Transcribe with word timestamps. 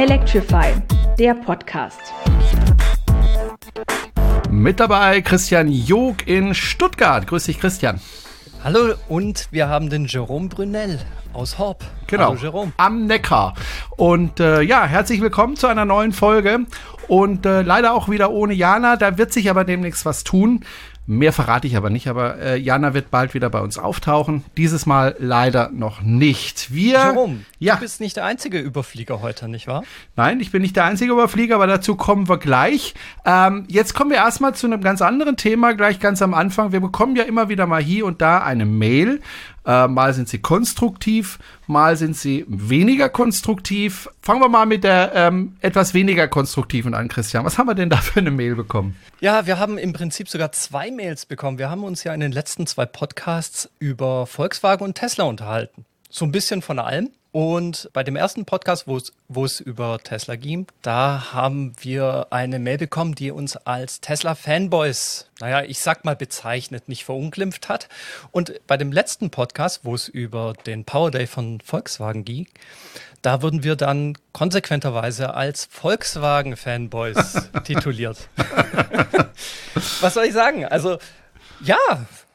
Electrify, 0.00 0.72
der 1.18 1.34
Podcast. 1.34 2.00
Mit 4.48 4.80
dabei 4.80 5.20
Christian 5.20 5.68
Jog 5.68 6.26
in 6.26 6.54
Stuttgart. 6.54 7.26
Grüß 7.26 7.44
dich, 7.44 7.60
Christian. 7.60 8.00
Hallo 8.64 8.94
und 9.10 9.48
wir 9.50 9.68
haben 9.68 9.90
den 9.90 10.06
Jerome 10.06 10.48
Brunel 10.48 11.00
aus 11.34 11.58
Horb. 11.58 11.84
Genau. 12.06 12.30
Hallo 12.30 12.38
Jerome. 12.40 12.72
Am 12.78 13.08
Neckar. 13.08 13.54
Und 13.98 14.40
äh, 14.40 14.62
ja, 14.62 14.86
herzlich 14.86 15.20
willkommen 15.20 15.56
zu 15.56 15.66
einer 15.66 15.84
neuen 15.84 16.12
Folge. 16.12 16.60
Und 17.06 17.44
äh, 17.44 17.60
leider 17.60 17.92
auch 17.92 18.08
wieder 18.08 18.30
ohne 18.30 18.54
Jana. 18.54 18.96
Da 18.96 19.18
wird 19.18 19.34
sich 19.34 19.50
aber 19.50 19.64
demnächst 19.64 20.06
was 20.06 20.24
tun. 20.24 20.64
Mehr 21.06 21.32
verrate 21.32 21.66
ich 21.66 21.76
aber 21.76 21.90
nicht, 21.90 22.06
aber 22.06 22.38
äh, 22.38 22.56
Jana 22.56 22.94
wird 22.94 23.10
bald 23.10 23.34
wieder 23.34 23.50
bei 23.50 23.60
uns 23.60 23.78
auftauchen. 23.78 24.44
Dieses 24.56 24.86
Mal 24.86 25.16
leider 25.18 25.70
noch 25.72 26.02
nicht. 26.02 26.72
Wir. 26.72 27.00
Jerome, 27.12 27.40
ja. 27.58 27.74
du 27.74 27.80
bist 27.80 28.00
nicht 28.00 28.16
der 28.16 28.24
einzige 28.26 28.60
Überflieger 28.60 29.20
heute, 29.20 29.48
nicht 29.48 29.66
wahr? 29.66 29.82
Nein, 30.14 30.38
ich 30.38 30.52
bin 30.52 30.62
nicht 30.62 30.76
der 30.76 30.84
einzige 30.84 31.12
Überflieger, 31.12 31.56
aber 31.56 31.66
dazu 31.66 31.96
kommen 31.96 32.28
wir 32.28 32.38
gleich. 32.38 32.94
Ähm, 33.24 33.64
jetzt 33.68 33.94
kommen 33.94 34.10
wir 34.10 34.18
erstmal 34.18 34.54
zu 34.54 34.66
einem 34.66 34.82
ganz 34.82 35.02
anderen 35.02 35.36
Thema, 35.36 35.74
gleich 35.74 35.98
ganz 35.98 36.22
am 36.22 36.32
Anfang. 36.32 36.70
Wir 36.70 36.80
bekommen 36.80 37.16
ja 37.16 37.24
immer 37.24 37.48
wieder 37.48 37.66
mal 37.66 37.82
hier 37.82 38.06
und 38.06 38.22
da 38.22 38.38
eine 38.38 38.64
Mail. 38.64 39.20
Äh, 39.66 39.88
mal 39.88 40.14
sind 40.14 40.28
sie 40.28 40.38
konstruktiv, 40.38 41.38
mal 41.66 41.96
sind 41.96 42.16
sie 42.16 42.46
weniger 42.48 43.08
konstruktiv. 43.08 44.08
Fangen 44.22 44.40
wir 44.40 44.48
mal 44.48 44.66
mit 44.66 44.84
der 44.84 45.12
ähm, 45.14 45.56
etwas 45.60 45.92
weniger 45.92 46.28
konstruktiven 46.28 46.94
an, 46.94 47.08
Christian. 47.08 47.44
Was 47.44 47.58
haben 47.58 47.66
wir 47.66 47.74
denn 47.74 47.90
da 47.90 47.98
für 47.98 48.20
eine 48.20 48.30
Mail 48.30 48.54
bekommen? 48.54 48.96
Ja, 49.20 49.46
wir 49.46 49.58
haben 49.58 49.76
im 49.76 49.92
Prinzip 49.92 50.28
sogar 50.28 50.52
zwei 50.52 50.90
Mails 50.90 51.26
bekommen. 51.26 51.58
Wir 51.58 51.68
haben 51.68 51.84
uns 51.84 52.04
ja 52.04 52.14
in 52.14 52.20
den 52.20 52.32
letzten 52.32 52.66
zwei 52.66 52.86
Podcasts 52.86 53.70
über 53.78 54.26
Volkswagen 54.26 54.84
und 54.84 54.94
Tesla 54.94 55.24
unterhalten. 55.24 55.84
So 56.08 56.24
ein 56.24 56.32
bisschen 56.32 56.62
von 56.62 56.78
allem. 56.78 57.10
Und 57.32 57.88
bei 57.92 58.02
dem 58.02 58.16
ersten 58.16 58.44
Podcast, 58.44 58.88
wo 58.88 58.96
es, 58.96 59.12
wo 59.28 59.44
es 59.44 59.60
über 59.60 60.00
Tesla 60.02 60.34
ging, 60.34 60.66
da 60.82 61.32
haben 61.32 61.74
wir 61.80 62.26
eine 62.30 62.58
Mail 62.58 62.78
bekommen, 62.78 63.14
die 63.14 63.30
uns 63.30 63.56
als 63.56 64.00
Tesla-Fanboys, 64.00 65.30
naja, 65.38 65.62
ich 65.62 65.78
sag 65.78 66.04
mal 66.04 66.16
bezeichnet, 66.16 66.88
nicht 66.88 67.04
verunglimpft 67.04 67.68
hat. 67.68 67.88
Und 68.32 68.60
bei 68.66 68.76
dem 68.76 68.90
letzten 68.90 69.30
Podcast, 69.30 69.84
wo 69.84 69.94
es 69.94 70.08
über 70.08 70.54
den 70.66 70.84
Power 70.84 71.12
Day 71.12 71.28
von 71.28 71.60
Volkswagen 71.60 72.24
ging, 72.24 72.48
da 73.22 73.42
wurden 73.42 73.62
wir 73.62 73.76
dann 73.76 74.18
konsequenterweise 74.32 75.34
als 75.34 75.66
Volkswagen-Fanboys 75.66 77.50
tituliert. 77.64 78.28
Was 80.00 80.14
soll 80.14 80.24
ich 80.24 80.32
sagen? 80.32 80.64
Also, 80.64 80.98
ja, 81.62 81.78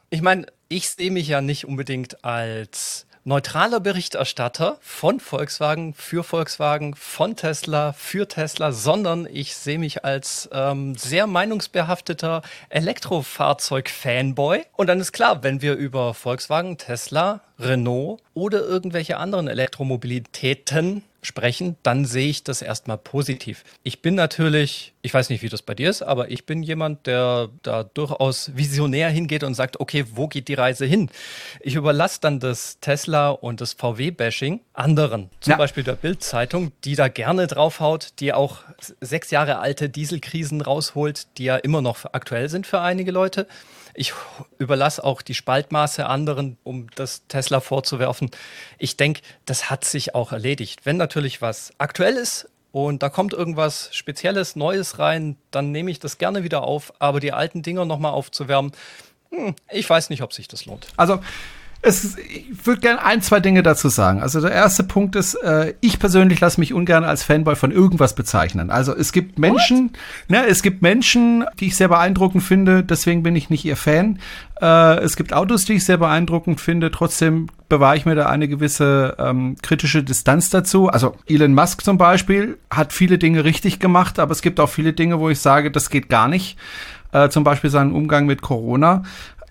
ich 0.08 0.22
meine, 0.22 0.46
ich 0.68 0.88
sehe 0.88 1.10
mich 1.10 1.28
ja 1.28 1.42
nicht 1.42 1.66
unbedingt 1.66 2.24
als 2.24 3.06
neutraler 3.26 3.80
Berichterstatter 3.80 4.78
von 4.80 5.18
Volkswagen 5.18 5.94
für 5.94 6.22
Volkswagen, 6.22 6.94
von 6.94 7.34
Tesla 7.34 7.92
für 7.92 8.28
Tesla, 8.28 8.70
sondern 8.70 9.26
ich 9.30 9.56
sehe 9.56 9.80
mich 9.80 10.04
als 10.04 10.48
ähm, 10.52 10.94
sehr 10.94 11.26
meinungsbehafteter 11.26 12.42
Elektrofahrzeug-Fanboy. 12.68 14.62
Und 14.76 14.86
dann 14.86 15.00
ist 15.00 15.10
klar, 15.10 15.42
wenn 15.42 15.60
wir 15.60 15.74
über 15.74 16.14
Volkswagen, 16.14 16.78
Tesla, 16.78 17.40
Renault 17.58 18.22
oder 18.32 18.60
irgendwelche 18.60 19.16
anderen 19.16 19.48
Elektromobilitäten 19.48 21.02
sprechen, 21.26 21.76
dann 21.82 22.04
sehe 22.04 22.28
ich 22.28 22.44
das 22.44 22.62
erstmal 22.62 22.98
positiv. 22.98 23.64
Ich 23.82 24.00
bin 24.00 24.14
natürlich, 24.14 24.94
ich 25.02 25.12
weiß 25.12 25.28
nicht, 25.28 25.42
wie 25.42 25.48
das 25.48 25.62
bei 25.62 25.74
dir 25.74 25.90
ist, 25.90 26.02
aber 26.02 26.30
ich 26.30 26.46
bin 26.46 26.62
jemand, 26.62 27.06
der 27.06 27.48
da 27.62 27.84
durchaus 27.84 28.56
visionär 28.56 29.10
hingeht 29.10 29.42
und 29.42 29.54
sagt, 29.54 29.80
okay, 29.80 30.04
wo 30.12 30.28
geht 30.28 30.48
die 30.48 30.54
Reise 30.54 30.86
hin? 30.86 31.10
Ich 31.60 31.74
überlasse 31.74 32.20
dann 32.20 32.40
das 32.40 32.78
Tesla 32.80 33.30
und 33.30 33.60
das 33.60 33.74
VW-Bashing 33.74 34.60
anderen, 34.72 35.30
zum 35.40 35.52
ja. 35.52 35.56
Beispiel 35.56 35.82
der 35.82 35.96
Bild-Zeitung, 35.96 36.72
die 36.84 36.94
da 36.94 37.08
gerne 37.08 37.46
draufhaut, 37.46 38.12
die 38.20 38.32
auch 38.32 38.58
sechs 39.00 39.30
Jahre 39.30 39.58
alte 39.58 39.88
Dieselkrisen 39.88 40.60
rausholt, 40.60 41.26
die 41.38 41.44
ja 41.44 41.56
immer 41.56 41.82
noch 41.82 42.04
aktuell 42.12 42.48
sind 42.48 42.66
für 42.66 42.80
einige 42.80 43.10
Leute. 43.10 43.46
Ich 43.96 44.12
überlasse 44.58 45.02
auch 45.02 45.22
die 45.22 45.34
Spaltmaße 45.34 46.06
anderen, 46.06 46.58
um 46.64 46.88
das 46.94 47.26
Tesla 47.28 47.60
vorzuwerfen. 47.60 48.30
Ich 48.78 48.96
denke, 48.96 49.22
das 49.46 49.70
hat 49.70 49.84
sich 49.84 50.14
auch 50.14 50.32
erledigt. 50.32 50.84
Wenn 50.84 50.96
natürlich 50.98 51.40
was 51.40 51.72
aktuell 51.78 52.16
ist 52.16 52.48
und 52.72 53.02
da 53.02 53.08
kommt 53.08 53.32
irgendwas 53.32 53.88
Spezielles, 53.92 54.54
Neues 54.54 54.98
rein, 54.98 55.36
dann 55.50 55.72
nehme 55.72 55.90
ich 55.90 55.98
das 55.98 56.18
gerne 56.18 56.44
wieder 56.44 56.62
auf. 56.62 56.92
Aber 56.98 57.20
die 57.20 57.32
alten 57.32 57.62
Dinger 57.62 57.86
nochmal 57.86 58.12
aufzuwärmen, 58.12 58.72
hm, 59.30 59.54
ich 59.70 59.88
weiß 59.88 60.10
nicht, 60.10 60.22
ob 60.22 60.32
sich 60.32 60.46
das 60.46 60.66
lohnt. 60.66 60.86
Also 60.96 61.20
es, 61.82 62.16
ich 62.18 62.66
würde 62.66 62.80
gerne 62.80 63.04
ein, 63.04 63.22
zwei 63.22 63.40
Dinge 63.40 63.62
dazu 63.62 63.88
sagen. 63.88 64.20
Also 64.20 64.40
der 64.40 64.50
erste 64.50 64.82
Punkt 64.82 65.14
ist, 65.14 65.34
äh, 65.34 65.74
ich 65.80 65.98
persönlich 65.98 66.40
lasse 66.40 66.58
mich 66.60 66.72
ungern 66.72 67.04
als 67.04 67.22
Fanboy 67.22 67.54
von 67.54 67.70
irgendwas 67.70 68.14
bezeichnen. 68.14 68.70
Also 68.70 68.94
es 68.96 69.12
gibt 69.12 69.38
Menschen, 69.38 69.92
ne, 70.28 70.46
es 70.46 70.62
gibt 70.62 70.82
Menschen, 70.82 71.44
die 71.60 71.66
ich 71.66 71.76
sehr 71.76 71.88
beeindruckend 71.88 72.42
finde, 72.42 72.82
deswegen 72.82 73.22
bin 73.22 73.36
ich 73.36 73.50
nicht 73.50 73.64
ihr 73.64 73.76
Fan. 73.76 74.18
Äh, 74.60 74.98
es 74.98 75.16
gibt 75.16 75.32
Autos, 75.32 75.64
die 75.64 75.74
ich 75.74 75.84
sehr 75.84 75.98
beeindruckend 75.98 76.60
finde, 76.60 76.90
trotzdem 76.90 77.48
bewahre 77.68 77.96
ich 77.96 78.06
mir 78.06 78.14
da 78.14 78.26
eine 78.26 78.48
gewisse 78.48 79.16
ähm, 79.18 79.56
kritische 79.62 80.02
Distanz 80.02 80.50
dazu. 80.50 80.88
Also 80.88 81.14
Elon 81.26 81.54
Musk 81.54 81.82
zum 81.82 81.98
Beispiel 81.98 82.58
hat 82.70 82.92
viele 82.92 83.18
Dinge 83.18 83.44
richtig 83.44 83.78
gemacht, 83.78 84.18
aber 84.18 84.32
es 84.32 84.42
gibt 84.42 84.60
auch 84.60 84.70
viele 84.70 84.92
Dinge, 84.92 85.20
wo 85.20 85.30
ich 85.30 85.40
sage, 85.40 85.70
das 85.70 85.90
geht 85.90 86.08
gar 86.08 86.28
nicht. 86.28 86.58
Äh, 87.12 87.28
zum 87.28 87.44
Beispiel 87.44 87.70
seinen 87.70 87.92
Umgang 87.92 88.26
mit 88.26 88.42
Corona. 88.42 89.04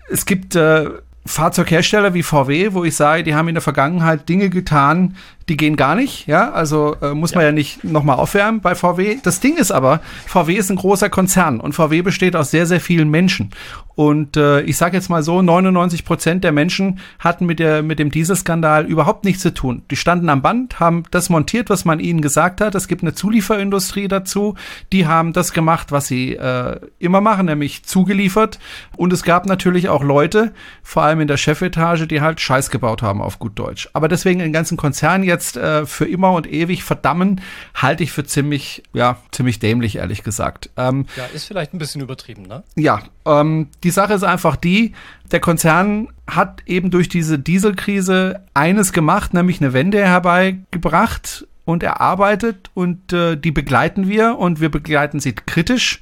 Es 0.08 0.26
gibt 0.26 0.54
äh, 0.54 0.90
Fahrzeughersteller 1.26 2.14
wie 2.14 2.22
VW, 2.22 2.72
wo 2.72 2.84
ich 2.84 2.96
sage, 2.96 3.22
die 3.22 3.34
haben 3.34 3.48
in 3.48 3.54
der 3.54 3.62
Vergangenheit 3.62 4.28
Dinge 4.28 4.50
getan, 4.50 5.16
die 5.48 5.56
gehen 5.56 5.76
gar 5.76 5.94
nicht, 5.94 6.26
ja, 6.26 6.50
also 6.52 6.96
äh, 7.00 7.14
muss 7.14 7.34
man 7.34 7.44
ja 7.44 7.52
nicht 7.52 7.84
nochmal 7.84 8.16
aufwärmen 8.16 8.60
bei 8.60 8.74
VW. 8.74 9.18
Das 9.22 9.40
Ding 9.40 9.56
ist 9.56 9.70
aber, 9.70 10.00
VW 10.26 10.54
ist 10.54 10.70
ein 10.70 10.76
großer 10.76 11.08
Konzern 11.08 11.60
und 11.60 11.74
VW 11.74 12.02
besteht 12.02 12.34
aus 12.34 12.50
sehr, 12.50 12.66
sehr 12.66 12.80
vielen 12.80 13.10
Menschen. 13.10 13.50
Und 13.96 14.36
äh, 14.36 14.60
ich 14.60 14.76
sage 14.76 14.96
jetzt 14.96 15.08
mal 15.08 15.22
so, 15.22 15.40
99 15.40 16.04
Prozent 16.04 16.44
der 16.44 16.52
Menschen 16.52 17.00
hatten 17.18 17.46
mit, 17.46 17.58
der, 17.58 17.82
mit 17.82 17.98
dem 17.98 18.10
Dieselskandal 18.10 18.84
überhaupt 18.84 19.24
nichts 19.24 19.42
zu 19.42 19.52
tun. 19.52 19.82
Die 19.90 19.96
standen 19.96 20.28
am 20.28 20.42
Band, 20.42 20.78
haben 20.78 21.04
das 21.10 21.30
montiert, 21.30 21.70
was 21.70 21.86
man 21.86 21.98
ihnen 21.98 22.20
gesagt 22.20 22.60
hat. 22.60 22.74
Es 22.74 22.88
gibt 22.88 23.02
eine 23.02 23.14
Zulieferindustrie 23.14 24.06
dazu. 24.06 24.54
Die 24.92 25.06
haben 25.06 25.32
das 25.32 25.52
gemacht, 25.54 25.92
was 25.92 26.06
sie 26.06 26.34
äh, 26.36 26.78
immer 26.98 27.22
machen, 27.22 27.46
nämlich 27.46 27.84
zugeliefert. 27.84 28.58
Und 28.96 29.14
es 29.14 29.22
gab 29.22 29.46
natürlich 29.46 29.88
auch 29.88 30.04
Leute, 30.04 30.52
vor 30.82 31.02
allem 31.02 31.20
in 31.20 31.28
der 31.28 31.38
Chefetage, 31.38 32.06
die 32.06 32.20
halt 32.20 32.38
Scheiß 32.38 32.70
gebaut 32.70 33.00
haben 33.00 33.22
auf 33.22 33.38
gut 33.38 33.58
Deutsch. 33.58 33.88
Aber 33.94 34.08
deswegen 34.08 34.40
den 34.40 34.52
ganzen 34.52 34.76
Konzern 34.76 35.22
jetzt 35.22 35.56
äh, 35.56 35.86
für 35.86 36.04
immer 36.04 36.32
und 36.32 36.46
ewig 36.52 36.84
verdammen, 36.84 37.40
halte 37.74 38.04
ich 38.04 38.12
für 38.12 38.26
ziemlich, 38.26 38.82
ja, 38.92 39.16
ziemlich 39.30 39.58
dämlich, 39.58 39.96
ehrlich 39.96 40.22
gesagt. 40.22 40.68
Ähm, 40.76 41.06
ja, 41.16 41.24
ist 41.32 41.46
vielleicht 41.46 41.72
ein 41.72 41.78
bisschen 41.78 42.02
übertrieben, 42.02 42.42
ne? 42.42 42.62
Ja, 42.74 43.00
ähm, 43.26 43.68
die 43.84 43.90
Sache 43.90 44.14
ist 44.14 44.22
einfach 44.22 44.56
die, 44.56 44.92
der 45.30 45.40
Konzern 45.40 46.08
hat 46.28 46.62
eben 46.66 46.90
durch 46.90 47.08
diese 47.08 47.38
Dieselkrise 47.38 48.44
eines 48.54 48.92
gemacht, 48.92 49.34
nämlich 49.34 49.60
eine 49.60 49.72
Wende 49.72 50.04
herbeigebracht 50.04 51.46
und 51.64 51.82
erarbeitet 51.82 52.70
und 52.74 53.12
äh, 53.12 53.36
die 53.36 53.50
begleiten 53.50 54.08
wir 54.08 54.38
und 54.38 54.60
wir 54.60 54.70
begleiten 54.70 55.20
sie 55.20 55.32
kritisch 55.34 56.00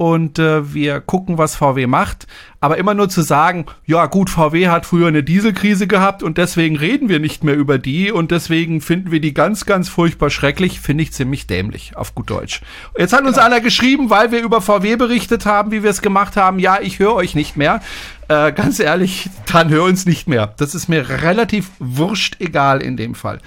und 0.00 0.38
äh, 0.38 0.72
wir 0.72 1.02
gucken, 1.02 1.36
was 1.36 1.56
VW 1.56 1.86
macht. 1.86 2.26
Aber 2.58 2.78
immer 2.78 2.94
nur 2.94 3.10
zu 3.10 3.20
sagen, 3.20 3.66
ja 3.84 4.06
gut, 4.06 4.30
VW 4.30 4.68
hat 4.68 4.86
früher 4.86 5.08
eine 5.08 5.22
Dieselkrise 5.22 5.86
gehabt 5.86 6.22
und 6.22 6.38
deswegen 6.38 6.76
reden 6.76 7.10
wir 7.10 7.20
nicht 7.20 7.44
mehr 7.44 7.54
über 7.54 7.76
die 7.76 8.10
und 8.10 8.30
deswegen 8.30 8.80
finden 8.80 9.10
wir 9.10 9.20
die 9.20 9.34
ganz, 9.34 9.66
ganz 9.66 9.90
furchtbar 9.90 10.30
schrecklich, 10.30 10.80
finde 10.80 11.02
ich 11.02 11.12
ziemlich 11.12 11.46
dämlich, 11.46 11.98
auf 11.98 12.14
gut 12.14 12.30
Deutsch. 12.30 12.62
Jetzt 12.96 13.12
hat 13.12 13.24
uns 13.24 13.34
genau. 13.34 13.44
einer 13.44 13.60
geschrieben, 13.60 14.08
weil 14.08 14.32
wir 14.32 14.40
über 14.40 14.62
VW 14.62 14.96
berichtet 14.96 15.44
haben, 15.44 15.70
wie 15.70 15.82
wir 15.82 15.90
es 15.90 16.00
gemacht 16.00 16.34
haben, 16.34 16.58
ja, 16.58 16.80
ich 16.80 16.98
höre 16.98 17.14
euch 17.14 17.34
nicht 17.34 17.58
mehr. 17.58 17.82
Äh, 18.28 18.52
ganz 18.52 18.80
ehrlich, 18.80 19.28
dann 19.52 19.68
hör 19.68 19.84
uns 19.84 20.06
nicht 20.06 20.26
mehr. 20.26 20.54
Das 20.56 20.74
ist 20.74 20.88
mir 20.88 21.10
relativ 21.10 21.68
wurscht 21.78 22.36
egal 22.40 22.80
in 22.80 22.96
dem 22.96 23.14
Fall. 23.14 23.40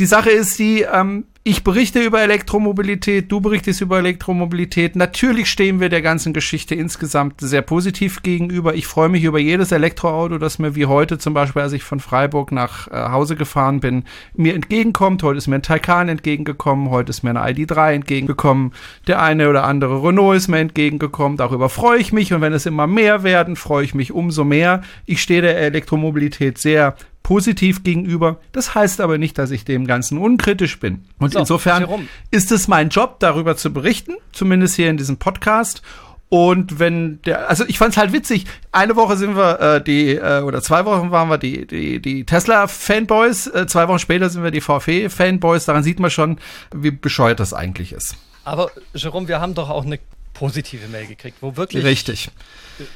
Die 0.00 0.06
Sache 0.06 0.30
ist 0.30 0.58
die, 0.58 0.82
ähm, 0.82 1.26
ich 1.44 1.64
berichte 1.64 2.00
über 2.00 2.20
Elektromobilität, 2.20 3.32
du 3.32 3.40
berichtest 3.40 3.80
über 3.80 3.98
Elektromobilität. 3.98 4.94
Natürlich 4.94 5.50
stehen 5.50 5.80
wir 5.80 5.88
der 5.88 6.00
ganzen 6.00 6.32
Geschichte 6.32 6.76
insgesamt 6.76 7.40
sehr 7.40 7.62
positiv 7.62 8.22
gegenüber. 8.22 8.74
Ich 8.76 8.86
freue 8.86 9.08
mich 9.08 9.24
über 9.24 9.40
jedes 9.40 9.72
Elektroauto, 9.72 10.38
das 10.38 10.60
mir 10.60 10.76
wie 10.76 10.86
heute 10.86 11.18
zum 11.18 11.34
Beispiel, 11.34 11.62
als 11.62 11.72
ich 11.72 11.82
von 11.82 11.98
Freiburg 11.98 12.52
nach 12.52 12.86
äh, 12.86 13.08
Hause 13.10 13.34
gefahren 13.34 13.80
bin, 13.80 14.04
mir 14.34 14.54
entgegenkommt. 14.54 15.24
Heute 15.24 15.38
ist 15.38 15.48
mir 15.48 15.56
ein 15.56 15.62
Taycan 15.62 16.08
entgegengekommen, 16.08 16.90
heute 16.90 17.10
ist 17.10 17.24
mir 17.24 17.30
eine 17.30 17.40
ID3 17.40 17.94
entgegengekommen. 17.94 18.72
Der 19.08 19.20
eine 19.20 19.50
oder 19.50 19.64
andere 19.64 20.00
Renault 20.00 20.36
ist 20.36 20.46
mir 20.46 20.58
entgegengekommen. 20.58 21.38
Darüber 21.38 21.68
freue 21.68 21.98
ich 21.98 22.12
mich 22.12 22.32
und 22.32 22.40
wenn 22.40 22.52
es 22.52 22.66
immer 22.66 22.86
mehr 22.86 23.24
werden, 23.24 23.56
freue 23.56 23.84
ich 23.84 23.96
mich 23.96 24.12
umso 24.12 24.44
mehr. 24.44 24.82
Ich 25.06 25.20
stehe 25.20 25.42
der 25.42 25.58
Elektromobilität 25.58 26.58
sehr 26.58 26.94
positiv 27.22 27.84
gegenüber. 27.84 28.38
Das 28.52 28.74
heißt 28.74 29.00
aber 29.00 29.18
nicht, 29.18 29.38
dass 29.38 29.50
ich 29.50 29.64
dem 29.64 29.86
Ganzen 29.86 30.18
unkritisch 30.18 30.80
bin. 30.80 31.04
Und 31.18 31.32
so, 31.32 31.40
insofern 31.40 32.08
ist 32.30 32.52
es 32.52 32.68
mein 32.68 32.88
Job, 32.88 33.20
darüber 33.20 33.56
zu 33.56 33.72
berichten, 33.72 34.14
zumindest 34.32 34.76
hier 34.76 34.90
in 34.90 34.96
diesem 34.96 35.16
Podcast. 35.16 35.82
Und 36.28 36.78
wenn 36.78 37.20
der, 37.22 37.50
also 37.50 37.64
ich 37.68 37.76
fand 37.76 37.92
es 37.92 37.98
halt 37.98 38.14
witzig. 38.14 38.46
Eine 38.72 38.96
Woche 38.96 39.18
sind 39.18 39.36
wir 39.36 39.60
äh, 39.60 39.84
die 39.84 40.14
äh, 40.14 40.40
oder 40.40 40.62
zwei 40.62 40.86
Wochen 40.86 41.10
waren 41.10 41.28
wir 41.28 41.36
die 41.36 41.66
die 41.66 42.00
die 42.00 42.24
Tesla 42.24 42.68
Fanboys. 42.68 43.48
Äh, 43.48 43.66
zwei 43.66 43.86
Wochen 43.86 43.98
später 43.98 44.30
sind 44.30 44.42
wir 44.42 44.50
die 44.50 44.62
VW 44.62 45.10
Fanboys. 45.10 45.66
Daran 45.66 45.82
sieht 45.82 46.00
man 46.00 46.10
schon, 46.10 46.38
wie 46.74 46.90
bescheuert 46.90 47.38
das 47.38 47.52
eigentlich 47.52 47.92
ist. 47.92 48.16
Aber 48.44 48.70
Jerome, 48.94 49.28
wir 49.28 49.42
haben 49.42 49.54
doch 49.54 49.68
auch 49.68 49.84
eine 49.84 49.98
positive 50.42 50.88
Mail 50.88 51.06
gekriegt, 51.06 51.36
wo 51.40 51.56
wirklich 51.56 51.84
richtig 51.84 52.28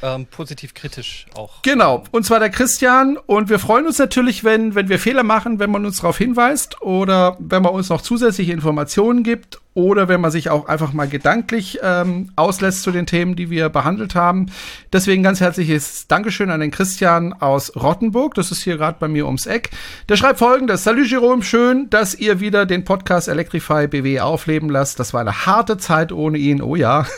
ähm, 0.02 0.26
positiv 0.26 0.74
kritisch 0.74 1.26
auch. 1.34 1.62
Genau, 1.62 2.02
und 2.10 2.26
zwar 2.26 2.40
der 2.40 2.50
Christian. 2.50 3.16
Und 3.16 3.48
wir 3.48 3.60
freuen 3.60 3.86
uns 3.86 3.98
natürlich, 3.98 4.42
wenn, 4.42 4.74
wenn 4.74 4.88
wir 4.88 4.98
Fehler 4.98 5.22
machen, 5.22 5.60
wenn 5.60 5.70
man 5.70 5.86
uns 5.86 5.98
darauf 5.98 6.18
hinweist 6.18 6.82
oder 6.82 7.36
wenn 7.38 7.62
man 7.62 7.72
uns 7.72 7.88
noch 7.88 8.00
zusätzliche 8.02 8.50
Informationen 8.52 9.22
gibt 9.22 9.60
oder 9.76 10.08
wenn 10.08 10.22
man 10.22 10.30
sich 10.30 10.48
auch 10.48 10.68
einfach 10.68 10.94
mal 10.94 11.06
gedanklich 11.06 11.78
ähm, 11.82 12.30
auslässt 12.34 12.82
zu 12.82 12.90
den 12.92 13.04
Themen, 13.04 13.36
die 13.36 13.50
wir 13.50 13.68
behandelt 13.68 14.14
haben. 14.14 14.46
Deswegen 14.90 15.22
ganz 15.22 15.40
herzliches 15.40 16.08
Dankeschön 16.08 16.50
an 16.50 16.60
den 16.60 16.70
Christian 16.70 17.34
aus 17.34 17.76
Rottenburg. 17.76 18.34
Das 18.34 18.50
ist 18.50 18.62
hier 18.62 18.78
gerade 18.78 18.96
bei 18.98 19.06
mir 19.06 19.26
ums 19.26 19.44
Eck. 19.44 19.68
Der 20.08 20.16
schreibt 20.16 20.38
folgendes. 20.38 20.82
Salut 20.82 21.08
Jerome, 21.08 21.42
schön, 21.42 21.90
dass 21.90 22.14
ihr 22.14 22.40
wieder 22.40 22.64
den 22.64 22.84
Podcast 22.84 23.28
Electrify 23.28 23.86
BW 23.86 24.20
aufleben 24.20 24.70
lasst. 24.70 24.98
Das 24.98 25.12
war 25.12 25.20
eine 25.20 25.44
harte 25.44 25.76
Zeit 25.76 26.10
ohne 26.10 26.38
ihn. 26.38 26.62
Oh 26.62 26.74
ja. 26.74 27.06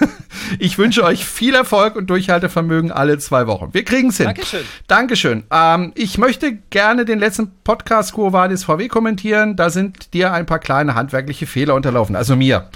Ich 0.59 0.79
wünsche 0.79 1.05
euch 1.05 1.27
viel 1.27 1.55
Erfolg 1.55 1.97
und 1.97 2.09
Durchhaltevermögen 2.09 2.91
alle 2.91 3.19
zwei 3.19 3.47
Wochen. 3.47 3.73
Wir 3.73 3.85
kriegen 3.85 4.09
es 4.09 4.17
hin. 4.17 4.27
Dankeschön. 4.27 4.61
Dankeschön. 4.87 5.43
Ähm, 5.51 5.93
ich 5.95 6.19
möchte 6.19 6.55
gerne 6.71 7.05
den 7.05 7.19
letzten 7.19 7.51
Podcast 7.65 8.15
Quo 8.15 8.33
Vadis 8.33 8.65
VW 8.65 8.89
kommentieren. 8.89 9.57
Da 9.57 9.71
sind 9.71 10.15
dir 10.15 10.33
ein 10.33 10.47
paar 10.47 10.59
kleine 10.59 10.95
handwerkliche 10.95 11.47
Fehler 11.47 11.75
unterlaufen. 11.75 12.17
Also 12.17 12.37
mir 12.37 12.48
mir. 12.49 12.69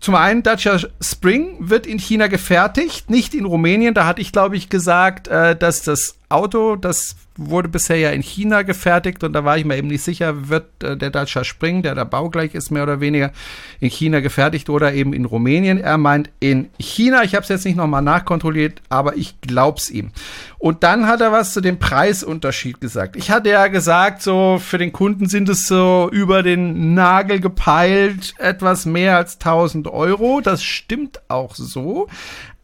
Zum 0.00 0.14
einen, 0.14 0.44
Dacia 0.44 0.78
Spring 1.00 1.56
wird 1.58 1.86
in 1.86 1.98
China 1.98 2.28
gefertigt, 2.28 3.10
nicht 3.10 3.34
in 3.34 3.44
Rumänien. 3.44 3.94
Da 3.94 4.06
hatte 4.06 4.20
ich, 4.20 4.30
glaube 4.30 4.56
ich, 4.56 4.68
gesagt, 4.68 5.26
äh, 5.26 5.56
dass 5.56 5.82
das 5.82 6.16
Auto, 6.30 6.76
das 6.76 7.16
wurde 7.38 7.68
bisher 7.68 7.96
ja 7.96 8.10
in 8.10 8.20
China 8.20 8.62
gefertigt 8.62 9.22
und 9.24 9.32
da 9.32 9.44
war 9.44 9.56
ich 9.56 9.64
mir 9.64 9.76
eben 9.76 9.88
nicht 9.88 10.02
sicher, 10.02 10.48
wird 10.48 10.82
äh, 10.82 10.96
der 10.96 11.10
Dacia 11.10 11.44
Spring, 11.44 11.82
der 11.82 11.94
da 11.94 12.04
baugleich 12.04 12.54
ist, 12.54 12.70
mehr 12.70 12.82
oder 12.82 13.00
weniger 13.00 13.32
in 13.80 13.88
China 13.88 14.20
gefertigt 14.20 14.68
oder 14.68 14.92
eben 14.92 15.12
in 15.12 15.24
Rumänien. 15.24 15.78
Er 15.78 15.96
meint 15.96 16.30
in 16.40 16.68
China. 16.78 17.22
Ich 17.22 17.34
habe 17.34 17.44
es 17.44 17.48
jetzt 17.48 17.64
nicht 17.64 17.76
nochmal 17.76 18.02
nachkontrolliert, 18.02 18.82
aber 18.88 19.16
ich 19.16 19.40
glaub's 19.40 19.88
ihm. 19.88 20.10
Und 20.58 20.82
dann 20.82 21.06
hat 21.06 21.20
er 21.20 21.32
was 21.32 21.52
zu 21.52 21.60
dem 21.60 21.78
Preisunterschied 21.78 22.80
gesagt. 22.80 23.16
Ich 23.16 23.30
hatte 23.30 23.50
ja 23.50 23.68
gesagt, 23.68 24.20
so 24.20 24.60
für 24.60 24.78
den 24.78 24.92
Kunden 24.92 25.28
sind 25.28 25.48
es 25.48 25.66
so 25.66 26.10
über 26.12 26.42
den 26.42 26.92
Nagel 26.94 27.40
gepeilt 27.40 28.34
etwas 28.38 28.84
mehr 28.84 29.16
als 29.16 29.34
1000 29.34 29.86
Euro. 29.86 30.40
Das 30.40 30.62
stimmt 30.62 31.20
auch 31.28 31.54
so. 31.54 32.08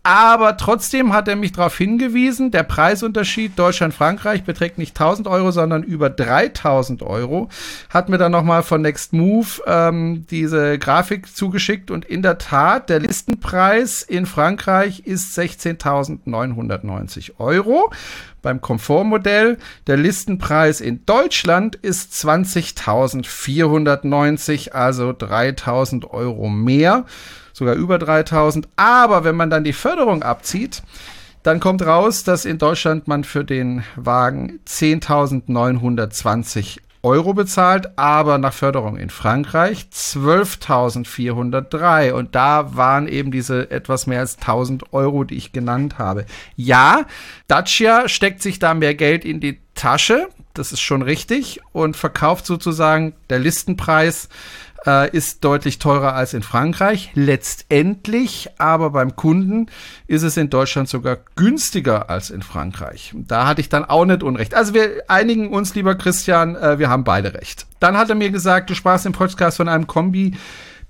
Aber 0.06 0.58
trotzdem 0.58 1.14
hat 1.14 1.28
er 1.28 1.36
mich 1.36 1.52
darauf 1.52 1.78
hingewiesen, 1.78 2.50
der 2.50 2.62
Preisunterschied 2.62 3.58
Deutschland-Frankreich 3.58 4.44
beträgt 4.44 4.76
nicht 4.76 5.00
1000 5.00 5.26
Euro, 5.26 5.50
sondern 5.50 5.82
über 5.82 6.10
3000 6.10 7.02
Euro. 7.02 7.48
Hat 7.88 8.10
mir 8.10 8.18
dann 8.18 8.32
nochmal 8.32 8.62
von 8.62 8.82
Next 8.82 9.14
Move 9.14 9.48
ähm, 9.66 10.26
diese 10.28 10.78
Grafik 10.78 11.34
zugeschickt 11.34 11.90
und 11.90 12.04
in 12.04 12.20
der 12.20 12.36
Tat, 12.36 12.90
der 12.90 13.00
Listenpreis 13.00 14.02
in 14.02 14.26
Frankreich 14.26 15.06
ist 15.06 15.38
16.990 15.38 17.38
Euro 17.38 17.90
beim 18.42 18.60
Komfortmodell. 18.60 19.56
Der 19.86 19.96
Listenpreis 19.96 20.82
in 20.82 21.06
Deutschland 21.06 21.76
ist 21.76 22.12
20.490, 22.12 24.72
also 24.72 25.12
3.000 25.12 26.10
Euro 26.10 26.50
mehr 26.50 27.06
sogar 27.54 27.76
über 27.76 27.98
3000. 27.98 28.68
Aber 28.76 29.24
wenn 29.24 29.36
man 29.36 29.48
dann 29.48 29.64
die 29.64 29.72
Förderung 29.72 30.22
abzieht, 30.22 30.82
dann 31.42 31.60
kommt 31.60 31.86
raus, 31.86 32.24
dass 32.24 32.44
in 32.44 32.58
Deutschland 32.58 33.08
man 33.08 33.24
für 33.24 33.44
den 33.44 33.84
Wagen 33.96 34.60
10.920 34.66 36.80
Euro 37.04 37.34
bezahlt, 37.34 37.98
aber 37.98 38.38
nach 38.38 38.54
Förderung 38.54 38.96
in 38.96 39.10
Frankreich 39.10 39.88
12.403. 39.92 42.12
Und 42.12 42.34
da 42.34 42.74
waren 42.76 43.06
eben 43.06 43.30
diese 43.30 43.70
etwas 43.70 44.06
mehr 44.06 44.20
als 44.20 44.38
1.000 44.38 44.84
Euro, 44.92 45.24
die 45.24 45.36
ich 45.36 45.52
genannt 45.52 45.98
habe. 45.98 46.24
Ja, 46.56 47.04
Dacia 47.46 48.08
steckt 48.08 48.40
sich 48.40 48.58
da 48.58 48.72
mehr 48.72 48.94
Geld 48.94 49.26
in 49.26 49.40
die 49.40 49.60
Tasche. 49.74 50.28
Das 50.54 50.72
ist 50.72 50.80
schon 50.80 51.02
richtig 51.02 51.60
und 51.72 51.94
verkauft 51.96 52.46
sozusagen 52.46 53.12
der 53.28 53.38
Listenpreis 53.38 54.30
äh, 54.86 55.10
ist 55.10 55.44
deutlich 55.44 55.78
teurer 55.78 56.14
als 56.14 56.34
in 56.34 56.42
Frankreich. 56.42 57.10
Letztendlich 57.14 58.50
aber 58.58 58.90
beim 58.90 59.16
Kunden 59.16 59.66
ist 60.06 60.22
es 60.22 60.36
in 60.36 60.50
Deutschland 60.50 60.88
sogar 60.88 61.19
günstiger 61.36 62.10
als 62.10 62.31
in 62.31 62.42
Frankreich. 62.42 63.12
Da 63.14 63.46
hatte 63.46 63.60
ich 63.60 63.69
dann 63.69 63.84
auch 63.84 64.04
nicht 64.04 64.22
Unrecht. 64.22 64.54
Also 64.54 64.75
wir 64.75 65.04
einigen 65.08 65.50
uns, 65.50 65.75
lieber 65.75 65.94
Christian, 65.94 66.56
äh, 66.56 66.78
wir 66.78 66.88
haben 66.88 67.04
beide 67.04 67.34
recht. 67.34 67.66
Dann 67.81 67.96
hat 67.96 68.08
er 68.08 68.14
mir 68.14 68.31
gesagt, 68.31 68.70
du 68.70 68.75
sprachst 68.75 69.06
im 69.06 69.12
Podcast 69.12 69.56
von 69.56 69.69
einem 69.69 69.86
Kombi 69.86 70.36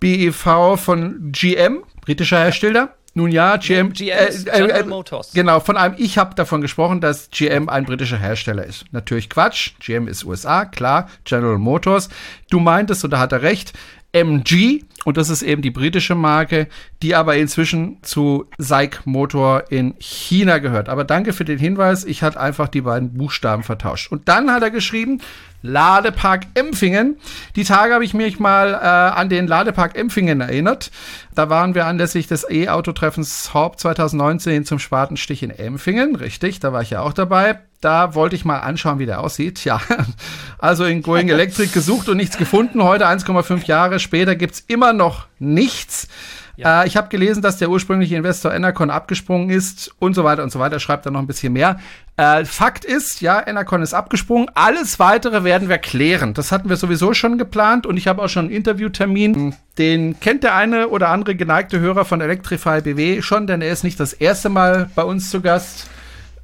BEV 0.00 0.76
von 0.76 1.32
GM, 1.32 1.82
britischer 2.02 2.38
Hersteller. 2.38 2.94
Nun 3.14 3.30
ja, 3.30 3.56
GM, 3.56 3.92
GM 3.92 4.08
äh, 4.08 4.26
äh, 4.50 4.80
äh, 4.80 4.84
Motors. 4.84 5.32
Genau, 5.32 5.60
von 5.60 5.76
einem, 5.76 5.94
ich 5.98 6.18
habe 6.18 6.34
davon 6.34 6.60
gesprochen, 6.60 7.00
dass 7.00 7.30
GM 7.30 7.68
ein 7.68 7.84
britischer 7.84 8.18
Hersteller 8.18 8.64
ist. 8.64 8.84
Natürlich 8.90 9.30
Quatsch, 9.30 9.72
GM 9.78 10.08
ist 10.08 10.24
USA, 10.24 10.64
klar, 10.64 11.08
General 11.24 11.58
Motors. 11.58 12.08
Du 12.50 12.58
meintest, 12.58 13.04
und 13.04 13.12
da 13.12 13.20
hat 13.20 13.32
er 13.32 13.42
recht, 13.42 13.72
MG, 14.12 14.82
und 15.04 15.16
das 15.16 15.28
ist 15.28 15.42
eben 15.42 15.60
die 15.60 15.70
britische 15.70 16.14
Marke, 16.14 16.68
die 17.02 17.14
aber 17.14 17.36
inzwischen 17.36 17.98
zu 18.02 18.46
SAIC 18.58 19.02
Motor 19.04 19.64
in 19.70 19.94
China 19.98 20.58
gehört. 20.58 20.88
Aber 20.88 21.04
danke 21.04 21.32
für 21.32 21.44
den 21.44 21.58
Hinweis, 21.58 22.04
ich 22.04 22.22
hatte 22.22 22.40
einfach 22.40 22.68
die 22.68 22.80
beiden 22.80 23.14
Buchstaben 23.14 23.62
vertauscht. 23.62 24.10
Und 24.10 24.28
dann 24.28 24.50
hat 24.50 24.62
er 24.62 24.70
geschrieben, 24.70 25.20
Ladepark 25.64 26.44
Empfingen. 26.52 27.16
Die 27.56 27.64
Tage 27.64 27.94
habe 27.94 28.04
ich 28.04 28.12
mich 28.12 28.38
mal 28.38 28.74
äh, 28.74 29.18
an 29.18 29.30
den 29.30 29.46
Ladepark 29.46 29.96
Empfingen 29.96 30.42
erinnert. 30.42 30.90
Da 31.34 31.48
waren 31.48 31.74
wir 31.74 31.86
anlässlich 31.86 32.26
des 32.26 32.46
E-Auto-Treffens 32.48 33.54
Horb 33.54 33.80
2019 33.80 34.66
zum 34.66 34.78
Spatenstich 34.78 35.42
in 35.42 35.50
Empfingen. 35.50 36.16
Richtig, 36.16 36.60
da 36.60 36.74
war 36.74 36.82
ich 36.82 36.90
ja 36.90 37.00
auch 37.00 37.14
dabei. 37.14 37.60
Da 37.80 38.14
wollte 38.14 38.36
ich 38.36 38.44
mal 38.44 38.58
anschauen, 38.58 38.98
wie 38.98 39.06
der 39.06 39.20
aussieht. 39.20 39.64
Ja, 39.64 39.80
also 40.58 40.84
in 40.84 41.00
Going 41.00 41.30
Electric 41.30 41.72
gesucht 41.72 42.10
und 42.10 42.18
nichts 42.18 42.36
gefunden. 42.36 42.82
Heute, 42.82 43.06
1,5 43.06 43.66
Jahre 43.66 44.00
später, 44.00 44.36
gibt's 44.36 44.62
immer 44.66 44.92
noch 44.92 45.26
nichts. 45.38 46.08
Ja. 46.56 46.82
Äh, 46.82 46.86
ich 46.86 46.96
habe 46.96 47.08
gelesen, 47.08 47.42
dass 47.42 47.56
der 47.56 47.70
ursprüngliche 47.70 48.16
Investor 48.16 48.52
Enercon 48.52 48.90
abgesprungen 48.90 49.50
ist 49.50 49.94
und 49.98 50.14
so 50.14 50.24
weiter 50.24 50.42
und 50.42 50.50
so 50.50 50.58
weiter. 50.58 50.78
Schreibt 50.78 51.06
da 51.06 51.10
noch 51.10 51.20
ein 51.20 51.26
bisschen 51.26 51.52
mehr. 51.52 51.78
Äh, 52.16 52.44
Fakt 52.44 52.84
ist, 52.84 53.20
ja, 53.20 53.44
Enercon 53.44 53.82
ist 53.82 53.94
abgesprungen. 53.94 54.50
Alles 54.54 54.98
weitere 54.98 55.42
werden 55.44 55.68
wir 55.68 55.78
klären. 55.78 56.34
Das 56.34 56.52
hatten 56.52 56.68
wir 56.68 56.76
sowieso 56.76 57.12
schon 57.14 57.38
geplant 57.38 57.86
und 57.86 57.96
ich 57.96 58.06
habe 58.06 58.22
auch 58.22 58.28
schon 58.28 58.46
einen 58.46 58.54
Interviewtermin. 58.54 59.54
Den 59.78 60.20
kennt 60.20 60.44
der 60.44 60.54
eine 60.54 60.88
oder 60.88 61.08
andere 61.08 61.34
geneigte 61.34 61.80
Hörer 61.80 62.04
von 62.04 62.20
Electrify 62.20 62.82
BW 62.82 63.22
schon, 63.22 63.46
denn 63.46 63.60
er 63.60 63.72
ist 63.72 63.82
nicht 63.82 63.98
das 63.98 64.12
erste 64.12 64.48
Mal 64.48 64.90
bei 64.94 65.02
uns 65.02 65.30
zu 65.30 65.40
Gast, 65.40 65.88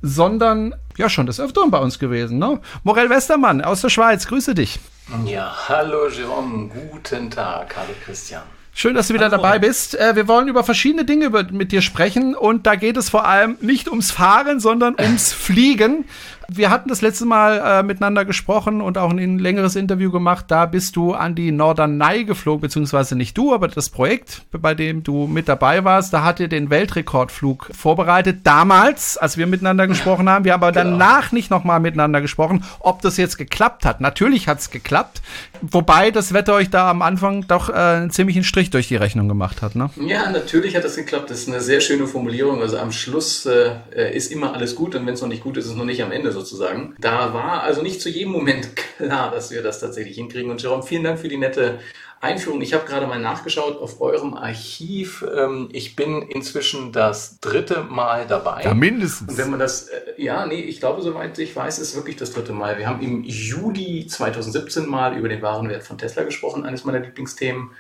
sondern 0.02 0.74
ja 0.96 1.08
schon 1.08 1.26
des 1.26 1.38
Öfteren 1.38 1.70
bei 1.70 1.78
uns 1.78 1.98
gewesen. 1.98 2.38
Ne? 2.38 2.60
Morel 2.82 3.10
Westermann 3.10 3.62
aus 3.62 3.80
der 3.80 3.90
Schweiz, 3.90 4.26
grüße 4.26 4.54
dich. 4.54 4.80
Ja, 5.24 5.54
hallo 5.68 6.08
Jerome, 6.08 6.68
guten 6.68 7.30
Tag, 7.30 7.74
hallo 7.76 7.94
Christian. 8.04 8.42
Schön, 8.72 8.94
dass 8.94 9.08
du 9.08 9.14
wieder 9.14 9.28
dabei 9.28 9.58
bist. 9.58 9.98
Äh, 9.98 10.16
wir 10.16 10.28
wollen 10.28 10.48
über 10.48 10.64
verschiedene 10.64 11.04
Dinge 11.04 11.30
mit 11.50 11.72
dir 11.72 11.82
sprechen 11.82 12.34
und 12.34 12.66
da 12.66 12.76
geht 12.76 12.96
es 12.96 13.10
vor 13.10 13.26
allem 13.26 13.58
nicht 13.60 13.88
ums 13.88 14.10
Fahren, 14.10 14.60
sondern 14.60 14.94
ums 14.98 15.32
Fliegen. 15.32 16.04
Wir 16.52 16.70
hatten 16.70 16.88
das 16.88 17.00
letzte 17.00 17.26
Mal 17.26 17.62
äh, 17.64 17.82
miteinander 17.82 18.24
gesprochen 18.24 18.80
und 18.80 18.98
auch 18.98 19.10
ein 19.10 19.38
längeres 19.38 19.76
Interview 19.76 20.10
gemacht. 20.10 20.46
Da 20.48 20.66
bist 20.66 20.96
du 20.96 21.14
an 21.14 21.34
die 21.34 21.52
Norderney 21.52 22.24
geflogen, 22.24 22.60
beziehungsweise 22.60 23.16
nicht 23.16 23.38
du, 23.38 23.54
aber 23.54 23.68
das 23.68 23.88
Projekt, 23.88 24.42
bei 24.52 24.74
dem 24.74 25.02
du 25.02 25.26
mit 25.26 25.48
dabei 25.48 25.84
warst, 25.84 26.12
da 26.12 26.24
hat 26.24 26.40
ihr 26.40 26.48
den 26.48 26.68
Weltrekordflug 26.68 27.70
vorbereitet. 27.72 28.40
Damals, 28.42 29.16
als 29.16 29.36
wir 29.36 29.46
miteinander 29.46 29.86
gesprochen 29.86 30.28
haben. 30.28 30.44
Wir 30.44 30.52
haben 30.52 30.62
aber 30.62 30.72
genau. 30.72 30.90
danach 30.90 31.30
nicht 31.30 31.50
nochmal 31.50 31.80
miteinander 31.80 32.20
gesprochen, 32.20 32.64
ob 32.80 33.00
das 33.00 33.16
jetzt 33.16 33.38
geklappt 33.38 33.84
hat. 33.84 34.00
Natürlich 34.00 34.48
hat 34.48 34.58
es 34.58 34.70
geklappt. 34.70 35.22
Wobei 35.62 36.10
das 36.10 36.32
Wetter 36.32 36.54
euch 36.54 36.68
da 36.70 36.90
am 36.90 37.02
Anfang 37.02 37.46
doch 37.46 37.68
äh, 37.68 37.72
einen 37.72 38.10
ziemlichen 38.10 38.44
Strich 38.44 38.70
durch 38.70 38.88
die 38.88 38.96
Rechnung 38.96 39.28
gemacht 39.28 39.62
hat, 39.62 39.76
ne? 39.76 39.90
Ja, 40.04 40.30
natürlich 40.30 40.74
hat 40.74 40.84
es 40.84 40.96
geklappt. 40.96 41.30
Das 41.30 41.40
ist 41.40 41.48
eine 41.48 41.60
sehr 41.60 41.80
schöne 41.80 42.06
Formulierung. 42.06 42.60
Also 42.60 42.78
am 42.78 42.90
Schluss 42.90 43.46
äh, 43.46 44.16
ist 44.16 44.32
immer 44.32 44.54
alles 44.54 44.74
gut 44.74 44.94
und 44.96 45.06
wenn 45.06 45.14
es 45.14 45.20
noch 45.20 45.28
nicht 45.28 45.44
gut 45.44 45.56
ist, 45.56 45.66
ist 45.66 45.72
es 45.72 45.76
noch 45.76 45.84
nicht 45.84 46.02
am 46.02 46.12
Ende 46.12 46.32
sozusagen. 46.40 46.94
Da 46.98 47.32
war 47.34 47.62
also 47.62 47.82
nicht 47.82 48.00
zu 48.00 48.08
jedem 48.08 48.32
Moment 48.32 48.74
klar, 48.96 49.30
dass 49.30 49.50
wir 49.50 49.62
das 49.62 49.80
tatsächlich 49.80 50.16
hinkriegen. 50.16 50.50
Und 50.50 50.62
Jerome, 50.62 50.82
vielen 50.82 51.04
Dank 51.04 51.18
für 51.18 51.28
die 51.28 51.36
nette 51.36 51.78
Einführung. 52.22 52.60
Ich 52.60 52.74
habe 52.74 52.84
gerade 52.84 53.06
mal 53.06 53.18
nachgeschaut 53.18 53.80
auf 53.80 54.00
eurem 54.02 54.34
Archiv. 54.34 55.24
Ähm, 55.34 55.70
ich 55.72 55.96
bin 55.96 56.20
inzwischen 56.22 56.92
das 56.92 57.40
dritte 57.40 57.82
Mal 57.82 58.26
dabei. 58.26 58.64
Ja, 58.64 58.74
mindestens. 58.74 59.30
Und 59.30 59.38
wenn 59.38 59.50
man 59.50 59.58
das, 59.58 59.88
äh, 59.88 60.00
ja, 60.18 60.44
nee, 60.44 60.60
ich 60.60 60.80
glaube, 60.80 61.00
soweit 61.00 61.38
ich 61.38 61.56
weiß, 61.56 61.78
ist 61.78 61.96
wirklich 61.96 62.16
das 62.16 62.32
dritte 62.32 62.52
Mal. 62.52 62.76
Wir 62.76 62.88
haben 62.88 63.00
im 63.00 63.24
Juli 63.24 64.06
2017 64.06 64.86
mal 64.86 65.16
über 65.16 65.30
den 65.30 65.40
Warenwert 65.40 65.82
von 65.82 65.96
Tesla 65.96 66.24
gesprochen, 66.24 66.66
eines 66.66 66.84
meiner 66.84 67.00
Lieblingsthemen. 67.00 67.70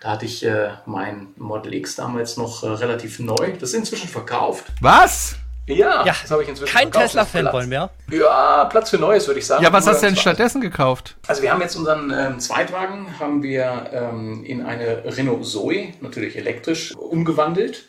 Da 0.00 0.12
hatte 0.12 0.24
ich 0.24 0.42
äh, 0.46 0.70
mein 0.86 1.28
Model 1.36 1.74
X 1.74 1.96
damals 1.96 2.38
noch 2.38 2.62
äh, 2.62 2.68
relativ 2.68 3.18
neu. 3.18 3.52
Das 3.60 3.70
ist 3.70 3.74
inzwischen 3.74 4.08
verkauft. 4.08 4.64
Was? 4.80 5.36
Ja, 5.76 6.04
Ja, 6.04 6.14
das 6.20 6.30
habe 6.30 6.42
ich 6.42 6.48
inzwischen 6.48 6.72
Kein. 6.72 6.90
Tesla-Fanboy 6.90 7.66
Platz. 7.66 7.66
mehr. 7.66 7.90
Ja, 8.10 8.64
Platz 8.66 8.90
für 8.90 8.98
Neues, 8.98 9.26
würde 9.26 9.40
ich 9.40 9.46
sagen. 9.46 9.62
Ja, 9.62 9.72
was 9.72 9.86
hast 9.86 10.02
du 10.02 10.06
denn 10.06 10.16
stattdessen 10.16 10.60
gekauft? 10.60 11.16
Also 11.26 11.42
wir 11.42 11.52
haben 11.52 11.60
jetzt 11.60 11.76
unseren 11.76 12.12
ähm, 12.16 12.38
Zweitwagen, 12.40 13.18
haben 13.18 13.42
wir 13.42 13.90
ähm, 13.92 14.44
in 14.44 14.64
eine 14.64 15.02
Renault 15.04 15.46
Zoe, 15.46 15.88
natürlich 16.00 16.36
elektrisch, 16.36 16.94
umgewandelt. 16.96 17.84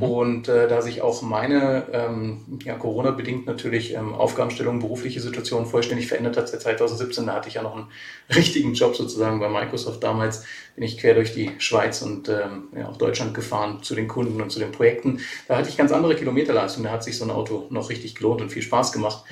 Und 0.00 0.48
äh, 0.48 0.66
da 0.66 0.82
sich 0.82 1.00
auch 1.00 1.22
meine, 1.22 1.84
ähm, 1.92 2.58
ja, 2.64 2.74
Corona-bedingt 2.74 3.46
natürlich 3.46 3.94
ähm, 3.94 4.14
Aufgabenstellung, 4.14 4.80
berufliche 4.80 5.20
Situation 5.20 5.64
vollständig 5.64 6.08
verändert 6.08 6.36
hat 6.36 6.48
seit 6.48 6.62
2017, 6.62 7.26
da 7.26 7.34
hatte 7.34 7.48
ich 7.48 7.54
ja 7.54 7.62
noch 7.62 7.76
einen 7.76 7.86
richtigen 8.34 8.74
Job 8.74 8.96
sozusagen 8.96 9.38
bei 9.38 9.48
Microsoft 9.48 10.02
damals, 10.02 10.44
bin 10.74 10.82
ich 10.82 10.98
quer 10.98 11.14
durch 11.14 11.32
die 11.32 11.52
Schweiz 11.58 12.02
und 12.02 12.28
ähm, 12.28 12.64
ja, 12.76 12.88
auch 12.88 12.96
Deutschland 12.96 13.32
gefahren 13.32 13.82
zu 13.82 13.94
den 13.94 14.08
Kunden 14.08 14.40
und 14.40 14.50
zu 14.50 14.58
den 14.58 14.72
Projekten. 14.72 15.20
Da 15.46 15.56
hatte 15.56 15.68
ich 15.68 15.76
ganz 15.76 15.92
andere 15.92 16.16
Kilometerleistung, 16.16 16.82
da 16.82 16.90
hat 16.90 17.04
sich 17.04 17.16
so 17.16 17.24
ein 17.24 17.30
Auto 17.30 17.66
noch 17.70 17.88
richtig 17.88 18.16
gelohnt 18.16 18.40
und 18.40 18.50
viel 18.50 18.62
Spaß 18.62 18.90
gemacht. 18.90 19.24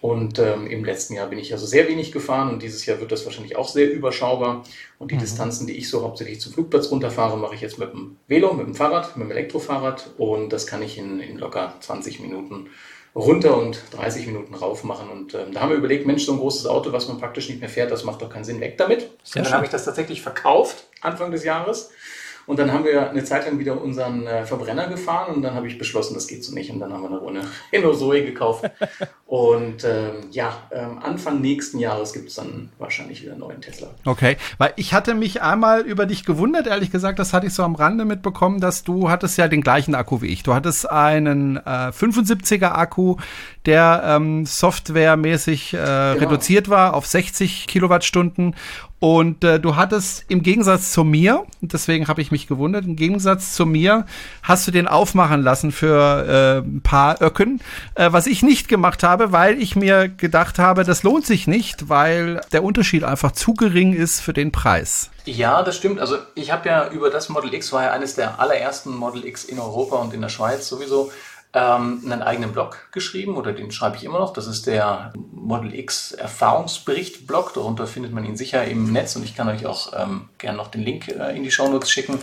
Und 0.00 0.38
ähm, 0.38 0.66
im 0.68 0.84
letzten 0.84 1.14
Jahr 1.14 1.26
bin 1.26 1.38
ich 1.38 1.52
also 1.52 1.66
sehr 1.66 1.88
wenig 1.88 2.12
gefahren 2.12 2.50
und 2.50 2.62
dieses 2.62 2.86
Jahr 2.86 3.00
wird 3.00 3.10
das 3.10 3.24
wahrscheinlich 3.24 3.56
auch 3.56 3.68
sehr 3.68 3.90
überschaubar. 3.90 4.64
Und 4.98 5.10
die 5.10 5.16
Distanzen, 5.16 5.66
die 5.66 5.76
ich 5.76 5.88
so 5.88 6.02
hauptsächlich 6.02 6.40
zum 6.40 6.52
Flugplatz 6.52 6.90
runterfahre, 6.90 7.36
mache 7.36 7.56
ich 7.56 7.60
jetzt 7.60 7.78
mit 7.78 7.92
dem 7.92 8.16
Velo, 8.28 8.52
mit 8.52 8.66
dem 8.66 8.74
Fahrrad, 8.74 9.16
mit 9.16 9.26
dem 9.26 9.30
Elektrofahrrad 9.32 10.10
und 10.18 10.52
das 10.52 10.66
kann 10.66 10.82
ich 10.82 10.98
in, 10.98 11.20
in 11.20 11.38
locker 11.38 11.74
20 11.80 12.20
Minuten 12.20 12.68
runter 13.14 13.58
und 13.58 13.82
30 13.92 14.26
Minuten 14.26 14.54
rauf 14.54 14.84
machen. 14.84 15.08
Und 15.10 15.34
ähm, 15.34 15.52
da 15.52 15.60
haben 15.60 15.70
wir 15.70 15.76
überlegt, 15.76 16.06
Mensch, 16.06 16.24
so 16.24 16.32
ein 16.32 16.38
großes 16.38 16.66
Auto, 16.66 16.92
was 16.92 17.08
man 17.08 17.18
praktisch 17.18 17.48
nicht 17.48 17.60
mehr 17.60 17.68
fährt, 17.68 17.90
das 17.90 18.04
macht 18.04 18.22
doch 18.22 18.30
keinen 18.30 18.44
Sinn, 18.44 18.60
weg 18.60 18.78
damit. 18.78 19.10
Sehr 19.24 19.42
und 19.42 19.46
dann 19.46 19.54
habe 19.54 19.64
ich 19.64 19.70
das 19.70 19.84
tatsächlich 19.84 20.22
verkauft, 20.22 20.84
Anfang 21.00 21.30
des 21.32 21.44
Jahres. 21.44 21.90
Und 22.48 22.58
dann 22.58 22.72
haben 22.72 22.84
wir 22.84 23.10
eine 23.10 23.22
Zeit 23.24 23.44
lang 23.44 23.58
wieder 23.58 23.78
unseren 23.78 24.26
äh, 24.26 24.46
Verbrenner 24.46 24.88
gefahren 24.88 25.34
und 25.34 25.42
dann 25.42 25.54
habe 25.54 25.66
ich 25.68 25.76
beschlossen, 25.76 26.14
das 26.14 26.26
geht 26.26 26.42
so 26.42 26.54
nicht. 26.54 26.70
Und 26.70 26.80
dann 26.80 26.94
haben 26.94 27.02
wir 27.02 27.10
eine 27.10 27.18
Runde 27.18 27.42
Renault 27.72 27.98
Zoe 27.98 28.24
gekauft. 28.24 28.64
und 29.26 29.84
ähm, 29.84 30.30
ja, 30.30 30.62
ähm, 30.70 30.98
Anfang 31.02 31.42
nächsten 31.42 31.78
Jahres 31.78 32.14
gibt 32.14 32.30
es 32.30 32.36
dann 32.36 32.70
wahrscheinlich 32.78 33.20
wieder 33.20 33.32
einen 33.32 33.40
neuen 33.40 33.60
Tesla. 33.60 33.88
Okay, 34.06 34.38
weil 34.56 34.72
ich 34.76 34.94
hatte 34.94 35.14
mich 35.14 35.42
einmal 35.42 35.82
über 35.82 36.06
dich 36.06 36.24
gewundert, 36.24 36.66
ehrlich 36.66 36.90
gesagt, 36.90 37.18
das 37.18 37.34
hatte 37.34 37.46
ich 37.46 37.52
so 37.52 37.62
am 37.62 37.74
Rande 37.74 38.06
mitbekommen, 38.06 38.60
dass 38.60 38.82
du 38.82 39.10
hattest 39.10 39.36
ja 39.36 39.46
den 39.46 39.60
gleichen 39.60 39.94
Akku 39.94 40.22
wie 40.22 40.28
ich. 40.28 40.42
Du 40.42 40.54
hattest 40.54 40.90
einen 40.90 41.58
äh, 41.58 41.90
75er 41.90 42.72
Akku, 42.72 43.16
der 43.66 44.02
ähm, 44.06 44.46
softwaremäßig 44.46 45.74
äh, 45.74 45.78
reduziert 45.78 46.70
war 46.70 46.94
auf 46.94 47.06
60 47.06 47.66
Kilowattstunden 47.66 48.54
und 49.00 49.44
äh, 49.44 49.60
du 49.60 49.76
hattest 49.76 50.24
im 50.28 50.42
Gegensatz 50.42 50.90
zu 50.90 51.04
mir, 51.04 51.44
deswegen 51.60 52.08
habe 52.08 52.20
ich 52.20 52.32
mich 52.32 52.48
gewundert, 52.48 52.84
im 52.84 52.96
Gegensatz 52.96 53.52
zu 53.52 53.64
mir 53.64 54.06
hast 54.42 54.66
du 54.66 54.72
den 54.72 54.88
aufmachen 54.88 55.42
lassen 55.42 55.70
für 55.70 56.62
äh, 56.64 56.66
ein 56.66 56.80
paar 56.82 57.22
Öcken, 57.22 57.60
äh, 57.94 58.10
was 58.10 58.26
ich 58.26 58.42
nicht 58.42 58.68
gemacht 58.68 59.04
habe, 59.04 59.30
weil 59.30 59.62
ich 59.62 59.76
mir 59.76 60.08
gedacht 60.08 60.58
habe, 60.58 60.82
das 60.82 61.04
lohnt 61.04 61.26
sich 61.26 61.46
nicht, 61.46 61.88
weil 61.88 62.40
der 62.52 62.64
Unterschied 62.64 63.04
einfach 63.04 63.32
zu 63.32 63.54
gering 63.54 63.92
ist 63.92 64.20
für 64.20 64.32
den 64.32 64.50
Preis. 64.50 65.10
Ja, 65.24 65.62
das 65.62 65.76
stimmt. 65.76 66.00
Also 66.00 66.16
ich 66.34 66.50
habe 66.50 66.68
ja 66.68 66.88
über 66.90 67.10
das 67.10 67.28
Model 67.28 67.52
X, 67.54 67.72
war 67.72 67.84
ja 67.84 67.92
eines 67.92 68.14
der 68.14 68.40
allerersten 68.40 68.94
Model 68.96 69.24
X 69.26 69.44
in 69.44 69.60
Europa 69.60 69.96
und 69.96 70.14
in 70.14 70.22
der 70.22 70.28
Schweiz 70.28 70.68
sowieso, 70.68 71.12
ähm, 71.58 72.02
einen 72.04 72.22
eigenen 72.22 72.52
Blog 72.52 72.88
geschrieben 72.92 73.36
oder 73.36 73.52
den 73.52 73.70
schreibe 73.70 73.96
ich 73.96 74.04
immer 74.04 74.18
noch. 74.18 74.32
Das 74.32 74.46
ist 74.46 74.66
der 74.66 75.12
Model 75.32 75.74
X 75.74 76.12
Erfahrungsbericht 76.12 77.26
Blog. 77.26 77.54
Darunter 77.54 77.86
findet 77.86 78.12
man 78.12 78.24
ihn 78.24 78.36
sicher 78.36 78.64
im 78.64 78.92
Netz 78.92 79.16
und 79.16 79.24
ich 79.24 79.34
kann 79.34 79.48
euch 79.48 79.66
auch 79.66 79.92
ähm, 79.96 80.28
gerne 80.38 80.56
noch 80.56 80.68
den 80.68 80.82
Link 80.82 81.08
äh, 81.08 81.36
in 81.36 81.42
die 81.42 81.50
Shownotes 81.50 81.90
schicken. 81.90 82.18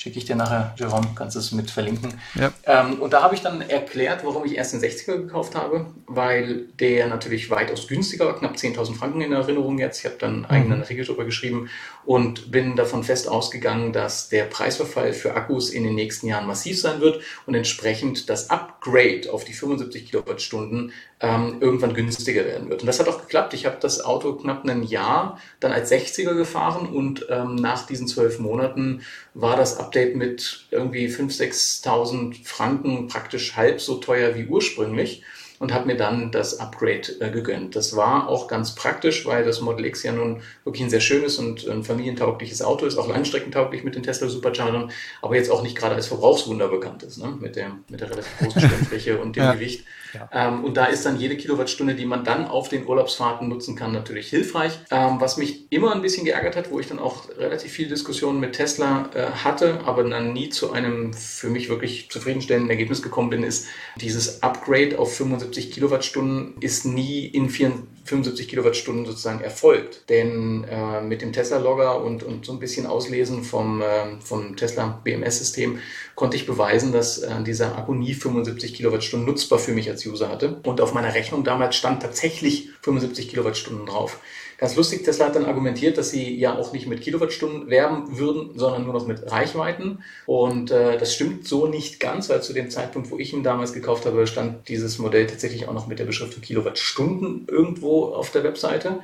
Schicke 0.00 0.16
ich 0.16 0.24
dir 0.24 0.34
nachher, 0.34 0.74
Jerome, 0.78 1.08
kannst 1.14 1.36
du 1.36 1.40
es 1.40 1.52
mit 1.52 1.70
verlinken. 1.70 2.14
Ja. 2.34 2.50
Ähm, 2.64 3.02
und 3.02 3.12
da 3.12 3.22
habe 3.22 3.34
ich 3.34 3.42
dann 3.42 3.60
erklärt, 3.60 4.24
warum 4.24 4.46
ich 4.46 4.56
erst 4.56 4.72
den 4.72 4.80
60er 4.80 5.18
gekauft 5.18 5.54
habe, 5.54 5.88
weil 6.06 6.68
der 6.80 7.06
natürlich 7.08 7.50
weitaus 7.50 7.86
günstiger 7.86 8.24
war, 8.24 8.38
knapp 8.38 8.54
10.000 8.54 8.96
Franken 8.96 9.20
in 9.20 9.32
Erinnerung 9.32 9.78
jetzt. 9.78 9.98
Ich 9.98 10.06
habe 10.06 10.16
dann 10.18 10.36
einen 10.36 10.44
eigenen 10.46 10.80
Artikel 10.80 11.04
darüber 11.04 11.26
geschrieben 11.26 11.68
und 12.06 12.50
bin 12.50 12.76
davon 12.76 13.04
fest 13.04 13.28
ausgegangen, 13.28 13.92
dass 13.92 14.30
der 14.30 14.44
Preisverfall 14.44 15.12
für 15.12 15.34
Akkus 15.34 15.68
in 15.68 15.84
den 15.84 15.96
nächsten 15.96 16.28
Jahren 16.28 16.46
massiv 16.46 16.80
sein 16.80 17.02
wird 17.02 17.22
und 17.44 17.54
entsprechend 17.54 18.30
das 18.30 18.48
Upgrade 18.48 19.30
auf 19.30 19.44
die 19.44 19.52
75 19.52 20.06
Kilowattstunden 20.06 20.92
ähm, 21.20 21.58
irgendwann 21.60 21.94
günstiger 21.94 22.44
werden 22.44 22.70
wird. 22.70 22.80
Und 22.80 22.86
das 22.86 22.98
hat 22.98 23.08
auch 23.08 23.20
geklappt. 23.20 23.52
Ich 23.54 23.66
habe 23.66 23.76
das 23.80 24.04
Auto 24.04 24.34
knapp 24.34 24.64
ein 24.66 24.82
Jahr 24.82 25.38
dann 25.60 25.72
als 25.72 25.92
60er 25.92 26.34
gefahren 26.34 26.88
und 26.88 27.26
ähm, 27.28 27.56
nach 27.56 27.86
diesen 27.86 28.08
zwölf 28.08 28.38
Monaten 28.38 29.02
war 29.34 29.56
das 29.56 29.78
Update 29.78 30.16
mit 30.16 30.66
irgendwie 30.70 31.08
5.000, 31.08 31.82
6.000 31.84 32.46
Franken 32.46 33.08
praktisch 33.08 33.56
halb 33.56 33.80
so 33.80 33.96
teuer 33.96 34.34
wie 34.34 34.46
ursprünglich 34.46 35.22
und 35.58 35.74
habe 35.74 35.86
mir 35.86 35.96
dann 35.96 36.32
das 36.32 36.58
Upgrade 36.58 37.20
äh, 37.20 37.30
gegönnt. 37.30 37.76
Das 37.76 37.94
war 37.94 38.28
auch 38.28 38.48
ganz 38.48 38.74
praktisch, 38.74 39.26
weil 39.26 39.44
das 39.44 39.60
Model 39.60 39.84
X 39.84 40.02
ja 40.02 40.12
nun 40.12 40.40
wirklich 40.64 40.82
ein 40.82 40.88
sehr 40.88 41.00
schönes 41.00 41.38
und 41.38 41.68
ein 41.68 41.84
familientaugliches 41.84 42.62
Auto 42.62 42.86
ist, 42.86 42.96
auch 42.96 43.08
langstreckentauglich 43.08 43.84
mit 43.84 43.94
den 43.94 44.02
Tesla 44.02 44.26
Superchargern, 44.28 44.90
aber 45.20 45.36
jetzt 45.36 45.50
auch 45.50 45.62
nicht 45.62 45.76
gerade 45.76 45.94
als 45.96 46.06
Verbrauchswunder 46.06 46.68
bekannt 46.68 47.02
ist, 47.02 47.18
ne? 47.18 47.36
mit, 47.38 47.56
der, 47.56 47.76
mit 47.90 48.00
der 48.00 48.10
relativ 48.10 48.38
großen 48.38 48.62
Stellfläche 48.66 49.18
und 49.18 49.36
dem 49.36 49.42
Ja. 49.44 49.52
Gewicht. 49.52 49.84
Ähm, 50.32 50.64
und 50.64 50.76
da 50.76 50.86
ist 50.86 51.04
dann 51.06 51.18
jede 51.18 51.36
Kilowattstunde, 51.36 51.94
die 51.94 52.06
man 52.06 52.24
dann 52.24 52.46
auf 52.46 52.68
den 52.68 52.86
Urlaubsfahrten 52.86 53.48
nutzen 53.48 53.76
kann, 53.76 53.92
natürlich 53.92 54.28
hilfreich. 54.28 54.78
Ähm, 54.90 55.20
was 55.20 55.36
mich 55.36 55.70
immer 55.70 55.92
ein 55.94 56.02
bisschen 56.02 56.24
geärgert 56.24 56.56
hat, 56.56 56.70
wo 56.70 56.80
ich 56.80 56.88
dann 56.88 56.98
auch 56.98 57.28
relativ 57.36 57.72
viel 57.72 57.88
Diskussionen 57.88 58.40
mit 58.40 58.54
Tesla 58.54 59.10
äh, 59.14 59.26
hatte, 59.44 59.80
aber 59.84 60.04
dann 60.04 60.32
nie 60.32 60.50
zu 60.50 60.72
einem 60.72 61.12
für 61.12 61.48
mich 61.48 61.68
wirklich 61.68 62.10
zufriedenstellenden 62.10 62.70
Ergebnis 62.70 63.02
gekommen 63.02 63.30
bin, 63.30 63.42
ist, 63.42 63.66
dieses 63.96 64.42
Upgrade 64.42 64.98
auf 64.98 65.14
75 65.14 65.70
Kilowattstunden 65.70 66.54
ist 66.60 66.84
nie 66.84 67.26
in 67.26 67.50
74 67.50 67.89
75 68.04 68.48
Kilowattstunden 68.48 69.06
sozusagen 69.06 69.40
erfolgt. 69.40 70.08
Denn 70.08 70.64
äh, 70.64 71.00
mit 71.00 71.22
dem 71.22 71.32
Tesla-Logger 71.32 72.02
und, 72.02 72.22
und 72.22 72.46
so 72.46 72.52
ein 72.52 72.58
bisschen 72.58 72.86
Auslesen 72.86 73.44
vom, 73.44 73.82
äh, 73.82 74.20
vom 74.20 74.56
Tesla 74.56 75.00
BMS-System 75.04 75.78
konnte 76.14 76.36
ich 76.36 76.46
beweisen, 76.46 76.92
dass 76.92 77.18
äh, 77.18 77.42
dieser 77.42 77.76
Akku 77.78 77.94
nie 77.94 78.14
75 78.14 78.74
Kilowattstunden 78.74 79.26
nutzbar 79.26 79.58
für 79.58 79.72
mich 79.72 79.88
als 79.88 80.04
User 80.06 80.28
hatte. 80.28 80.60
Und 80.64 80.80
auf 80.80 80.94
meiner 80.94 81.14
Rechnung 81.14 81.44
damals 81.44 81.76
stand 81.76 82.02
tatsächlich 82.02 82.70
75 82.82 83.28
Kilowattstunden 83.28 83.86
drauf. 83.86 84.18
Ganz 84.60 84.76
lustig, 84.76 85.04
Tesla 85.04 85.24
hat 85.24 85.36
dann 85.36 85.46
argumentiert, 85.46 85.96
dass 85.96 86.10
sie 86.10 86.36
ja 86.36 86.54
auch 86.54 86.74
nicht 86.74 86.86
mit 86.86 87.00
Kilowattstunden 87.00 87.70
werben 87.70 88.18
würden, 88.18 88.58
sondern 88.58 88.84
nur 88.84 88.92
noch 88.92 89.06
mit 89.06 89.32
Reichweiten. 89.32 90.04
Und 90.26 90.70
äh, 90.70 90.98
das 90.98 91.14
stimmt 91.14 91.48
so 91.48 91.66
nicht 91.66 91.98
ganz, 91.98 92.28
weil 92.28 92.42
zu 92.42 92.52
dem 92.52 92.68
Zeitpunkt, 92.68 93.10
wo 93.10 93.16
ich 93.18 93.32
ihn 93.32 93.42
damals 93.42 93.72
gekauft 93.72 94.04
habe, 94.04 94.26
stand 94.26 94.68
dieses 94.68 94.98
Modell 94.98 95.26
tatsächlich 95.26 95.66
auch 95.66 95.72
noch 95.72 95.86
mit 95.86 95.98
der 95.98 96.04
Beschriftung 96.04 96.42
Kilowattstunden 96.42 97.46
irgendwo 97.48 98.08
auf 98.12 98.32
der 98.32 98.44
Webseite. 98.44 99.00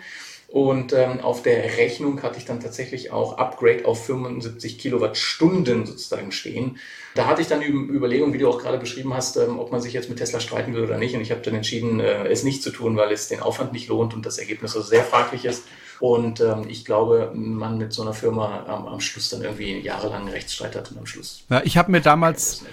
Und 0.49 0.93
ähm, 0.93 1.21
auf 1.21 1.43
der 1.43 1.79
Rechnung 1.79 2.23
hatte 2.23 2.39
ich 2.39 2.45
dann 2.45 2.61
tatsächlich 2.61 3.11
auch 3.11 3.39
Upgrade 3.39 3.87
auf 3.87 4.05
75 4.05 4.79
Kilowattstunden 4.79 5.87
sozusagen 5.87 6.33
stehen. 6.33 6.79
Da 7.17 7.27
hatte 7.27 7.43
ich 7.43 7.49
dann 7.49 7.61
die 7.61 7.67
Überlegung, 7.67 8.33
wie 8.33 8.39
du 8.39 8.49
auch 8.49 8.59
gerade 8.59 8.79
beschrieben 8.79 9.15
hast, 9.15 9.37
ähm, 9.37 9.59
ob 9.59 9.73
man 9.73 9.81
sich 9.81 9.93
jetzt 9.93 10.09
mit 10.09 10.19
Tesla 10.19 10.39
streiten 10.39 10.75
will 10.75 10.85
oder 10.85 10.99
nicht. 10.99 11.15
Und 11.15 11.23
ich 11.23 11.31
habe 11.31 11.41
dann 11.41 11.55
entschieden, 11.55 11.99
äh, 11.99 12.29
es 12.29 12.45
nicht 12.45 12.63
zu 12.63 12.71
tun, 12.71 12.97
weil 12.97 13.11
es 13.11 13.29
den 13.29 13.41
Aufwand 13.41 13.73
nicht 13.73 13.89
lohnt 13.89 14.15
und 14.15 14.25
das 14.25 14.39
Ergebnis 14.39 14.77
also 14.77 14.87
sehr 14.87 15.03
fraglich 15.03 15.45
ist. 15.45 15.65
Und 15.99 16.41
ähm, 16.41 16.67
ich 16.69 16.85
glaube, 16.85 17.33
man 17.35 17.79
mit 17.79 17.93
so 17.93 18.03
einer 18.03 18.13
Firma 18.13 18.65
am, 18.67 18.87
am 18.87 19.01
Schluss 19.01 19.31
dann 19.31 19.43
irgendwie 19.43 19.79
jahrelang 19.81 20.23
einen 20.23 20.29
Rechtsstreit 20.29 20.77
hat 20.77 20.91
und 20.91 20.99
am 20.99 21.07
Schluss 21.07 21.43
Ja, 21.49 21.63
ich 21.65 21.79
habe 21.79 21.91
mir 21.91 22.01
damals. 22.01 22.65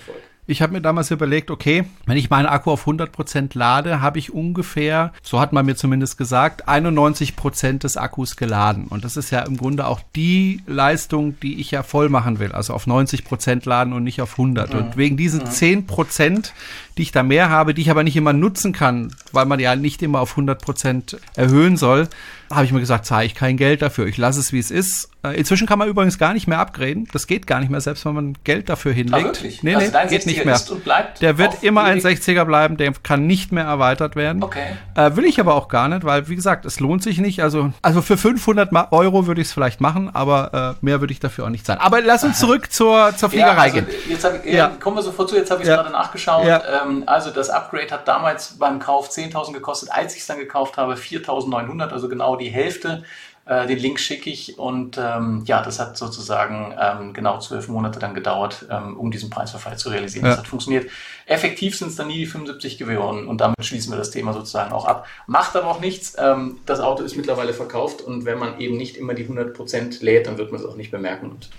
Ich 0.45 0.61
habe 0.61 0.73
mir 0.73 0.81
damals 0.81 1.09
überlegt, 1.09 1.49
okay, 1.51 1.85
wenn 2.05 2.17
ich 2.17 2.29
meinen 2.29 2.47
Akku 2.47 2.71
auf 2.71 2.85
100% 2.85 3.57
lade, 3.57 4.01
habe 4.01 4.19
ich 4.19 4.33
ungefähr, 4.33 5.13
so 5.21 5.39
hat 5.39 5.53
man 5.53 5.65
mir 5.65 5.75
zumindest 5.75 6.17
gesagt, 6.17 6.67
91% 6.67 7.79
des 7.79 7.95
Akkus 7.95 8.35
geladen. 8.35 8.87
Und 8.89 9.05
das 9.05 9.15
ist 9.15 9.29
ja 9.29 9.39
im 9.39 9.55
Grunde 9.55 9.87
auch 9.87 10.01
die 10.17 10.61
Leistung, 10.67 11.39
die 11.39 11.61
ich 11.61 11.71
ja 11.71 11.81
voll 11.81 12.09
machen 12.09 12.39
will. 12.39 12.51
Also 12.51 12.73
auf 12.73 12.87
90% 12.87 13.67
laden 13.67 13.93
und 13.93 14.03
nicht 14.03 14.21
auf 14.21 14.33
100. 14.33 14.73
Und 14.73 14.97
wegen 14.97 15.15
diesen 15.15 15.43
10%, 15.43 16.51
die 16.97 17.01
ich 17.01 17.13
da 17.13 17.23
mehr 17.23 17.49
habe, 17.49 17.73
die 17.73 17.81
ich 17.81 17.89
aber 17.89 18.03
nicht 18.03 18.17
immer 18.17 18.33
nutzen 18.33 18.73
kann, 18.73 19.15
weil 19.31 19.45
man 19.45 19.61
ja 19.61 19.77
nicht 19.77 20.01
immer 20.01 20.19
auf 20.19 20.37
100% 20.37 21.17
erhöhen 21.35 21.77
soll, 21.77 22.09
habe 22.53 22.65
ich 22.65 22.71
mir 22.71 22.79
gesagt, 22.79 23.05
zahle 23.05 23.25
ich 23.25 23.35
kein 23.35 23.57
Geld 23.57 23.81
dafür. 23.81 24.07
Ich 24.07 24.17
lasse 24.17 24.39
es, 24.39 24.53
wie 24.53 24.59
es 24.59 24.71
ist. 24.71 25.09
Äh, 25.23 25.37
Inzwischen 25.37 25.67
kann 25.67 25.79
man 25.79 25.87
übrigens 25.87 26.17
gar 26.17 26.33
nicht 26.33 26.47
mehr 26.47 26.59
upgraden. 26.59 27.07
Das 27.13 27.27
geht 27.27 27.47
gar 27.47 27.59
nicht 27.59 27.69
mehr, 27.69 27.79
selbst 27.79 28.05
wenn 28.05 28.13
man 28.13 28.37
Geld 28.43 28.69
dafür 28.69 28.91
hinlegt. 28.91 29.23
wirklich? 29.23 29.63
Nee, 29.63 29.75
Also 29.75 29.91
nee, 29.91 30.07
geht 30.09 30.23
60er 30.23 30.25
nicht 30.25 30.45
mehr. 30.45 30.59
der 31.21 31.37
wird 31.37 31.63
immer 31.63 31.83
ein 31.83 31.99
60er 31.99 32.43
bleiben, 32.43 32.77
der 32.77 32.91
kann 33.03 33.25
nicht 33.25 33.51
mehr 33.51 33.63
erweitert 33.63 34.15
werden. 34.15 34.43
Okay. 34.43 34.75
Äh, 34.95 35.15
will 35.15 35.25
ich 35.25 35.39
aber 35.39 35.55
auch 35.55 35.69
gar 35.69 35.87
nicht, 35.87 36.03
weil, 36.03 36.27
wie 36.27 36.35
gesagt, 36.35 36.65
es 36.65 36.79
lohnt 36.79 37.03
sich 37.03 37.19
nicht. 37.19 37.41
Also, 37.41 37.71
also 37.81 38.01
für 38.01 38.17
500 38.17 38.71
Euro 38.91 39.25
würde 39.25 39.41
ich 39.41 39.47
es 39.47 39.53
vielleicht 39.53 39.79
machen, 39.79 40.13
aber 40.13 40.75
äh, 40.81 40.85
mehr 40.85 40.99
würde 40.99 41.13
ich 41.13 41.19
dafür 41.19 41.45
auch 41.45 41.49
nicht 41.49 41.65
zahlen. 41.65 41.79
Aber 41.79 42.01
lass 42.01 42.23
uns 42.23 42.39
zurück 42.43 42.71
zur, 42.71 43.15
zur 43.15 43.29
Fliegerei 43.29 43.67
ja, 43.67 43.73
also 43.73 43.75
gehen. 43.75 43.87
Jetzt 44.09 44.25
hab, 44.25 44.45
ja. 44.45 44.67
Kommen 44.79 44.97
wir 44.97 45.03
sofort 45.03 45.29
zu, 45.29 45.37
jetzt 45.37 45.51
habe 45.51 45.61
ich 45.61 45.67
es 45.67 45.69
ja. 45.69 45.81
gerade 45.81 45.91
nachgeschaut. 45.91 46.45
Ähm, 46.45 47.03
also 47.05 47.29
das 47.29 47.49
Upgrade 47.49 47.91
hat 47.91 48.07
damals 48.07 48.57
beim 48.57 48.79
Kauf 48.79 49.09
10.000 49.09 49.53
gekostet, 49.53 49.89
als 49.91 50.15
ich 50.15 50.21
es 50.21 50.27
dann 50.27 50.37
gekauft 50.37 50.77
habe, 50.77 50.95
4.900, 50.95 51.89
also 51.89 52.09
genau 52.09 52.35
die 52.35 52.42
Hälfte. 52.49 53.03
Äh, 53.45 53.67
den 53.67 53.77
Link 53.77 53.99
schicke 53.99 54.29
ich 54.29 54.57
und 54.57 54.97
ähm, 54.97 55.43
ja, 55.45 55.61
das 55.61 55.77
hat 55.77 55.97
sozusagen 55.97 56.73
ähm, 56.79 57.13
genau 57.13 57.39
zwölf 57.39 57.67
Monate 57.67 57.99
dann 57.99 58.13
gedauert, 58.13 58.65
ähm, 58.69 58.95
um 58.95 59.11
diesen 59.11 59.29
Preisverfall 59.29 59.77
zu 59.77 59.89
realisieren. 59.89 60.25
Ja. 60.25 60.31
Das 60.31 60.39
hat 60.39 60.47
funktioniert. 60.47 60.89
Effektiv 61.25 61.77
sind 61.77 61.89
es 61.89 61.97
dann 61.97 62.07
nie 62.07 62.19
die 62.19 62.25
75 62.25 62.77
geworden 62.77 63.27
und 63.27 63.41
damit 63.41 63.65
schließen 63.65 63.91
wir 63.91 63.97
das 63.97 64.11
Thema 64.11 64.31
sozusagen 64.31 64.71
auch 64.71 64.85
ab. 64.85 65.07
Macht 65.27 65.57
aber 65.57 65.67
auch 65.67 65.81
nichts. 65.81 66.15
Ähm, 66.17 66.59
das 66.65 66.79
Auto 66.79 67.03
ist 67.03 67.17
mittlerweile 67.17 67.53
verkauft 67.53 68.01
und 68.01 68.23
wenn 68.23 68.39
man 68.39 68.61
eben 68.61 68.77
nicht 68.77 68.95
immer 68.95 69.13
die 69.13 69.25
100% 69.25 70.01
lädt, 70.01 70.27
dann 70.27 70.37
wird 70.37 70.53
man 70.53 70.61
es 70.61 70.65
auch 70.65 70.77
nicht 70.77 70.91
bemerken. 70.91 71.31
Und 71.31 71.49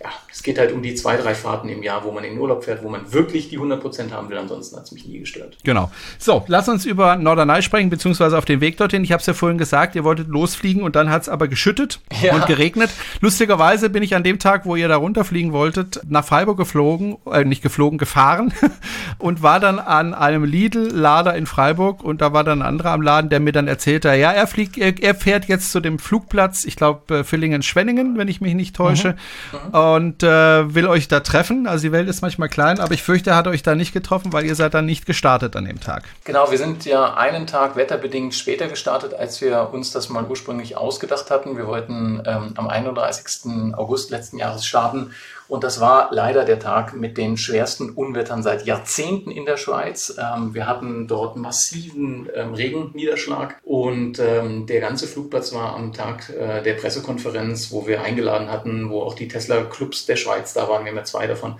ja, 0.00 0.10
es 0.30 0.44
geht 0.44 0.60
halt 0.60 0.70
um 0.70 0.80
die 0.80 0.94
zwei, 0.94 1.16
drei 1.16 1.34
Fahrten 1.34 1.68
im 1.68 1.82
Jahr, 1.82 2.04
wo 2.04 2.12
man 2.12 2.22
in 2.22 2.34
den 2.34 2.38
Urlaub 2.38 2.62
fährt, 2.62 2.84
wo 2.84 2.88
man 2.88 3.12
wirklich 3.12 3.48
die 3.48 3.58
100% 3.58 4.12
haben 4.12 4.28
will. 4.28 4.38
Ansonsten 4.38 4.76
hat 4.76 4.84
es 4.84 4.92
mich 4.92 5.06
nie 5.06 5.18
gestört. 5.18 5.56
Genau. 5.64 5.90
So, 6.18 6.44
lass 6.46 6.68
uns 6.68 6.84
über 6.84 7.16
Norderney 7.16 7.62
sprechen, 7.62 7.90
beziehungsweise 7.90 8.38
auf 8.38 8.44
den 8.44 8.60
Weg 8.60 8.76
dorthin. 8.76 9.02
Ich 9.02 9.10
habe 9.10 9.20
es 9.20 9.26
ja 9.26 9.34
vorhin 9.34 9.58
gesagt, 9.58 9.96
ihr 9.96 10.04
wolltet 10.04 10.28
losfliegen 10.28 10.82
und 10.82 10.94
dann 10.94 11.10
hat 11.10 11.22
es 11.22 11.31
aber 11.32 11.48
geschüttet 11.48 12.00
ja. 12.20 12.34
und 12.34 12.46
geregnet. 12.46 12.90
Lustigerweise 13.20 13.90
bin 13.90 14.02
ich 14.02 14.14
an 14.14 14.22
dem 14.22 14.38
Tag, 14.38 14.66
wo 14.66 14.76
ihr 14.76 14.88
da 14.88 14.96
runterfliegen 14.96 15.52
wolltet, 15.52 16.00
nach 16.08 16.24
Freiburg 16.24 16.58
geflogen, 16.58 17.16
äh, 17.30 17.44
nicht 17.44 17.62
geflogen, 17.62 17.98
gefahren 17.98 18.52
und 19.18 19.42
war 19.42 19.58
dann 19.58 19.78
an 19.78 20.14
einem 20.14 20.44
Lidl-Lader 20.44 21.34
in 21.34 21.46
Freiburg 21.46 22.04
und 22.04 22.20
da 22.20 22.32
war 22.32 22.44
dann 22.44 22.62
ein 22.62 22.68
anderer 22.68 22.90
am 22.90 23.02
Laden, 23.02 23.30
der 23.30 23.40
mir 23.40 23.52
dann 23.52 23.68
erzählte, 23.68 24.08
ja, 24.14 24.30
er 24.30 24.46
fliegt, 24.46 24.78
er, 24.78 24.94
er 25.02 25.14
fährt 25.14 25.46
jetzt 25.46 25.72
zu 25.72 25.80
dem 25.80 25.98
Flugplatz, 25.98 26.64
ich 26.64 26.76
glaube 26.76 27.18
äh, 27.18 27.24
Villingen-Schwenningen, 27.24 28.18
wenn 28.18 28.28
ich 28.28 28.40
mich 28.40 28.54
nicht 28.54 28.76
täusche, 28.76 29.16
mhm. 29.52 29.74
und 29.74 30.22
äh, 30.22 30.74
will 30.74 30.86
euch 30.86 31.08
da 31.08 31.20
treffen. 31.20 31.66
Also 31.66 31.88
die 31.88 31.92
Welt 31.92 32.08
ist 32.08 32.22
manchmal 32.22 32.48
klein, 32.48 32.78
aber 32.78 32.92
ich 32.92 33.02
fürchte, 33.02 33.30
er 33.30 33.36
hat 33.36 33.46
euch 33.46 33.62
da 33.62 33.74
nicht 33.74 33.92
getroffen, 33.92 34.32
weil 34.32 34.44
ihr 34.44 34.54
seid 34.54 34.74
dann 34.74 34.86
nicht 34.86 35.06
gestartet 35.06 35.56
an 35.56 35.64
dem 35.64 35.80
Tag. 35.80 36.04
Genau, 36.24 36.50
wir 36.50 36.58
sind 36.58 36.84
ja 36.84 37.14
einen 37.14 37.46
Tag 37.46 37.76
wetterbedingt 37.76 38.34
später 38.34 38.68
gestartet, 38.68 39.14
als 39.14 39.40
wir 39.40 39.70
uns 39.72 39.90
das 39.92 40.08
mal 40.08 40.24
ursprünglich 40.24 40.76
ausgedacht 40.76 41.21
hatten. 41.30 41.56
Wir 41.56 41.66
wollten 41.66 42.22
ähm, 42.26 42.54
am 42.56 42.68
31. 42.68 43.74
August 43.74 44.10
letzten 44.10 44.38
Jahres 44.38 44.64
starten. 44.64 45.12
Und 45.48 45.64
das 45.64 45.80
war 45.80 46.08
leider 46.12 46.44
der 46.44 46.58
Tag 46.58 46.94
mit 46.94 47.18
den 47.18 47.36
schwersten 47.36 47.90
Unwettern 47.90 48.42
seit 48.42 48.64
Jahrzehnten 48.64 49.30
in 49.30 49.44
der 49.44 49.58
Schweiz. 49.58 50.16
Ähm, 50.18 50.54
wir 50.54 50.66
hatten 50.66 51.06
dort 51.06 51.36
massiven 51.36 52.28
ähm, 52.34 52.54
Regenniederschlag 52.54 53.56
und 53.62 54.18
ähm, 54.18 54.66
der 54.66 54.80
ganze 54.80 55.06
Flugplatz 55.06 55.52
war 55.52 55.74
am 55.74 55.92
Tag 55.92 56.30
äh, 56.30 56.62
der 56.62 56.74
Pressekonferenz, 56.74 57.70
wo 57.70 57.86
wir 57.86 58.00
eingeladen 58.02 58.50
hatten, 58.50 58.88
wo 58.88 59.02
auch 59.02 59.14
die 59.14 59.28
Tesla-Clubs 59.28 60.06
der 60.06 60.16
Schweiz 60.16 60.54
da 60.54 60.68
waren. 60.68 60.84
Wir 60.84 60.92
haben 60.92 60.98
ja 60.98 61.04
zwei 61.04 61.26
davon. 61.26 61.56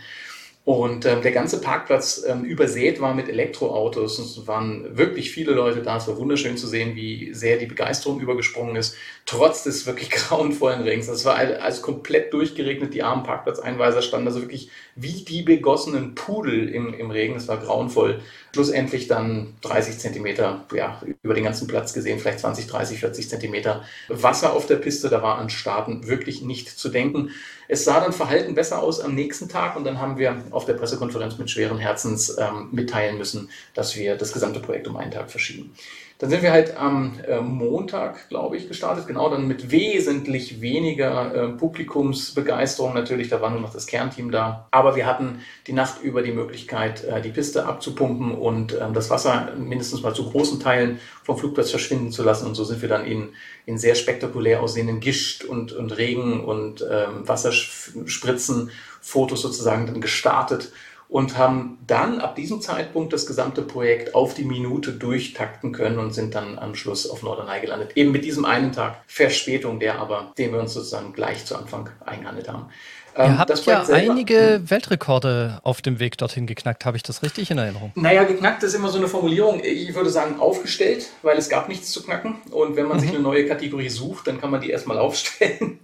Und 0.64 1.06
ähm, 1.06 1.22
der 1.22 1.32
ganze 1.32 1.60
Parkplatz 1.60 2.22
ähm, 2.24 2.44
übersät 2.44 3.00
war 3.00 3.14
mit 3.14 3.28
Elektroautos. 3.28 4.20
Es 4.20 4.46
waren 4.46 4.96
wirklich 4.96 5.32
viele 5.32 5.52
Leute 5.52 5.82
da. 5.82 5.96
Es 5.96 6.06
war 6.06 6.16
wunderschön 6.18 6.56
zu 6.56 6.68
sehen, 6.68 6.94
wie 6.94 7.34
sehr 7.34 7.56
die 7.56 7.66
Begeisterung 7.66 8.20
übergesprungen 8.20 8.76
ist, 8.76 8.94
trotz 9.26 9.64
des 9.64 9.86
wirklich 9.86 10.10
grauenvollen 10.12 10.82
Regens. 10.82 11.08
Das 11.08 11.24
war 11.24 11.34
alles 11.34 11.82
komplett 11.82 12.32
durchgeregnet. 12.32 12.94
Die 12.94 13.02
armen 13.02 13.24
Parkplatzeinweiser 13.24 14.02
standen 14.02 14.28
also 14.28 14.40
wirklich 14.40 14.70
wie 14.94 15.24
die 15.24 15.42
begossenen 15.42 16.14
Pudel 16.14 16.68
im, 16.68 16.94
im 16.94 17.10
Regen. 17.10 17.34
Es 17.34 17.48
war 17.48 17.58
grauenvoll. 17.58 18.20
Schlussendlich 18.54 19.08
dann 19.08 19.54
30 19.62 19.98
Zentimeter, 19.98 20.66
ja, 20.74 21.00
über 21.22 21.34
den 21.34 21.44
ganzen 21.44 21.66
Platz 21.66 21.92
gesehen, 21.92 22.18
vielleicht 22.18 22.40
20, 22.40 22.66
30, 22.66 23.00
40 23.00 23.28
Zentimeter 23.28 23.84
Wasser 24.08 24.52
auf 24.52 24.66
der 24.66 24.76
Piste. 24.76 25.08
Da 25.08 25.22
war 25.22 25.38
an 25.38 25.48
Starten 25.48 26.06
wirklich 26.06 26.42
nicht 26.42 26.68
zu 26.68 26.88
denken. 26.88 27.30
Es 27.68 27.84
sah 27.84 28.00
dann 28.00 28.12
verhalten 28.12 28.54
besser 28.54 28.82
aus 28.82 29.00
am 29.00 29.14
nächsten 29.14 29.48
Tag 29.48 29.76
und 29.76 29.84
dann 29.84 29.98
haben 29.98 30.18
wir 30.18 30.44
auf 30.50 30.66
der 30.66 30.74
Pressekonferenz 30.74 31.38
mit 31.38 31.50
schweren 31.50 31.78
Herzens 31.78 32.36
ähm, 32.38 32.68
mitteilen 32.72 33.16
müssen, 33.16 33.48
dass 33.72 33.96
wir 33.96 34.16
das 34.16 34.32
gesamte 34.32 34.60
Projekt 34.60 34.86
um 34.88 34.96
einen 34.96 35.10
Tag 35.10 35.30
verschieben. 35.30 35.74
Dann 36.22 36.30
sind 36.30 36.44
wir 36.44 36.52
halt 36.52 36.76
am 36.76 37.18
äh, 37.26 37.40
Montag, 37.40 38.28
glaube 38.28 38.56
ich, 38.56 38.68
gestartet, 38.68 39.08
genau 39.08 39.28
dann 39.28 39.48
mit 39.48 39.72
wesentlich 39.72 40.60
weniger 40.60 41.34
äh, 41.34 41.48
Publikumsbegeisterung 41.48 42.94
natürlich, 42.94 43.28
da 43.28 43.40
war 43.40 43.50
nur 43.50 43.58
noch 43.58 43.72
das 43.72 43.88
Kernteam 43.88 44.30
da. 44.30 44.68
Aber 44.70 44.94
wir 44.94 45.04
hatten 45.04 45.40
die 45.66 45.72
Nacht 45.72 46.00
über 46.00 46.22
die 46.22 46.30
Möglichkeit, 46.30 47.02
äh, 47.02 47.20
die 47.20 47.30
Piste 47.30 47.66
abzupumpen 47.66 48.36
und 48.36 48.72
ähm, 48.80 48.94
das 48.94 49.10
Wasser 49.10 49.52
mindestens 49.58 50.02
mal 50.02 50.14
zu 50.14 50.30
großen 50.30 50.60
Teilen 50.60 51.00
vom 51.24 51.36
Flugplatz 51.36 51.70
verschwinden 51.70 52.12
zu 52.12 52.22
lassen. 52.22 52.46
Und 52.46 52.54
so 52.54 52.62
sind 52.62 52.82
wir 52.82 52.88
dann 52.88 53.04
in, 53.04 53.30
in 53.66 53.76
sehr 53.76 53.96
spektakulär 53.96 54.62
aussehenden 54.62 55.00
Gischt 55.00 55.42
und, 55.42 55.72
und 55.72 55.90
Regen 55.98 56.44
und 56.44 56.86
ähm, 56.88 57.26
Wasserspritzen 57.26 58.70
Fotos 59.00 59.42
sozusagen 59.42 59.88
dann 59.88 60.00
gestartet 60.00 60.70
und 61.12 61.36
haben 61.36 61.76
dann 61.86 62.22
ab 62.22 62.36
diesem 62.36 62.62
Zeitpunkt 62.62 63.12
das 63.12 63.26
gesamte 63.26 63.60
Projekt 63.60 64.14
auf 64.14 64.32
die 64.32 64.44
Minute 64.44 64.92
durchtakten 64.92 65.70
können 65.70 65.98
und 65.98 66.14
sind 66.14 66.34
dann 66.34 66.58
am 66.58 66.74
Schluss 66.74 67.08
auf 67.08 67.22
Norderney 67.22 67.60
gelandet. 67.60 67.92
Eben 67.96 68.12
mit 68.12 68.24
diesem 68.24 68.46
einen 68.46 68.72
Tag 68.72 68.96
Verspätung, 69.06 69.78
der 69.78 69.98
aber, 69.98 70.32
den 70.38 70.52
wir 70.52 70.60
uns 70.60 70.72
sozusagen 70.72 71.12
gleich 71.12 71.44
zu 71.44 71.54
Anfang 71.54 71.90
eingehandelt 72.06 72.48
haben. 72.48 72.70
Ihr 73.14 73.24
ähm, 73.24 73.38
habt 73.38 73.66
ja 73.66 73.84
selber, 73.84 74.10
einige 74.10 74.54
hm. 74.54 74.70
Weltrekorde 74.70 75.60
auf 75.64 75.82
dem 75.82 76.00
Weg 76.00 76.16
dorthin 76.16 76.46
geknackt. 76.46 76.86
Habe 76.86 76.96
ich 76.96 77.02
das 77.02 77.22
richtig 77.22 77.50
in 77.50 77.58
Erinnerung? 77.58 77.92
Naja, 77.94 78.24
geknackt 78.24 78.62
ist 78.62 78.72
immer 78.72 78.88
so 78.88 78.96
eine 78.96 79.06
Formulierung. 79.06 79.60
Ich 79.62 79.94
würde 79.94 80.08
sagen 80.08 80.40
aufgestellt, 80.40 81.10
weil 81.20 81.36
es 81.36 81.50
gab 81.50 81.68
nichts 81.68 81.92
zu 81.92 82.02
knacken. 82.02 82.36
Und 82.50 82.76
wenn 82.76 82.86
man 82.86 82.96
mhm. 82.96 83.00
sich 83.02 83.10
eine 83.10 83.20
neue 83.20 83.46
Kategorie 83.46 83.90
sucht, 83.90 84.28
dann 84.28 84.40
kann 84.40 84.50
man 84.50 84.62
die 84.62 84.70
erstmal 84.70 84.98
aufstellen. 84.98 85.80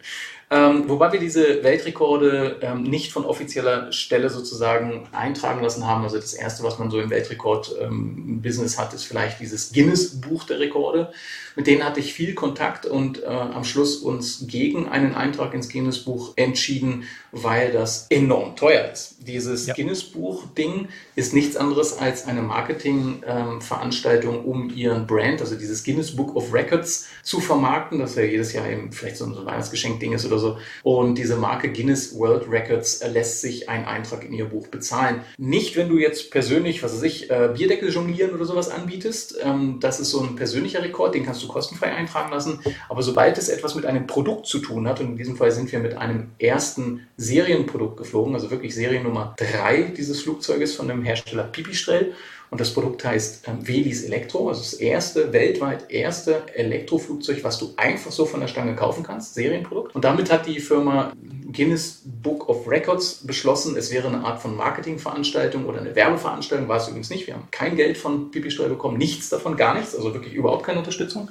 Ähm, 0.50 0.88
wobei 0.88 1.12
wir 1.12 1.20
diese 1.20 1.62
Weltrekorde 1.62 2.56
ähm, 2.62 2.82
nicht 2.82 3.12
von 3.12 3.26
offizieller 3.26 3.92
Stelle 3.92 4.30
sozusagen 4.30 5.06
eintragen 5.12 5.62
lassen 5.62 5.86
haben. 5.86 6.04
Also 6.04 6.16
das 6.16 6.32
erste, 6.32 6.62
was 6.62 6.78
man 6.78 6.90
so 6.90 6.98
im 7.00 7.10
Weltrekord-Business 7.10 8.74
ähm, 8.74 8.78
hat, 8.80 8.94
ist 8.94 9.04
vielleicht 9.04 9.40
dieses 9.40 9.72
Guinness-Buch 9.72 10.44
der 10.44 10.60
Rekorde. 10.60 11.12
Mit 11.54 11.66
denen 11.66 11.84
hatte 11.84 12.00
ich 12.00 12.14
viel 12.14 12.34
Kontakt 12.34 12.86
und 12.86 13.22
äh, 13.22 13.26
am 13.26 13.64
Schluss 13.64 13.96
uns 13.96 14.46
gegen 14.46 14.88
einen 14.88 15.14
Eintrag 15.14 15.52
ins 15.54 15.68
Guinness-Buch 15.68 16.34
entschieden, 16.36 17.02
weil 17.32 17.72
das 17.72 18.06
enorm 18.10 18.56
teuer 18.56 18.90
ist. 18.90 19.16
Dieses 19.26 19.66
ja. 19.66 19.74
Guinness-Buch-Ding 19.74 20.88
ist 21.16 21.34
nichts 21.34 21.56
anderes 21.56 21.98
als 21.98 22.26
eine 22.26 22.42
Marketing-Veranstaltung, 22.42 24.36
ähm, 24.36 24.44
um 24.44 24.70
ihren 24.70 25.06
Brand, 25.06 25.40
also 25.40 25.56
dieses 25.56 25.82
Guinness 25.84 26.14
Book 26.14 26.36
of 26.36 26.54
Records, 26.54 27.08
zu 27.24 27.40
vermarkten, 27.40 27.98
das 27.98 28.14
ja 28.14 28.22
jedes 28.22 28.52
Jahr 28.52 28.68
eben 28.70 28.92
vielleicht 28.92 29.16
so 29.16 29.26
ein 29.26 29.34
Weihnachtsgeschenk-Ding 29.34 30.12
ist 30.12 30.24
oder 30.24 30.37
so. 30.38 30.58
Und 30.82 31.16
diese 31.16 31.36
Marke 31.36 31.70
Guinness 31.72 32.16
World 32.18 32.50
Records 32.50 32.98
äh, 33.02 33.08
lässt 33.08 33.40
sich 33.40 33.68
einen 33.68 33.84
Eintrag 33.84 34.24
in 34.24 34.32
ihr 34.32 34.46
Buch 34.46 34.68
bezahlen. 34.68 35.20
Nicht, 35.36 35.76
wenn 35.76 35.88
du 35.88 35.98
jetzt 35.98 36.30
persönlich, 36.30 36.82
was 36.82 36.94
weiß 36.94 37.02
ich, 37.02 37.30
äh, 37.30 37.50
Bierdeckel 37.56 37.90
jonglieren 37.90 38.34
oder 38.34 38.44
sowas 38.44 38.70
anbietest. 38.70 39.38
Ähm, 39.42 39.78
das 39.80 40.00
ist 40.00 40.10
so 40.10 40.20
ein 40.20 40.36
persönlicher 40.36 40.82
Rekord, 40.82 41.14
den 41.14 41.24
kannst 41.24 41.42
du 41.42 41.48
kostenfrei 41.48 41.92
eintragen 41.92 42.30
lassen. 42.30 42.60
Aber 42.88 43.02
sobald 43.02 43.38
es 43.38 43.48
etwas 43.48 43.74
mit 43.74 43.86
einem 43.86 44.06
Produkt 44.06 44.46
zu 44.46 44.58
tun 44.58 44.88
hat, 44.88 45.00
und 45.00 45.08
in 45.08 45.16
diesem 45.16 45.36
Fall 45.36 45.50
sind 45.50 45.70
wir 45.72 45.78
mit 45.80 45.96
einem 45.96 46.30
ersten 46.38 47.06
Serienprodukt 47.16 47.96
geflogen, 47.96 48.34
also 48.34 48.50
wirklich 48.50 48.74
Seriennummer 48.74 49.34
3 49.38 49.94
dieses 49.96 50.22
Flugzeuges 50.22 50.74
von 50.74 50.88
dem 50.88 51.02
Hersteller 51.02 51.44
Pipistrel, 51.44 52.14
und 52.50 52.60
das 52.60 52.72
Produkt 52.72 53.04
heißt 53.04 53.46
ähm, 53.48 53.66
Velis 53.66 54.04
Elektro, 54.04 54.48
also 54.48 54.60
das 54.60 54.74
erste, 54.74 55.32
weltweit 55.32 55.90
erste 55.90 56.42
Elektroflugzeug, 56.54 57.44
was 57.44 57.58
du 57.58 57.72
einfach 57.76 58.10
so 58.10 58.24
von 58.24 58.40
der 58.40 58.48
Stange 58.48 58.74
kaufen 58.74 59.02
kannst, 59.02 59.34
Serienprodukt. 59.34 59.94
Und 59.94 60.04
damit 60.04 60.32
hat 60.32 60.46
die 60.46 60.60
Firma 60.60 61.12
Guinness 61.52 62.02
Book 62.04 62.48
of 62.48 62.68
Records 62.68 63.26
beschlossen, 63.26 63.76
es 63.76 63.90
wäre 63.90 64.08
eine 64.08 64.24
Art 64.24 64.40
von 64.40 64.56
Marketingveranstaltung 64.56 65.66
oder 65.66 65.80
eine 65.80 65.94
Werbeveranstaltung, 65.94 66.68
war 66.68 66.78
es 66.78 66.88
übrigens 66.88 67.10
nicht. 67.10 67.26
Wir 67.26 67.34
haben 67.34 67.48
kein 67.50 67.76
Geld 67.76 67.98
von 67.98 68.30
Pipistrel 68.30 68.68
bekommen, 68.68 68.98
nichts 68.98 69.28
davon, 69.28 69.56
gar 69.56 69.74
nichts, 69.74 69.94
also 69.94 70.12
wirklich 70.14 70.34
überhaupt 70.34 70.64
keine 70.64 70.78
Unterstützung. 70.78 71.30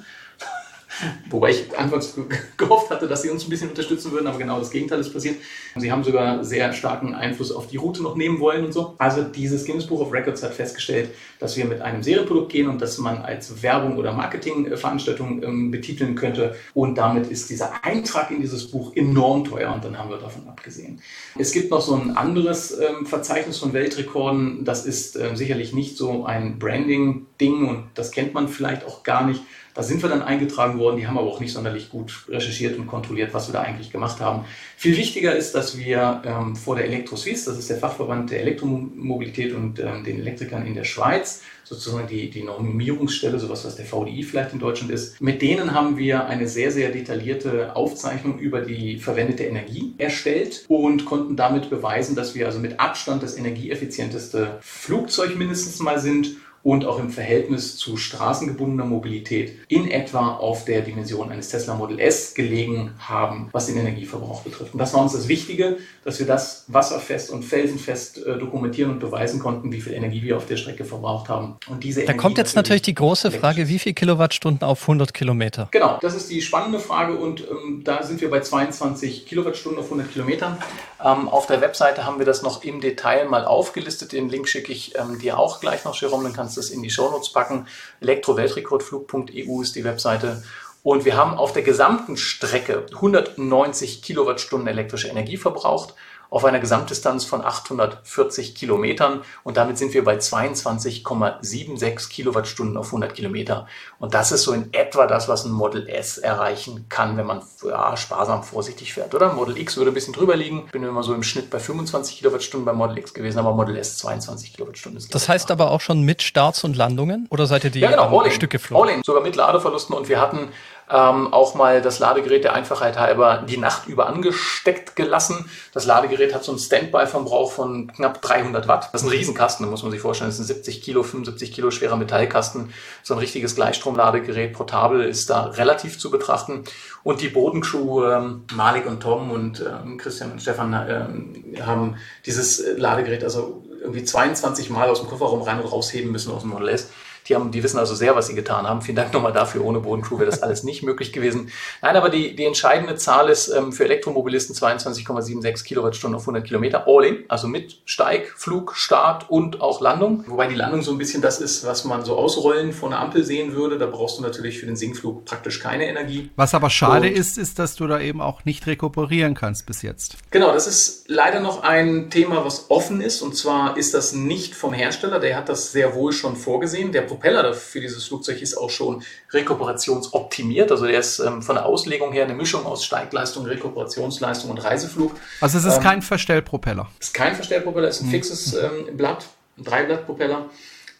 Wobei 1.30 1.50
ich 1.50 1.78
anfangs 1.78 2.18
gehofft 2.56 2.90
hatte, 2.90 3.06
dass 3.06 3.22
sie 3.22 3.30
uns 3.30 3.44
ein 3.44 3.50
bisschen 3.50 3.70
unterstützen 3.70 4.12
würden, 4.12 4.26
aber 4.26 4.38
genau 4.38 4.58
das 4.58 4.70
Gegenteil 4.70 5.00
ist 5.00 5.12
passiert. 5.12 5.36
Sie 5.76 5.92
haben 5.92 6.04
sogar 6.04 6.44
sehr 6.44 6.72
starken 6.72 7.14
Einfluss 7.14 7.52
auf 7.52 7.68
die 7.68 7.76
Route 7.76 8.02
noch 8.02 8.16
nehmen 8.16 8.40
wollen 8.40 8.64
und 8.64 8.72
so. 8.72 8.94
Also 8.98 9.22
dieses 9.22 9.64
Guinness 9.64 9.86
Book 9.86 10.00
of 10.00 10.12
Records 10.12 10.42
hat 10.42 10.54
festgestellt, 10.54 11.10
dass 11.38 11.56
wir 11.56 11.64
mit 11.64 11.80
einem 11.80 12.02
Serienprodukt 12.02 12.50
gehen 12.50 12.68
und 12.68 12.82
dass 12.82 12.98
man 12.98 13.18
als 13.18 13.62
Werbung 13.62 13.96
oder 13.96 14.12
Marketingveranstaltung 14.12 15.42
ähm, 15.42 15.70
betiteln 15.70 16.14
könnte. 16.14 16.56
Und 16.74 16.96
damit 16.96 17.28
ist 17.28 17.50
dieser 17.50 17.84
Eintrag 17.84 18.30
in 18.30 18.40
dieses 18.40 18.70
Buch 18.70 18.94
enorm 18.96 19.44
teuer 19.44 19.72
und 19.72 19.84
dann 19.84 19.98
haben 19.98 20.10
wir 20.10 20.18
davon 20.18 20.48
abgesehen. 20.48 21.00
Es 21.38 21.52
gibt 21.52 21.70
noch 21.70 21.80
so 21.80 21.94
ein 21.94 22.16
anderes 22.16 22.78
ähm, 22.78 23.06
Verzeichnis 23.06 23.58
von 23.58 23.72
Weltrekorden. 23.72 24.64
Das 24.64 24.84
ist 24.84 25.16
ähm, 25.16 25.36
sicherlich 25.36 25.72
nicht 25.72 25.96
so 25.96 26.24
ein 26.24 26.58
Branding-Ding 26.58 27.68
und 27.68 27.84
das 27.94 28.10
kennt 28.10 28.34
man 28.34 28.48
vielleicht 28.48 28.84
auch 28.84 29.02
gar 29.02 29.26
nicht. 29.26 29.42
Da 29.78 29.84
sind 29.84 30.02
wir 30.02 30.08
dann 30.08 30.22
eingetragen 30.22 30.76
worden, 30.80 30.96
die 30.96 31.06
haben 31.06 31.16
aber 31.16 31.28
auch 31.28 31.38
nicht 31.38 31.52
sonderlich 31.52 31.88
gut 31.88 32.24
recherchiert 32.28 32.76
und 32.76 32.88
kontrolliert, 32.88 33.32
was 33.32 33.46
wir 33.46 33.52
da 33.52 33.60
eigentlich 33.60 33.92
gemacht 33.92 34.18
haben. 34.18 34.44
Viel 34.76 34.96
wichtiger 34.96 35.36
ist, 35.36 35.54
dass 35.54 35.78
wir 35.78 36.20
ähm, 36.24 36.56
vor 36.56 36.74
der 36.74 36.86
Elektroswiss, 36.86 37.44
das 37.44 37.56
ist 37.56 37.70
der 37.70 37.76
Fachverband 37.76 38.32
der 38.32 38.40
Elektromobilität 38.40 39.54
und 39.54 39.78
ähm, 39.78 40.02
den 40.02 40.18
Elektrikern 40.18 40.66
in 40.66 40.74
der 40.74 40.82
Schweiz, 40.82 41.42
sozusagen 41.62 42.08
die, 42.08 42.28
die 42.28 42.42
Normierungsstelle, 42.42 43.38
sowas, 43.38 43.64
was 43.64 43.76
der 43.76 43.84
VDI 43.84 44.24
vielleicht 44.24 44.52
in 44.52 44.58
Deutschland 44.58 44.90
ist. 44.90 45.20
Mit 45.20 45.42
denen 45.42 45.72
haben 45.72 45.96
wir 45.96 46.26
eine 46.26 46.48
sehr, 46.48 46.72
sehr 46.72 46.90
detaillierte 46.90 47.76
Aufzeichnung 47.76 48.40
über 48.40 48.62
die 48.62 48.98
verwendete 48.98 49.44
Energie 49.44 49.94
erstellt 49.96 50.64
und 50.66 51.04
konnten 51.04 51.36
damit 51.36 51.70
beweisen, 51.70 52.16
dass 52.16 52.34
wir 52.34 52.46
also 52.46 52.58
mit 52.58 52.80
Abstand 52.80 53.22
das 53.22 53.36
energieeffizienteste 53.36 54.58
Flugzeug 54.60 55.36
mindestens 55.36 55.78
mal 55.78 56.00
sind 56.00 56.36
und 56.62 56.84
auch 56.84 56.98
im 56.98 57.10
Verhältnis 57.10 57.76
zu 57.76 57.96
straßengebundener 57.96 58.84
Mobilität 58.84 59.58
in 59.68 59.90
etwa 59.90 60.36
auf 60.36 60.64
der 60.64 60.82
Dimension 60.82 61.30
eines 61.30 61.48
Tesla 61.48 61.74
Model 61.74 61.98
S 61.98 62.34
gelegen 62.34 62.92
haben, 62.98 63.48
was 63.52 63.66
den 63.66 63.76
Energieverbrauch 63.76 64.42
betrifft. 64.42 64.72
Und 64.74 64.78
das 64.78 64.92
war 64.94 65.02
uns 65.02 65.12
das 65.12 65.28
Wichtige, 65.28 65.78
dass 66.04 66.18
wir 66.18 66.26
das 66.26 66.64
wasserfest 66.68 67.30
und 67.30 67.44
felsenfest 67.44 68.18
äh, 68.18 68.38
dokumentieren 68.38 68.90
und 68.90 68.98
beweisen 68.98 69.40
konnten, 69.40 69.72
wie 69.72 69.80
viel 69.80 69.94
Energie 69.94 70.22
wir 70.22 70.36
auf 70.36 70.46
der 70.46 70.56
Strecke 70.56 70.84
verbraucht 70.84 71.28
haben. 71.28 71.56
Und 71.68 71.84
diese 71.84 72.00
da 72.00 72.04
Energie 72.04 72.18
kommt 72.18 72.38
jetzt 72.38 72.56
natürlich 72.56 72.82
die 72.82 72.94
große 72.94 73.30
Frage, 73.30 73.68
wie 73.68 73.78
viel 73.78 73.94
Kilowattstunden 73.94 74.66
auf 74.66 74.82
100 74.82 75.14
Kilometer? 75.14 75.68
Genau, 75.70 75.98
das 76.00 76.14
ist 76.14 76.30
die 76.30 76.42
spannende 76.42 76.80
Frage 76.80 77.16
und 77.16 77.40
ähm, 77.40 77.82
da 77.84 78.02
sind 78.02 78.20
wir 78.20 78.30
bei 78.30 78.40
22 78.40 79.26
Kilowattstunden 79.26 79.80
auf 79.80 79.86
100 79.86 80.12
Kilometern. 80.12 80.58
Ähm, 81.04 81.28
auf 81.28 81.46
der 81.46 81.60
Webseite 81.60 82.04
haben 82.04 82.18
wir 82.18 82.26
das 82.26 82.42
noch 82.42 82.64
im 82.64 82.80
Detail 82.80 83.28
mal 83.28 83.44
aufgelistet. 83.44 84.12
Den 84.12 84.28
Link 84.28 84.48
schicke 84.48 84.72
ich 84.72 84.98
ähm, 84.98 85.18
dir 85.18 85.38
auch 85.38 85.60
gleich 85.60 85.84
noch, 85.84 85.94
Jerome, 86.00 86.24
dann 86.24 86.32
kannst 86.32 86.47
du 86.56 86.60
es 86.60 86.70
in 86.70 86.82
die 86.82 86.90
Shownotes 86.90 87.32
packen. 87.32 87.66
Elektro-Weltrekordflug.eu 88.00 89.62
ist 89.62 89.76
die 89.76 89.84
Webseite. 89.84 90.42
Und 90.82 91.04
wir 91.04 91.16
haben 91.16 91.36
auf 91.36 91.52
der 91.52 91.62
gesamten 91.62 92.16
Strecke 92.16 92.86
190 92.94 94.02
Kilowattstunden 94.02 94.68
elektrische 94.68 95.08
Energie 95.08 95.36
verbraucht 95.36 95.94
auf 96.30 96.44
einer 96.44 96.60
Gesamtdistanz 96.60 97.24
von 97.24 97.44
840 97.44 98.54
Kilometern 98.54 99.22
und 99.44 99.56
damit 99.56 99.78
sind 99.78 99.94
wir 99.94 100.04
bei 100.04 100.16
22,76 100.16 102.10
Kilowattstunden 102.10 102.76
auf 102.76 102.86
100 102.86 103.14
Kilometer. 103.14 103.66
Und 103.98 104.14
das 104.14 104.32
ist 104.32 104.42
so 104.42 104.52
in 104.52 104.72
etwa 104.72 105.06
das, 105.06 105.28
was 105.28 105.44
ein 105.44 105.52
Model 105.52 105.88
S 105.88 106.18
erreichen 106.18 106.86
kann, 106.88 107.16
wenn 107.16 107.26
man 107.26 107.42
ja, 107.64 107.96
sparsam 107.96 108.42
vorsichtig 108.42 108.92
fährt. 108.92 109.14
Oder 109.14 109.32
Model 109.32 109.56
X 109.56 109.76
würde 109.76 109.90
ein 109.90 109.94
bisschen 109.94 110.14
drüber 110.14 110.36
liegen. 110.36 110.66
Bin 110.70 110.82
immer 110.82 111.02
so 111.02 111.14
im 111.14 111.22
Schnitt 111.22 111.50
bei 111.50 111.58
25 111.58 112.18
Kilowattstunden 112.18 112.66
beim 112.66 112.76
Model 112.76 112.98
X 112.98 113.14
gewesen, 113.14 113.38
aber 113.38 113.52
Model 113.52 113.76
S 113.76 113.98
22 113.98 114.54
Kilowattstunden. 114.54 114.98
Ist 114.98 115.14
das 115.14 115.28
heißt 115.28 115.50
aber 115.50 115.70
auch 115.70 115.80
schon 115.80 116.02
mit 116.02 116.22
Starts 116.22 116.64
und 116.64 116.76
Landungen? 116.76 117.26
Oder 117.30 117.46
seid 117.46 117.64
ihr 117.64 117.70
die 117.70 117.80
ja, 117.80 117.90
genau, 117.90 118.14
um, 118.14 118.30
Stück 118.30 118.50
geflogen? 118.50 118.88
All 118.88 118.94
in, 118.94 119.02
sogar 119.02 119.22
mit 119.22 119.36
Ladeverlusten 119.36 119.96
und 119.96 120.08
wir 120.08 120.20
hatten 120.20 120.50
ähm, 120.90 121.32
auch 121.32 121.54
mal 121.54 121.82
das 121.82 121.98
Ladegerät 121.98 122.44
der 122.44 122.54
Einfachheit 122.54 122.98
halber 122.98 123.44
die 123.48 123.56
Nacht 123.56 123.88
über 123.88 124.06
angesteckt 124.06 124.96
gelassen. 124.96 125.48
Das 125.72 125.86
Ladegerät 125.86 126.34
hat 126.34 126.44
so 126.44 126.52
einen 126.52 126.58
Standby-Verbrauch 126.58 127.52
von 127.52 127.92
knapp 127.92 128.22
300 128.22 128.68
Watt. 128.68 128.90
Das 128.92 129.02
ist 129.02 129.08
ein 129.08 129.10
Riesenkasten, 129.10 129.66
da 129.66 129.70
muss 129.70 129.82
man 129.82 129.92
sich 129.92 130.00
vorstellen. 130.00 130.30
Das 130.30 130.38
ist 130.38 130.44
ein 130.44 130.54
70 130.54 130.82
Kilo, 130.82 131.02
75 131.02 131.52
Kilo 131.52 131.70
schwerer 131.70 131.96
Metallkasten. 131.96 132.72
So 133.02 133.14
ein 133.14 133.20
richtiges 133.20 133.54
Gleichstromladegerät, 133.54 134.52
portabel, 134.52 135.02
ist 135.02 135.30
da 135.30 135.44
relativ 135.44 135.98
zu 135.98 136.10
betrachten. 136.10 136.64
Und 137.02 137.20
die 137.20 137.28
Bodencrew, 137.28 138.04
ähm, 138.04 138.44
Malik 138.54 138.86
und 138.86 139.00
Tom 139.00 139.30
und 139.30 139.60
ähm, 139.60 139.98
Christian 139.98 140.32
und 140.32 140.42
Stefan 140.42 140.72
ähm, 140.72 141.66
haben 141.66 141.96
dieses 142.26 142.62
Ladegerät 142.76 143.24
also 143.24 143.64
irgendwie 143.80 144.04
22 144.04 144.70
Mal 144.70 144.88
aus 144.88 145.00
dem 145.00 145.08
Kofferraum 145.08 145.42
rein 145.42 145.60
und 145.60 145.66
rausheben 145.66 146.10
müssen 146.10 146.32
aus 146.32 146.42
dem 146.42 146.50
Model 146.50 146.68
S. 146.68 146.90
Die, 147.28 147.34
haben, 147.34 147.50
die 147.50 147.62
wissen 147.62 147.78
also 147.78 147.94
sehr, 147.94 148.16
was 148.16 148.26
sie 148.26 148.34
getan 148.34 148.66
haben. 148.66 148.80
Vielen 148.80 148.96
Dank 148.96 149.12
nochmal 149.12 149.32
dafür. 149.32 149.64
Ohne 149.64 149.80
Bodencrew 149.80 150.18
wäre 150.18 150.30
das 150.30 150.42
alles 150.42 150.64
nicht 150.64 150.82
möglich 150.82 151.12
gewesen. 151.12 151.50
Nein, 151.82 151.96
aber 151.96 152.08
die, 152.08 152.34
die 152.34 152.44
entscheidende 152.44 152.96
Zahl 152.96 153.28
ist 153.28 153.48
ähm, 153.48 153.72
für 153.72 153.84
Elektromobilisten 153.84 154.54
22,76 154.54 155.64
Kilowattstunden 155.64 156.16
auf 156.16 156.22
100 156.22 156.44
Kilometer. 156.44 156.86
All 156.86 157.04
in, 157.04 157.24
also 157.28 157.48
mit 157.48 157.80
Steig, 157.84 158.32
Flug, 158.36 158.74
Start 158.76 159.30
und 159.30 159.60
auch 159.60 159.80
Landung. 159.80 160.24
Wobei 160.26 160.46
die 160.46 160.54
Landung 160.54 160.82
so 160.82 160.92
ein 160.92 160.98
bisschen 160.98 161.22
das 161.22 161.40
ist, 161.40 161.66
was 161.66 161.84
man 161.84 162.04
so 162.04 162.16
ausrollen 162.16 162.72
von 162.72 162.90
der 162.90 163.00
Ampel 163.00 163.24
sehen 163.24 163.54
würde. 163.54 163.78
Da 163.78 163.86
brauchst 163.86 164.18
du 164.18 164.22
natürlich 164.22 164.58
für 164.58 164.66
den 164.66 164.76
Sinkflug 164.76 165.24
praktisch 165.24 165.60
keine 165.60 165.86
Energie. 165.86 166.30
Was 166.36 166.54
aber 166.54 166.70
schade 166.70 167.08
und, 167.08 167.16
ist, 167.16 167.38
ist, 167.38 167.58
dass 167.58 167.76
du 167.76 167.86
da 167.86 168.00
eben 168.00 168.20
auch 168.20 168.44
nicht 168.44 168.66
rekuperieren 168.66 169.34
kannst 169.34 169.66
bis 169.66 169.82
jetzt. 169.82 170.16
Genau, 170.30 170.52
das 170.52 170.66
ist 170.66 171.04
leider 171.08 171.40
noch 171.40 171.62
ein 171.62 172.10
Thema, 172.10 172.44
was 172.44 172.70
offen 172.70 173.00
ist. 173.00 173.22
Und 173.22 173.36
zwar 173.36 173.76
ist 173.76 173.94
das 173.94 174.12
nicht 174.12 174.54
vom 174.54 174.72
Hersteller. 174.72 175.20
Der 175.20 175.36
hat 175.36 175.48
das 175.48 175.72
sehr 175.72 175.94
wohl 175.94 176.12
schon 176.12 176.36
vorgesehen. 176.36 176.92
Der 176.92 177.02
Propeller 177.18 177.52
für 177.52 177.80
dieses 177.80 178.04
Flugzeug 178.04 178.40
ist 178.40 178.56
auch 178.56 178.70
schon 178.70 179.02
rekuperationsoptimiert. 179.32 180.70
Also 180.70 180.86
der 180.86 181.00
ist 181.00 181.18
ähm, 181.18 181.42
von 181.42 181.56
der 181.56 181.66
Auslegung 181.66 182.12
her 182.12 182.24
eine 182.24 182.34
Mischung 182.34 182.64
aus 182.64 182.84
Steigleistung, 182.84 183.44
Rekuperationsleistung 183.46 184.50
und 184.50 184.58
Reiseflug. 184.58 185.16
Also 185.40 185.58
es 185.58 185.64
ist 185.64 185.76
ähm, 185.76 185.82
kein 185.82 186.02
Verstellpropeller. 186.02 186.88
Es 187.00 187.08
ist 187.08 187.14
kein 187.14 187.34
Verstellpropeller, 187.34 187.88
es 187.88 187.96
ist 187.96 188.02
ein 188.02 188.06
hm. 188.06 188.12
fixes 188.12 188.54
ähm, 188.54 188.96
Blatt, 188.96 189.26
ein 189.58 189.64
Dreiblattpropeller. 189.64 190.48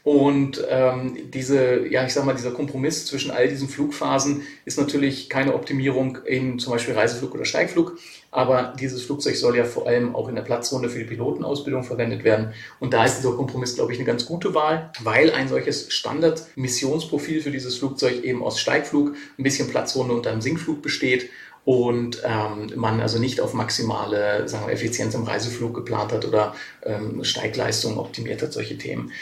Und 0.04 0.64
ähm, 0.68 1.30
diese, 1.32 1.86
ja, 1.86 2.04
ich 2.04 2.14
sag 2.14 2.24
mal, 2.24 2.34
dieser 2.34 2.52
Kompromiss 2.52 3.06
zwischen 3.06 3.30
all 3.30 3.48
diesen 3.48 3.68
Flugphasen 3.68 4.42
ist 4.64 4.78
natürlich 4.78 5.28
keine 5.28 5.54
Optimierung 5.54 6.18
in 6.24 6.58
zum 6.58 6.72
Beispiel 6.72 6.94
Reiseflug 6.94 7.34
oder 7.34 7.44
Steigflug. 7.44 7.98
Aber 8.30 8.74
dieses 8.78 9.02
Flugzeug 9.02 9.36
soll 9.36 9.56
ja 9.56 9.64
vor 9.64 9.86
allem 9.86 10.14
auch 10.14 10.28
in 10.28 10.34
der 10.34 10.42
Platzrunde 10.42 10.90
für 10.90 10.98
die 10.98 11.06
Pilotenausbildung 11.06 11.82
verwendet 11.82 12.24
werden. 12.24 12.52
Und 12.78 12.92
da 12.92 13.04
ist 13.04 13.18
dieser 13.18 13.32
Kompromiss, 13.32 13.74
glaube 13.74 13.92
ich, 13.92 13.98
eine 13.98 14.06
ganz 14.06 14.26
gute 14.26 14.54
Wahl, 14.54 14.92
weil 15.02 15.30
ein 15.30 15.48
solches 15.48 15.92
Standard-Missionsprofil 15.92 17.40
für 17.40 17.50
dieses 17.50 17.78
Flugzeug 17.78 18.22
eben 18.24 18.42
aus 18.42 18.60
Steigflug, 18.60 19.14
ein 19.38 19.42
bisschen 19.42 19.70
Platzrunde 19.70 20.14
und 20.14 20.26
einem 20.26 20.42
Sinkflug 20.42 20.82
besteht 20.82 21.30
und 21.68 22.22
ähm, 22.24 22.72
man 22.76 23.00
also 23.00 23.18
nicht 23.18 23.42
auf 23.42 23.52
maximale 23.52 24.48
sagen 24.48 24.66
wir, 24.66 24.72
Effizienz 24.72 25.14
im 25.14 25.24
Reiseflug 25.24 25.74
geplant 25.74 26.12
hat 26.12 26.24
oder 26.24 26.54
ähm, 26.82 27.24
Steigleistung 27.24 27.98
optimiert 27.98 28.40
hat, 28.40 28.54
solche 28.54 28.78
Themen. 28.78 29.12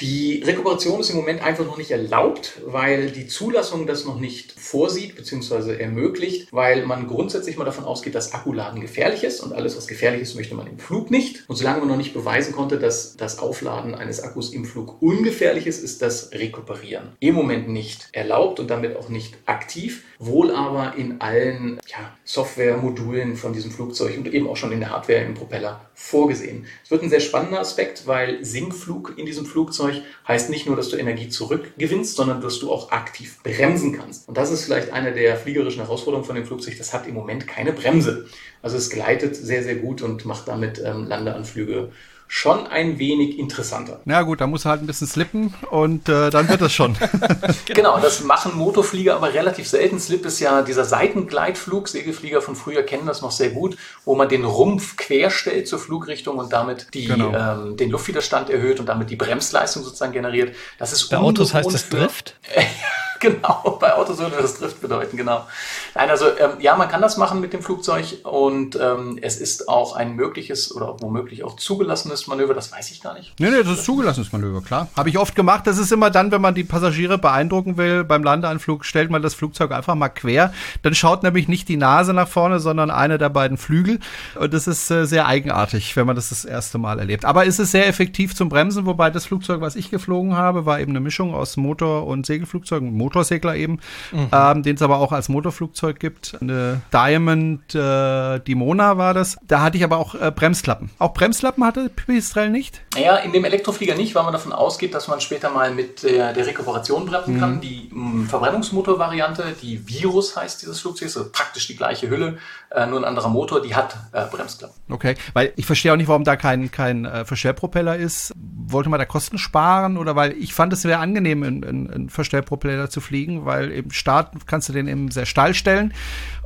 Die 0.00 0.42
Rekuperation 0.44 0.98
ist 0.98 1.10
im 1.10 1.16
Moment 1.16 1.40
einfach 1.40 1.64
noch 1.64 1.78
nicht 1.78 1.92
erlaubt, 1.92 2.60
weil 2.66 3.12
die 3.12 3.28
Zulassung 3.28 3.86
das 3.86 4.04
noch 4.04 4.18
nicht 4.18 4.58
vorsieht 4.64 5.14
bzw. 5.14 5.76
ermöglicht, 5.76 6.48
weil 6.50 6.86
man 6.86 7.06
grundsätzlich 7.06 7.58
mal 7.58 7.64
davon 7.64 7.84
ausgeht, 7.84 8.14
dass 8.14 8.32
Akkuladen 8.32 8.80
gefährlich 8.80 9.22
ist 9.22 9.40
und 9.40 9.52
alles, 9.52 9.76
was 9.76 9.86
gefährlich 9.86 10.22
ist, 10.22 10.36
möchte 10.36 10.54
man 10.54 10.66
im 10.66 10.78
Flug 10.78 11.10
nicht. 11.10 11.44
Und 11.48 11.56
solange 11.56 11.80
man 11.80 11.88
noch 11.88 11.96
nicht 11.96 12.14
beweisen 12.14 12.54
konnte, 12.54 12.78
dass 12.78 13.16
das 13.16 13.38
Aufladen 13.38 13.94
eines 13.94 14.22
Akkus 14.22 14.52
im 14.52 14.64
Flug 14.64 15.02
ungefährlich 15.02 15.66
ist, 15.66 15.84
ist 15.84 16.00
das 16.00 16.32
Rekuperieren 16.32 17.10
im 17.20 17.34
Moment 17.34 17.68
nicht 17.68 18.08
erlaubt 18.12 18.58
und 18.58 18.70
damit 18.70 18.96
auch 18.96 19.08
nicht 19.08 19.36
aktiv, 19.44 20.04
wohl 20.18 20.50
aber 20.50 20.96
in 20.96 21.20
allen 21.20 21.78
ja, 21.86 22.16
Softwaremodulen 22.24 23.36
von 23.36 23.52
diesem 23.52 23.70
Flugzeug 23.70 24.16
und 24.16 24.32
eben 24.32 24.48
auch 24.48 24.56
schon 24.56 24.72
in 24.72 24.80
der 24.80 24.90
Hardware 24.90 25.20
im 25.20 25.34
Propeller 25.34 25.90
vorgesehen. 25.94 26.66
Es 26.82 26.90
wird 26.90 27.02
ein 27.02 27.10
sehr 27.10 27.20
spannender 27.20 27.60
Aspekt, 27.60 28.06
weil 28.06 28.44
Sinkflug 28.44 29.14
in 29.16 29.26
diesem 29.26 29.44
Flugzeug 29.44 30.02
heißt 30.26 30.50
nicht 30.50 30.66
nur, 30.66 30.76
dass 30.76 30.88
du 30.88 30.96
Energie 30.96 31.28
zurückgewinnst, 31.28 32.16
sondern 32.16 32.40
dass 32.40 32.58
du 32.58 32.72
auch 32.72 32.90
aktiv 32.90 33.42
bremsen 33.42 33.92
kannst. 33.92 34.28
Und 34.28 34.36
das 34.36 34.50
ist 34.50 34.53
vielleicht 34.62 34.92
eine 34.92 35.12
der 35.12 35.36
fliegerischen 35.36 35.82
Herausforderungen 35.82 36.26
von 36.26 36.36
dem 36.36 36.46
Flugzeug. 36.46 36.78
Das 36.78 36.94
hat 36.94 37.06
im 37.08 37.14
Moment 37.14 37.46
keine 37.46 37.72
Bremse. 37.72 38.26
Also 38.62 38.76
es 38.76 38.90
gleitet 38.90 39.34
sehr, 39.34 39.62
sehr 39.64 39.74
gut 39.74 40.00
und 40.00 40.24
macht 40.24 40.48
damit 40.48 40.80
ähm, 40.84 41.06
Landeanflüge 41.06 41.90
schon 42.26 42.66
ein 42.66 42.98
wenig 42.98 43.38
interessanter. 43.38 44.00
Na 44.04 44.22
gut, 44.22 44.40
da 44.40 44.46
muss 44.46 44.64
er 44.64 44.72
halt 44.72 44.82
ein 44.82 44.86
bisschen 44.86 45.06
slippen 45.06 45.54
und 45.70 46.08
äh, 46.08 46.30
dann 46.30 46.48
wird 46.48 46.60
das 46.60 46.72
schon. 46.72 46.96
genau, 47.66 48.00
das 48.00 48.24
machen 48.24 48.56
Motorflieger 48.56 49.14
aber 49.14 49.32
relativ 49.34 49.68
selten. 49.68 50.00
Slip 50.00 50.24
ist 50.26 50.40
ja 50.40 50.62
dieser 50.62 50.84
Seitengleitflug. 50.84 51.88
Segelflieger 51.88 52.42
von 52.42 52.56
früher 52.56 52.82
kennen 52.82 53.06
das 53.06 53.22
noch 53.22 53.30
sehr 53.30 53.50
gut, 53.50 53.76
wo 54.04 54.14
man 54.14 54.28
den 54.28 54.44
Rumpf 54.44 54.96
querstellt 54.96 55.68
zur 55.68 55.78
Flugrichtung 55.78 56.38
und 56.38 56.52
damit 56.52 56.88
die, 56.94 57.06
genau. 57.06 57.32
ähm, 57.32 57.76
den 57.76 57.90
Luftwiderstand 57.90 58.50
erhöht 58.50 58.80
und 58.80 58.86
damit 58.86 59.10
die 59.10 59.16
Bremsleistung 59.16 59.84
sozusagen 59.84 60.12
generiert. 60.12 60.56
Das 60.78 60.92
ist 60.92 61.08
Bei 61.10 61.18
Autos 61.18 61.54
heißt 61.54 61.72
es 61.72 61.88
Drift. 61.88 62.34
genau, 63.24 63.78
bei 63.80 63.94
Autos 63.94 64.18
würde 64.18 64.36
das 64.40 64.58
Drift 64.58 64.80
bedeuten, 64.80 65.16
genau. 65.16 65.46
Nein, 65.94 66.10
also 66.10 66.26
ähm, 66.38 66.52
ja, 66.60 66.76
man 66.76 66.88
kann 66.88 67.00
das 67.00 67.16
machen 67.16 67.40
mit 67.40 67.52
dem 67.52 67.62
Flugzeug 67.62 68.18
und 68.24 68.76
ähm, 68.80 69.18
es 69.22 69.36
ist 69.36 69.68
auch 69.68 69.96
ein 69.96 70.14
mögliches 70.14 70.74
oder 70.74 70.96
womöglich 71.00 71.44
auch 71.44 71.56
zugelassenes 71.56 72.26
Manöver, 72.26 72.54
das 72.54 72.72
weiß 72.72 72.90
ich 72.90 73.02
gar 73.02 73.14
nicht. 73.14 73.32
Nee, 73.38 73.50
nee, 73.50 73.62
das 73.62 73.78
ist 73.78 73.84
zugelassenes 73.84 74.32
Manöver, 74.32 74.60
klar. 74.60 74.88
Habe 74.96 75.08
ich 75.08 75.18
oft 75.18 75.34
gemacht. 75.34 75.66
Das 75.66 75.78
ist 75.78 75.92
immer 75.92 76.10
dann, 76.10 76.30
wenn 76.30 76.40
man 76.40 76.54
die 76.54 76.64
Passagiere 76.64 77.18
beeindrucken 77.18 77.76
will, 77.76 78.04
beim 78.04 78.22
Landeanflug 78.22 78.84
stellt 78.84 79.10
man 79.10 79.22
das 79.22 79.34
Flugzeug 79.34 79.72
einfach 79.72 79.94
mal 79.94 80.08
quer. 80.08 80.52
Dann 80.82 80.94
schaut 80.94 81.22
nämlich 81.22 81.48
nicht 81.48 81.68
die 81.68 81.76
Nase 81.76 82.12
nach 82.12 82.28
vorne, 82.28 82.60
sondern 82.60 82.90
eine 82.90 83.18
der 83.18 83.30
beiden 83.30 83.56
Flügel. 83.56 84.00
Und 84.38 84.52
das 84.52 84.66
ist 84.66 84.90
äh, 84.90 85.06
sehr 85.06 85.26
eigenartig, 85.26 85.96
wenn 85.96 86.06
man 86.06 86.16
das 86.16 86.28
das 86.28 86.44
erste 86.44 86.78
Mal 86.78 86.98
erlebt. 86.98 87.24
Aber 87.24 87.46
es 87.46 87.58
ist 87.58 87.70
sehr 87.70 87.86
effektiv 87.86 88.34
zum 88.34 88.48
Bremsen, 88.48 88.86
wobei 88.86 89.10
das 89.10 89.26
Flugzeug, 89.26 89.60
was 89.60 89.76
ich 89.76 89.90
geflogen 89.90 90.36
habe, 90.36 90.66
war 90.66 90.80
eben 90.80 90.92
eine 90.92 91.00
Mischung 91.00 91.34
aus 91.34 91.56
Motor- 91.56 92.06
und 92.06 92.26
Segelflugzeugen. 92.26 92.92
Motor 92.92 93.13
Motorsegler 93.14 93.54
eben, 93.54 93.78
mhm. 94.12 94.28
ähm, 94.32 94.62
den 94.62 94.76
es 94.76 94.82
aber 94.82 94.98
auch 94.98 95.12
als 95.12 95.28
Motorflugzeug 95.28 96.00
gibt. 96.00 96.36
Eine 96.40 96.82
Diamond 96.92 97.74
äh, 97.74 98.40
Dimona 98.40 98.98
war 98.98 99.14
das. 99.14 99.36
Da 99.46 99.62
hatte 99.62 99.76
ich 99.76 99.84
aber 99.84 99.98
auch 99.98 100.14
äh, 100.14 100.32
Bremsklappen. 100.34 100.90
Auch 100.98 101.14
Bremsklappen 101.14 101.64
hatte 101.64 101.88
Pipistrel 101.88 102.50
nicht? 102.50 102.80
Naja, 102.94 103.16
in 103.16 103.32
dem 103.32 103.44
Elektroflieger 103.44 103.94
nicht, 103.94 104.14
weil 104.14 104.24
man 104.24 104.32
davon 104.32 104.52
ausgeht, 104.52 104.94
dass 104.94 105.08
man 105.08 105.20
später 105.20 105.50
mal 105.50 105.72
mit 105.72 106.02
der, 106.02 106.32
der 106.32 106.46
Rekuperation 106.46 107.06
bremsen 107.06 107.36
mhm. 107.36 107.40
kann. 107.40 107.60
Die 107.60 107.90
ähm, 107.92 108.26
Verbrennungsmotor-Variante, 108.28 109.54
die 109.62 109.86
Virus 109.88 110.36
heißt 110.36 110.62
dieses 110.62 110.80
Flugzeug, 110.80 111.08
ist 111.08 111.16
also 111.16 111.30
praktisch 111.30 111.66
die 111.68 111.76
gleiche 111.76 112.10
Hülle, 112.10 112.38
äh, 112.74 112.86
nur 112.86 112.98
ein 112.98 113.04
anderer 113.04 113.28
Motor, 113.28 113.62
die 113.62 113.74
hat 113.74 113.96
äh, 114.12 114.24
Bremsklappen. 114.26 114.74
Okay, 114.90 115.14
weil 115.32 115.52
ich 115.56 115.66
verstehe 115.66 115.92
auch 115.92 115.96
nicht, 115.96 116.08
warum 116.08 116.24
da 116.24 116.36
kein, 116.36 116.70
kein 116.70 117.04
äh, 117.04 117.24
Verstellpropeller 117.24 117.96
ist. 117.96 118.32
Wollte 118.66 118.88
man 118.88 118.98
da 118.98 119.04
Kosten 119.04 119.38
sparen 119.38 119.96
oder 119.96 120.16
weil 120.16 120.32
ich 120.32 120.54
fand 120.54 120.72
es 120.72 120.84
wäre 120.84 120.98
angenehm, 120.98 121.42
einen 121.42 122.08
Verstellpropeller 122.08 122.90
zu 122.90 123.00
fliegen, 123.00 123.44
weil 123.44 123.70
im 123.70 123.90
Start 123.90 124.32
kannst 124.46 124.68
du 124.68 124.72
den 124.72 124.88
eben 124.88 125.10
sehr 125.10 125.26
steil 125.26 125.54
stellen 125.54 125.94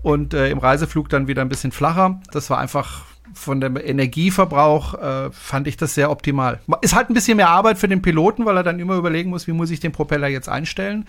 und 0.03 0.35
äh, 0.35 0.51
im 0.51 0.59
Reiseflug 0.59 1.09
dann 1.09 1.29
wieder 1.29 1.43
ein 1.43 1.49
bisschen 1.49 1.73
flacher. 1.73 2.21
Das 2.33 2.51
war 2.51 2.59
einfach 2.59 3.05
von 3.35 3.61
dem 3.61 3.77
Energieverbrauch 3.77 4.95
äh, 4.95 5.31
fand 5.33 5.67
ich 5.67 5.77
das 5.77 5.95
sehr 5.95 6.11
optimal. 6.11 6.61
Ist 6.81 6.95
halt 6.95 7.11
ein 7.11 7.15
bisschen 7.15 7.37
mehr 7.37 7.51
Arbeit 7.51 7.79
für 7.79 7.89
den 7.89 8.03
Piloten, 8.03 8.45
weil 8.47 8.57
er 8.57 8.63
dann 8.63 8.79
immer 8.81 8.97
überlegen 8.97 9.31
muss, 9.31 9.47
wie 9.47 9.53
muss 9.53 9.71
ich 9.71 9.81
den 9.81 9.93
Propeller 9.93 10.29
jetzt 10.29 10.49
einstellen. 10.49 11.07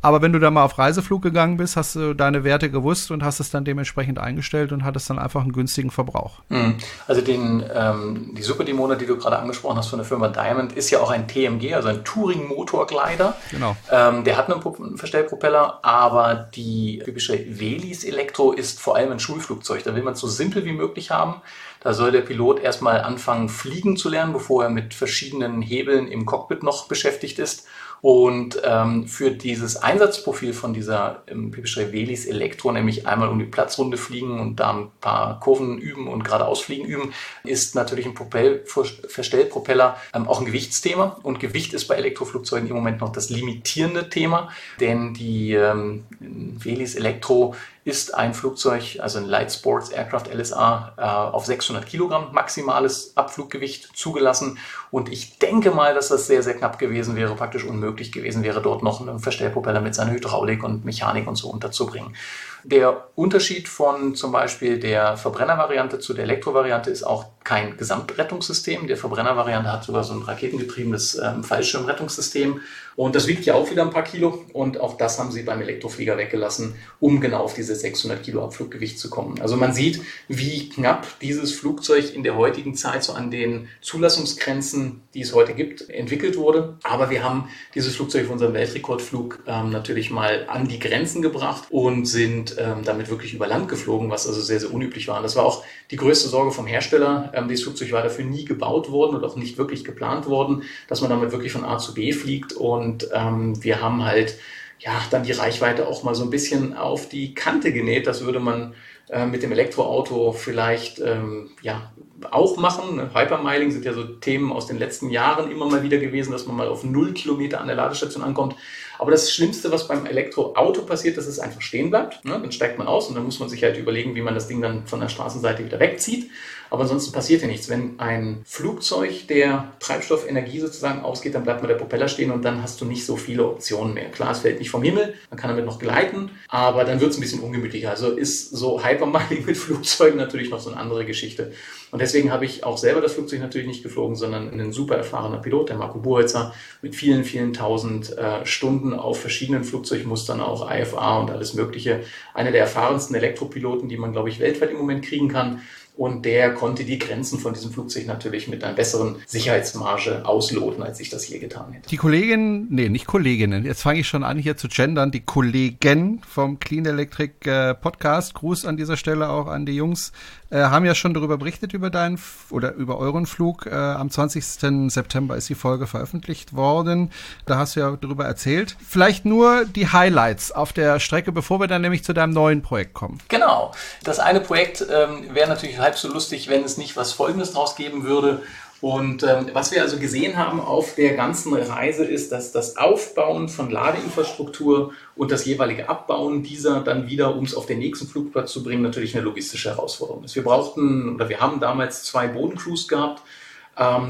Aber 0.00 0.22
wenn 0.22 0.32
du 0.32 0.38
da 0.38 0.50
mal 0.50 0.64
auf 0.64 0.78
Reiseflug 0.78 1.22
gegangen 1.22 1.56
bist, 1.56 1.76
hast 1.76 1.96
du 1.96 2.14
deine 2.14 2.44
Werte 2.44 2.70
gewusst 2.70 3.10
und 3.10 3.24
hast 3.24 3.40
es 3.40 3.50
dann 3.50 3.64
dementsprechend 3.64 4.18
eingestellt 4.18 4.70
und 4.72 4.84
hattest 4.84 5.10
dann 5.10 5.18
einfach 5.18 5.40
einen 5.42 5.52
günstigen 5.52 5.90
Verbrauch. 5.90 6.40
Mhm. 6.48 6.76
Also 7.08 7.20
den, 7.20 7.64
ähm, 7.74 8.34
die 8.36 8.42
Superdemona, 8.42 8.94
die 8.94 9.06
du 9.06 9.16
gerade 9.16 9.38
angesprochen 9.38 9.76
hast 9.76 9.88
von 9.88 9.98
der 9.98 10.06
Firma 10.06 10.28
Diamond, 10.28 10.72
ist 10.72 10.90
ja 10.90 11.00
auch 11.00 11.10
ein 11.10 11.26
TMG, 11.26 11.74
also 11.74 11.88
ein 11.88 12.04
Touring-Motorglider. 12.04 13.34
Genau. 13.50 13.76
Ähm, 13.90 14.22
der 14.22 14.36
hat 14.36 14.50
einen 14.50 14.96
Verstellpropeller, 14.96 15.80
aber 15.82 16.48
die 16.54 17.02
typische 17.04 17.38
Velis 17.48 18.04
Elektro 18.04 18.52
ist 18.52 18.80
vor 18.80 18.96
allem 18.96 19.10
ein 19.10 19.20
Schulflugzeug. 19.20 19.82
Da 19.82 19.94
will 19.96 20.02
man 20.02 20.14
es 20.14 20.20
so 20.20 20.28
simpel 20.28 20.64
wie 20.64 20.72
möglich 20.72 21.10
haben. 21.10 21.42
Da 21.80 21.92
soll 21.92 22.10
der 22.10 22.22
Pilot 22.22 22.60
erstmal 22.60 23.02
anfangen, 23.02 23.48
fliegen 23.48 23.96
zu 23.96 24.08
lernen, 24.08 24.32
bevor 24.32 24.64
er 24.64 24.70
mit 24.70 24.94
verschiedenen 24.94 25.62
Hebeln 25.62 26.08
im 26.08 26.26
Cockpit 26.26 26.62
noch 26.62 26.88
beschäftigt 26.88 27.38
ist. 27.38 27.66
Und 28.00 28.60
ähm, 28.64 29.06
für 29.06 29.30
dieses 29.30 29.76
Einsatzprofil 29.76 30.52
von 30.52 30.72
dieser 30.72 31.22
ähm, 31.26 31.50
Pipistrel 31.50 31.92
Velis 31.92 32.26
Elektro, 32.26 32.70
nämlich 32.72 33.06
einmal 33.06 33.28
um 33.28 33.38
die 33.38 33.44
Platzrunde 33.44 33.96
fliegen 33.96 34.40
und 34.40 34.56
da 34.56 34.70
ein 34.70 34.90
paar 35.00 35.40
Kurven 35.40 35.78
üben 35.78 36.06
und 36.08 36.24
geradeaus 36.24 36.60
fliegen 36.60 36.84
üben, 36.84 37.12
ist 37.44 37.74
natürlich 37.74 38.06
ein 38.06 38.14
Propell 38.14 38.64
Verstellpropeller 38.66 39.96
ähm, 40.14 40.28
auch 40.28 40.40
ein 40.40 40.46
Gewichtsthema. 40.46 41.18
Und 41.22 41.40
Gewicht 41.40 41.74
ist 41.74 41.86
bei 41.86 41.96
Elektroflugzeugen 41.96 42.68
im 42.68 42.76
Moment 42.76 43.00
noch 43.00 43.12
das 43.12 43.30
limitierende 43.30 44.08
Thema, 44.08 44.50
denn 44.80 45.14
die 45.14 45.52
ähm, 45.52 46.04
Velis 46.20 46.94
Elektro 46.94 47.54
ist 47.88 48.14
ein 48.14 48.34
Flugzeug, 48.34 48.98
also 49.00 49.18
ein 49.18 49.24
Light 49.24 49.50
Sports 49.50 49.88
Aircraft 49.88 50.24
LSA, 50.30 50.92
äh, 50.98 51.02
auf 51.02 51.46
600 51.46 51.86
Kilogramm 51.86 52.32
maximales 52.32 53.16
Abfluggewicht 53.16 53.96
zugelassen. 53.96 54.58
Und 54.90 55.08
ich 55.08 55.38
denke 55.38 55.70
mal, 55.70 55.94
dass 55.94 56.08
das 56.08 56.26
sehr, 56.26 56.42
sehr 56.42 56.52
knapp 56.52 56.78
gewesen 56.78 57.16
wäre, 57.16 57.34
praktisch 57.34 57.64
unmöglich 57.64 58.12
gewesen 58.12 58.42
wäre, 58.42 58.60
dort 58.60 58.82
noch 58.82 59.00
einen 59.00 59.20
Verstellpropeller 59.20 59.80
mit 59.80 59.94
seiner 59.94 60.12
Hydraulik 60.12 60.62
und 60.62 60.84
Mechanik 60.84 61.26
und 61.26 61.36
so 61.36 61.48
unterzubringen. 61.48 62.14
Der 62.62 63.08
Unterschied 63.14 63.68
von 63.68 64.14
zum 64.14 64.32
Beispiel 64.32 64.78
der 64.78 65.16
Verbrennervariante 65.16 65.98
zu 65.98 66.12
der 66.12 66.24
Elektrovariante 66.24 66.90
ist 66.90 67.04
auch 67.04 67.24
kein 67.48 67.78
Gesamtrettungssystem. 67.78 68.88
Der 68.88 68.98
Verbrennervariante 68.98 69.72
hat 69.72 69.82
sogar 69.82 70.04
so 70.04 70.12
ein 70.12 70.20
raketengetriebenes 70.20 71.18
ähm, 71.18 71.42
Fallschirmrettungssystem. 71.42 72.60
Und 72.94 73.14
das 73.14 73.26
wiegt 73.26 73.46
ja 73.46 73.54
auch 73.54 73.70
wieder 73.70 73.84
ein 73.84 73.90
paar 73.90 74.02
Kilo. 74.02 74.44
Und 74.52 74.80
auch 74.80 74.98
das 74.98 75.18
haben 75.18 75.30
sie 75.30 75.44
beim 75.44 75.62
Elektroflieger 75.62 76.18
weggelassen, 76.18 76.74
um 77.00 77.20
genau 77.20 77.38
auf 77.38 77.54
diese 77.54 77.74
600 77.74 78.22
Kilo 78.22 78.44
Abfluggewicht 78.44 78.98
zu 78.98 79.08
kommen. 79.08 79.40
Also 79.40 79.56
man 79.56 79.72
sieht, 79.72 80.02
wie 80.26 80.68
knapp 80.68 81.06
dieses 81.20 81.54
Flugzeug 81.54 82.12
in 82.12 82.22
der 82.22 82.36
heutigen 82.36 82.74
Zeit 82.74 83.02
so 83.02 83.14
an 83.14 83.30
den 83.30 83.68
Zulassungsgrenzen, 83.80 85.00
die 85.14 85.22
es 85.22 85.32
heute 85.32 85.54
gibt, 85.54 85.88
entwickelt 85.88 86.36
wurde. 86.36 86.76
Aber 86.82 87.08
wir 87.08 87.24
haben 87.24 87.48
dieses 87.74 87.94
Flugzeug 87.96 88.26
für 88.26 88.32
unseren 88.32 88.52
Weltrekordflug 88.52 89.44
ähm, 89.46 89.70
natürlich 89.70 90.10
mal 90.10 90.46
an 90.48 90.68
die 90.68 90.80
Grenzen 90.80 91.22
gebracht 91.22 91.68
und 91.70 92.04
sind 92.04 92.56
ähm, 92.58 92.82
damit 92.84 93.08
wirklich 93.08 93.32
über 93.32 93.46
Land 93.46 93.68
geflogen, 93.68 94.10
was 94.10 94.26
also 94.26 94.40
sehr, 94.42 94.60
sehr 94.60 94.74
unüblich 94.74 95.06
war. 95.08 95.18
Und 95.18 95.22
das 95.22 95.36
war 95.36 95.46
auch 95.46 95.64
die 95.92 95.96
größte 95.96 96.28
Sorge 96.28 96.50
vom 96.50 96.66
Hersteller. 96.66 97.30
Ähm, 97.38 97.48
dieses 97.48 97.64
Flugzeug 97.64 97.92
war 97.92 98.02
dafür 98.02 98.24
nie 98.24 98.44
gebaut 98.44 98.90
worden 98.90 99.16
und 99.16 99.24
auch 99.24 99.36
nicht 99.36 99.58
wirklich 99.58 99.84
geplant 99.84 100.26
worden, 100.26 100.62
dass 100.88 101.00
man 101.00 101.10
damit 101.10 101.32
wirklich 101.32 101.52
von 101.52 101.64
A 101.64 101.78
zu 101.78 101.94
B 101.94 102.12
fliegt. 102.12 102.52
Und 102.52 103.08
ähm, 103.12 103.62
wir 103.62 103.80
haben 103.80 104.04
halt 104.04 104.36
ja 104.80 104.92
dann 105.10 105.24
die 105.24 105.32
Reichweite 105.32 105.86
auch 105.86 106.02
mal 106.02 106.14
so 106.14 106.24
ein 106.24 106.30
bisschen 106.30 106.76
auf 106.76 107.08
die 107.08 107.34
Kante 107.34 107.72
genäht. 107.72 108.06
Das 108.06 108.24
würde 108.24 108.40
man 108.40 108.74
äh, 109.10 109.26
mit 109.26 109.42
dem 109.42 109.52
Elektroauto 109.52 110.32
vielleicht 110.32 110.98
ähm, 111.00 111.50
ja 111.62 111.92
auch 112.30 112.56
machen. 112.56 113.14
Hypermiling 113.14 113.70
sind 113.70 113.84
ja 113.84 113.92
so 113.92 114.04
Themen 114.04 114.52
aus 114.52 114.66
den 114.66 114.78
letzten 114.78 115.10
Jahren 115.10 115.50
immer 115.50 115.66
mal 115.66 115.82
wieder 115.82 115.98
gewesen, 115.98 116.32
dass 116.32 116.46
man 116.46 116.56
mal 116.56 116.68
auf 116.68 116.84
null 116.84 117.14
Kilometer 117.14 117.60
an 117.60 117.68
der 117.68 117.76
Ladestation 117.76 118.22
ankommt. 118.22 118.54
Aber 118.98 119.12
das 119.12 119.32
Schlimmste, 119.32 119.70
was 119.70 119.86
beim 119.86 120.06
Elektroauto 120.06 120.82
passiert, 120.82 121.16
dass 121.16 121.26
es 121.26 121.38
einfach 121.38 121.60
stehen 121.60 121.90
bleibt. 121.90 122.24
Ne? 122.24 122.32
Dann 122.32 122.52
steigt 122.52 122.78
man 122.78 122.88
aus 122.88 123.08
und 123.08 123.14
dann 123.14 123.24
muss 123.24 123.38
man 123.38 123.48
sich 123.48 123.62
halt 123.62 123.78
überlegen, 123.78 124.14
wie 124.14 124.22
man 124.22 124.34
das 124.34 124.48
Ding 124.48 124.60
dann 124.60 124.86
von 124.86 125.00
der 125.00 125.08
Straßenseite 125.08 125.64
wieder 125.64 125.78
wegzieht. 125.78 126.30
Aber 126.70 126.82
ansonsten 126.82 127.12
passiert 127.12 127.42
ja 127.42 127.48
nichts. 127.48 127.68
Wenn 127.68 127.98
ein 127.98 128.42
Flugzeug 128.44 129.26
der 129.28 129.72
Treibstoffenergie 129.80 130.60
sozusagen 130.60 131.02
ausgeht, 131.02 131.34
dann 131.34 131.44
bleibt 131.44 131.62
mal 131.62 131.68
der 131.68 131.76
Propeller 131.76 132.08
stehen 132.08 132.30
und 132.30 132.44
dann 132.44 132.62
hast 132.62 132.80
du 132.80 132.84
nicht 132.84 133.04
so 133.04 133.16
viele 133.16 133.44
Optionen 133.46 133.94
mehr. 133.94 134.10
Klar, 134.10 134.32
es 134.32 134.40
fällt 134.40 134.58
nicht 134.58 134.70
vom 134.70 134.82
Himmel, 134.82 135.14
man 135.30 135.38
kann 135.38 135.50
damit 135.50 135.64
noch 135.64 135.78
gleiten, 135.78 136.30
aber 136.48 136.84
dann 136.84 137.00
wird 137.00 137.10
es 137.10 137.16
ein 137.18 137.20
bisschen 137.20 137.40
ungemütlicher. 137.40 137.90
Also 137.90 138.10
ist 138.10 138.50
so 138.50 138.84
Hypermining 138.84 139.44
mit 139.46 139.56
Flugzeugen 139.56 140.18
natürlich 140.18 140.50
noch 140.50 140.60
so 140.60 140.70
eine 140.70 140.78
andere 140.78 141.04
Geschichte. 141.04 141.52
Und 141.90 142.02
deswegen 142.02 142.30
habe 142.30 142.44
ich 142.44 142.64
auch 142.64 142.76
selber 142.76 143.00
das 143.00 143.14
Flugzeug 143.14 143.40
natürlich 143.40 143.66
nicht 143.66 143.82
geflogen, 143.82 144.14
sondern 144.14 144.48
ein 144.60 144.72
super 144.72 144.96
erfahrener 144.96 145.38
Pilot, 145.38 145.70
der 145.70 145.76
Marco 145.76 145.98
Buholzer, 145.98 146.52
mit 146.82 146.94
vielen, 146.94 147.24
vielen 147.24 147.54
tausend 147.54 148.16
äh, 148.18 148.44
Stunden 148.44 148.92
auf 148.92 149.20
verschiedenen 149.20 149.64
Flugzeugmustern, 149.64 150.40
auch 150.40 150.70
IFA 150.70 151.20
und 151.20 151.30
alles 151.30 151.54
Mögliche. 151.54 152.00
Einer 152.34 152.52
der 152.52 152.60
erfahrensten 152.60 153.16
Elektropiloten, 153.16 153.88
die 153.88 153.96
man, 153.96 154.12
glaube 154.12 154.28
ich, 154.28 154.38
weltweit 154.38 154.70
im 154.70 154.76
Moment 154.76 155.04
kriegen 155.04 155.28
kann 155.28 155.62
und 155.98 156.24
der 156.24 156.54
konnte 156.54 156.84
die 156.84 156.98
Grenzen 156.98 157.40
von 157.40 157.54
diesem 157.54 157.72
Flugzeug 157.72 158.06
natürlich 158.06 158.46
mit 158.46 158.62
einer 158.62 158.72
besseren 158.72 159.16
Sicherheitsmarge 159.26 160.24
ausloten, 160.24 160.80
als 160.80 161.00
ich 161.00 161.10
das 161.10 161.28
je 161.28 161.40
getan 161.40 161.72
hätte. 161.72 161.88
Die 161.88 161.96
Kollegin, 161.96 162.68
nee, 162.70 162.88
nicht 162.88 163.06
Kolleginnen, 163.06 163.64
jetzt 163.64 163.82
fange 163.82 163.98
ich 163.98 164.08
schon 164.08 164.22
an 164.22 164.38
hier 164.38 164.56
zu 164.56 164.68
gendern, 164.68 165.10
die 165.10 165.20
Kollegen 165.20 166.22
vom 166.26 166.60
Clean 166.60 166.86
Electric 166.86 167.50
äh, 167.50 167.74
Podcast, 167.74 168.34
Gruß 168.34 168.64
an 168.64 168.76
dieser 168.76 168.96
Stelle 168.96 169.28
auch 169.28 169.48
an 169.48 169.66
die 169.66 169.74
Jungs, 169.74 170.12
äh, 170.50 170.60
haben 170.60 170.84
ja 170.84 170.94
schon 170.94 171.14
darüber 171.14 171.38
berichtet, 171.38 171.72
über 171.72 171.90
deinen 171.90 172.18
oder 172.50 172.74
über 172.74 172.98
euren 172.98 173.26
Flug. 173.26 173.66
Äh, 173.66 173.74
am 173.74 174.10
20. 174.10 174.44
September 174.90 175.36
ist 175.36 175.48
die 175.48 175.54
Folge 175.54 175.86
veröffentlicht 175.86 176.54
worden. 176.54 177.10
Da 177.46 177.58
hast 177.58 177.76
du 177.76 177.80
ja 177.80 177.96
darüber 178.00 178.24
erzählt. 178.24 178.76
Vielleicht 178.86 179.24
nur 179.24 179.64
die 179.64 179.92
Highlights 179.92 180.52
auf 180.52 180.72
der 180.72 181.00
Strecke, 181.00 181.32
bevor 181.32 181.60
wir 181.60 181.66
dann 181.66 181.82
nämlich 181.82 182.04
zu 182.04 182.12
deinem 182.12 182.32
neuen 182.32 182.62
Projekt 182.62 182.94
kommen. 182.94 183.18
Genau. 183.28 183.72
Das 184.04 184.18
eine 184.18 184.40
Projekt 184.40 184.84
ähm, 184.90 185.34
wäre 185.34 185.48
natürlich 185.48 185.78
halb 185.78 185.96
so 185.96 186.08
lustig, 186.08 186.48
wenn 186.48 186.64
es 186.64 186.78
nicht 186.78 186.96
was 186.96 187.12
Folgendes 187.12 187.52
draus 187.52 187.76
geben 187.76 188.04
würde. 188.04 188.42
Und 188.80 189.24
ähm, 189.24 189.50
was 189.54 189.72
wir 189.72 189.82
also 189.82 189.98
gesehen 189.98 190.36
haben 190.36 190.60
auf 190.60 190.94
der 190.94 191.14
ganzen 191.14 191.52
Reise 191.52 192.04
ist, 192.04 192.30
dass 192.30 192.52
das 192.52 192.76
Aufbauen 192.76 193.48
von 193.48 193.70
Ladeinfrastruktur 193.70 194.92
und 195.16 195.32
das 195.32 195.44
jeweilige 195.44 195.88
Abbauen 195.88 196.44
dieser 196.44 196.80
dann 196.80 197.08
wieder, 197.08 197.34
um 197.34 197.44
es 197.44 197.54
auf 197.54 197.66
den 197.66 197.80
nächsten 197.80 198.06
Flugplatz 198.06 198.52
zu 198.52 198.62
bringen, 198.62 198.82
natürlich 198.82 199.16
eine 199.16 199.24
logistische 199.24 199.70
Herausforderung 199.70 200.22
ist. 200.22 200.36
Wir 200.36 200.44
brauchten 200.44 201.16
oder 201.16 201.28
wir 201.28 201.40
haben 201.40 201.58
damals 201.58 202.04
zwei 202.04 202.28
Bodencrews 202.28 202.86
gehabt, 202.86 203.22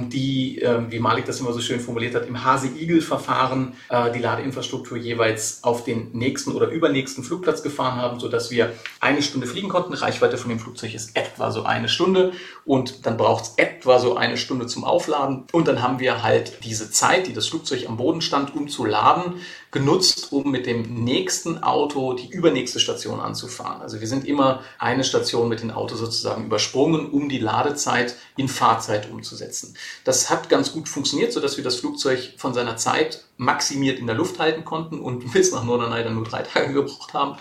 die, 0.09 0.63
äh, 0.63 0.81
wie 0.91 0.99
Malik 0.99 1.27
das 1.27 1.41
immer 1.41 1.53
so 1.53 1.61
schön 1.61 1.81
formuliert 1.81 2.15
hat, 2.15 2.27
im 2.27 2.43
Hase-Igel-Verfahren 2.43 3.75
äh, 3.91 4.11
die 4.13 4.19
Ladeinfrastruktur 4.19 4.97
jeweils 4.97 5.63
auf 5.63 5.85
den 5.85 6.11
nächsten 6.13 6.53
oder 6.53 6.69
übernächsten 6.69 7.23
Flugplatz 7.23 7.63
gefahren 7.63 7.97
haben, 7.97 8.19
sodass 8.19 8.51
wir 8.51 8.73
eine 9.01 9.21
Stunde 9.23 9.47
fliegen 9.47 9.69
konnten. 9.69 9.93
Reichweite 9.93 10.39
von 10.39 10.49
dem 10.49 10.59
Flugzeug 10.59 10.95
ist 10.95 11.15
etwa 11.17 11.51
so 11.51 11.65
eine 11.65 11.89
Stunde 11.89 12.33
und 12.65 13.05
dann 13.05 13.17
braucht 13.17 13.45
es 13.45 13.55
etwa 13.57 13.99
so 13.99 14.17
eine 14.17 14.39
Stunde 14.39 14.67
zum 14.67 14.85
Aufladen. 14.85 15.45
Und 15.53 15.69
dann 15.69 15.83
haben 15.83 16.01
wir 16.01 16.23
halt 16.23 16.65
diese 16.65 16.91
Zeit, 16.91 17.27
die 17.27 17.35
das 17.35 17.49
Flugzeug 17.49 17.87
am 17.87 17.99
Boden 17.99 18.23
stand, 18.23 18.55
um 18.55 18.69
zu 18.69 18.87
laden, 18.87 19.35
genutzt, 19.71 20.33
um 20.33 20.51
mit 20.51 20.67
dem 20.67 21.05
nächsten 21.05 21.63
Auto 21.63 22.15
die 22.15 22.31
übernächste 22.31 22.81
Station 22.81 23.21
anzufahren. 23.21 23.83
Also 23.83 24.01
wir 24.01 24.09
sind 24.09 24.27
immer 24.27 24.63
eine 24.79 25.05
Station 25.05 25.49
mit 25.49 25.61
dem 25.61 25.71
Auto 25.71 25.95
sozusagen 25.97 26.47
übersprungen, 26.47 27.11
um 27.11 27.29
die 27.29 27.39
Ladezeit 27.39 28.17
in 28.37 28.49
Fahrzeit 28.49 29.11
umzusetzen. 29.11 29.77
Das 30.05 30.31
hat 30.31 30.49
ganz 30.49 30.73
gut 30.73 30.89
funktioniert, 30.89 31.33
sodass 31.33 31.57
wir 31.57 31.65
das 31.65 31.77
Flugzeug 31.77 32.35
von 32.37 32.55
seiner 32.55 32.77
Zeit 32.77 33.25
maximiert 33.37 33.99
in 33.99 34.07
der 34.07 34.17
Luft 34.17 34.39
halten 34.39 34.65
konnten 34.65 35.01
und 35.01 35.33
bis 35.33 35.53
nach 35.53 35.65
Norderney 35.65 36.03
dann 36.03 36.15
nur 36.15 36.25
drei 36.25 36.43
Tage 36.43 36.73
gebraucht 36.73 37.13
haben. 37.13 37.39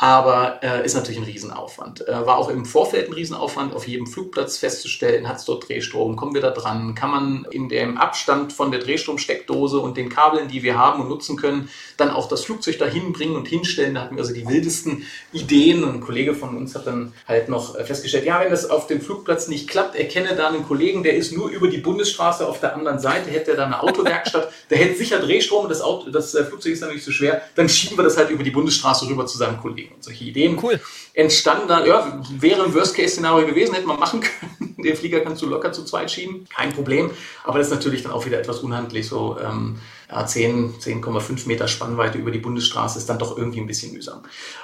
Aber 0.00 0.60
äh, 0.62 0.82
ist 0.82 0.94
natürlich 0.94 1.20
ein 1.20 1.24
Riesenaufwand. 1.24 2.08
Äh, 2.08 2.26
war 2.26 2.38
auch 2.38 2.48
im 2.48 2.64
Vorfeld 2.64 3.10
ein 3.10 3.12
Riesenaufwand, 3.12 3.74
auf 3.74 3.86
jedem 3.86 4.06
Flugplatz 4.06 4.56
festzustellen, 4.56 5.28
hat 5.28 5.36
es 5.36 5.44
dort 5.44 5.68
Drehstrom, 5.68 6.16
kommen 6.16 6.32
wir 6.32 6.40
da 6.40 6.52
dran, 6.52 6.94
kann 6.94 7.10
man 7.10 7.46
in 7.50 7.68
dem 7.68 7.98
Abstand 7.98 8.54
von 8.54 8.70
der 8.70 8.80
Drehstromsteckdose 8.80 9.78
und 9.78 9.98
den 9.98 10.08
Kabeln, 10.08 10.48
die 10.48 10.62
wir 10.62 10.78
haben 10.78 11.02
und 11.02 11.10
nutzen 11.10 11.36
können, 11.36 11.68
dann 11.98 12.08
auch 12.08 12.28
das 12.28 12.46
Flugzeug 12.46 12.78
dahin 12.78 13.12
bringen 13.12 13.36
und 13.36 13.46
hinstellen. 13.46 13.94
Da 13.94 14.00
hatten 14.00 14.16
wir 14.16 14.22
also 14.22 14.32
die 14.32 14.48
wildesten 14.48 15.04
Ideen 15.34 15.84
und 15.84 15.96
ein 15.96 16.00
Kollege 16.00 16.34
von 16.34 16.56
uns 16.56 16.74
hat 16.74 16.86
dann 16.86 17.12
halt 17.28 17.50
noch 17.50 17.76
äh, 17.76 17.84
festgestellt, 17.84 18.24
ja, 18.24 18.40
wenn 18.40 18.48
das 18.48 18.70
auf 18.70 18.86
dem 18.86 19.02
Flugplatz 19.02 19.48
nicht 19.48 19.68
klappt, 19.68 19.96
erkenne 19.96 20.34
da 20.34 20.48
einen 20.48 20.66
Kollegen, 20.66 21.02
der 21.02 21.14
ist 21.14 21.32
nur 21.32 21.50
über 21.50 21.68
die 21.68 21.76
Bundesstraße 21.76 22.48
auf 22.48 22.58
der 22.58 22.74
anderen 22.74 23.00
Seite, 23.00 23.30
hätte 23.30 23.50
er 23.50 23.58
da 23.58 23.66
eine 23.66 23.82
Autowerkstatt, 23.82 24.50
der 24.70 24.78
hätte 24.78 24.96
sicher 24.96 25.18
Drehstrom, 25.18 25.68
das, 25.68 25.82
Auto, 25.82 26.10
das 26.10 26.34
äh, 26.34 26.42
Flugzeug 26.42 26.72
ist 26.72 26.82
dann 26.82 26.94
nicht 26.94 27.04
so 27.04 27.12
schwer, 27.12 27.42
dann 27.54 27.68
schieben 27.68 27.98
wir 27.98 28.04
das 28.04 28.16
halt 28.16 28.30
über 28.30 28.42
die 28.42 28.50
Bundesstraße 28.50 29.06
rüber 29.06 29.26
zu 29.26 29.36
seinem 29.36 29.60
Kollegen. 29.60 29.89
Und 29.94 30.04
solche 30.04 30.24
Ideen 30.24 30.58
cool. 30.62 30.80
entstanden 31.14 31.68
dann, 31.68 31.86
ja, 31.86 32.22
wäre 32.38 32.64
ein 32.64 32.74
Worst-Case-Szenario 32.74 33.46
gewesen, 33.46 33.74
hätte 33.74 33.86
man 33.86 33.98
machen 33.98 34.20
können. 34.20 34.76
Den 34.82 34.96
Flieger 34.96 35.20
kannst 35.20 35.42
du 35.42 35.46
locker 35.46 35.72
zu 35.72 35.84
zweit 35.84 36.10
schieben, 36.10 36.46
kein 36.54 36.72
Problem. 36.72 37.10
Aber 37.44 37.58
das 37.58 37.68
ist 37.68 37.74
natürlich 37.74 38.02
dann 38.02 38.12
auch 38.12 38.24
wieder 38.24 38.38
etwas 38.38 38.60
unhandlich, 38.60 39.06
so 39.06 39.36
ähm, 39.38 39.78
ja, 40.10 40.26
10, 40.26 40.74
10,5 40.80 41.46
Meter 41.46 41.68
Spannweite 41.68 42.18
über 42.18 42.30
die 42.30 42.38
Bundesstraße 42.38 42.98
ist 42.98 43.08
dann 43.08 43.18
doch 43.18 43.36
irgendwie 43.36 43.60
ein 43.60 43.66
bisschen 43.66 43.92
mühsam. 43.92 44.22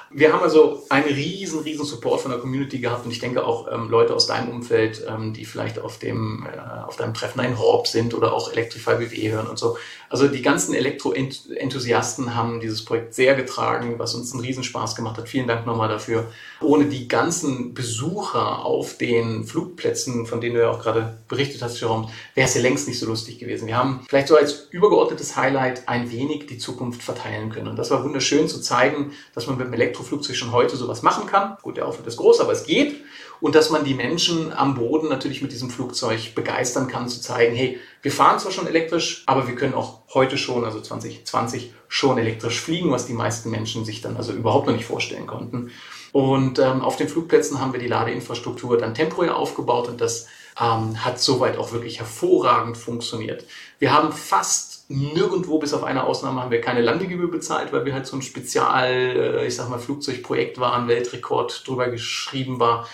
Wir 0.09 0.33
haben 0.33 0.41
also 0.41 0.83
einen 0.89 1.07
riesen, 1.07 1.59
riesen 1.59 1.85
Support 1.85 2.21
von 2.21 2.31
der 2.31 2.39
Community 2.39 2.79
gehabt 2.79 3.05
und 3.05 3.11
ich 3.11 3.19
denke 3.19 3.45
auch 3.45 3.67
ähm, 3.71 3.89
Leute 3.89 4.15
aus 4.15 4.27
deinem 4.27 4.49
Umfeld, 4.49 5.05
ähm, 5.07 5.33
die 5.33 5.45
vielleicht 5.45 5.79
auf 5.79 5.99
dem, 5.99 6.47
äh, 6.47 6.85
auf 6.85 6.95
deinem 6.95 7.13
Treffen 7.13 7.39
ein 7.39 7.57
Horb 7.57 7.87
sind 7.87 8.13
oder 8.13 8.33
auch 8.33 8.51
Electrify 8.51 8.95
BW 8.95 9.31
hören 9.31 9.47
und 9.47 9.59
so. 9.59 9.77
Also 10.09 10.27
die 10.27 10.41
ganzen 10.41 10.73
Elektro-Enthusiasten 10.73 12.35
haben 12.35 12.61
dieses 12.61 12.85
Projekt 12.85 13.13
sehr 13.13 13.35
getragen, 13.35 13.95
was 13.99 14.15
uns 14.15 14.31
einen 14.31 14.41
Riesenspaß 14.41 14.95
gemacht 14.95 15.17
hat. 15.17 15.27
Vielen 15.27 15.47
Dank 15.47 15.65
nochmal 15.65 15.89
dafür. 15.89 16.31
Ohne 16.61 16.85
die 16.85 17.07
ganzen 17.07 17.73
Besucher 17.73 18.65
auf 18.65 18.97
den 18.97 19.45
Flugplätzen, 19.45 20.25
von 20.25 20.39
denen 20.39 20.55
du 20.55 20.61
ja 20.61 20.69
auch 20.69 20.81
gerade 20.81 21.17
berichtet 21.27 21.61
hast, 21.61 21.79
Jerome, 21.81 22.09
wäre 22.35 22.47
es 22.47 22.55
ja 22.55 22.61
längst 22.61 22.87
nicht 22.87 22.99
so 22.99 23.05
lustig 23.05 23.39
gewesen. 23.39 23.67
Wir 23.67 23.77
haben 23.77 24.05
vielleicht 24.07 24.29
so 24.29 24.37
als 24.37 24.67
übergeordnetes 24.71 25.35
Highlight 25.37 25.87
ein 25.87 26.11
wenig 26.11 26.47
die 26.47 26.57
Zukunft 26.57 27.01
verteilen 27.01 27.49
können. 27.49 27.69
Und 27.69 27.77
das 27.77 27.91
war 27.91 28.03
wunderschön 28.03 28.47
zu 28.47 28.59
zeigen, 28.59 29.13
dass 29.33 29.47
man 29.47 29.57
mit 29.57 29.67
dem 29.67 29.73
Elektroflugzeug 29.73 30.35
schon 30.35 30.51
heute 30.51 30.75
sowas 30.75 31.03
machen 31.03 31.27
kann. 31.27 31.57
Gut, 31.61 31.77
der 31.77 31.87
Aufwand 31.87 32.07
ist 32.07 32.17
groß, 32.17 32.41
aber 32.41 32.51
es 32.51 32.65
geht. 32.65 32.95
Und 33.39 33.55
dass 33.55 33.69
man 33.69 33.83
die 33.85 33.93
Menschen 33.93 34.51
am 34.51 34.73
Boden 34.73 35.09
natürlich 35.09 35.41
mit 35.41 35.51
diesem 35.51 35.69
Flugzeug 35.69 36.33
begeistern 36.33 36.87
kann, 36.87 37.07
zu 37.07 37.21
zeigen, 37.21 37.55
hey, 37.55 37.79
wir 38.01 38.11
fahren 38.11 38.39
zwar 38.39 38.51
schon 38.51 38.67
elektrisch, 38.67 39.23
aber 39.27 39.47
wir 39.47 39.55
können 39.55 39.75
auch 39.75 40.01
heute 40.13 40.37
schon, 40.37 40.65
also 40.65 40.81
2020, 40.81 41.71
schon 41.87 42.17
elektrisch 42.17 42.59
fliegen, 42.59 42.91
was 42.91 43.05
die 43.05 43.13
meisten 43.13 43.49
Menschen 43.51 43.85
sich 43.85 44.01
dann 44.01 44.17
also 44.17 44.33
überhaupt 44.33 44.67
noch 44.67 44.73
nicht 44.73 44.85
vorstellen 44.85 45.27
konnten. 45.27 45.71
Und 46.11 46.57
ähm, 46.57 46.81
auf 46.81 46.97
den 46.97 47.09
Flugplätzen 47.09 47.61
haben 47.61 47.73
wir 47.73 47.79
die 47.79 47.87
Ladeinfrastruktur 47.87 48.77
dann 48.77 48.95
temporär 48.95 49.35
aufgebaut 49.35 49.87
und 49.87 50.01
das 50.01 50.27
ähm, 50.59 51.03
hat 51.05 51.19
soweit 51.19 51.57
auch 51.57 51.71
wirklich 51.71 51.99
hervorragend 51.99 52.77
funktioniert. 52.77 53.45
Wir 53.79 53.93
haben 53.93 54.11
fast 54.11 54.76
nirgendwo, 54.89 55.59
bis 55.59 55.73
auf 55.73 55.83
eine 55.83 56.03
Ausnahme, 56.03 56.41
haben 56.41 56.51
wir 56.51 56.61
keine 56.61 56.81
Landegebühr 56.81 57.29
bezahlt, 57.29 57.73
weil 57.73 57.85
wir 57.85 57.93
halt 57.93 58.07
so 58.07 58.15
ein 58.15 58.21
Spezial, 58.21 58.89
äh, 58.89 59.47
ich 59.47 59.55
sag 59.55 59.69
mal, 59.69 59.79
Flugzeugprojekt 59.79 60.59
waren, 60.59 60.87
Weltrekord 60.87 61.67
drüber 61.67 61.89
geschrieben 61.89 62.59
war. 62.59 62.87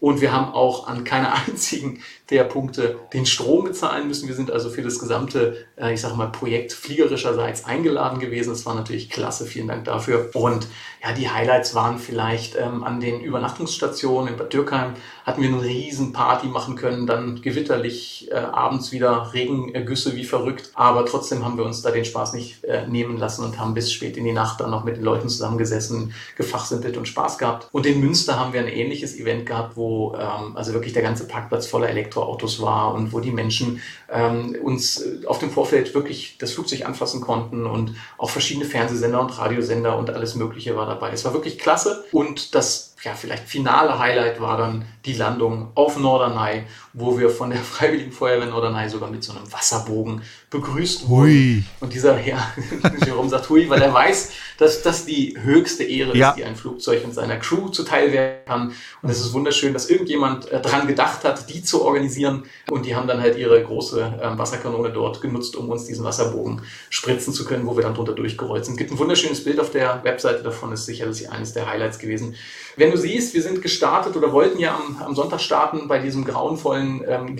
Und 0.00 0.20
wir 0.20 0.32
haben 0.32 0.52
auch 0.52 0.86
an 0.86 1.04
keiner 1.04 1.34
einzigen 1.46 2.02
der 2.30 2.44
Punkte 2.44 2.98
den 3.12 3.26
Strom 3.26 3.64
bezahlen 3.64 4.08
müssen. 4.08 4.28
Wir 4.28 4.34
sind 4.34 4.50
also 4.50 4.70
für 4.70 4.82
das 4.82 4.98
gesamte, 4.98 5.66
äh, 5.76 5.92
ich 5.92 6.00
sag 6.00 6.16
mal, 6.16 6.28
Projekt 6.28 6.72
fliegerischerseits 6.72 7.64
eingeladen 7.64 8.18
gewesen. 8.20 8.50
Das 8.50 8.66
war 8.66 8.74
natürlich 8.74 9.10
klasse. 9.10 9.46
Vielen 9.46 9.68
Dank 9.68 9.84
dafür. 9.84 10.30
Und 10.34 10.68
ja, 11.02 11.12
die 11.12 11.30
Highlights 11.30 11.74
waren 11.74 11.98
vielleicht 11.98 12.56
ähm, 12.56 12.84
an 12.84 13.00
den 13.00 13.20
Übernachtungsstationen 13.20 14.32
in 14.32 14.36
Bad 14.36 14.52
Dürkheim 14.52 14.94
hatten 15.24 15.42
wir 15.42 15.48
eine 15.48 15.62
riesen 15.62 16.12
Party 16.12 16.48
machen 16.48 16.76
können, 16.76 17.06
dann 17.06 17.40
gewitterlich 17.40 18.28
äh, 18.30 18.34
abends 18.34 18.92
wieder 18.92 19.32
Regengüsse 19.32 20.16
wie 20.16 20.24
verrückt. 20.24 20.70
Aber 20.74 21.06
trotzdem 21.06 21.44
haben 21.44 21.56
wir 21.56 21.64
uns 21.64 21.82
da 21.82 21.90
den 21.90 22.04
Spaß 22.04 22.32
nicht 22.32 22.64
äh, 22.64 22.86
nehmen 22.86 23.16
lassen 23.16 23.44
und 23.44 23.58
haben 23.58 23.74
bis 23.74 23.92
spät 23.92 24.16
in 24.16 24.24
die 24.24 24.32
Nacht 24.32 24.60
dann 24.60 24.70
noch 24.70 24.84
mit 24.84 24.96
den 24.96 25.04
Leuten 25.04 25.28
zusammengesessen, 25.28 26.12
gefachsimpelt 26.36 26.96
und 26.96 27.06
Spaß 27.06 27.38
gehabt. 27.38 27.68
Und 27.72 27.86
in 27.86 28.00
Münster 28.00 28.38
haben 28.38 28.52
wir 28.52 28.60
ein 28.60 28.68
ähnliches 28.68 29.18
Event 29.18 29.46
gehabt, 29.46 29.76
wo 29.76 30.14
ähm, 30.14 30.56
also 30.56 30.72
wirklich 30.72 30.92
der 30.92 31.02
ganze 31.02 31.26
Parkplatz 31.26 31.66
voller 31.66 31.90
Elektroautos 32.20 32.60
war 32.60 32.94
und 32.94 33.12
wo 33.12 33.20
die 33.20 33.30
Menschen 33.30 33.80
ähm, 34.10 34.56
uns 34.62 35.00
äh, 35.00 35.26
auf 35.26 35.38
dem 35.38 35.50
Vorfeld 35.50 35.94
wirklich 35.94 36.36
das 36.38 36.52
Flugzeug 36.52 36.86
anfassen 36.86 37.20
konnten 37.20 37.66
und 37.66 37.94
auch 38.18 38.30
verschiedene 38.30 38.66
Fernsehsender 38.66 39.20
und 39.20 39.38
Radiosender 39.38 39.96
und 39.98 40.10
alles 40.10 40.34
Mögliche 40.34 40.76
war 40.76 40.86
dabei. 40.86 41.10
Es 41.12 41.24
war 41.24 41.32
wirklich 41.32 41.58
klasse 41.58 42.04
und 42.12 42.54
das 42.54 42.89
ja, 43.02 43.14
vielleicht 43.14 43.48
finale 43.48 43.98
Highlight 43.98 44.40
war 44.40 44.58
dann 44.58 44.84
die 45.06 45.14
Landung 45.14 45.72
auf 45.74 45.98
Norderney, 45.98 46.64
wo 46.92 47.18
wir 47.18 47.30
von 47.30 47.50
der 47.50 47.58
Freiwilligen 47.60 48.12
Feuerwehr 48.12 48.46
Norderney 48.46 48.90
sogar 48.90 49.10
mit 49.10 49.24
so 49.24 49.32
einem 49.32 49.50
Wasserbogen 49.50 50.22
begrüßt 50.50 51.08
wurden. 51.08 51.20
Hui. 51.22 51.64
Und 51.80 51.94
dieser, 51.94 52.20
ja, 52.20 52.52
Jerome 53.06 53.30
sagt 53.30 53.48
hui, 53.48 53.70
weil 53.70 53.80
er 53.80 53.94
weiß, 53.94 54.32
dass 54.58 54.82
das 54.82 55.06
die 55.06 55.34
höchste 55.40 55.84
Ehre 55.84 56.14
ja. 56.16 56.30
ist, 56.30 56.36
die 56.36 56.44
ein 56.44 56.56
Flugzeug 56.56 57.02
und 57.04 57.14
seiner 57.14 57.38
Crew 57.38 57.68
zuteil 57.68 58.12
werden 58.12 58.44
kann. 58.46 58.72
Und 59.00 59.08
es 59.08 59.20
ist 59.20 59.32
wunderschön, 59.32 59.72
dass 59.72 59.88
irgendjemand 59.88 60.50
äh, 60.50 60.60
dran 60.60 60.86
gedacht 60.86 61.24
hat, 61.24 61.48
die 61.48 61.62
zu 61.62 61.82
organisieren. 61.82 62.44
Und 62.70 62.84
die 62.84 62.94
haben 62.94 63.08
dann 63.08 63.20
halt 63.20 63.38
ihre 63.38 63.62
große 63.62 64.20
äh, 64.20 64.38
Wasserkanone 64.38 64.90
dort 64.90 65.22
genutzt, 65.22 65.56
um 65.56 65.70
uns 65.70 65.86
diesen 65.86 66.04
Wasserbogen 66.04 66.62
spritzen 66.90 67.32
zu 67.32 67.46
können, 67.46 67.66
wo 67.66 67.76
wir 67.76 67.82
dann 67.82 67.94
drunter 67.94 68.12
durchgerollt 68.12 68.66
sind. 68.66 68.74
Es 68.74 68.78
gibt 68.78 68.90
ein 68.90 68.98
wunderschönes 68.98 69.42
Bild 69.42 69.58
auf 69.58 69.70
der 69.70 70.04
Webseite 70.04 70.42
davon, 70.42 70.72
ist 70.72 70.84
sicherlich 70.84 71.30
eines 71.30 71.54
der 71.54 71.66
Highlights 71.66 71.98
gewesen. 71.98 72.34
Wenn 72.80 72.92
du 72.92 72.96
siehst, 72.96 73.34
wir 73.34 73.42
sind 73.42 73.60
gestartet 73.60 74.16
oder 74.16 74.32
wollten 74.32 74.58
ja 74.58 74.74
am, 74.74 75.02
am 75.02 75.14
Sonntag 75.14 75.42
starten 75.42 75.86
bei 75.86 75.98
diesem 75.98 76.24
grauenvollen 76.24 77.04
ähm, 77.06 77.36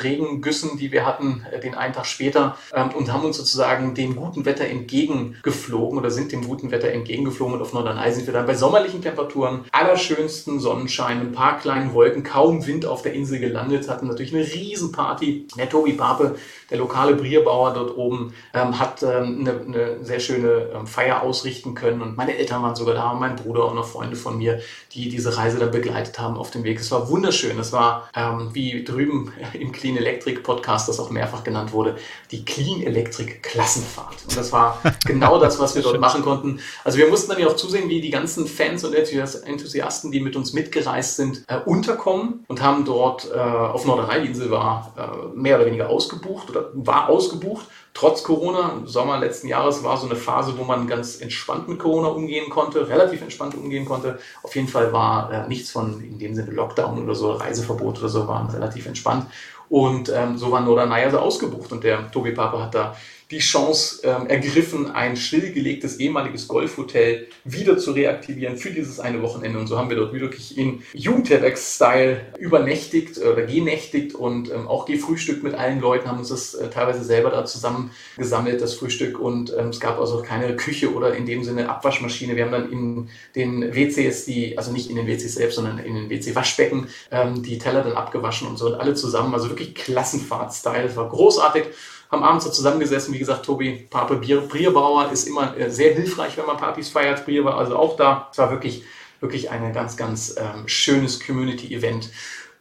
Regengüssen, 0.00 0.78
die 0.78 0.92
wir 0.92 1.04
hatten, 1.04 1.44
äh, 1.50 1.58
den 1.58 1.74
einen 1.74 1.92
Tag 1.92 2.06
später, 2.06 2.56
ähm, 2.72 2.90
und 2.96 3.12
haben 3.12 3.24
uns 3.24 3.36
sozusagen 3.36 3.94
dem 3.94 4.14
guten 4.14 4.44
Wetter 4.44 4.64
entgegengeflogen 4.64 5.98
oder 5.98 6.12
sind 6.12 6.30
dem 6.30 6.46
guten 6.46 6.70
Wetter 6.70 6.92
entgegengeflogen 6.92 7.56
und 7.56 7.62
auf 7.62 7.72
Norderney 7.72 8.12
sind 8.12 8.28
wir 8.28 8.32
dann 8.32 8.46
bei 8.46 8.54
sommerlichen 8.54 9.02
Temperaturen, 9.02 9.64
allerschönsten 9.72 10.60
Sonnenschein, 10.60 11.18
ein 11.18 11.32
paar 11.32 11.58
kleinen 11.58 11.92
Wolken, 11.92 12.22
kaum 12.22 12.64
Wind 12.64 12.86
auf 12.86 13.02
der 13.02 13.14
Insel 13.14 13.40
gelandet, 13.40 13.88
hatten 13.88 14.06
natürlich 14.06 14.32
eine 14.32 14.44
Riesenparty. 14.44 15.48
Der 15.58 15.68
Tobi 15.68 15.94
Pape, 15.94 16.36
der 16.70 16.78
lokale 16.78 17.16
Brierbauer 17.16 17.74
dort 17.74 17.96
oben, 17.96 18.34
ähm, 18.54 18.78
hat 18.78 19.02
ähm, 19.02 19.40
eine, 19.40 19.60
eine, 19.62 20.04
sehr 20.04 20.20
schöne 20.20 20.70
ähm, 20.72 20.86
Feier 20.86 21.24
ausrichten 21.24 21.74
können 21.74 22.02
und 22.02 22.16
meine 22.16 22.36
Eltern 22.36 22.62
waren 22.62 22.76
sogar 22.76 22.94
da 22.94 23.10
und 23.10 23.18
mein 23.18 23.34
Bruder 23.34 23.68
und 23.68 23.74
noch 23.74 23.88
Freunde 23.88 24.14
von 24.14 24.38
mir, 24.38 24.60
die 24.92 25.08
diese 25.08 25.36
Reise 25.36 25.58
dann 25.58 25.70
begleitet 25.70 26.18
haben 26.18 26.36
auf 26.36 26.50
dem 26.50 26.64
Weg. 26.64 26.80
Es 26.80 26.90
war 26.90 27.08
wunderschön. 27.08 27.58
Es 27.58 27.72
war, 27.72 28.08
ähm, 28.14 28.50
wie 28.52 28.84
drüben 28.84 29.32
im 29.52 29.72
Clean 29.72 29.96
Electric 29.96 30.40
Podcast, 30.40 30.88
das 30.88 30.98
auch 30.98 31.10
mehrfach 31.10 31.44
genannt 31.44 31.72
wurde, 31.72 31.96
die 32.30 32.44
Clean 32.44 32.82
Electric 32.82 33.40
Klassenfahrt. 33.42 34.16
Und 34.28 34.36
das 34.36 34.52
war 34.52 34.80
genau 35.06 35.38
das, 35.38 35.58
was 35.58 35.74
wir 35.74 35.82
dort 35.82 36.00
machen 36.00 36.22
konnten. 36.22 36.60
Also 36.84 36.98
wir 36.98 37.08
mussten 37.08 37.30
dann 37.30 37.40
ja 37.40 37.46
auch 37.46 37.56
zusehen, 37.56 37.88
wie 37.88 38.00
die 38.00 38.10
ganzen 38.10 38.46
Fans 38.46 38.84
und 38.84 38.94
Enthusiasten, 38.94 40.10
die 40.10 40.20
mit 40.20 40.36
uns 40.36 40.52
mitgereist 40.52 41.16
sind, 41.16 41.42
äh, 41.48 41.58
unterkommen 41.64 42.44
und 42.48 42.62
haben 42.62 42.84
dort 42.84 43.30
äh, 43.30 43.38
auf 43.38 43.84
Norderney, 43.84 44.22
die 44.22 44.28
Insel 44.28 44.50
war 44.50 44.94
äh, 44.96 45.36
mehr 45.36 45.56
oder 45.56 45.66
weniger 45.66 45.88
ausgebucht 45.88 46.50
oder 46.50 46.70
war 46.74 47.08
ausgebucht 47.08 47.66
trotz 47.96 48.22
Corona, 48.22 48.72
im 48.72 48.86
Sommer 48.86 49.18
letzten 49.18 49.48
Jahres 49.48 49.82
war 49.82 49.96
so 49.96 50.04
eine 50.04 50.16
Phase, 50.16 50.52
wo 50.58 50.64
man 50.64 50.86
ganz 50.86 51.18
entspannt 51.22 51.66
mit 51.66 51.78
Corona 51.78 52.08
umgehen 52.08 52.50
konnte, 52.50 52.86
relativ 52.90 53.22
entspannt 53.22 53.54
umgehen 53.54 53.86
konnte. 53.86 54.18
Auf 54.42 54.54
jeden 54.54 54.68
Fall 54.68 54.92
war 54.92 55.32
äh, 55.32 55.48
nichts 55.48 55.70
von 55.70 56.02
in 56.02 56.18
dem 56.18 56.34
Sinne 56.34 56.50
Lockdown 56.50 57.02
oder 57.02 57.14
so, 57.14 57.32
Reiseverbot 57.32 57.98
oder 57.98 58.10
so, 58.10 58.28
waren 58.28 58.50
relativ 58.50 58.84
entspannt. 58.84 59.26
Und 59.70 60.12
ähm, 60.14 60.36
so 60.36 60.52
war 60.52 60.60
Norderney 60.60 61.04
also 61.04 61.18
ausgebucht 61.18 61.72
und 61.72 61.84
der 61.84 62.10
Tobi 62.10 62.32
Papa 62.32 62.60
hat 62.60 62.74
da 62.74 62.94
die 63.30 63.38
Chance 63.38 64.02
ähm, 64.04 64.28
ergriffen, 64.28 64.90
ein 64.92 65.16
stillgelegtes 65.16 65.98
ehemaliges 65.98 66.46
Golfhotel 66.46 67.26
wieder 67.44 67.76
zu 67.76 67.90
reaktivieren 67.90 68.56
für 68.56 68.70
dieses 68.70 69.00
eine 69.00 69.20
Wochenende. 69.20 69.58
Und 69.58 69.66
so 69.66 69.78
haben 69.78 69.90
wir 69.90 69.96
dort 69.96 70.12
wirklich 70.12 70.56
in 70.56 70.82
Jugendherbergs-Style 70.92 72.20
übernächtigt 72.38 73.18
oder 73.18 73.42
genächtigt 73.42 74.14
und 74.14 74.52
ähm, 74.52 74.68
auch 74.68 74.86
gefrühstückt 74.86 75.42
mit 75.42 75.54
allen 75.54 75.80
Leuten, 75.80 76.08
haben 76.08 76.20
uns 76.20 76.28
das 76.28 76.54
äh, 76.54 76.70
teilweise 76.70 77.02
selber 77.02 77.30
da 77.30 77.44
zusammengesammelt, 77.44 78.60
das 78.62 78.74
Frühstück. 78.74 79.18
Und 79.18 79.52
ähm, 79.58 79.70
es 79.70 79.80
gab 79.80 79.98
also 79.98 80.22
keine 80.22 80.54
Küche 80.54 80.94
oder 80.94 81.16
in 81.16 81.26
dem 81.26 81.42
Sinne 81.42 81.68
Abwaschmaschine. 81.68 82.36
Wir 82.36 82.44
haben 82.44 82.52
dann 82.52 82.70
in 82.70 83.08
den 83.34 83.74
WCs, 83.74 84.24
die, 84.24 84.56
also 84.56 84.70
nicht 84.70 84.88
in 84.88 84.94
den 84.94 85.08
WCs 85.08 85.34
selbst, 85.34 85.56
sondern 85.56 85.80
in 85.80 85.94
den 85.94 86.10
WC-Waschbecken, 86.10 86.86
ähm, 87.10 87.42
die 87.42 87.58
Teller 87.58 87.82
dann 87.82 87.94
abgewaschen 87.94 88.46
und 88.46 88.56
so 88.56 88.66
und 88.66 88.74
alle 88.74 88.94
zusammen. 88.94 89.34
Also 89.34 89.48
wirklich 89.48 89.74
Klassenfahrt-Style. 89.74 90.84
Es 90.84 90.96
war 90.96 91.08
großartig 91.08 91.64
haben 92.10 92.22
abends 92.22 92.44
so 92.44 92.50
zusammengesessen. 92.50 93.12
Wie 93.14 93.18
gesagt, 93.18 93.44
Tobi 93.44 93.86
Pape 93.90 94.16
Bier, 94.16 94.40
Brierbauer 94.40 95.10
ist 95.12 95.26
immer 95.26 95.56
äh, 95.56 95.70
sehr 95.70 95.94
hilfreich, 95.94 96.36
wenn 96.36 96.46
man 96.46 96.56
Partys 96.56 96.88
feiert. 96.88 97.26
Bier 97.26 97.44
war 97.44 97.56
also 97.58 97.76
auch 97.76 97.96
da. 97.96 98.28
Es 98.30 98.38
war 98.38 98.50
wirklich, 98.50 98.84
wirklich 99.20 99.50
ein 99.50 99.72
ganz, 99.72 99.96
ganz 99.96 100.36
ähm, 100.38 100.66
schönes 100.66 101.24
Community-Event. 101.24 102.10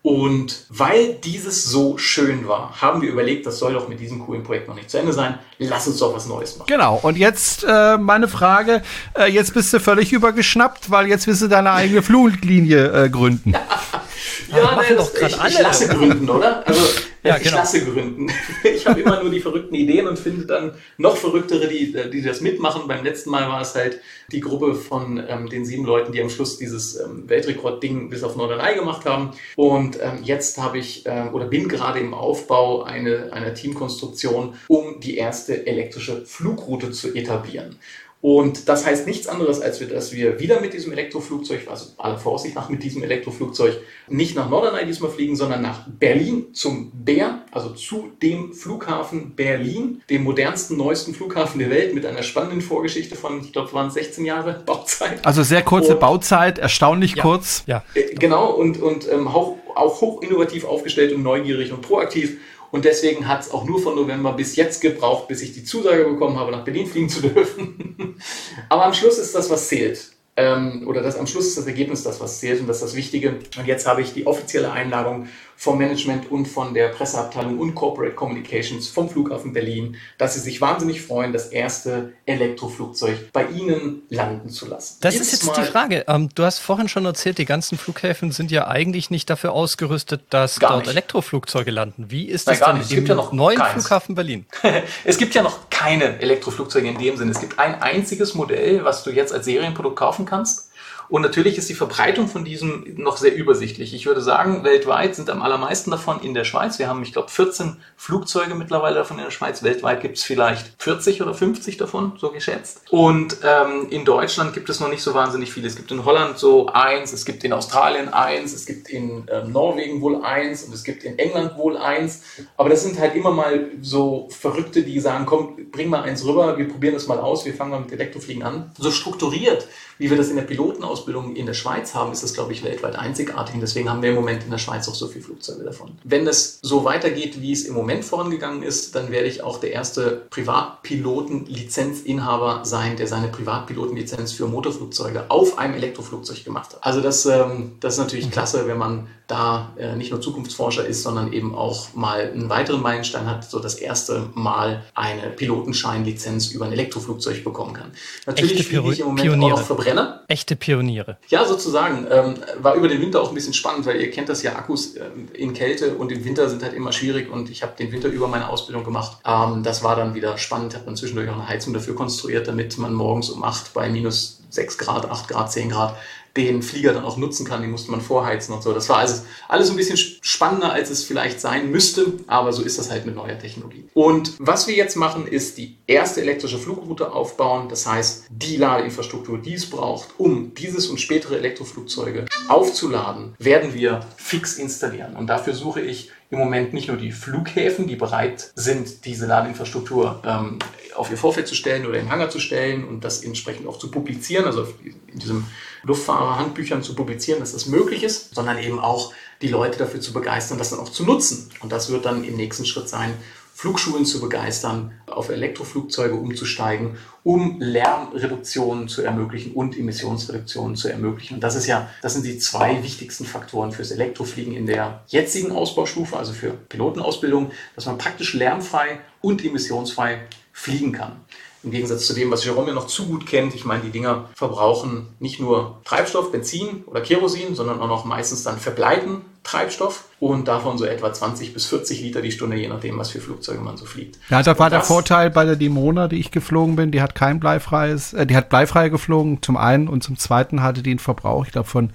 Und 0.06 0.66
weil 0.70 1.16
dieses 1.16 1.64
so 1.64 1.98
schön 1.98 2.48
war, 2.48 2.80
haben 2.80 3.02
wir 3.02 3.10
überlegt, 3.10 3.48
das 3.48 3.58
soll 3.58 3.74
doch 3.74 3.88
mit 3.88 4.00
diesem 4.00 4.24
coolen 4.24 4.44
Projekt 4.44 4.68
noch 4.68 4.76
nicht 4.76 4.88
zu 4.88 5.00
Ende 5.00 5.14
sein. 5.14 5.40
Lass 5.58 5.88
uns 5.88 5.98
doch 5.98 6.14
was 6.14 6.28
Neues 6.28 6.58
machen. 6.58 6.68
Genau. 6.68 7.00
Und 7.02 7.18
jetzt 7.18 7.66
äh, 7.68 7.98
meine 7.98 8.28
Frage. 8.28 8.84
Äh, 9.18 9.32
jetzt 9.32 9.56
bist 9.56 9.74
du 9.74 9.80
völlig 9.80 10.14
übergeschnappt, 10.14 10.92
weil 10.92 11.08
jetzt 11.08 11.26
willst 11.26 11.42
du 11.42 11.48
deine 11.48 11.72
eigene 11.72 12.04
Fluglinie 12.04 13.06
äh, 13.06 13.10
gründen. 13.10 13.54
ja, 14.52 14.76
ne, 14.76 14.96
das, 14.96 15.12
ich, 15.16 15.44
ich 15.44 15.60
lasse 15.60 15.88
gründen, 15.88 16.30
oder? 16.30 16.68
Also 16.68 16.86
ja, 17.26 17.38
ich 17.38 17.44
genau. 17.44 17.58
lasse 17.58 17.84
gründen. 17.84 18.32
Ich 18.64 18.86
habe 18.86 19.02
immer 19.02 19.22
nur 19.22 19.32
die 19.32 19.40
verrückten 19.40 19.76
Ideen 19.76 20.08
und 20.08 20.20
finde 20.20 20.46
dann 20.46 20.74
noch 20.98 21.18
verrücktere, 21.18 21.68
die, 21.68 21.96
die 22.12 22.22
das 22.22 22.42
mitmachen. 22.42 22.88
Beim 22.88 23.04
letzten 23.04 23.30
Mal 23.30 23.48
war 23.48 23.62
es 23.62 23.76
halt 23.76 24.00
die 24.32 24.40
Gruppe 24.40 24.76
von 24.76 25.24
ähm, 25.28 25.50
den 25.50 25.66
sieben 25.66 25.86
Leuten, 25.86 26.12
die 26.12 26.22
am 26.22 26.30
Schluss 26.30 26.58
dieses 26.58 27.00
ähm, 27.00 27.28
Weltrekord-Ding 27.28 28.10
bis 28.10 28.24
auf 28.24 28.36
Norderney 28.36 28.76
gemacht 28.76 29.06
haben. 29.06 29.32
Und 29.56 29.98
ähm, 30.02 30.20
jetzt 30.24 30.58
habe 30.58 30.78
ich 30.78 31.06
äh, 31.06 31.30
oder 31.32 31.46
bin 31.46 31.68
gerade 31.68 32.00
im 32.00 32.14
Aufbau 32.14 32.84
eine, 32.84 33.32
einer 33.34 33.54
Teamkonstruktion, 33.54 34.56
um 34.68 35.00
die 35.00 35.18
erste 35.18 35.66
elektrische 35.66 36.26
Flugroute 36.26 36.92
zu 36.92 37.14
etablieren. 37.14 37.78
Und 38.26 38.70
das 38.70 38.88
heißt 38.88 39.06
nichts 39.06 39.28
anderes, 39.28 39.62
als 39.62 39.80
wir, 39.80 39.88
dass 39.88 40.12
wir 40.12 40.40
wieder 40.40 40.60
mit 40.60 40.74
diesem 40.74 40.92
Elektroflugzeug, 40.92 41.68
also 41.70 41.92
aller 41.98 42.18
Voraussicht 42.18 42.56
nach 42.56 42.70
mit 42.70 42.82
diesem 42.82 43.04
Elektroflugzeug, 43.04 43.80
nicht 44.08 44.36
nach 44.36 44.50
Norderney 44.50 44.84
diesmal 44.84 45.12
fliegen, 45.12 45.36
sondern 45.36 45.62
nach 45.62 45.88
Berlin 45.88 46.48
zum 46.52 46.90
Bär, 46.92 47.46
also 47.52 47.70
zu 47.70 48.14
dem 48.24 48.52
Flughafen 48.52 49.36
Berlin, 49.36 50.02
dem 50.10 50.24
modernsten, 50.24 50.76
neuesten 50.76 51.14
Flughafen 51.14 51.60
der 51.60 51.70
Welt 51.70 51.94
mit 51.94 52.04
einer 52.04 52.24
spannenden 52.24 52.62
Vorgeschichte 52.62 53.16
von, 53.16 53.42
ich 53.42 53.54
glaube, 53.54 53.72
waren 53.74 53.92
16 53.92 54.26
Jahre 54.26 54.54
Bauzeit. 54.66 55.24
Also 55.24 55.44
sehr 55.44 55.62
kurze 55.62 55.94
und, 55.94 56.00
Bauzeit, 56.00 56.58
erstaunlich 56.58 57.18
ja, 57.18 57.22
kurz. 57.22 57.62
Ja. 57.68 57.84
Äh, 57.94 58.16
genau, 58.16 58.54
und, 58.54 58.82
und 58.82 59.08
ähm, 59.08 59.28
auch, 59.28 59.58
auch 59.76 60.02
hoch 60.02 60.24
innovativ 60.24 60.66
aufgestellt 60.66 61.14
und 61.14 61.22
neugierig 61.22 61.72
und 61.72 61.84
proaktiv. 61.84 62.40
Und 62.76 62.84
deswegen 62.84 63.26
hat 63.26 63.40
es 63.40 63.52
auch 63.52 63.64
nur 63.64 63.82
von 63.82 63.96
November 63.96 64.34
bis 64.34 64.58
jetzt 64.58 64.82
gebraucht, 64.82 65.30
bis 65.30 65.42
ich 65.42 65.54
die 65.54 65.64
Zusage 65.64 66.04
bekommen 66.04 66.38
habe, 66.38 66.52
nach 66.52 66.66
Berlin 66.66 66.86
fliegen 66.86 67.08
zu 67.08 67.22
dürfen. 67.22 68.18
Aber 68.70 68.84
am 68.84 68.94
Schluss 68.94 69.18
ist 69.18 69.34
das, 69.34 69.50
was 69.50 69.70
zählt 69.70 70.12
ähm, 70.38 70.84
oder 70.86 71.02
das 71.02 71.18
am 71.18 71.28
Schluss 71.28 71.48
ist 71.48 71.58
das 71.58 71.68
Ergebnis 71.68 72.04
das, 72.04 72.20
was 72.20 72.40
zählt 72.40 72.60
und 72.60 72.68
das 72.68 72.78
ist 72.78 72.84
das 72.84 72.96
Wichtige. 72.96 73.40
Und 73.58 73.66
jetzt 73.66 73.88
habe 73.88 74.02
ich 74.02 74.14
die 74.14 74.28
offizielle 74.28 74.72
Einladung 74.72 75.28
vom 75.58 75.78
Management 75.78 76.32
und 76.32 76.48
von 76.48 76.74
der 76.74 76.90
Presseabteilung 76.90 77.60
und 77.60 77.76
Corporate 77.76 78.16
Communications 78.16 78.88
vom 78.88 79.10
Flughafen 79.10 79.54
Berlin, 79.54 79.96
dass 80.18 80.34
sie 80.34 80.40
sich 80.40 80.62
wahnsinnig 80.62 81.02
freuen, 81.02 81.34
das 81.34 81.48
erste 81.48 82.14
Elektroflugzeug 82.26 83.32
bei 83.32 83.48
ihnen 83.48 84.04
landen 84.10 84.50
zu 84.50 84.68
lassen. 84.68 84.98
Das 85.02 85.14
Jedes 85.14 85.34
ist 85.34 85.44
jetzt 85.44 85.48
Mal 85.48 85.64
die 85.64 85.72
Frage. 85.72 86.06
Ähm, 86.08 86.30
du 86.36 86.44
hast 86.44 86.60
vorhin 86.60 86.90
schon 86.90 87.06
erzählt, 87.06 87.38
die 87.38 87.46
ganzen 87.46 87.78
Flughäfen 87.78 88.32
sind 88.32 88.52
ja 88.52 88.68
eigentlich 88.68 89.10
nicht 89.10 89.30
dafür 89.30 89.54
ausgerüstet, 89.54 90.22
dass 90.30 90.56
dort 90.56 90.80
nicht. 90.80 90.90
Elektroflugzeuge 90.90 91.72
landen. 91.72 92.06
Wie 92.10 92.26
ist 92.26 92.48
das 92.48 92.60
Nein, 92.60 92.82
denn 92.90 92.98
im 92.98 93.06
ja 93.06 93.30
neuen 93.32 93.58
keins. 93.58 93.74
Flughafen 93.74 94.16
Berlin? 94.16 94.46
es 95.04 95.18
gibt 95.18 95.36
ja 95.36 95.44
noch 95.44 95.70
keine 95.70 96.20
Elektroflugzeuge 96.20 96.88
in 96.88 96.98
dem 96.98 97.18
Sinne. 97.18 97.32
Es 97.32 97.40
gibt 97.40 97.60
ein 97.60 97.82
einziges 97.82 98.36
Modell, 98.36 98.84
was 98.84 99.04
du 99.04 99.12
jetzt 99.12 99.34
als 99.34 99.46
Serienprodukt 99.46 99.96
kaufen 99.96 100.26
kannst. 100.26 100.65
Und 101.10 101.22
natürlich 101.22 101.58
ist 101.58 101.70
die 101.70 101.76
Verbreitung 101.76 102.28
von 102.28 102.46
diesem 102.46 102.84
noch 102.98 103.18
sehr 103.18 103.36
übersichtlich. 103.36 103.94
Ich 103.94 104.06
würde 104.06 104.22
sagen, 104.22 104.64
weltweit 104.64 105.16
sind 105.16 105.30
am 105.30 105.42
allermeisten 105.42 105.92
davon 105.92 106.20
in 106.22 106.34
der 106.34 106.44
Schweiz. 106.44 106.80
Wir 106.80 106.88
haben, 106.88 107.04
ich 107.04 107.14
glaube, 107.14 107.30
14 107.30 107.78
Flugzeuge 107.96 108.56
mittlerweile 108.56 108.96
davon 108.96 109.18
in 109.18 109.26
der 109.26 109.32
Schweiz. 109.32 109.64
Weltweit 109.64 110.02
gibt 110.02 110.18
es 110.18 110.24
vielleicht 110.24 110.82
40 110.82 111.22
oder 111.22 111.34
50 111.34 111.78
davon, 111.78 112.14
so 112.18 112.32
geschätzt. 112.32 112.82
Und 112.90 113.38
ähm, 113.44 113.88
in 113.90 114.06
Deutschland 114.06 114.54
gibt 114.54 114.70
es 114.70 114.80
noch 114.80 114.90
nicht 114.90 115.02
so 115.02 115.14
wahnsinnig 115.14 115.52
viele. 115.52 115.68
Es 115.68 115.76
gibt 115.76 115.92
in 115.92 116.06
Holland 116.06 116.38
so 116.38 116.68
eins, 116.68 117.14
es 117.14 117.26
gibt 117.26 117.44
in 117.44 117.54
Australien 117.54 118.10
eins, 118.10 118.54
es 118.54 118.66
gibt 118.66 118.90
in 118.90 119.26
ähm, 119.32 119.52
Norwegen 119.52 120.02
wohl 120.02 120.24
eins 120.24 120.64
und 120.64 120.74
es 120.74 120.84
gibt 120.84 121.04
in 121.04 121.20
England 121.20 121.58
wohl 121.58 121.78
eins. 121.78 122.24
Aber 122.58 122.70
das 122.70 122.84
sind 122.84 123.00
halt 123.00 123.16
immer 123.16 123.32
mal 123.32 123.70
so 123.82 124.28
Verrückte, 124.32 124.84
die 124.84 125.00
sagen, 125.00 125.26
komm, 125.26 125.58
bring 125.72 125.90
mal 125.90 126.04
eins 126.04 126.26
rüber, 126.26 126.58
wir 126.58 126.68
probieren 126.68 126.94
das 126.94 127.08
mal 127.08 127.20
aus, 127.20 127.46
wir 127.46 127.54
fangen 127.54 127.72
mal 127.72 127.80
mit 127.80 127.92
Elektrofliegen 127.92 128.44
an. 128.44 128.72
So 128.78 128.92
strukturiert 128.92 129.68
wie 129.98 130.10
wir 130.10 130.18
das 130.18 130.28
in 130.30 130.36
der 130.36 130.44
Pilotenausbildung 130.44 131.36
in 131.36 131.46
der 131.46 131.54
Schweiz 131.54 131.94
haben, 131.96 132.12
ist 132.12 132.24
das, 132.24 132.34
glaube 132.34 132.52
ich, 132.54 132.64
weltweit 132.64 132.96
einzigartig. 132.96 133.54
Und 133.56 133.62
deswegen 133.62 133.90
haben 133.90 134.02
wir 134.02 134.10
im 134.10 134.16
Moment 134.16 134.44
in 134.44 134.52
der 134.52 134.58
Schweiz 134.58 134.90
auch 134.90 134.96
so 134.96 135.08
viele 135.08 135.24
Flugzeuge 135.24 135.64
davon. 135.64 135.98
Wenn 136.04 136.28
es 136.28 136.60
so 136.62 136.84
weitergeht, 136.84 137.42
wie 137.42 137.52
es 137.52 137.66
im 137.66 137.74
Moment 137.74 138.04
vorangegangen 138.04 138.64
ist, 138.64 138.96
dann 138.96 139.12
werde 139.12 139.28
ich 139.28 139.44
auch 139.44 139.60
der 139.60 139.72
erste 139.72 140.24
Privatpiloten-Lizenzinhaber 140.30 142.66
sein, 142.66 142.98
der 142.98 143.08
seine 143.08 143.30
Privatpilotenlizenz 143.30 144.34
für 144.34 144.48
Motorflugzeuge 144.48 145.26
auf 145.30 145.58
einem 145.58 145.76
Elektroflugzeug 145.76 146.44
gemacht 146.44 146.74
hat. 146.74 146.84
Also 146.84 147.00
das, 147.02 147.26
ähm, 147.26 147.78
das 147.80 147.94
ist 147.94 148.00
natürlich 148.00 148.30
klasse, 148.32 148.68
wenn 148.68 148.78
man 148.78 149.08
da 149.28 149.74
äh, 149.78 149.96
nicht 149.96 150.12
nur 150.12 150.22
Zukunftsforscher 150.22 150.86
ist, 150.86 151.02
sondern 151.04 151.34
eben 151.34 151.56
auch 151.56 151.94
mal 151.96 152.32
einen 152.32 152.50
weiteren 152.50 152.82
Meilenstein 152.82 153.28
hat, 153.28 153.50
so 153.50 153.60
das 153.60 153.76
erste 153.76 154.30
Mal 154.36 154.84
eine 154.94 155.30
Pilotenscheinlizenz 155.30 156.52
über 156.52 156.66
ein 156.66 156.72
Elektroflugzeug 156.72 157.44
bekommen 157.44 157.74
kann. 157.74 157.92
Natürlich 158.26 158.68
fliege 158.68 158.92
ich 158.92 159.00
im 159.00 159.08
Moment 159.08 159.24
Pioniere. 159.24 159.54
auch 159.54 159.60
noch 159.60 159.66
Verbrenner. 159.66 160.24
Echte 160.28 160.56
Pioniere. 160.56 161.18
Ja, 161.30 161.46
sozusagen. 161.46 162.06
Ähm, 162.12 162.36
war 162.60 162.76
über 162.76 162.88
den 162.88 163.02
Winter 163.02 163.22
auch 163.22 163.30
ein 163.30 163.36
bisschen 163.36 163.54
spannend, 163.54 163.86
weil 163.86 164.00
ihr 164.00 164.12
kennt 164.12 164.30
das 164.30 164.44
ja, 164.44 164.56
Akkus 164.56 164.96
äh, 164.96 165.06
in 165.34 165.54
Kälte 165.54 165.96
und 165.96 166.12
im 166.12 166.24
Winter 166.24 166.48
sind 166.50 166.62
halt 166.62 166.74
immer 166.74 166.92
schwierig 166.92 167.32
und 167.32 167.50
ich 167.50 167.64
habe 167.64 167.74
den 167.78 167.92
Winter 167.92 168.10
über 168.10 168.28
meine 168.28 168.50
Ausbildung 168.50 168.84
gemacht. 168.84 169.18
Ähm, 169.26 169.64
das 169.64 169.84
war 169.84 169.96
dann 169.96 170.14
wieder 170.14 170.38
spannend, 170.38 170.76
hat 170.76 170.86
man 170.86 170.96
zwischendurch 170.96 171.30
auch 171.30 171.36
eine 171.36 171.48
Heizung 171.48 171.74
dafür 171.74 171.96
konstruiert, 171.96 172.48
damit 172.48 172.78
man 172.78 172.94
morgens 172.94 173.30
um 173.30 173.44
8 173.44 173.74
bei 173.74 173.90
minus 173.90 174.42
6 174.52 174.78
Grad, 174.78 175.10
8 175.10 175.28
Grad, 175.28 175.52
10 175.52 175.70
Grad 175.70 175.96
den 176.38 176.62
Flieger 176.62 176.94
dann 176.94 177.06
auch 177.06 177.18
nutzen 177.18 177.46
kann. 177.46 177.62
Den 177.62 177.72
musste 177.72 177.92
man 177.92 178.02
vorheizen 178.02 178.54
und 178.54 178.62
so. 178.62 178.74
Das 178.74 178.90
war 178.90 178.98
also 178.98 179.24
alles 179.48 179.70
ein 179.70 179.78
bisschen 179.78 179.98
spannender, 179.98 180.74
als 180.74 180.90
es 180.90 181.04
vielleicht 181.04 181.40
sein 181.40 181.72
müsste, 181.72 182.14
aber 182.28 182.52
so 182.52 182.64
ist 182.64 182.78
das 182.78 182.92
halt 182.92 183.06
mit 183.06 183.16
neuer 183.16 183.40
Technologie. 183.40 183.86
Und 183.94 184.34
was 184.40 184.68
wir 184.68 184.76
jetzt 184.76 184.96
machen, 184.96 185.28
ist 185.28 185.58
die 185.58 185.78
erste 185.88 186.22
elektrische 186.22 186.58
Flugroute 186.58 187.14
aufbauen. 187.14 187.70
Das 187.70 187.88
heißt, 187.88 188.26
die 188.30 188.58
Ladeinfrastruktur, 188.58 189.38
die 189.38 189.54
es 189.54 189.70
braucht, 189.70 190.10
um 190.18 190.54
dieses 190.56 190.88
und 190.88 191.00
spätere 191.00 191.38
Elektroflugzeuge 191.38 192.26
aufzuladen, 192.48 193.36
werden 193.40 193.74
wir 193.74 194.02
fix 194.18 194.58
installieren. 194.58 195.16
Und 195.16 195.28
dafür 195.28 195.54
suche 195.54 195.82
ich 195.82 196.12
im 196.32 196.40
Moment 196.40 196.74
nicht 196.74 196.88
nur 196.88 196.98
die 196.98 197.12
Flughäfen, 197.12 197.88
die 197.88 197.96
bereit 197.96 198.52
sind, 198.56 199.06
diese 199.06 199.28
Ladeinfrastruktur 199.28 200.22
ähm, 200.26 200.60
auf 200.96 201.12
ihr 201.12 201.18
Vorfeld 201.18 201.48
zu 201.48 201.56
stellen 201.56 201.86
oder 201.86 202.00
im 202.00 202.10
Hangar 202.10 202.30
zu 202.30 202.40
stellen 202.40 202.84
und 202.84 203.04
das 203.04 203.24
entsprechend 203.24 203.68
auch 203.68 203.78
zu 203.78 203.92
publizieren, 203.92 204.46
also 204.46 204.68
in 204.84 205.20
diesem 205.20 205.46
Luftfahrerhandbüchern 205.86 206.84
zu 206.84 206.96
publizieren, 206.96 207.40
dass 207.40 207.54
das 207.54 207.68
möglich 207.68 208.04
ist, 208.04 208.34
sondern 208.36 208.58
eben 208.58 208.80
auch 208.80 209.14
die 209.42 209.48
Leute 209.48 209.78
dafür 209.78 210.02
zu 210.02 210.14
begeistern, 210.14 210.58
das 210.58 210.72
dann 210.72 210.80
auch 210.80 210.90
zu 210.90 211.04
nutzen. 211.06 211.50
Und 211.60 211.72
das 211.72 211.90
wird 211.90 212.06
dann 212.06 212.24
im 212.24 212.36
nächsten 212.36 212.66
Schritt 212.66 212.90
sein, 212.90 213.14
Flugschulen 213.58 214.06
zu 214.06 214.20
begeistern, 214.20 214.92
auf 215.08 215.30
Elektroflugzeuge 215.30 216.16
umzusteigen, 216.16 216.98
um 217.24 217.56
Lärmreduktionen 217.62 218.90
zu 218.90 219.02
ermöglichen 219.02 219.54
und 219.54 219.78
Emissionsreduktionen 219.78 220.76
zu 220.76 220.90
ermöglichen. 220.90 221.36
Und 221.36 221.40
das 221.40 221.56
ist 221.56 221.66
ja, 221.66 221.90
das 222.02 222.16
sind 222.16 222.26
die 222.26 222.38
zwei 222.38 222.84
wichtigsten 222.84 223.24
Faktoren 223.24 223.72
fürs 223.72 223.92
Elektrofliegen 223.92 224.54
in 224.54 224.66
der 224.66 225.06
jetzigen 225.08 225.54
Ausbaustufe, 225.54 226.18
also 226.18 226.34
für 226.34 226.52
Pilotenausbildung, 226.52 227.52
dass 227.76 227.86
man 227.86 227.98
praktisch 227.98 228.34
lärmfrei 228.34 229.00
und 229.22 229.44
emissionsfrei 229.46 230.28
fliegen 230.52 230.92
kann. 230.92 231.22
Im 231.66 231.72
Gegensatz 231.72 232.06
zu 232.06 232.14
dem, 232.14 232.32
was 232.32 232.46
Jerome 232.46 232.74
noch 232.74 232.88
zu 232.88 233.08
gut 233.08 233.26
kennt. 233.26 233.56
Ich 233.56 233.66
meine, 233.66 233.82
die 233.82 233.90
Dinger 233.90 234.30
verbrauchen 234.36 235.08
nicht 235.20 235.40
nur 235.40 235.82
Treibstoff, 235.84 236.32
Benzin 236.32 236.84
oder 236.86 237.02
Kerosin, 237.02 237.56
sondern 237.56 237.82
auch 237.82 237.88
noch 237.88 238.06
meistens 238.06 238.44
dann 238.44 238.60
verbleiten 238.60 239.22
Treibstoff 239.46 240.06
und 240.20 240.48
davon 240.48 240.78
so 240.78 240.86
etwa 240.86 241.14
20 241.14 241.54
bis 241.54 241.68
40 241.68 242.02
Liter 242.02 242.22
die 242.22 242.32
Stunde, 242.32 242.58
je 242.58 242.68
nachdem, 242.68 242.98
was 242.98 243.12
für 243.12 243.20
Flugzeuge 243.20 243.62
man 243.62 243.78
so 243.78 243.86
fliegt. 243.86 244.18
Ja, 244.30 244.42
da 244.42 244.58
war 244.58 244.72
der 244.72 244.82
Vorteil 244.82 245.30
bei 245.30 245.46
der 245.46 245.56
Dimona, 245.56 246.08
die 246.08 246.20
ich 246.20 246.32
geflogen 246.32 246.76
bin, 246.76 246.92
die 246.92 247.02
hat 247.02 247.14
kein 247.14 247.40
bleifreies, 247.40 248.14
äh, 248.14 248.26
die 248.26 248.36
hat 248.36 248.50
bleifrei 248.50 248.90
geflogen, 248.90 249.42
zum 249.44 249.56
einen 249.56 249.88
und 249.88 250.04
zum 250.04 250.18
zweiten 250.18 250.64
hatte 250.64 250.82
die 250.82 250.90
einen 250.92 251.00
Verbrauch, 251.00 251.46
ich 251.46 251.52
glaube 251.52 251.68
von 251.68 251.92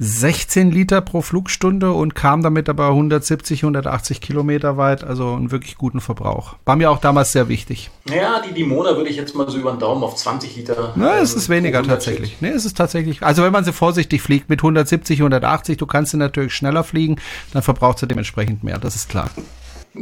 16 0.00 0.70
Liter 0.70 1.00
pro 1.00 1.22
Flugstunde 1.22 1.92
und 1.92 2.14
kam 2.14 2.42
damit 2.42 2.68
aber 2.68 2.88
170, 2.88 3.64
180 3.64 4.20
Kilometer 4.20 4.76
weit, 4.76 5.02
also 5.02 5.32
einen 5.34 5.50
wirklich 5.50 5.76
guten 5.76 6.00
Verbrauch. 6.00 6.54
War 6.64 6.76
mir 6.76 6.90
auch 6.90 7.00
damals 7.00 7.32
sehr 7.32 7.48
wichtig. 7.48 7.90
Ja, 8.08 8.40
die 8.40 8.54
Dimona 8.54 8.96
würde 8.96 9.10
ich 9.10 9.16
jetzt 9.16 9.34
mal 9.34 9.48
so 9.50 9.58
über 9.58 9.72
den 9.72 9.80
Daumen 9.80 10.04
auf 10.04 10.14
20 10.14 10.56
Liter. 10.56 10.92
Na, 10.94 11.16
ähm, 11.16 11.22
es 11.22 11.34
ist 11.34 11.48
weniger 11.48 11.82
tatsächlich. 11.82 12.36
Nee, 12.40 12.50
es 12.50 12.64
ist 12.64 12.76
tatsächlich. 12.76 13.22
Also 13.22 13.42
wenn 13.42 13.52
man 13.52 13.64
sie 13.64 13.72
vorsichtig 13.72 14.22
fliegt 14.22 14.48
mit 14.48 14.60
170, 14.60 15.18
180, 15.18 15.76
du 15.76 15.86
kannst 15.86 16.12
sie 16.12 16.16
natürlich 16.16 16.54
schneller 16.54 16.84
fliegen, 16.84 17.16
dann 17.52 17.62
verbraucht 17.62 17.98
sie 17.98 18.06
dementsprechend 18.06 18.62
mehr, 18.62 18.78
das 18.78 18.94
ist 18.94 19.08
klar. 19.08 19.30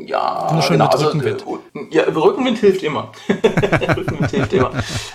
Ja, 0.05 0.51
Nur 0.53 0.68
genau, 0.68 0.86
also, 0.86 1.07
Rückenwind. 1.07 1.44
Ja, 1.90 2.03
Rückenwind 2.05 2.59
hilft 2.59 2.82
immer. 2.82 3.12
Rückenwind 3.97 4.30
hilft 4.30 4.53
immer. 4.53 4.70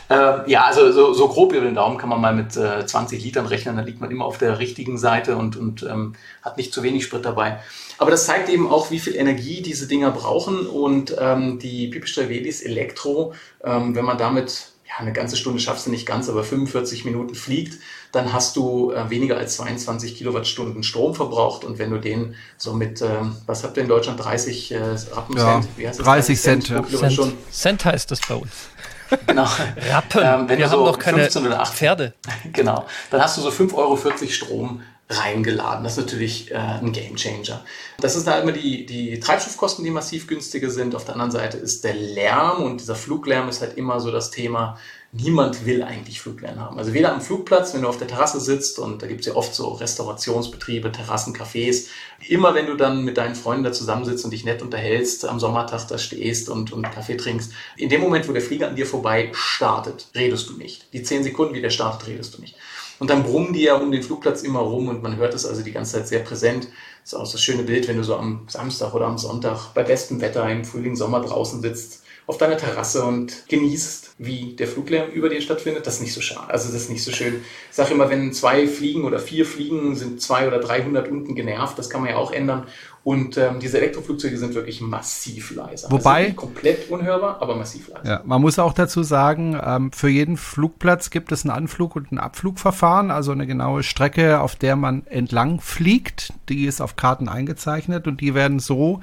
Äh, 0.09 0.49
ja, 0.49 0.63
also 0.63 0.91
so, 0.91 1.13
so, 1.13 1.27
grob 1.27 1.53
über 1.53 1.65
den 1.65 1.75
Daumen 1.75 1.97
kann 1.97 2.09
man 2.09 2.19
mal 2.19 2.33
mit 2.33 2.55
äh, 2.57 2.85
20 2.85 3.23
Litern 3.23 3.45
rechnen, 3.45 3.75
da 3.75 3.81
liegt 3.83 4.01
man 4.01 4.09
immer 4.11 4.25
auf 4.25 4.37
der 4.37 4.59
richtigen 4.59 4.97
Seite 4.97 5.37
und, 5.37 5.55
und 5.55 5.83
ähm, 5.83 6.13
hat 6.41 6.57
nicht 6.57 6.73
zu 6.73 6.83
wenig 6.83 7.03
Sprit 7.03 7.25
dabei. 7.25 7.59
Aber 7.97 8.11
das 8.11 8.25
zeigt 8.25 8.49
eben 8.49 8.69
auch, 8.69 8.89
wie 8.89 8.99
viel 8.99 9.15
Energie 9.15 9.61
diese 9.61 9.87
Dinger 9.87 10.11
brauchen 10.11 10.65
und 10.65 11.15
ähm, 11.19 11.59
die 11.59 11.87
Pipistrel 11.87 12.29
Velis 12.29 12.61
Elektro, 12.61 13.33
ähm, 13.63 13.95
wenn 13.95 14.05
man 14.05 14.17
damit 14.17 14.70
ja, 14.91 14.97
eine 14.99 15.13
ganze 15.13 15.37
Stunde 15.37 15.59
schaffst 15.59 15.87
du 15.87 15.89
nicht 15.89 16.05
ganz, 16.05 16.27
aber 16.27 16.43
45 16.43 17.05
Minuten 17.05 17.33
fliegt, 17.33 17.81
dann 18.11 18.33
hast 18.33 18.57
du 18.57 18.91
äh, 18.91 19.09
weniger 19.09 19.37
als 19.37 19.55
22 19.55 20.17
Kilowattstunden 20.17 20.83
Strom 20.83 21.15
verbraucht. 21.15 21.63
Und 21.63 21.79
wenn 21.79 21.91
du 21.91 21.97
den 21.97 22.35
so 22.57 22.73
mit, 22.73 23.01
ähm, 23.01 23.37
was 23.45 23.63
habt 23.63 23.77
ihr 23.77 23.83
in 23.83 23.89
Deutschland, 23.89 24.21
30 24.21 24.71
äh, 24.71 24.77
Rappen 25.13 25.37
ja, 25.37 25.61
Wie 25.77 25.87
heißt 25.87 25.99
das? 25.99 26.05
30 26.05 26.41
Cent. 26.41 26.67
Cent, 26.67 26.89
Cent, 26.89 27.33
Cent 27.51 27.85
heißt 27.85 28.11
das 28.11 28.21
bei 28.21 28.35
uns. 28.35 28.51
Genau. 29.27 29.45
Rappen. 29.89 30.21
Ähm, 30.23 30.47
wenn 30.47 30.57
Wir 30.57 30.67
du 30.67 30.71
haben 30.71 30.79
so 30.79 30.85
noch 30.85 30.97
keine 30.97 31.17
15 31.17 31.45
oder 31.45 31.59
8, 31.59 31.73
Pferde. 31.73 32.13
Genau. 32.53 32.85
Dann 33.09 33.21
hast 33.21 33.35
du 33.35 33.41
so 33.41 33.49
5,40 33.49 33.75
Euro 33.75 33.97
Strom 34.29 34.81
reingeladen. 35.11 35.83
Das 35.83 35.97
ist 35.97 36.03
natürlich 36.03 36.51
äh, 36.51 36.55
ein 36.55 36.91
Gamechanger. 36.91 37.63
Das 37.99 38.15
ist 38.15 38.27
da 38.27 38.39
immer 38.39 38.51
die, 38.51 38.85
die 38.85 39.19
Treibstoffkosten, 39.19 39.83
die 39.83 39.91
massiv 39.91 40.27
günstiger 40.27 40.69
sind. 40.69 40.95
Auf 40.95 41.05
der 41.05 41.13
anderen 41.13 41.31
Seite 41.31 41.57
ist 41.57 41.83
der 41.83 41.93
Lärm 41.93 42.63
und 42.63 42.81
dieser 42.81 42.95
Fluglärm 42.95 43.49
ist 43.49 43.61
halt 43.61 43.77
immer 43.77 43.99
so 43.99 44.11
das 44.11 44.31
Thema. 44.31 44.77
Niemand 45.13 45.65
will 45.65 45.83
eigentlich 45.83 46.21
Fluglärm 46.21 46.59
haben. 46.59 46.79
Also 46.79 46.93
weder 46.93 47.13
am 47.13 47.19
Flugplatz, 47.19 47.73
wenn 47.73 47.81
du 47.81 47.89
auf 47.89 47.97
der 47.97 48.07
Terrasse 48.07 48.39
sitzt 48.39 48.79
und 48.79 49.01
da 49.01 49.07
gibt 49.07 49.21
es 49.21 49.27
ja 49.27 49.35
oft 49.35 49.53
so 49.53 49.67
Restaurationsbetriebe, 49.73 50.91
Terrassen, 50.91 51.35
Cafés. 51.35 51.87
Immer 52.29 52.53
wenn 52.53 52.67
du 52.67 52.75
dann 52.75 53.03
mit 53.03 53.17
deinen 53.17 53.35
Freunden 53.35 53.65
da 53.65 53.73
zusammensitzt 53.73 54.23
und 54.23 54.31
dich 54.31 54.45
nett 54.45 54.61
unterhältst, 54.61 55.25
am 55.25 55.39
Sommertag 55.39 55.85
da 55.89 55.97
stehst 55.97 56.47
und, 56.47 56.71
und 56.71 56.89
Kaffee 56.89 57.17
trinkst, 57.17 57.51
in 57.75 57.89
dem 57.89 57.99
Moment, 57.99 58.29
wo 58.29 58.31
der 58.31 58.41
Flieger 58.41 58.69
an 58.69 58.77
dir 58.77 58.85
vorbei 58.85 59.31
startet, 59.33 60.07
redest 60.15 60.49
du 60.49 60.53
nicht. 60.53 60.93
Die 60.93 61.03
zehn 61.03 61.23
Sekunden, 61.23 61.55
wie 61.55 61.61
der 61.61 61.71
startet, 61.71 62.07
redest 62.07 62.37
du 62.37 62.41
nicht. 62.41 62.55
Und 63.01 63.09
dann 63.09 63.23
brummen 63.23 63.51
die 63.51 63.63
ja 63.63 63.77
um 63.77 63.91
den 63.91 64.03
Flugplatz 64.03 64.43
immer 64.43 64.59
rum 64.59 64.87
und 64.87 65.01
man 65.01 65.15
hört 65.15 65.33
es 65.33 65.43
also 65.43 65.63
die 65.63 65.71
ganze 65.71 65.93
Zeit 65.93 66.07
sehr 66.07 66.19
präsent. 66.19 66.67
Das 67.01 67.13
ist 67.13 67.15
auch 67.15 67.31
das 67.31 67.41
schöne 67.41 67.63
Bild, 67.63 67.87
wenn 67.87 67.97
du 67.97 68.03
so 68.03 68.15
am 68.15 68.41
Samstag 68.47 68.93
oder 68.93 69.07
am 69.07 69.17
Sonntag 69.17 69.73
bei 69.73 69.81
bestem 69.81 70.21
Wetter 70.21 70.47
im 70.47 70.63
Frühling, 70.63 70.95
Sommer 70.95 71.19
draußen 71.19 71.63
sitzt, 71.63 72.03
auf 72.27 72.37
deiner 72.37 72.57
Terrasse 72.57 73.03
und 73.03 73.49
genießt, 73.49 74.17
wie 74.19 74.55
der 74.55 74.67
Fluglärm 74.67 75.09
über 75.09 75.29
dir 75.29 75.41
stattfindet. 75.41 75.87
Das 75.87 75.95
ist 75.95 76.01
nicht 76.01 76.13
so 76.13 76.21
schade. 76.21 76.53
Also 76.53 76.71
das 76.71 76.83
ist 76.83 76.89
nicht 76.91 77.03
so 77.03 77.11
schön. 77.11 77.41
Ich 77.71 77.75
sage 77.75 77.91
immer, 77.95 78.07
wenn 78.11 78.33
zwei 78.33 78.67
fliegen 78.67 79.03
oder 79.03 79.17
vier 79.17 79.47
fliegen, 79.47 79.95
sind 79.95 80.21
zwei 80.21 80.47
oder 80.47 80.59
300 80.59 81.09
unten 81.09 81.33
genervt. 81.33 81.79
Das 81.79 81.89
kann 81.89 82.01
man 82.01 82.11
ja 82.11 82.17
auch 82.17 82.31
ändern. 82.31 82.67
Und 83.03 83.35
ähm, 83.37 83.59
diese 83.59 83.79
Elektroflugzeuge 83.79 84.37
sind 84.37 84.53
wirklich 84.53 84.79
massiv 84.79 85.55
leiser. 85.55 85.89
Wobei 85.89 86.25
also 86.25 86.35
komplett 86.35 86.89
unhörbar, 86.91 87.41
aber 87.41 87.55
massiv 87.55 87.87
leiser. 87.87 88.07
Ja, 88.07 88.21
man 88.25 88.41
muss 88.41 88.59
auch 88.59 88.73
dazu 88.73 89.01
sagen, 89.01 89.59
ähm, 89.63 89.91
für 89.91 90.09
jeden 90.09 90.37
Flugplatz 90.37 91.09
gibt 91.09 91.31
es 91.31 91.43
einen 91.43 91.51
Anflug- 91.51 91.95
und 91.95 92.11
ein 92.11 92.19
Abflugverfahren, 92.19 93.09
also 93.09 93.31
eine 93.31 93.47
genaue 93.47 93.81
Strecke, 93.81 94.39
auf 94.39 94.55
der 94.55 94.75
man 94.75 95.07
entlang 95.07 95.61
fliegt. 95.61 96.33
Die 96.47 96.65
ist 96.65 96.79
auf 96.79 96.95
Karten 96.95 97.27
eingezeichnet 97.27 98.07
und 98.07 98.21
die 98.21 98.35
werden 98.35 98.59
so 98.59 99.01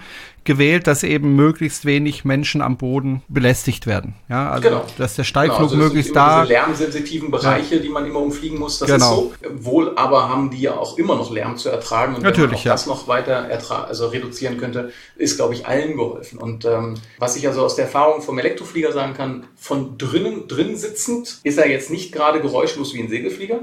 gewählt, 0.49 0.87
dass 0.87 1.03
eben 1.03 1.37
möglichst 1.37 1.85
wenig 1.85 2.25
Menschen 2.25 2.63
am 2.63 2.79
Boden 2.79 3.23
belästigt 3.29 3.87
werden. 3.87 4.15
Ja, 4.31 4.51
also 4.51 4.69
genau. 4.69 4.87
dass 4.97 5.15
der 5.15 5.25
Steigflug 5.25 5.59
genau, 5.59 5.69
also 5.69 5.77
möglichst 5.77 6.17
da. 6.17 6.41
Diese 6.41 6.55
lärmsensitiven 6.55 7.31
Bereiche, 7.31 7.77
ja. 7.77 7.83
die 7.83 7.91
man 7.91 8.07
immer 8.07 8.21
umfliegen 8.21 8.59
muss, 8.59 8.79
das 8.79 8.91
genau. 8.91 9.31
ist 9.31 9.41
so. 9.43 9.65
Wohl 9.71 9.93
aber 9.97 10.29
haben 10.31 10.51
die 10.51 10.63
ja 10.63 10.75
auch 10.75 10.97
immer 10.97 11.17
noch 11.17 11.31
Lärm 11.31 11.59
zu 11.59 11.69
ertragen 11.69 12.15
und 12.15 12.23
Natürlich, 12.23 12.41
wenn 12.43 12.51
man 12.51 12.59
auch 12.61 12.65
ja. 12.65 12.73
das 12.73 12.87
noch 12.87 13.09
weiter 13.09 13.47
also 13.87 14.07
reduzieren 14.07 14.57
könnte, 14.57 14.91
ist, 15.17 15.37
glaube 15.37 15.53
ich, 15.53 15.67
allen 15.67 15.97
geholfen. 15.97 16.39
Und 16.39 16.65
ähm, 16.65 16.95
was 17.19 17.37
ich 17.37 17.47
also 17.47 17.63
aus 17.63 17.77
der 17.77 17.85
Erfahrung 17.85 18.23
vom 18.23 18.39
Elektroflieger 18.39 18.93
sagen 18.93 19.13
kann, 19.13 19.45
von 19.55 19.99
drinnen, 19.99 20.49
drin 20.49 20.77
sitzend 20.77 21.41
ist 21.45 21.59
er 21.59 21.69
jetzt 21.69 21.91
nicht 21.91 22.11
gerade 22.11 22.41
geräuschlos 22.41 22.95
wie 22.95 23.03
ein 23.03 23.11
Segelflieger, 23.11 23.61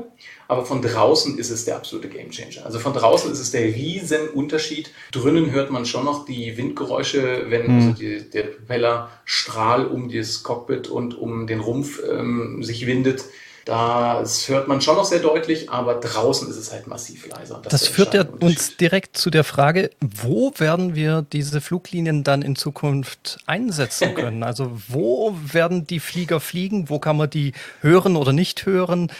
aber 0.47 0.65
von 0.65 0.81
draußen 0.81 1.37
ist 1.37 1.49
es 1.49 1.65
der 1.65 1.77
absolute 1.77 2.09
Gamechanger. 2.09 2.65
Also 2.65 2.79
von 2.79 2.93
draußen 2.93 3.31
ist 3.31 3.39
es 3.39 3.51
der 3.51 3.65
riesen 3.65 4.29
Unterschied. 4.29 4.91
Drinnen 5.11 5.51
hört 5.51 5.71
man 5.71 5.85
schon 5.85 6.05
noch 6.05 6.25
die 6.25 6.57
Windgeräusche, 6.57 7.45
wenn 7.49 7.67
mhm. 7.67 7.87
also 7.87 7.99
die, 7.99 8.29
der 8.29 8.43
Propellerstrahl 8.43 9.85
um 9.87 10.11
das 10.11 10.43
Cockpit 10.43 10.87
und 10.87 11.17
um 11.17 11.47
den 11.47 11.59
Rumpf 11.59 12.01
ähm, 12.07 12.63
sich 12.63 12.85
windet. 12.85 13.25
Das 13.65 14.47
hört 14.47 14.67
man 14.67 14.79
schon 14.79 14.95
noch 14.95 15.05
sehr 15.05 15.17
deutlich, 15.17 15.71
aber 15.71 15.95
draußen 15.95 16.47
ist 16.47 16.57
es 16.57 16.71
halt 16.71 16.85
massiv 16.85 17.27
leiser. 17.27 17.59
Das, 17.63 17.71
das 17.71 17.87
führt 17.87 18.13
ja 18.13 18.23
uns 18.23 18.77
direkt 18.77 19.17
zu 19.17 19.31
der 19.31 19.43
Frage, 19.43 19.89
wo 20.01 20.53
werden 20.57 20.93
wir 20.93 21.25
diese 21.33 21.61
Fluglinien 21.61 22.23
dann 22.23 22.43
in 22.43 22.55
Zukunft 22.55 23.39
einsetzen 23.47 24.13
können? 24.15 24.43
also 24.43 24.71
wo 24.87 25.35
werden 25.51 25.87
die 25.87 25.99
Flieger 25.99 26.39
fliegen? 26.39 26.89
Wo 26.89 26.99
kann 26.99 27.17
man 27.17 27.31
die 27.31 27.53
hören 27.81 28.17
oder 28.17 28.33
nicht 28.33 28.67
hören? 28.67 29.11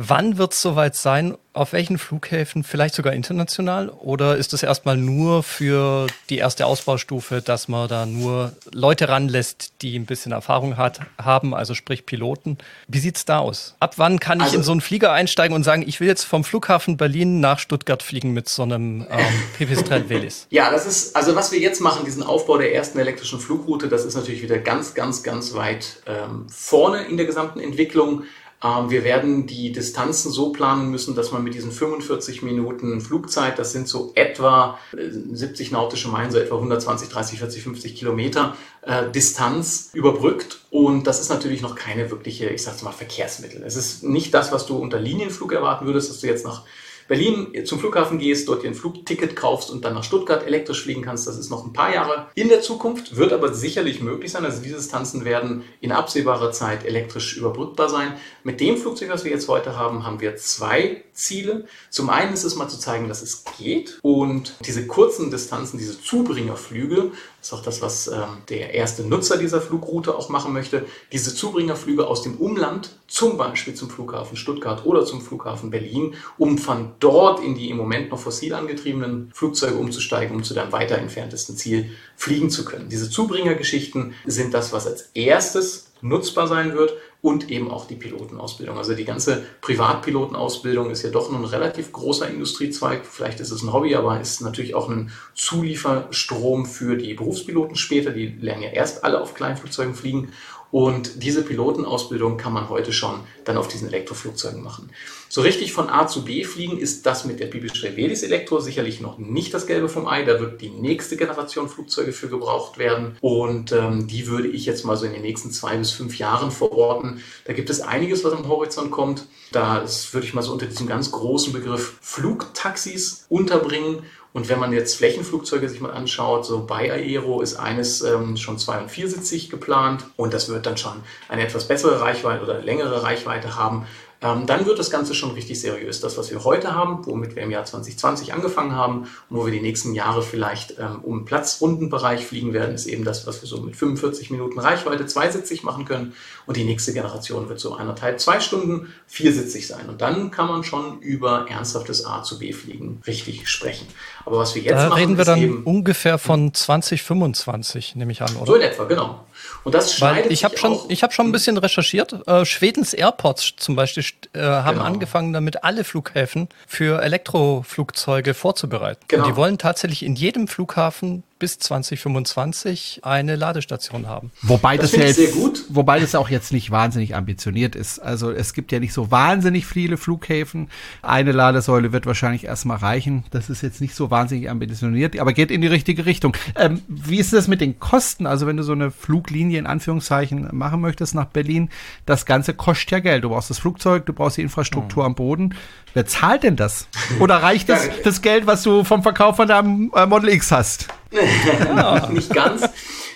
Wann 0.00 0.38
wird 0.38 0.52
es 0.52 0.60
soweit 0.60 0.94
sein? 0.94 1.36
Auf 1.54 1.72
welchen 1.72 1.98
Flughäfen? 1.98 2.62
Vielleicht 2.62 2.94
sogar 2.94 3.14
international? 3.14 3.88
Oder 3.88 4.36
ist 4.36 4.54
es 4.54 4.62
erstmal 4.62 4.96
nur 4.96 5.42
für 5.42 6.06
die 6.30 6.38
erste 6.38 6.66
Ausbaustufe, 6.66 7.42
dass 7.42 7.66
man 7.66 7.88
da 7.88 8.06
nur 8.06 8.52
Leute 8.70 9.08
ranlässt, 9.08 9.72
die 9.82 9.98
ein 9.98 10.06
bisschen 10.06 10.30
Erfahrung 10.30 10.76
hat, 10.76 11.00
haben, 11.20 11.52
also 11.52 11.74
sprich 11.74 12.06
Piloten? 12.06 12.58
Wie 12.86 13.00
sieht 13.00 13.16
es 13.16 13.24
da 13.24 13.40
aus? 13.40 13.74
Ab 13.80 13.94
wann 13.96 14.20
kann 14.20 14.40
also, 14.40 14.52
ich 14.52 14.58
in 14.58 14.62
so 14.62 14.70
einen 14.70 14.80
Flieger 14.80 15.10
einsteigen 15.10 15.52
und 15.52 15.64
sagen, 15.64 15.82
ich 15.84 15.98
will 15.98 16.06
jetzt 16.06 16.22
vom 16.22 16.44
Flughafen 16.44 16.96
Berlin 16.96 17.40
nach 17.40 17.58
Stuttgart 17.58 18.04
fliegen 18.04 18.32
mit 18.32 18.48
so 18.48 18.62
einem 18.62 19.04
ähm, 19.10 19.26
Pipistrel 19.58 20.08
Velis? 20.08 20.46
Ja, 20.50 20.70
das 20.70 20.86
ist, 20.86 21.16
also 21.16 21.34
was 21.34 21.50
wir 21.50 21.58
jetzt 21.58 21.80
machen, 21.80 22.04
diesen 22.04 22.22
Aufbau 22.22 22.56
der 22.56 22.72
ersten 22.72 23.00
elektrischen 23.00 23.40
Flugroute, 23.40 23.88
das 23.88 24.04
ist 24.04 24.14
natürlich 24.14 24.42
wieder 24.42 24.58
ganz, 24.58 24.94
ganz, 24.94 25.24
ganz 25.24 25.54
weit 25.54 26.02
ähm, 26.06 26.46
vorne 26.48 27.02
in 27.02 27.16
der 27.16 27.26
gesamten 27.26 27.58
Entwicklung. 27.58 28.22
Ähm, 28.62 28.90
wir 28.90 29.04
werden 29.04 29.46
die 29.46 29.70
Distanzen 29.70 30.32
so 30.32 30.50
planen 30.50 30.90
müssen, 30.90 31.14
dass 31.14 31.30
man 31.30 31.44
mit 31.44 31.54
diesen 31.54 31.70
45 31.70 32.42
Minuten 32.42 33.00
Flugzeit, 33.00 33.58
das 33.58 33.72
sind 33.72 33.86
so 33.86 34.12
etwa 34.14 34.78
70 34.92 35.70
äh, 35.70 35.72
nautische 35.72 36.08
Meilen, 36.08 36.32
so 36.32 36.38
etwa 36.38 36.56
120, 36.56 37.08
30, 37.08 37.38
40, 37.38 37.62
50 37.62 37.94
Kilometer 37.94 38.56
äh, 38.82 39.10
Distanz 39.10 39.90
überbrückt. 39.92 40.60
Und 40.70 41.06
das 41.06 41.20
ist 41.20 41.28
natürlich 41.28 41.62
noch 41.62 41.76
keine 41.76 42.10
wirkliche, 42.10 42.48
ich 42.48 42.62
sag's 42.62 42.82
mal, 42.82 42.92
Verkehrsmittel. 42.92 43.62
Es 43.62 43.76
ist 43.76 44.02
nicht 44.02 44.34
das, 44.34 44.50
was 44.50 44.66
du 44.66 44.76
unter 44.76 44.98
Linienflug 44.98 45.52
erwarten 45.52 45.86
würdest, 45.86 46.10
dass 46.10 46.20
du 46.20 46.26
jetzt 46.26 46.44
nach 46.44 46.64
Berlin 47.08 47.64
zum 47.64 47.80
Flughafen 47.80 48.18
gehst, 48.18 48.48
dort 48.48 48.62
dir 48.62 48.68
ein 48.68 48.74
Flugticket 48.74 49.34
kaufst 49.34 49.70
und 49.70 49.84
dann 49.84 49.94
nach 49.94 50.04
Stuttgart 50.04 50.46
elektrisch 50.46 50.82
fliegen 50.82 51.02
kannst, 51.02 51.26
das 51.26 51.38
ist 51.38 51.50
noch 51.50 51.64
ein 51.64 51.72
paar 51.72 51.92
Jahre 51.92 52.26
in 52.34 52.48
der 52.48 52.60
Zukunft, 52.60 53.16
wird 53.16 53.32
aber 53.32 53.54
sicherlich 53.54 54.02
möglich 54.02 54.30
sein. 54.30 54.44
Also 54.44 54.62
diese 54.62 54.76
Distanzen 54.76 55.24
werden 55.24 55.64
in 55.80 55.90
absehbarer 55.90 56.52
Zeit 56.52 56.84
elektrisch 56.84 57.36
überbrückbar 57.36 57.88
sein. 57.88 58.12
Mit 58.44 58.60
dem 58.60 58.76
Flugzeug, 58.76 59.08
was 59.10 59.24
wir 59.24 59.32
jetzt 59.32 59.48
heute 59.48 59.76
haben, 59.76 60.04
haben 60.04 60.20
wir 60.20 60.36
zwei 60.36 61.02
Ziele. 61.12 61.66
Zum 61.90 62.10
einen 62.10 62.34
ist 62.34 62.44
es 62.44 62.56
mal 62.56 62.68
zu 62.68 62.78
zeigen, 62.78 63.08
dass 63.08 63.22
es 63.22 63.44
geht 63.58 63.98
und 64.02 64.54
diese 64.66 64.86
kurzen 64.86 65.30
Distanzen, 65.30 65.78
diese 65.78 66.00
Zubringerflüge, 66.00 67.10
das 67.40 67.48
ist 67.48 67.52
auch 67.52 67.62
das, 67.62 67.82
was 67.82 68.08
ähm, 68.08 68.42
der 68.48 68.74
erste 68.74 69.04
Nutzer 69.04 69.38
dieser 69.38 69.60
Flugroute 69.60 70.16
auch 70.16 70.28
machen 70.28 70.52
möchte, 70.52 70.86
diese 71.12 71.34
Zubringerflüge 71.34 72.06
aus 72.06 72.22
dem 72.22 72.36
Umland, 72.36 72.90
zum 73.06 73.36
Beispiel 73.36 73.74
zum 73.74 73.90
Flughafen 73.90 74.36
Stuttgart 74.36 74.84
oder 74.84 75.04
zum 75.04 75.20
Flughafen 75.20 75.70
Berlin, 75.70 76.14
um 76.36 76.58
von 76.58 76.90
dort 76.98 77.40
in 77.40 77.54
die 77.54 77.70
im 77.70 77.76
Moment 77.76 78.10
noch 78.10 78.18
fossil 78.18 78.54
angetriebenen 78.54 79.30
Flugzeuge 79.32 79.76
umzusteigen, 79.76 80.34
um 80.34 80.42
zu 80.42 80.52
deinem 80.52 80.72
weiter 80.72 80.98
entferntesten 80.98 81.56
Ziel 81.56 81.90
fliegen 82.16 82.50
zu 82.50 82.64
können. 82.64 82.88
Diese 82.88 83.08
Zubringergeschichten 83.08 84.14
sind 84.26 84.52
das, 84.52 84.72
was 84.72 84.88
als 84.88 85.10
erstes 85.14 85.92
nutzbar 86.00 86.48
sein 86.48 86.74
wird 86.74 86.92
und 87.20 87.50
eben 87.50 87.70
auch 87.70 87.86
die 87.86 87.96
Pilotenausbildung. 87.96 88.78
Also 88.78 88.94
die 88.94 89.04
ganze 89.04 89.44
Privatpilotenausbildung 89.60 90.90
ist 90.90 91.02
ja 91.02 91.10
doch 91.10 91.32
ein 91.32 91.44
relativ 91.44 91.90
großer 91.90 92.28
Industriezweig. 92.28 93.04
Vielleicht 93.04 93.40
ist 93.40 93.50
es 93.50 93.62
ein 93.62 93.72
Hobby, 93.72 93.96
aber 93.96 94.20
ist 94.20 94.40
natürlich 94.40 94.74
auch 94.76 94.88
ein 94.88 95.10
Zulieferstrom 95.34 96.64
für 96.64 96.96
die 96.96 97.14
Berufspiloten 97.14 97.74
später. 97.74 98.12
Die 98.12 98.26
lernen 98.26 98.62
ja 98.62 98.70
erst 98.70 99.04
alle 99.04 99.20
auf 99.20 99.34
Kleinflugzeugen 99.34 99.94
fliegen 99.94 100.32
und 100.70 101.22
diese 101.22 101.42
Pilotenausbildung 101.42 102.36
kann 102.36 102.52
man 102.52 102.68
heute 102.68 102.92
schon 102.92 103.20
dann 103.44 103.56
auf 103.56 103.68
diesen 103.68 103.88
Elektroflugzeugen 103.88 104.62
machen. 104.62 104.90
So 105.30 105.42
richtig 105.42 105.72
von 105.72 105.90
A 105.90 106.06
zu 106.06 106.24
B 106.24 106.44
fliegen 106.44 106.78
ist 106.78 107.04
das 107.04 107.24
mit 107.24 107.38
der 107.38 107.46
Pipistrel 107.46 107.96
Velis 107.96 108.22
Elektro 108.22 108.60
sicherlich 108.60 109.00
noch 109.00 109.18
nicht 109.18 109.52
das 109.52 109.66
Gelbe 109.66 109.88
vom 109.88 110.06
Ei. 110.06 110.24
Da 110.24 110.40
wird 110.40 110.60
die 110.60 110.70
nächste 110.70 111.16
Generation 111.16 111.68
Flugzeuge 111.68 112.12
für 112.12 112.28
gebraucht 112.28 112.78
werden. 112.78 113.16
Und 113.20 113.72
ähm, 113.72 114.06
die 114.06 114.26
würde 114.26 114.48
ich 114.48 114.64
jetzt 114.64 114.84
mal 114.84 114.96
so 114.96 115.04
in 115.04 115.12
den 115.12 115.22
nächsten 115.22 115.50
zwei 115.50 115.76
bis 115.76 115.90
fünf 115.90 116.18
Jahren 116.18 116.50
verorten. 116.50 117.22
Da 117.44 117.52
gibt 117.52 117.68
es 117.68 117.80
einiges, 117.80 118.24
was 118.24 118.32
am 118.32 118.48
Horizont 118.48 118.90
kommt. 118.90 119.26
Da 119.52 119.84
würde 120.12 120.26
ich 120.26 120.34
mal 120.34 120.42
so 120.42 120.52
unter 120.52 120.66
diesem 120.66 120.86
ganz 120.86 121.10
großen 121.10 121.52
Begriff 121.52 121.98
Flugtaxis 122.00 123.26
unterbringen. 123.28 124.04
Und 124.32 124.48
wenn 124.48 124.58
man 124.58 124.72
jetzt 124.72 124.96
Flächenflugzeuge 124.96 125.68
sich 125.68 125.80
mal 125.80 125.90
anschaut, 125.90 126.44
so 126.44 126.64
bei 126.66 126.92
Aero 126.92 127.40
ist 127.40 127.56
eines 127.56 128.02
ähm, 128.02 128.36
schon 128.36 128.58
zwei- 128.58 128.78
und 128.78 128.90
viersitzig 128.90 129.48
geplant 129.50 130.04
und 130.16 130.34
das 130.34 130.48
wird 130.48 130.66
dann 130.66 130.76
schon 130.76 131.02
eine 131.28 131.42
etwas 131.42 131.66
bessere 131.66 132.00
Reichweite 132.00 132.42
oder 132.44 132.60
längere 132.60 133.02
Reichweite 133.02 133.56
haben. 133.56 133.86
Ähm, 134.20 134.46
dann 134.46 134.66
wird 134.66 134.80
das 134.80 134.90
Ganze 134.90 135.14
schon 135.14 135.30
richtig 135.30 135.60
seriös. 135.60 136.00
Das, 136.00 136.18
was 136.18 136.30
wir 136.32 136.42
heute 136.42 136.74
haben, 136.74 137.06
womit 137.06 137.36
wir 137.36 137.44
im 137.44 137.52
Jahr 137.52 137.64
2020 137.64 138.32
angefangen 138.32 138.72
haben 138.72 139.02
und 139.30 139.36
wo 139.36 139.46
wir 139.46 139.52
die 139.52 139.60
nächsten 139.60 139.94
Jahre 139.94 140.22
vielleicht 140.22 140.76
ähm, 140.78 141.00
um 141.02 141.24
Platzrundenbereich 141.24 142.26
fliegen 142.26 142.52
werden, 142.52 142.74
ist 142.74 142.86
eben 142.86 143.04
das, 143.04 143.28
was 143.28 143.42
wir 143.42 143.48
so 143.48 143.60
mit 143.60 143.76
45 143.76 144.30
Minuten 144.30 144.58
Reichweite 144.58 145.06
zweisitzig 145.06 145.62
machen 145.62 145.84
können. 145.84 146.14
Und 146.46 146.56
die 146.56 146.64
nächste 146.64 146.92
Generation 146.92 147.48
wird 147.48 147.60
so 147.60 147.74
anderthalb, 147.74 148.18
zwei 148.18 148.40
Stunden 148.40 148.92
viersitzig 149.06 149.68
sein. 149.68 149.88
Und 149.88 150.00
dann 150.00 150.32
kann 150.32 150.48
man 150.48 150.64
schon 150.64 150.98
über 151.00 151.46
ernsthaftes 151.48 152.04
A 152.04 152.24
zu 152.24 152.40
B 152.40 152.52
fliegen 152.52 153.00
richtig 153.06 153.48
sprechen. 153.48 153.86
Aber 154.24 154.38
was 154.38 154.56
wir 154.56 154.62
jetzt 154.62 154.78
da 154.78 154.88
machen, 154.88 154.98
reden 154.98 155.18
wir 155.18 155.24
dann 155.24 155.62
ungefähr 155.62 156.18
von 156.18 156.52
2025, 156.52 157.94
nehme 157.94 158.10
ich 158.10 158.20
an, 158.20 158.34
oder? 158.34 158.46
So 158.46 158.54
in 158.56 158.62
etwa, 158.62 158.84
genau. 158.84 159.24
Und 159.64 159.74
das 159.74 159.94
schneidet 159.94 160.30
ich 160.30 160.44
habe 160.44 160.56
schon, 160.56 160.78
ich 160.88 161.02
habe 161.02 161.12
schon 161.12 161.26
ein 161.26 161.32
bisschen 161.32 161.58
recherchiert. 161.58 162.26
Äh, 162.26 162.44
Schwedens 162.44 162.94
Airports 162.94 163.54
zum 163.56 163.76
Beispiel 163.76 164.04
äh, 164.32 164.40
haben 164.40 164.78
genau. 164.78 164.86
angefangen, 164.86 165.32
damit 165.32 165.64
alle 165.64 165.84
Flughäfen 165.84 166.48
für 166.66 167.02
Elektroflugzeuge 167.02 168.34
vorzubereiten. 168.34 169.04
Genau. 169.08 169.24
Und 169.24 169.30
die 169.30 169.36
wollen 169.36 169.58
tatsächlich 169.58 170.04
in 170.04 170.14
jedem 170.14 170.48
Flughafen 170.48 171.22
bis 171.38 171.58
2025 171.58 173.00
eine 173.02 173.36
Ladestation 173.36 174.06
haben. 174.06 174.30
Wobei 174.42 174.76
das, 174.76 174.92
das 174.92 175.16
ja 175.16 175.24
jetzt, 175.24 175.74
wobei 175.74 176.00
das 176.00 176.14
auch 176.14 176.28
jetzt 176.28 176.52
nicht 176.52 176.70
wahnsinnig 176.70 177.14
ambitioniert 177.14 177.76
ist. 177.76 177.98
Also 177.98 178.30
es 178.30 178.52
gibt 178.52 178.72
ja 178.72 178.80
nicht 178.80 178.92
so 178.92 179.10
wahnsinnig 179.10 179.66
viele 179.66 179.96
Flughäfen. 179.96 180.68
Eine 181.02 181.32
Ladesäule 181.32 181.92
wird 181.92 182.06
wahrscheinlich 182.06 182.44
erstmal 182.44 182.78
reichen. 182.78 183.24
Das 183.30 183.50
ist 183.50 183.62
jetzt 183.62 183.80
nicht 183.80 183.94
so 183.94 184.10
wahnsinnig 184.10 184.50
ambitioniert, 184.50 185.18
aber 185.18 185.32
geht 185.32 185.50
in 185.50 185.60
die 185.60 185.66
richtige 185.66 186.06
Richtung. 186.06 186.36
Ähm, 186.56 186.82
wie 186.88 187.18
ist 187.18 187.32
das 187.32 187.48
mit 187.48 187.60
den 187.60 187.78
Kosten? 187.78 188.26
Also 188.26 188.46
wenn 188.46 188.56
du 188.56 188.62
so 188.62 188.72
eine 188.72 188.90
Fluglinie 188.90 189.58
in 189.58 189.66
Anführungszeichen 189.66 190.48
machen 190.52 190.80
möchtest 190.80 191.14
nach 191.14 191.26
Berlin, 191.26 191.70
das 192.06 192.26
Ganze 192.26 192.54
kostet 192.54 192.90
ja 192.90 192.98
Geld. 193.00 193.24
Du 193.24 193.30
brauchst 193.30 193.50
das 193.50 193.58
Flugzeug, 193.58 194.06
du 194.06 194.12
brauchst 194.12 194.36
die 194.36 194.42
Infrastruktur 194.42 195.04
mhm. 195.04 195.06
am 195.06 195.14
Boden. 195.14 195.54
Wer 195.98 196.06
zahlt 196.06 196.44
denn 196.44 196.54
das? 196.54 196.86
Oder 197.18 197.42
reicht 197.42 197.68
das, 197.68 197.90
das 198.04 198.22
Geld, 198.22 198.46
was 198.46 198.62
du 198.62 198.84
vom 198.84 199.02
Verkauf 199.02 199.34
von 199.34 199.48
deinem 199.48 199.90
äh, 199.96 200.06
Model 200.06 200.28
X 200.28 200.52
hast? 200.52 200.86
nicht 202.12 202.32
ganz, 202.32 202.68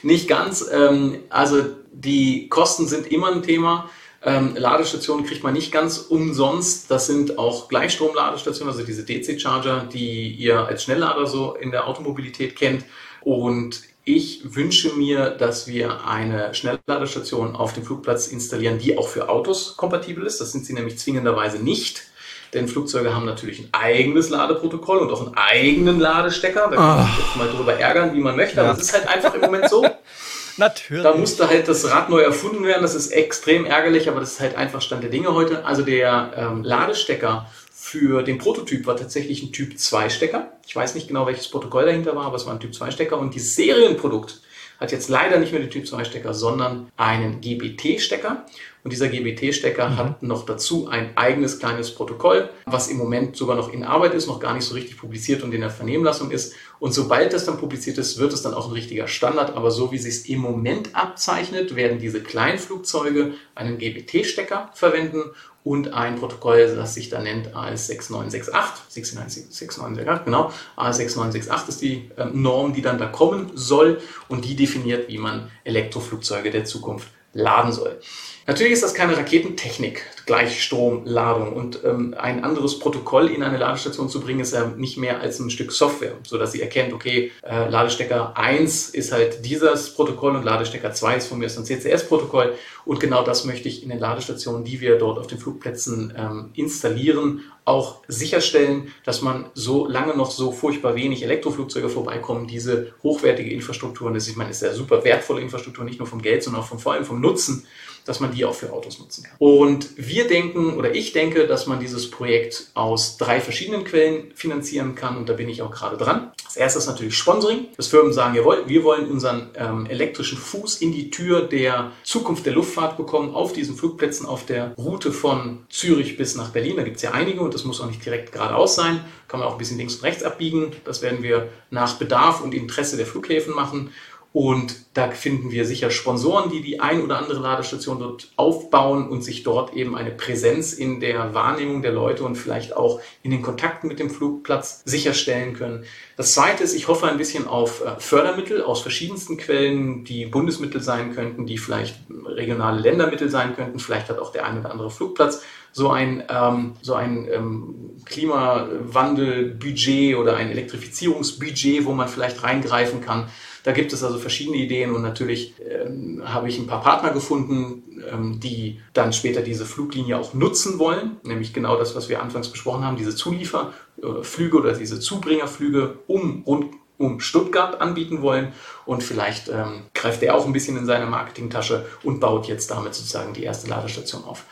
nicht 0.02 0.26
ganz. 0.26 0.68
Ähm, 0.68 1.20
also 1.30 1.64
die 1.92 2.48
Kosten 2.48 2.88
sind 2.88 3.06
immer 3.06 3.30
ein 3.30 3.44
Thema. 3.44 3.88
Ähm, 4.24 4.56
Ladestationen 4.56 5.24
kriegt 5.24 5.44
man 5.44 5.52
nicht 5.52 5.70
ganz 5.70 5.98
umsonst. 5.98 6.90
Das 6.90 7.06
sind 7.06 7.38
auch 7.38 7.68
Gleichstromladestationen, 7.68 8.74
also 8.74 8.84
diese 8.84 9.04
DC-Charger, 9.04 9.84
die 9.84 10.32
ihr 10.32 10.66
als 10.66 10.82
Schnelllader 10.82 11.28
so 11.28 11.54
in 11.54 11.70
der 11.70 11.86
Automobilität 11.86 12.56
kennt. 12.56 12.84
Und 13.20 13.82
ich 14.02 14.56
wünsche 14.56 14.94
mir, 14.94 15.30
dass 15.30 15.68
wir 15.68 16.04
eine 16.04 16.52
Schnellladestation 16.52 17.54
auf 17.54 17.74
dem 17.74 17.84
Flugplatz 17.84 18.26
installieren, 18.26 18.80
die 18.80 18.98
auch 18.98 19.06
für 19.06 19.28
Autos 19.28 19.76
kompatibel 19.76 20.26
ist. 20.26 20.40
Das 20.40 20.50
sind 20.50 20.66
sie 20.66 20.72
nämlich 20.72 20.98
zwingenderweise 20.98 21.62
nicht. 21.62 22.10
Denn 22.54 22.68
Flugzeuge 22.68 23.14
haben 23.14 23.24
natürlich 23.24 23.60
ein 23.60 23.68
eigenes 23.72 24.28
Ladeprotokoll 24.28 24.98
und 24.98 25.10
auch 25.10 25.26
einen 25.26 25.34
eigenen 25.34 25.98
Ladestecker. 25.98 26.68
Da 26.70 26.76
kann 26.76 26.96
man 26.98 27.06
sich 27.06 27.18
jetzt 27.18 27.36
mal 27.36 27.48
drüber 27.48 27.74
ärgern, 27.74 28.14
wie 28.14 28.20
man 28.20 28.36
möchte. 28.36 28.60
Aber 28.60 28.72
es 28.72 28.80
ist 28.80 28.92
halt 28.92 29.08
einfach 29.08 29.34
im 29.34 29.40
Moment 29.40 29.70
so. 29.70 29.86
Natürlich. 30.58 31.02
Da 31.02 31.14
musste 31.14 31.48
halt 31.48 31.66
das 31.66 31.90
Rad 31.90 32.10
neu 32.10 32.20
erfunden 32.20 32.64
werden. 32.64 32.82
Das 32.82 32.94
ist 32.94 33.10
extrem 33.10 33.64
ärgerlich, 33.64 34.08
aber 34.08 34.20
das 34.20 34.32
ist 34.32 34.40
halt 34.40 34.54
einfach 34.54 34.82
Stand 34.82 35.02
der 35.02 35.10
Dinge 35.10 35.32
heute. 35.32 35.64
Also 35.64 35.82
der 35.82 36.32
ähm, 36.36 36.62
Ladestecker 36.62 37.46
für 37.72 38.22
den 38.22 38.38
Prototyp 38.38 38.86
war 38.86 38.96
tatsächlich 38.96 39.42
ein 39.42 39.52
Typ 39.52 39.78
2 39.78 40.10
Stecker. 40.10 40.52
Ich 40.66 40.76
weiß 40.76 40.94
nicht 40.94 41.08
genau, 41.08 41.26
welches 41.26 41.48
Protokoll 41.48 41.86
dahinter 41.86 42.14
war, 42.14 42.26
aber 42.26 42.36
es 42.36 42.46
war 42.46 42.52
ein 42.52 42.60
Typ 42.60 42.74
2 42.74 42.90
Stecker. 42.90 43.18
Und 43.18 43.34
dieses 43.34 43.54
Serienprodukt 43.54 44.40
hat 44.78 44.92
jetzt 44.92 45.08
leider 45.08 45.38
nicht 45.38 45.52
mehr 45.52 45.60
den 45.60 45.70
Typ 45.70 45.86
2 45.86 46.04
Stecker, 46.04 46.34
sondern 46.34 46.90
einen 46.96 47.40
GBT-Stecker. 47.40 48.44
Und 48.84 48.92
dieser 48.92 49.08
GBT-Stecker 49.08 49.90
mhm. 49.90 49.96
hat 49.96 50.22
noch 50.22 50.44
dazu 50.44 50.88
ein 50.88 51.16
eigenes 51.16 51.60
kleines 51.60 51.94
Protokoll, 51.94 52.50
was 52.66 52.88
im 52.88 52.96
Moment 52.96 53.36
sogar 53.36 53.54
noch 53.54 53.72
in 53.72 53.84
Arbeit 53.84 54.14
ist, 54.14 54.26
noch 54.26 54.40
gar 54.40 54.54
nicht 54.54 54.64
so 54.64 54.74
richtig 54.74 54.98
publiziert 54.98 55.44
und 55.44 55.54
in 55.54 55.60
der 55.60 55.70
Vernehmlassung 55.70 56.32
ist. 56.32 56.54
Und 56.80 56.92
sobald 56.92 57.32
das 57.32 57.44
dann 57.44 57.58
publiziert 57.58 57.98
ist, 57.98 58.18
wird 58.18 58.32
es 58.32 58.42
dann 58.42 58.54
auch 58.54 58.66
ein 58.66 58.72
richtiger 58.72 59.06
Standard. 59.06 59.54
Aber 59.54 59.70
so 59.70 59.92
wie 59.92 59.96
es 59.96 60.02
sich 60.02 60.28
im 60.30 60.40
Moment 60.40 60.96
abzeichnet, 60.96 61.76
werden 61.76 62.00
diese 62.00 62.20
Kleinflugzeuge 62.22 63.34
einen 63.54 63.78
GBT-Stecker 63.78 64.70
verwenden 64.74 65.30
und 65.64 65.94
ein 65.94 66.16
Protokoll, 66.16 66.74
das 66.74 66.94
sich 66.94 67.08
da 67.08 67.20
nennt 67.20 67.54
AS6968, 67.54 68.50
6968, 68.88 70.24
genau, 70.24 70.52
AS6968 70.76 71.68
ist 71.68 71.82
die 71.82 72.10
äh, 72.16 72.24
Norm, 72.32 72.74
die 72.74 72.82
dann 72.82 72.98
da 72.98 73.06
kommen 73.06 73.52
soll 73.54 74.00
und 74.28 74.44
die 74.44 74.56
definiert, 74.56 75.08
wie 75.08 75.18
man 75.18 75.50
Elektroflugzeuge 75.62 76.50
der 76.50 76.64
Zukunft 76.64 77.08
laden 77.32 77.72
soll. 77.72 78.00
Natürlich 78.46 78.72
ist 78.72 78.82
das 78.82 78.94
keine 78.94 79.16
Raketentechnik, 79.16 80.04
Gleichstromladung 80.26 81.52
und 81.52 81.80
ähm, 81.84 82.14
ein 82.18 82.42
anderes 82.42 82.78
Protokoll 82.78 83.28
in 83.30 83.42
eine 83.42 83.56
Ladestation 83.56 84.08
zu 84.08 84.20
bringen, 84.20 84.40
ist 84.40 84.52
ja 84.52 84.66
nicht 84.76 84.96
mehr 84.96 85.20
als 85.20 85.38
ein 85.38 85.50
Stück 85.50 85.70
Software, 85.70 86.14
so 86.26 86.38
dass 86.38 86.52
sie 86.52 86.60
erkennt, 86.60 86.92
okay, 86.92 87.30
äh, 87.42 87.68
Ladestecker 87.68 88.36
1 88.36 88.90
ist 88.90 89.12
halt 89.12 89.44
dieses 89.44 89.94
Protokoll 89.94 90.34
und 90.34 90.44
Ladestecker 90.44 90.92
2 90.92 91.16
ist 91.16 91.26
von 91.28 91.38
mir 91.38 91.46
ist 91.46 91.56
ein 91.56 91.64
CCS-Protokoll 91.64 92.54
und 92.84 92.98
genau 92.98 93.22
das 93.22 93.44
möchte 93.44 93.68
ich 93.68 93.84
in 93.84 93.90
den 93.90 94.00
Ladestationen, 94.00 94.64
die 94.64 94.80
wir 94.80 94.98
dort 94.98 95.18
auf 95.18 95.28
den 95.28 95.38
Flugplätzen 95.38 96.12
ähm, 96.16 96.50
installieren, 96.54 97.42
auch 97.64 98.02
sicherstellen, 98.08 98.92
dass 99.04 99.22
man 99.22 99.46
so 99.54 99.86
lange 99.86 100.16
noch 100.16 100.32
so 100.32 100.50
furchtbar 100.50 100.96
wenig 100.96 101.22
Elektroflugzeuge 101.22 101.88
vorbeikommen, 101.88 102.48
diese 102.48 102.92
hochwertige 103.04 103.52
Infrastruktur, 103.52 104.08
und 104.08 104.14
das 104.14 104.24
ist, 104.24 104.30
ich 104.30 104.36
meine, 104.36 104.50
ist 104.50 104.62
ja 104.62 104.74
super 104.74 105.04
wertvolle 105.04 105.40
Infrastruktur, 105.40 105.84
nicht 105.84 106.00
nur 106.00 106.08
vom 106.08 106.22
Geld, 106.22 106.42
sondern 106.42 106.62
auch 106.62 106.66
vom, 106.66 106.80
vor 106.80 106.94
allem 106.94 107.04
vom 107.04 107.20
Nutzen, 107.20 107.66
dass 108.04 108.20
man 108.20 108.34
die 108.34 108.44
auch 108.44 108.54
für 108.54 108.72
Autos 108.72 108.98
nutzen 108.98 109.24
kann. 109.24 109.34
Und 109.38 109.90
wir 109.96 110.26
denken 110.26 110.76
oder 110.76 110.94
ich 110.94 111.12
denke, 111.12 111.46
dass 111.46 111.66
man 111.66 111.80
dieses 111.80 112.10
Projekt 112.10 112.66
aus 112.74 113.16
drei 113.16 113.40
verschiedenen 113.40 113.84
Quellen 113.84 114.32
finanzieren 114.34 114.94
kann 114.94 115.16
und 115.16 115.28
da 115.28 115.34
bin 115.34 115.48
ich 115.48 115.62
auch 115.62 115.70
gerade 115.70 115.96
dran. 115.96 116.32
Das 116.44 116.56
erste 116.56 116.78
ist 116.80 116.86
natürlich 116.86 117.16
Sponsoring, 117.16 117.68
dass 117.76 117.88
Firmen 117.88 118.12
sagen, 118.12 118.34
jawohl, 118.34 118.64
wir 118.66 118.84
wollen 118.84 119.10
unseren 119.10 119.50
ähm, 119.56 119.86
elektrischen 119.86 120.36
Fuß 120.36 120.82
in 120.82 120.92
die 120.92 121.10
Tür 121.10 121.42
der 121.42 121.92
Zukunft 122.04 122.44
der 122.44 122.52
Luftfahrt 122.52 122.98
bekommen 122.98 123.34
auf 123.34 123.54
diesen 123.54 123.74
Flugplätzen 123.74 124.26
auf 124.26 124.44
der 124.44 124.74
Route 124.76 125.12
von 125.12 125.64
Zürich 125.70 126.18
bis 126.18 126.34
nach 126.34 126.50
Berlin. 126.50 126.76
Da 126.76 126.82
gibt 126.82 126.96
es 126.96 127.02
ja 127.02 127.12
einige 127.12 127.40
und 127.40 127.54
das 127.54 127.64
muss 127.64 127.80
auch 127.80 127.86
nicht 127.86 128.04
direkt 128.04 128.32
geradeaus 128.32 128.74
sein, 128.74 129.02
kann 129.28 129.40
man 129.40 129.48
auch 129.48 129.52
ein 129.52 129.58
bisschen 129.58 129.78
links 129.78 129.94
und 129.96 130.02
rechts 130.02 130.22
abbiegen. 130.22 130.72
Das 130.84 131.00
werden 131.00 131.22
wir 131.22 131.48
nach 131.70 131.94
Bedarf 131.94 132.42
und 132.42 132.52
Interesse 132.52 132.98
der 132.98 133.06
Flughäfen 133.06 133.54
machen. 133.54 133.90
Und 134.32 134.76
da 134.94 135.10
finden 135.10 135.50
wir 135.50 135.66
sicher 135.66 135.90
Sponsoren, 135.90 136.50
die 136.50 136.62
die 136.62 136.80
ein 136.80 137.02
oder 137.02 137.18
andere 137.18 137.38
Ladestation 137.38 137.98
dort 137.98 138.32
aufbauen 138.36 139.08
und 139.08 139.22
sich 139.22 139.42
dort 139.42 139.74
eben 139.74 139.94
eine 139.94 140.10
Präsenz 140.10 140.72
in 140.72 141.00
der 141.00 141.34
Wahrnehmung 141.34 141.82
der 141.82 141.92
Leute 141.92 142.24
und 142.24 142.36
vielleicht 142.36 142.74
auch 142.74 143.00
in 143.22 143.30
den 143.30 143.42
Kontakten 143.42 143.88
mit 143.88 143.98
dem 143.98 144.08
Flugplatz 144.08 144.80
sicherstellen 144.86 145.52
können. 145.52 145.84
Das 146.16 146.32
Zweite 146.32 146.64
ist, 146.64 146.74
ich 146.74 146.88
hoffe 146.88 147.08
ein 147.08 147.18
bisschen 147.18 147.46
auf 147.46 147.84
äh, 147.84 147.90
Fördermittel 147.98 148.62
aus 148.62 148.80
verschiedensten 148.80 149.36
Quellen, 149.36 150.04
die 150.04 150.24
Bundesmittel 150.24 150.80
sein 150.80 151.14
könnten, 151.14 151.44
die 151.44 151.58
vielleicht 151.58 151.96
regionale 152.24 152.80
Ländermittel 152.80 153.28
sein 153.28 153.54
könnten. 153.54 153.80
Vielleicht 153.80 154.08
hat 154.08 154.18
auch 154.18 154.32
der 154.32 154.46
ein 154.46 154.60
oder 154.60 154.70
andere 154.70 154.90
Flugplatz 154.90 155.42
so 155.72 155.90
ein, 155.90 156.22
ähm, 156.28 156.74
so 156.82 156.94
ein 156.94 157.26
ähm, 157.30 157.74
Klimawandelbudget 158.04 160.16
oder 160.16 160.36
ein 160.36 160.50
Elektrifizierungsbudget, 160.50 161.86
wo 161.86 161.92
man 161.92 162.08
vielleicht 162.08 162.42
reingreifen 162.42 163.00
kann. 163.00 163.28
Da 163.64 163.72
gibt 163.72 163.92
es 163.92 164.02
also 164.02 164.18
verschiedene 164.18 164.56
Ideen 164.56 164.94
und 164.94 165.02
natürlich 165.02 165.54
ähm, 165.60 166.22
habe 166.24 166.48
ich 166.48 166.58
ein 166.58 166.66
paar 166.66 166.82
Partner 166.82 167.10
gefunden, 167.10 168.02
ähm, 168.10 168.40
die 168.40 168.80
dann 168.92 169.12
später 169.12 169.42
diese 169.42 169.64
Fluglinie 169.66 170.18
auch 170.18 170.34
nutzen 170.34 170.78
wollen, 170.78 171.16
nämlich 171.22 171.52
genau 171.52 171.76
das, 171.76 171.94
was 171.94 172.08
wir 172.08 172.22
anfangs 172.22 172.48
besprochen 172.48 172.84
haben, 172.84 172.96
diese 172.96 173.14
Zulieferflüge 173.14 174.56
oder 174.56 174.72
diese 174.72 175.00
Zubringerflüge 175.00 175.98
um 176.06 176.42
rund 176.44 176.74
um 176.98 177.18
Stuttgart 177.20 177.80
anbieten 177.80 178.22
wollen 178.22 178.52
und 178.86 179.02
vielleicht 179.02 179.48
ähm, 179.48 179.82
greift 179.92 180.22
er 180.22 180.36
auch 180.36 180.46
ein 180.46 180.52
bisschen 180.52 180.76
in 180.76 180.86
seine 180.86 181.06
Marketingtasche 181.06 181.86
und 182.04 182.20
baut 182.20 182.46
jetzt 182.46 182.70
damit 182.70 182.94
sozusagen 182.94 183.34
die 183.34 183.42
erste 183.42 183.68
Ladestation 183.68 184.22
auf. 184.24 184.44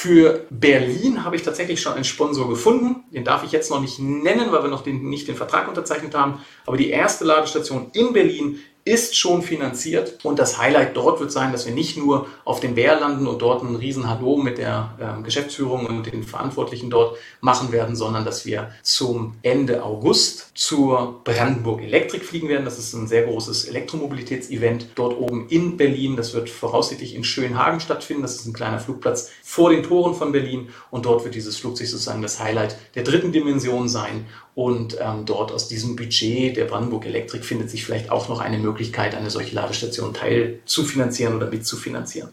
Für 0.00 0.46
Berlin 0.50 1.24
habe 1.24 1.34
ich 1.34 1.42
tatsächlich 1.42 1.82
schon 1.82 1.94
einen 1.94 2.04
Sponsor 2.04 2.48
gefunden. 2.48 3.02
Den 3.10 3.24
darf 3.24 3.42
ich 3.42 3.50
jetzt 3.50 3.68
noch 3.68 3.80
nicht 3.80 3.98
nennen, 3.98 4.52
weil 4.52 4.62
wir 4.62 4.70
noch 4.70 4.84
den, 4.84 5.08
nicht 5.08 5.26
den 5.26 5.34
Vertrag 5.34 5.66
unterzeichnet 5.66 6.14
haben. 6.14 6.40
Aber 6.66 6.76
die 6.76 6.90
erste 6.90 7.24
Ladestation 7.24 7.90
in 7.94 8.12
Berlin 8.12 8.60
ist 8.84 9.16
schon 9.16 9.42
finanziert 9.42 10.24
und 10.24 10.38
das 10.38 10.58
Highlight 10.58 10.96
dort 10.96 11.20
wird 11.20 11.30
sein, 11.30 11.52
dass 11.52 11.66
wir 11.66 11.74
nicht 11.74 11.96
nur 11.96 12.26
auf 12.44 12.60
dem 12.60 12.74
Bär 12.74 12.98
landen 12.98 13.26
und 13.26 13.42
dort 13.42 13.62
ein 13.62 13.76
riesen 13.76 14.08
Hallo 14.08 14.36
mit 14.36 14.58
der 14.58 14.94
äh, 14.98 15.22
Geschäftsführung 15.22 15.86
und 15.86 16.10
den 16.10 16.22
Verantwortlichen 16.24 16.88
dort 16.88 17.16
machen 17.40 17.70
werden, 17.70 17.96
sondern 17.96 18.24
dass 18.24 18.46
wir 18.46 18.72
zum 18.82 19.36
Ende 19.42 19.82
August 19.82 20.52
zur 20.54 21.20
Brandenburg 21.24 21.82
Elektrik 21.82 22.24
fliegen 22.24 22.48
werden. 22.48 22.64
Das 22.64 22.78
ist 22.78 22.94
ein 22.94 23.06
sehr 23.06 23.24
großes 23.24 23.66
Elektromobilitätsevent 23.66 24.88
dort 24.94 25.18
oben 25.18 25.48
in 25.48 25.76
Berlin. 25.76 26.16
Das 26.16 26.32
wird 26.32 26.48
voraussichtlich 26.48 27.14
in 27.14 27.24
Schönhagen 27.24 27.80
stattfinden. 27.80 28.22
Das 28.22 28.36
ist 28.36 28.46
ein 28.46 28.54
kleiner 28.54 28.80
Flugplatz 28.80 29.30
vor 29.42 29.70
den 29.70 29.82
Toren 29.82 30.14
von 30.14 30.32
Berlin 30.32 30.70
und 30.90 31.04
dort 31.04 31.24
wird 31.24 31.34
dieses 31.34 31.58
Flugzeug 31.58 31.88
sozusagen 31.88 32.22
das 32.22 32.40
Highlight 32.40 32.76
der 32.94 33.04
dritten 33.04 33.32
Dimension 33.32 33.88
sein 33.88 34.26
und 34.58 34.96
ähm, 35.00 35.24
dort 35.24 35.52
aus 35.52 35.68
diesem 35.68 35.94
Budget 35.94 36.56
der 36.56 36.64
Brandenburg 36.64 37.06
Elektrik 37.06 37.44
findet 37.44 37.70
sich 37.70 37.84
vielleicht 37.84 38.10
auch 38.10 38.28
noch 38.28 38.40
eine 38.40 38.58
Möglichkeit, 38.58 39.14
eine 39.14 39.30
solche 39.30 39.54
Ladestation 39.54 40.12
teil 40.12 40.58
zu 40.64 40.82
finanzieren 40.82 41.36
oder 41.36 41.48
mitzufinanzieren. 41.48 42.30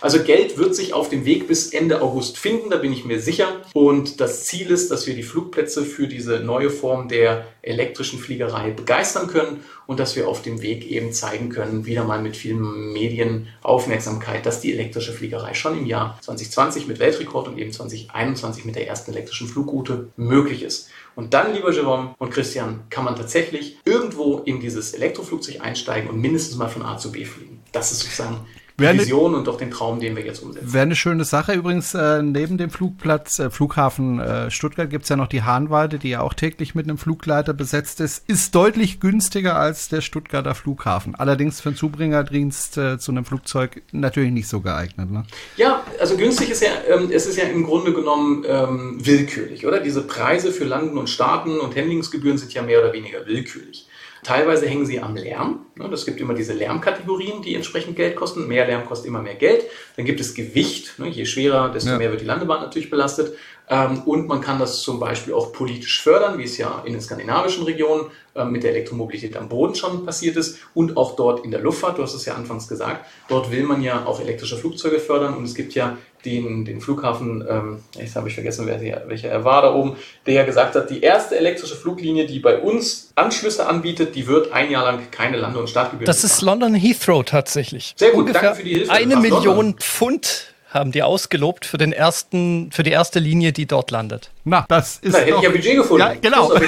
Also 0.00 0.22
Geld 0.24 0.58
wird 0.58 0.74
sich 0.74 0.92
auf 0.92 1.08
dem 1.08 1.24
Weg 1.24 1.46
bis 1.46 1.72
Ende 1.72 2.02
August 2.02 2.36
finden, 2.36 2.70
da 2.70 2.78
bin 2.78 2.92
ich 2.92 3.04
mir 3.04 3.20
sicher. 3.20 3.62
Und 3.74 4.20
das 4.20 4.44
Ziel 4.44 4.70
ist, 4.70 4.90
dass 4.90 5.06
wir 5.06 5.14
die 5.14 5.22
Flugplätze 5.22 5.84
für 5.84 6.08
diese 6.08 6.40
neue 6.40 6.70
Form 6.70 7.08
der 7.08 7.46
elektrischen 7.62 8.18
Fliegerei 8.18 8.70
begeistern 8.70 9.28
können 9.28 9.60
und 9.86 10.00
dass 10.00 10.16
wir 10.16 10.28
auf 10.28 10.42
dem 10.42 10.62
Weg 10.62 10.88
eben 10.90 11.12
zeigen 11.12 11.48
können, 11.48 11.86
wieder 11.86 12.04
mal 12.04 12.20
mit 12.20 12.36
viel 12.36 12.54
Medienaufmerksamkeit, 12.54 14.46
dass 14.46 14.60
die 14.60 14.72
elektrische 14.72 15.12
Fliegerei 15.12 15.54
schon 15.54 15.78
im 15.78 15.86
Jahr 15.86 16.18
2020 16.22 16.86
mit 16.86 16.98
Weltrekord 16.98 17.48
und 17.48 17.58
eben 17.58 17.72
2021 17.72 18.64
mit 18.64 18.76
der 18.76 18.86
ersten 18.86 19.12
elektrischen 19.12 19.48
Flugroute 19.48 20.08
möglich 20.16 20.62
ist. 20.62 20.88
Und 21.18 21.34
dann, 21.34 21.52
lieber 21.52 21.72
Jerome 21.72 22.14
und 22.18 22.30
Christian, 22.30 22.84
kann 22.90 23.04
man 23.04 23.16
tatsächlich 23.16 23.76
irgendwo 23.84 24.38
in 24.38 24.60
dieses 24.60 24.94
Elektroflugzeug 24.94 25.60
einsteigen 25.60 26.08
und 26.08 26.20
mindestens 26.20 26.56
mal 26.56 26.68
von 26.68 26.82
A 26.82 26.96
zu 26.96 27.10
B 27.10 27.24
fliegen. 27.24 27.60
das 27.72 27.90
ist 27.90 28.02
sozusagen 28.02 28.46
die 28.78 28.82
Wäre 28.82 28.92
eine- 28.92 29.02
Vision 29.02 29.34
und 29.34 29.48
auch 29.48 29.56
den 29.58 29.70
Traum, 29.72 29.98
den 29.98 30.14
wir 30.14 30.24
jetzt 30.24 30.40
umsetzen. 30.42 30.72
Wäre 30.72 30.82
eine 30.82 30.94
schöne 30.94 31.24
Sache. 31.24 31.52
Übrigens, 31.52 31.94
äh, 31.94 32.22
neben 32.22 32.58
dem 32.58 32.70
Flugplatz, 32.70 33.40
äh, 33.40 33.50
Flughafen 33.50 34.20
äh, 34.20 34.50
Stuttgart 34.52 34.88
gibt's 34.88 35.08
ja 35.08 35.16
noch 35.16 35.26
die 35.26 35.42
Hahnweide, 35.42 35.98
die 35.98 36.10
ja 36.10 36.20
auch 36.20 36.32
täglich 36.32 36.76
mit 36.76 36.86
einem 36.86 36.96
Flugleiter 36.96 37.54
besetzt 37.54 38.00
ist. 38.00 38.22
Ist 38.28 38.54
deutlich 38.54 39.00
günstiger 39.00 39.56
als 39.56 39.88
der 39.88 40.00
Stuttgarter 40.00 40.54
Flughafen. 40.54 41.16
Allerdings 41.16 41.60
für 41.60 41.70
einen 41.70 41.76
Zubringerdienst 41.76 42.78
äh, 42.78 42.98
zu 42.98 43.10
einem 43.10 43.24
Flugzeug 43.24 43.82
natürlich 43.90 44.30
nicht 44.30 44.46
so 44.48 44.60
geeignet. 44.60 45.10
Ne? 45.10 45.24
Ja, 45.56 45.82
also 45.98 46.16
günstig 46.16 46.50
ist 46.50 46.62
ja, 46.62 46.68
ähm, 46.88 47.10
es 47.12 47.26
ist 47.26 47.36
ja 47.36 47.44
im 47.44 47.64
Grunde 47.64 47.92
genommen 47.92 48.44
ähm, 48.46 48.98
willkürlich, 49.04 49.66
oder? 49.66 49.80
Diese 49.80 50.02
Preise 50.02 50.52
für 50.52 50.64
Landen 50.64 50.98
und 50.98 51.10
Starten 51.10 51.58
und 51.58 51.74
Handlingsgebühren 51.74 52.38
sind 52.38 52.54
ja 52.54 52.62
mehr 52.62 52.78
oder 52.80 52.92
weniger 52.92 53.26
willkürlich. 53.26 53.87
Teilweise 54.22 54.66
hängen 54.66 54.86
sie 54.86 55.00
am 55.00 55.16
Lärm. 55.16 55.66
Ne? 55.76 55.88
Das 55.90 56.04
gibt 56.04 56.20
immer 56.20 56.34
diese 56.34 56.52
Lärmkategorien, 56.52 57.42
die 57.42 57.54
entsprechend 57.54 57.96
Geld 57.96 58.16
kosten. 58.16 58.46
Mehr 58.48 58.66
Lärm 58.66 58.86
kostet 58.86 59.06
immer 59.08 59.22
mehr 59.22 59.34
Geld. 59.36 59.64
Dann 59.96 60.04
gibt 60.04 60.20
es 60.20 60.34
Gewicht. 60.34 60.98
Ne? 60.98 61.08
Je 61.08 61.24
schwerer, 61.24 61.70
desto 61.70 61.90
Ja. 61.90 61.98
mehr 61.98 62.10
wird 62.10 62.20
die 62.20 62.26
Landebahn 62.26 62.60
natürlich 62.60 62.90
belastet. 62.90 63.34
Ähm, 63.70 64.02
Und 64.06 64.26
man 64.28 64.40
kann 64.40 64.58
das 64.58 64.80
zum 64.80 64.98
Beispiel 64.98 65.34
auch 65.34 65.52
politisch 65.52 66.02
fördern, 66.02 66.38
wie 66.38 66.44
es 66.44 66.56
ja 66.56 66.82
in 66.86 66.92
den 66.94 67.02
skandinavischen 67.02 67.64
Regionen 67.64 68.06
ähm, 68.34 68.50
mit 68.50 68.62
der 68.62 68.70
Elektromobilität 68.70 69.36
am 69.36 69.48
Boden 69.50 69.74
schon 69.74 70.06
passiert 70.06 70.36
ist 70.36 70.58
und 70.74 70.96
auch 70.96 71.16
dort 71.16 71.44
in 71.44 71.50
der 71.50 71.60
Luftfahrt. 71.60 71.98
Du 71.98 72.02
hast 72.02 72.14
es 72.14 72.24
ja 72.24 72.34
anfangs 72.34 72.66
gesagt. 72.66 73.04
Dort 73.28 73.50
will 73.50 73.64
man 73.64 73.82
ja 73.82 74.06
auch 74.06 74.20
elektrische 74.20 74.56
Flugzeuge 74.56 74.98
fördern 74.98 75.36
und 75.36 75.44
es 75.44 75.54
gibt 75.54 75.74
ja 75.74 75.98
den, 76.28 76.64
den 76.64 76.80
Flughafen, 76.80 77.44
ähm, 77.48 77.78
jetzt 77.98 78.16
habe 78.16 78.28
ich 78.28 78.34
vergessen, 78.34 78.66
wer, 78.66 78.80
welcher 79.08 79.28
er 79.28 79.44
war 79.44 79.62
da 79.62 79.74
oben, 79.74 79.96
der 80.26 80.34
ja 80.34 80.44
gesagt 80.44 80.74
hat, 80.74 80.90
die 80.90 81.00
erste 81.02 81.36
elektrische 81.38 81.76
Fluglinie, 81.76 82.26
die 82.26 82.38
bei 82.40 82.58
uns 82.58 83.10
Anschlüsse 83.14 83.66
anbietet, 83.66 84.14
die 84.14 84.26
wird 84.26 84.52
ein 84.52 84.70
Jahr 84.70 84.84
lang 84.84 85.10
keine 85.10 85.36
Lande- 85.36 85.58
und 85.58 85.68
Startgebühren 85.70 86.06
Das 86.06 86.24
ist. 86.24 86.40
London 86.42 86.74
Heathrow 86.74 87.24
tatsächlich. 87.24 87.94
Sehr 87.96 88.10
gut, 88.10 88.20
Ungefähr 88.20 88.42
danke 88.42 88.56
für 88.58 88.64
die 88.64 88.74
Hilfe. 88.74 88.92
Eine 88.92 89.16
Million 89.16 89.44
London. 89.44 89.74
Pfund 89.78 90.54
haben 90.70 90.92
die 90.92 91.02
ausgelobt 91.02 91.64
für 91.64 91.78
den 91.78 91.92
ersten, 91.92 92.70
für 92.72 92.82
die 92.82 92.90
erste 92.90 93.18
Linie, 93.20 93.52
die 93.52 93.64
dort 93.66 93.90
landet. 93.90 94.30
Na, 94.44 94.66
das 94.68 94.98
ist 94.98 95.14
Da 95.14 95.20
hätte 95.20 95.30
doch- 95.30 95.38
ich 95.38 95.44
ja 95.44 95.50
Budget 95.50 95.76
gefunden. 95.76 96.06
Ja, 96.06 96.14
genau. 96.20 96.52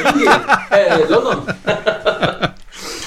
Äh, 0.70 1.02
London. 1.08 1.42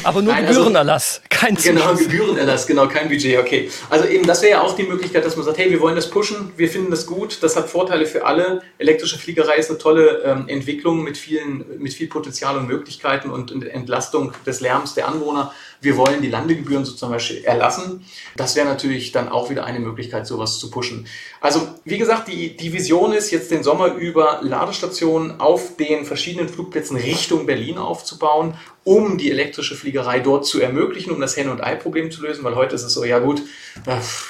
Aber 0.03 0.21
nur 0.21 0.33
Nein, 0.33 0.45
also- 0.45 0.59
Gebührenerlass, 0.59 1.21
kein 1.29 1.55
Genau, 1.55 1.81
Zuschuss. 1.81 1.99
Gebührenerlass, 2.07 2.67
genau, 2.67 2.87
kein 2.87 3.09
Budget, 3.09 3.39
okay. 3.39 3.69
Also 3.89 4.05
eben, 4.07 4.25
das 4.25 4.41
wäre 4.41 4.51
ja 4.53 4.61
auch 4.61 4.75
die 4.75 4.83
Möglichkeit, 4.83 5.25
dass 5.25 5.35
man 5.35 5.45
sagt, 5.45 5.57
hey, 5.57 5.69
wir 5.71 5.79
wollen 5.81 5.95
das 5.95 6.09
pushen, 6.09 6.51
wir 6.57 6.69
finden 6.69 6.91
das 6.91 7.05
gut, 7.05 7.41
das 7.41 7.55
hat 7.55 7.69
Vorteile 7.69 8.05
für 8.05 8.25
alle. 8.25 8.61
Elektrische 8.77 9.17
Fliegerei 9.17 9.55
ist 9.57 9.69
eine 9.69 9.77
tolle 9.79 10.21
ähm, 10.25 10.47
Entwicklung 10.47 11.03
mit, 11.03 11.17
vielen, 11.17 11.65
mit 11.79 11.93
viel 11.93 12.07
Potenzial 12.07 12.57
und 12.57 12.67
Möglichkeiten 12.67 13.29
und 13.29 13.51
Entlastung 13.65 14.33
des 14.45 14.61
Lärms 14.61 14.93
der 14.93 15.07
Anwohner. 15.07 15.53
Wir 15.83 15.97
wollen 15.97 16.21
die 16.21 16.29
Landegebühren 16.29 16.85
so 16.85 16.93
zum 16.93 17.11
Beispiel 17.11 17.43
erlassen. 17.43 18.05
Das 18.37 18.55
wäre 18.55 18.67
natürlich 18.67 19.11
dann 19.11 19.29
auch 19.29 19.49
wieder 19.49 19.65
eine 19.65 19.79
Möglichkeit, 19.79 20.25
sowas 20.25 20.59
zu 20.59 20.71
pushen. 20.71 21.05
Also, 21.41 21.67
wie 21.83 21.97
gesagt, 21.97 22.29
die, 22.29 22.55
die 22.55 22.71
Vision 22.71 23.11
ist, 23.11 23.31
jetzt 23.31 23.51
den 23.51 23.63
Sommer 23.63 23.93
über 23.93 24.39
Ladestationen 24.41 25.39
auf 25.39 25.75
den 25.75 26.05
verschiedenen 26.05 26.47
Flugplätzen 26.47 26.95
Richtung 26.95 27.45
Berlin 27.45 27.77
aufzubauen, 27.77 28.55
um 28.85 29.17
die 29.17 29.31
elektrische 29.31 29.75
Fliegerei 29.75 30.19
dort 30.19 30.45
zu 30.45 30.59
ermöglichen, 30.59 31.11
um 31.11 31.21
das 31.21 31.37
Hen- 31.37 31.49
und 31.49 31.63
Ei-Problem 31.63 32.11
zu 32.11 32.21
lösen, 32.21 32.43
weil 32.43 32.55
heute 32.55 32.75
ist 32.75 32.83
es 32.83 32.93
so, 32.93 33.03
ja 33.05 33.19
gut, 33.19 33.41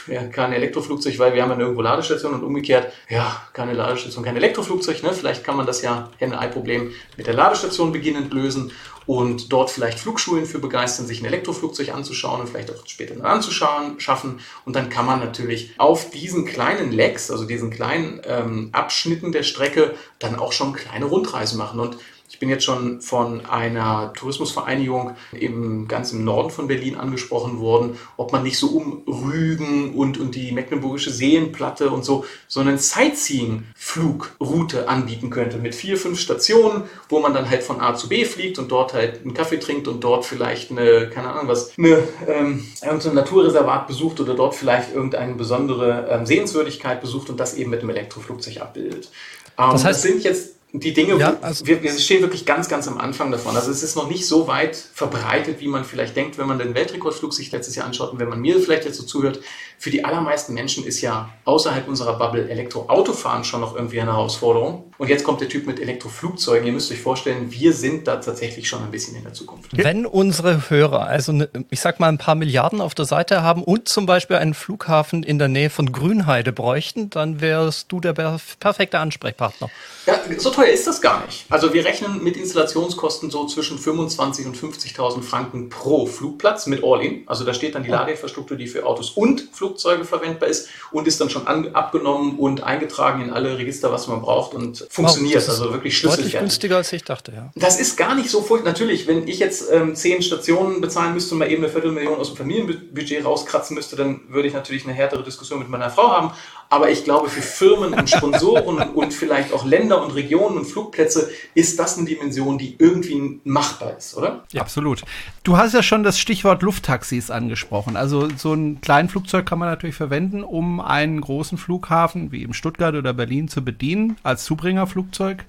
ja, 0.08 0.24
kein 0.28 0.54
Elektroflugzeug, 0.54 1.18
weil 1.18 1.34
wir 1.34 1.42
haben 1.42 1.50
ja 1.50 1.56
nirgendwo 1.56 1.82
Ladestationen 1.82 2.40
und 2.40 2.46
umgekehrt, 2.46 2.94
ja, 3.10 3.42
keine 3.54 3.74
Ladestation, 3.74 4.24
kein 4.24 4.36
Elektroflugzeug, 4.36 5.02
ne? 5.02 5.14
vielleicht 5.14 5.44
kann 5.44 5.58
man 5.58 5.66
das 5.66 5.82
ja 5.82 6.10
Hen- 6.18 6.34
und 6.34 6.38
Ei-Problem 6.38 6.92
mit 7.18 7.26
der 7.26 7.34
Ladestation 7.34 7.92
beginnend 7.92 8.34
lösen 8.34 8.72
und 9.06 9.52
dort 9.52 9.70
vielleicht 9.70 10.00
Flugschulen 10.00 10.46
für 10.46 10.60
begeistern, 10.60 11.06
sich 11.06 11.22
ein 11.22 11.26
Elektroflugzeug 11.26 11.94
anzuschauen 11.94 12.42
und 12.42 12.48
vielleicht 12.48 12.72
auch 12.72 12.86
später 12.86 13.16
dann 13.16 13.26
anzuschauen, 13.26 14.00
schaffen. 14.00 14.40
Und 14.66 14.76
dann 14.76 14.90
kann 14.90 15.06
man 15.06 15.20
natürlich 15.20 15.74
auf 15.78 16.10
diesen 16.12 16.46
kleinen 16.46 16.92
Legs, 16.92 17.32
also 17.32 17.46
diesen 17.46 17.70
kleinen 17.70 18.22
ähm, 18.26 18.70
Abschnitten 18.72 19.32
der 19.32 19.44
Strecke, 19.44 19.96
dann 20.20 20.36
auch 20.36 20.52
schon 20.52 20.74
kleine 20.74 21.06
Rundreisen 21.06 21.58
machen. 21.58 21.80
Und 21.80 21.98
ich 22.30 22.40
bin 22.40 22.50
jetzt 22.50 22.64
schon 22.64 23.00
von 23.02 23.46
einer 23.46 24.12
Tourismusvereinigung 24.14 25.16
im 25.34 25.88
ganz 25.88 26.14
im 26.14 26.24
Norden 26.24 26.50
von 26.50 26.68
Berlin 26.68 26.96
angesprochen 26.96 27.60
worden, 27.60 27.98
ob 28.18 28.32
man 28.32 28.42
nicht 28.44 28.58
so 28.58 28.68
um 28.70 29.04
Rügen 29.08 29.94
und, 29.94 30.20
und 30.20 30.34
die 30.34 30.52
Mecklenburgische 30.52 31.12
Seenplatte 31.12 31.92
und 31.92 32.04
so, 32.04 32.26
so 32.48 32.60
einen 32.60 32.80
Sightseeing-Flugroute 32.80 34.90
anbieten 34.90 35.30
könnte 35.30 35.58
mit 35.58 35.76
vier, 35.76 35.98
fünf 35.98 36.20
Stationen, 36.20 36.84
wo 37.10 37.20
man 37.20 37.34
dann 37.34 37.50
halt 37.50 37.64
von 37.64 37.80
A 37.80 37.96
zu 37.96 38.10
B 38.10 38.26
fliegt 38.26 38.60
und 38.60 38.72
dort 38.72 38.94
halt 38.94 39.22
einen 39.24 39.34
Kaffee 39.34 39.60
trinkt 39.60 39.88
und 39.88 40.04
dort 40.04 40.26
vielleicht 40.26 40.72
eine, 40.72 41.10
keine 41.10 41.30
Ahnung 41.30 41.48
was, 41.48 41.78
eine, 41.78 42.04
ähm, 42.28 42.66
irgendein 42.84 43.16
Naturreservat 43.16 43.88
besucht 43.88 44.20
oder 44.20 44.34
dort 44.36 44.56
vielleicht 44.56 44.94
irgendeine 44.94 45.36
besondere 45.36 46.08
ähm, 46.10 46.26
Sehenswürdigkeit 46.26 47.02
besucht 47.02 47.30
und 47.30 47.40
das 47.40 47.54
eben 47.56 47.70
mit 47.70 47.82
einem 47.82 47.92
Elektroflugzeug 47.92 48.62
abbildet. 48.62 49.10
Ähm, 49.58 49.70
Das 49.72 49.84
heißt- 49.84 49.88
das 49.90 50.02
sind 50.02 50.24
jetzt 50.24 50.56
die 50.76 50.92
Dinge, 50.92 51.18
Ja, 51.18 51.38
also- 51.42 51.68
wir, 51.68 51.84
wir 51.84 51.92
stehen 52.00 52.22
wirklich 52.22 52.46
ganz, 52.48 52.68
ganz 52.68 52.88
am 52.88 52.98
Anfang 52.98 53.32
davon. 53.32 53.56
Also 53.56 53.70
es 53.70 53.84
ist 53.84 53.96
noch 53.96 54.10
nicht 54.10 54.26
so 54.26 54.48
weit 54.48 54.76
verbreitet, 54.76 55.60
wie 55.60 55.68
man 55.68 55.86
vielleicht 55.86 56.16
denkt, 56.16 56.40
wenn 56.40 56.48
man 56.48 56.58
den 56.58 56.74
Weltrekordflug 56.74 57.32
sich 57.32 57.52
letztes 57.52 57.76
Jahr 57.76 57.86
anschaut 57.86 58.12
und 58.12 58.20
wenn 58.20 58.28
man 58.28 58.42
mir 58.42 58.60
vielleicht 58.60 58.86
jetzt 58.86 58.98
so 58.98 59.04
zuhört. 59.04 59.40
Für 59.84 59.92
die 59.92 60.06
allermeisten 60.06 60.54
Menschen 60.54 60.86
ist 60.86 61.02
ja 61.02 61.28
außerhalb 61.44 61.90
unserer 61.90 62.18
Bubble 62.18 62.48
Elektroautofahren 62.50 63.44
schon 63.44 63.60
noch 63.60 63.76
irgendwie 63.76 64.00
eine 64.00 64.14
Herausforderung. 64.14 64.94
Und 64.98 65.10
jetzt 65.10 65.26
kommt 65.26 65.42
der 65.42 65.50
Typ 65.50 65.68
mit 65.68 65.78
Elektroflugzeugen. 65.82 66.66
Ihr 66.66 66.72
müsst 66.72 66.90
euch 66.90 67.02
vorstellen, 67.02 67.52
wir 67.52 67.74
sind 67.74 68.08
da 68.08 68.16
tatsächlich 68.16 68.70
schon 68.70 68.82
ein 68.82 68.92
bisschen 68.92 69.18
in 69.18 69.24
der 69.24 69.34
Zukunft. 69.34 69.76
Wenn 69.76 70.06
unsere 70.06 70.70
Hörer, 70.70 71.08
also 71.08 71.34
ne- 71.34 71.50
ich 71.70 71.82
sag 71.82 72.00
mal 72.00 72.08
ein 72.08 72.18
paar 72.18 72.36
Milliarden 72.36 72.80
auf 72.80 72.96
der 72.96 73.04
Seite 73.04 73.44
haben 73.44 73.62
und 73.62 73.90
zum 73.90 74.06
Beispiel 74.06 74.38
einen 74.38 74.54
Flughafen 74.54 75.22
in 75.22 75.38
der 75.38 75.50
Nähe 75.50 75.70
von 75.70 75.92
Grünheide 75.92 76.54
bräuchten, 76.54 77.10
dann 77.10 77.42
wärst 77.42 77.92
du 77.92 78.00
der 78.00 78.16
perf- 78.16 78.58
perfekte 78.62 79.00
Ansprechpartner. 79.00 79.70
Ja, 80.06 80.14
so 80.38 80.50
teuer 80.50 80.68
ist 80.68 80.88
das 80.88 81.02
gar 81.02 81.26
nicht. 81.26 81.46
Also 81.50 81.74
wir 81.74 81.84
rechnen 81.84 82.24
mit 82.24 82.38
Installationskosten 82.38 83.30
so 83.32 83.48
zwischen 83.48 83.78
25.000 83.78 84.46
und 84.46 84.56
50.000 84.56 85.24
Franken 85.24 85.68
pro 85.68 86.06
Flugplatz 86.06 86.68
mit 86.68 86.82
All-In. 86.86 87.24
Also 87.28 87.44
da 87.44 87.54
steht 87.54 87.76
dann 87.76 87.84
die 87.84 87.90
Ladeinfrastruktur, 87.90 88.56
die 88.56 88.68
für 88.68 88.86
Autos 88.86 89.10
und 89.12 89.50
Flugzeuge 89.52 89.73
verwendbar 89.80 90.50
ist 90.50 90.70
und 90.92 91.08
ist 91.08 91.20
dann 91.22 91.30
schon 91.30 91.48
an, 91.48 91.74
abgenommen 91.74 92.38
und 92.38 92.64
eingetragen 92.64 93.22
in 93.22 93.30
alle 93.32 93.58
Register, 93.58 93.92
was 93.92 94.08
man 94.08 94.22
braucht 94.22 94.54
und 94.54 94.86
funktioniert. 94.90 95.36
Wow, 95.36 95.46
das 95.46 95.54
ist 95.56 95.62
also 95.62 95.74
wirklich 95.74 95.94
Deutlich 95.94 95.98
schlüsselfertig. 95.98 96.40
günstiger 96.40 96.78
als 96.78 96.94
ich 96.94 97.04
dachte, 97.04 97.32
ja. 97.32 97.52
Das 97.56 97.80
ist 97.80 97.98
gar 97.98 98.16
nicht 98.16 98.30
so 98.30 98.42
furchtbar. 98.42 98.72
Natürlich, 98.72 99.08
wenn 99.08 99.28
ich 99.28 99.40
jetzt 99.40 99.72
ähm, 99.72 99.96
zehn 99.96 100.22
Stationen 100.22 100.82
bezahlen 100.82 101.14
müsste 101.14 101.36
und 101.36 101.40
mal 101.40 101.52
eben 101.52 101.64
eine 101.64 101.72
Viertelmillion 101.72 102.18
aus 102.18 102.30
dem 102.30 102.38
Familienbudget 102.38 103.26
rauskratzen 103.26 103.76
müsste, 103.76 103.96
dann 103.96 104.22
würde 104.30 104.48
ich 104.48 104.54
natürlich 104.54 104.86
eine 104.86 104.94
härtere 104.94 105.24
Diskussion 105.24 105.60
mit 105.60 105.70
meiner 105.70 105.90
Frau 105.90 106.10
haben. 106.10 106.32
Aber 106.74 106.90
ich 106.90 107.04
glaube, 107.04 107.30
für 107.30 107.44
Firmen 107.44 107.94
und 107.94 108.10
Sponsoren 108.10 108.78
und 108.96 109.14
vielleicht 109.14 109.54
auch 109.54 109.64
Länder 109.64 110.04
und 110.04 110.10
Regionen 110.16 110.58
und 110.58 110.66
Flugplätze 110.66 111.30
ist 111.54 111.78
das 111.78 112.00
eine 112.00 112.08
Dimension, 112.08 112.58
die 112.58 112.78
irgendwie 112.80 113.40
machbar 113.44 113.96
ist, 113.96 114.18
oder? 114.18 114.44
Absolut. 114.58 115.04
Du 115.44 115.56
hast 115.56 115.76
ja 115.76 115.84
schon 115.84 116.02
das 116.02 116.18
Stichwort 116.18 116.64
Lufttaxis 116.64 117.30
angesprochen. 117.30 117.96
Also 117.96 118.28
so 118.36 118.54
ein 118.54 118.82
kleines 118.82 119.12
Flugzeug 119.12 119.46
kann 119.46 119.60
man 119.60 119.70
natürlich 119.70 119.96
verwenden, 119.96 120.44
um 120.44 120.80
einen 120.82 121.22
großen 121.22 121.60
Flughafen 121.60 122.32
wie 122.32 122.42
eben 122.42 122.56
Stuttgart 122.56 122.96
oder 122.96 123.14
Berlin 123.14 123.50
zu 123.50 123.64
bedienen, 123.64 124.18
als 124.24 124.44
Zubringerflugzeug 124.46 125.46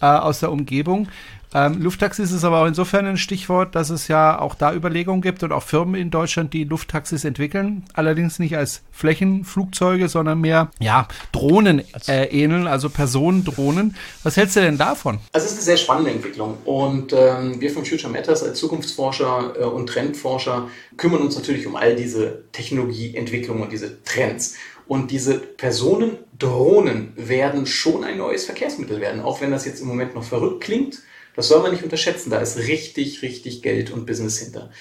äh, 0.00 0.06
aus 0.06 0.38
der 0.38 0.52
Umgebung. 0.52 1.08
Ähm, 1.54 1.80
Lufttaxis 1.80 2.30
ist 2.30 2.44
aber 2.44 2.62
auch 2.62 2.66
insofern 2.66 3.06
ein 3.06 3.16
Stichwort, 3.16 3.74
dass 3.74 3.90
es 3.90 4.08
ja 4.08 4.38
auch 4.38 4.54
da 4.54 4.74
Überlegungen 4.74 5.22
gibt 5.22 5.42
und 5.42 5.52
auch 5.52 5.62
Firmen 5.62 5.94
in 5.94 6.10
Deutschland, 6.10 6.52
die 6.52 6.64
Lufttaxis 6.64 7.24
entwickeln. 7.24 7.84
Allerdings 7.94 8.38
nicht 8.38 8.56
als 8.56 8.82
Flächenflugzeuge, 8.92 10.08
sondern 10.08 10.40
mehr, 10.40 10.70
ja, 10.78 11.08
Drohnen 11.32 11.82
äh, 12.06 12.24
ähneln, 12.26 12.66
also 12.66 12.90
Personendrohnen. 12.90 13.96
Was 14.22 14.36
hältst 14.36 14.56
du 14.56 14.60
denn 14.60 14.76
davon? 14.76 15.18
Also 15.32 15.46
es 15.46 15.52
ist 15.52 15.58
eine 15.58 15.64
sehr 15.64 15.76
spannende 15.78 16.10
Entwicklung 16.10 16.58
und 16.64 17.12
ähm, 17.12 17.60
wir 17.60 17.70
von 17.70 17.84
Future 17.84 18.12
Matters 18.12 18.42
als 18.42 18.58
Zukunftsforscher 18.58 19.54
äh, 19.58 19.64
und 19.64 19.88
Trendforscher 19.88 20.68
kümmern 20.96 21.22
uns 21.22 21.36
natürlich 21.36 21.66
um 21.66 21.76
all 21.76 21.96
diese 21.96 22.44
Technologieentwicklungen 22.52 23.62
und 23.62 23.72
diese 23.72 24.02
Trends. 24.04 24.54
Und 24.86 25.10
diese 25.10 25.38
Personendrohnen 25.38 27.12
werden 27.14 27.66
schon 27.66 28.04
ein 28.04 28.16
neues 28.16 28.46
Verkehrsmittel 28.46 29.00
werden, 29.00 29.20
auch 29.20 29.42
wenn 29.42 29.50
das 29.50 29.66
jetzt 29.66 29.82
im 29.82 29.86
Moment 29.86 30.14
noch 30.14 30.24
verrückt 30.24 30.62
klingt. 30.62 31.02
Das 31.38 31.46
soll 31.46 31.62
man 31.62 31.70
nicht 31.70 31.84
unterschätzen. 31.84 32.30
Da 32.30 32.40
ist 32.40 32.58
richtig, 32.58 33.22
richtig 33.22 33.62
Geld 33.62 33.92
und 33.92 34.06
Business 34.06 34.40
hinter. 34.40 34.72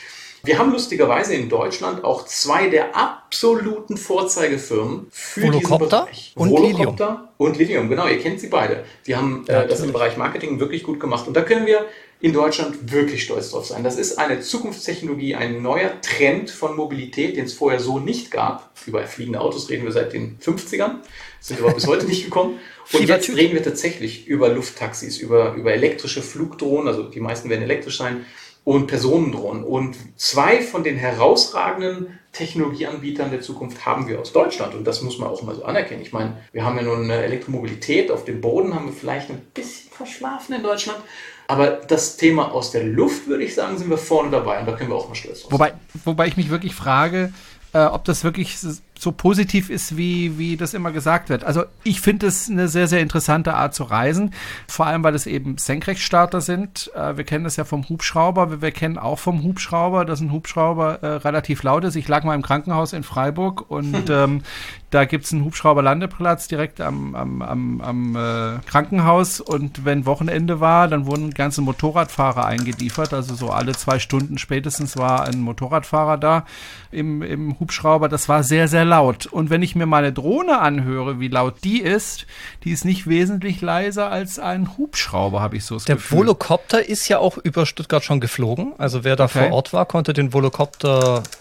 Wir 0.47 0.57
haben 0.57 0.71
lustigerweise 0.71 1.35
in 1.35 1.49
Deutschland 1.49 2.05
auch 2.05 2.25
zwei 2.25 2.69
der 2.69 2.95
absoluten 2.95 3.97
Vorzeigefirmen 3.97 5.07
für 5.11 5.43
Volocopter 5.43 5.77
diesen 5.77 5.89
Bereich. 5.89 6.33
und 6.37 6.49
Volocopter 6.51 7.33
und 7.35 7.57
Lilium, 7.57 7.89
genau, 7.89 8.07
ihr 8.07 8.19
kennt 8.19 8.39
sie 8.39 8.47
beide. 8.47 8.85
Die 9.05 9.17
haben 9.17 9.43
Ja, 9.49 9.63
äh, 9.63 9.67
das 9.67 9.81
im. 9.81 9.91
Bereich 9.91 10.15
Marketing 10.15 10.61
wirklich 10.61 10.83
gut 10.83 11.01
gemacht. 11.01 11.27
Und 11.27 11.35
da 11.35 11.41
können 11.41 11.65
wir 11.65 11.85
in 12.21 12.31
Deutschland 12.31 12.91
wirklich 12.93 13.23
stolz 13.23 13.51
drauf 13.51 13.65
sein. 13.65 13.83
Das 13.83 13.97
ist 13.97 14.17
eine 14.17 14.39
Zukunftstechnologie, 14.39 15.35
ein 15.35 15.61
neuer 15.61 15.99
Trend 16.01 16.49
von 16.49 16.77
Mobilität, 16.77 17.35
den 17.35 17.45
es 17.45 17.53
vorher 17.53 17.81
so 17.81 17.99
nicht 17.99 18.31
gab. 18.31 18.71
Über 18.85 19.03
fliegende 19.03 19.41
Autos 19.41 19.69
reden 19.69 19.83
wir 19.83 19.91
seit 19.91 20.13
den 20.13 20.39
50ern, 20.39 20.95
sind 21.41 21.59
aber 21.59 21.73
bis 21.73 21.87
heute 21.87 22.05
nicht 22.05 22.23
gekommen. 22.23 22.59
Und 22.93 23.05
jetzt 23.05 23.29
reden 23.29 23.53
wir 23.53 23.63
tatsächlich 23.63 24.27
über 24.27 24.47
Lufttaxis, 24.47 25.17
über, 25.17 25.55
über 25.55 25.73
elektrische 25.73 26.21
Flugdrohnen, 26.21 26.87
also 26.87 27.03
die 27.03 27.19
meisten 27.19 27.49
werden 27.49 27.63
elektrisch 27.63 27.97
sein. 27.97 28.25
Und 28.67 28.87
Personendrohnen. 28.87 29.63
Und 29.63 29.95
zwei 30.17 30.59
von 30.61 30.83
den 30.83 30.97
herausragenden 30.97 32.19
Technologieanbietern 32.33 33.31
der 33.31 33.39
Zukunft 33.39 33.85
haben 33.85 34.09
wir 34.09 34.19
aus 34.19 34.33
Deutschland. 34.33 34.75
Und 34.75 34.83
das 34.83 35.01
muss 35.01 35.19
man 35.19 35.29
auch 35.29 35.41
mal 35.41 35.55
so 35.55 35.63
anerkennen. 35.63 36.01
Ich 36.01 36.11
meine, 36.11 36.35
wir 36.51 36.65
haben 36.65 36.75
ja 36.75 36.83
nun 36.83 37.05
eine 37.05 37.23
Elektromobilität. 37.23 38.11
Auf 38.11 38.25
dem 38.25 38.41
Boden 38.41 38.75
haben 38.75 38.87
wir 38.87 38.91
vielleicht 38.91 39.29
ein 39.29 39.39
bisschen 39.53 39.89
verschlafen 39.89 40.55
in 40.55 40.63
Deutschland. 40.63 40.99
Aber 41.47 41.67
das 41.67 42.17
Thema 42.17 42.51
aus 42.51 42.71
der 42.71 42.83
Luft, 42.83 43.27
würde 43.27 43.45
ich 43.45 43.55
sagen, 43.55 43.77
sind 43.77 43.89
wir 43.89 43.97
vorne 43.97 44.31
dabei. 44.31 44.59
Und 44.59 44.65
da 44.65 44.73
können 44.73 44.89
wir 44.89 44.97
auch 44.97 45.07
mal 45.07 45.15
stolz 45.15 45.43
drauf 45.43 45.53
Wobei, 45.53 45.73
wobei 46.03 46.27
ich 46.27 46.35
mich 46.35 46.49
wirklich 46.49 46.75
frage, 46.75 47.31
äh, 47.71 47.85
ob 47.85 48.03
das 48.03 48.25
wirklich 48.25 48.57
so 48.99 49.11
positiv 49.11 49.69
ist, 49.69 49.97
wie, 49.97 50.37
wie 50.37 50.57
das 50.57 50.73
immer 50.73 50.91
gesagt 50.91 51.29
wird. 51.29 51.43
Also 51.43 51.63
ich 51.83 52.01
finde 52.01 52.27
es 52.27 52.49
eine 52.49 52.67
sehr, 52.67 52.87
sehr 52.87 53.01
interessante 53.01 53.53
Art 53.53 53.73
zu 53.73 53.83
reisen, 53.83 54.33
vor 54.67 54.87
allem 54.87 55.03
weil 55.03 55.15
es 55.15 55.25
eben 55.25 55.57
Senkrechtstarter 55.57 56.41
sind. 56.41 56.91
Äh, 56.95 57.17
wir 57.17 57.23
kennen 57.23 57.43
das 57.43 57.55
ja 57.55 57.65
vom 57.65 57.87
Hubschrauber, 57.87 58.51
wir, 58.51 58.61
wir, 58.61 58.71
kennen 58.71 58.97
auch 58.97 59.19
vom 59.19 59.43
Hubschrauber, 59.43 60.05
dass 60.05 60.21
ein 60.21 60.31
Hubschrauber 60.31 61.03
äh, 61.03 61.07
relativ 61.07 61.63
laut 61.63 61.83
ist. 61.83 61.95
Ich 61.95 62.07
lag 62.07 62.23
mal 62.23 62.35
im 62.35 62.41
Krankenhaus 62.41 62.93
in 62.93 63.03
Freiburg 63.03 63.69
und 63.69 64.09
ähm, 64.09 64.41
da 64.89 65.03
gibt's 65.03 65.33
einen 65.33 65.43
Hubschrauberlandeplatz 65.43 66.47
direkt 66.47 66.79
am, 66.79 67.13
am, 67.13 67.41
am, 67.41 67.81
am 67.81 68.15
äh, 68.15 68.59
Krankenhaus 68.65 69.41
und 69.41 69.83
wenn 69.83 70.05
Wochenende 70.05 70.61
war, 70.61 70.87
dann 70.87 71.05
wurden 71.05 71.33
ganze 71.33 71.61
Motorradfahrer 71.61 72.45
eingeliefert. 72.45 73.13
Also 73.13 73.35
so 73.35 73.49
alle 73.49 73.73
zwei 73.73 73.99
Stunden 73.99 74.37
spätestens 74.37 74.97
war 74.97 75.25
ein 75.25 75.41
Motorradfahrer 75.41 76.17
da 76.17 76.45
im, 76.91 77.21
im 77.21 77.59
Hubschrauber. 77.59 78.07
Das 78.07 78.29
war 78.29 78.43
sehr, 78.43 78.67
sehr 78.67 78.85
laut. 78.87 79.25
Und 79.25 79.49
wenn 79.49 79.61
ich 79.61 79.75
mir 79.75 79.85
meine 79.85 80.11
Drohne 80.11 80.59
anhöre, 80.59 81.19
wie 81.19 81.27
laut 81.27 81.63
die 81.63 81.81
ist, 81.81 82.25
die 82.63 82.71
ist 82.71 82.85
nicht 82.85 83.07
wesentlich 83.07 83.61
leiser 83.61 84.09
als 84.09 84.39
ein 84.39 84.77
Hubschrauber, 84.77 85.41
habe 85.41 85.57
ich 85.57 85.65
so 85.65 85.75
das 85.75 85.85
Der 85.85 85.95
Gefühl. 85.95 86.19
Volocopter 86.19 86.87
ist 86.87 87.07
ja 87.07 87.19
auch 87.19 87.37
über 87.37 87.65
Stuttgart 87.65 88.03
schon 88.03 88.19
geflogen. 88.19 88.73
Also 88.77 89.03
wer 89.03 89.15
da 89.15 89.25
okay. 89.25 89.47
vor 89.47 89.51
Ort 89.51 89.73
war, 89.73 89.85
konnte 89.85 90.13
den 90.13 90.33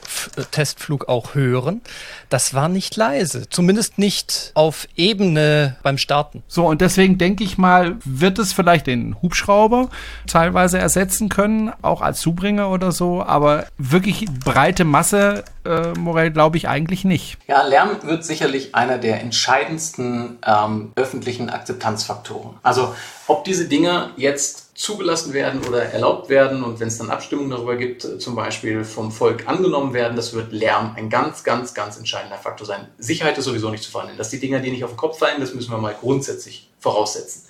Volocopter-Testflug 0.07 1.09
auch 1.09 1.35
hören. 1.35 1.81
Das 2.29 2.55
war 2.55 2.69
nicht 2.69 2.97
leise. 2.97 3.49
Zumindest 3.49 3.99
nicht 3.99 4.53
auf 4.55 4.89
Ebene 4.97 5.77
beim 5.83 5.99
Starten. 5.99 6.43
So, 6.49 6.67
und 6.67 6.81
deswegen 6.81 7.19
denke 7.19 7.45
ich 7.45 7.59
mal, 7.59 7.97
wird 8.05 8.39
es 8.39 8.53
vielleicht 8.53 8.87
den 8.87 9.21
Hubschrauber 9.23 9.89
teilweise 10.27 10.79
ersetzen 10.79 11.29
können, 11.29 11.73
auch 11.83 12.01
als 12.01 12.21
Zubringer 12.21 12.71
oder 12.71 12.93
so, 12.93 13.23
aber 13.23 13.67
wirklich 13.79 14.27
breite 14.45 14.85
Masse 14.85 15.45
äh, 15.65 15.93
Morell, 15.99 16.31
glaube 16.31 16.57
ich 16.57 16.69
eigentlich 16.69 17.05
nicht. 17.05 17.39
Ja, 17.47 17.63
Lärm 17.67 17.91
wird 18.03 18.25
sicherlich 18.25 18.75
einer 18.75 18.99
der 18.99 19.21
entscheidendsten 19.21 20.39
ähm, 20.47 20.93
öffentlichen 20.97 21.51
Akzeptanzfaktoren. 21.51 22.57
Also 22.63 22.95
ob 23.27 23.45
diese 23.45 23.67
Dinge 23.69 24.11
jetzt 24.17 24.66
zugelassen 24.77 25.33
werden 25.33 25.67
oder 25.67 25.83
erlaubt 25.83 26.29
werden 26.29 26.63
und 26.63 26.79
wenn 26.81 26.89
es 26.89 26.99
dann 26.99 27.11
Abstimmungen 27.11 27.51
darüber 27.51 27.77
gibt, 27.77 28.05
äh, 28.05 28.19
zum 28.19 28.35
Beispiel 28.35 28.85
vom 28.85 29.11
Volk 29.11 29.49
angenommen 29.49 29.95
werden, 29.95 30.17
das 30.17 30.35
wird 30.35 30.53
Lärm 30.53 30.95
ein 30.97 31.09
ganz, 31.09 31.43
ganz, 31.45 31.73
ganz 31.73 31.97
entscheidender 31.97 32.37
Faktor 32.37 32.67
sein. 32.67 32.87
Sicherheit 32.99 33.39
ist 33.39 33.47
sowieso 33.47 33.71
nicht 33.71 33.83
zu 33.83 33.91
verhandeln. 33.91 34.19
Dass 34.19 34.29
die 34.29 34.39
Dinger, 34.39 34.61
die 34.61 34.71
nicht 34.71 34.85
auf 34.85 34.91
den 34.91 34.99
Kopf 34.99 35.19
fallen, 35.19 35.41
das 35.41 35.55
müssen 35.55 35.71
wir 35.71 35.79
mal 35.79 35.97
grundsätzlich 35.99 36.71
voraussetzen. 36.79 37.45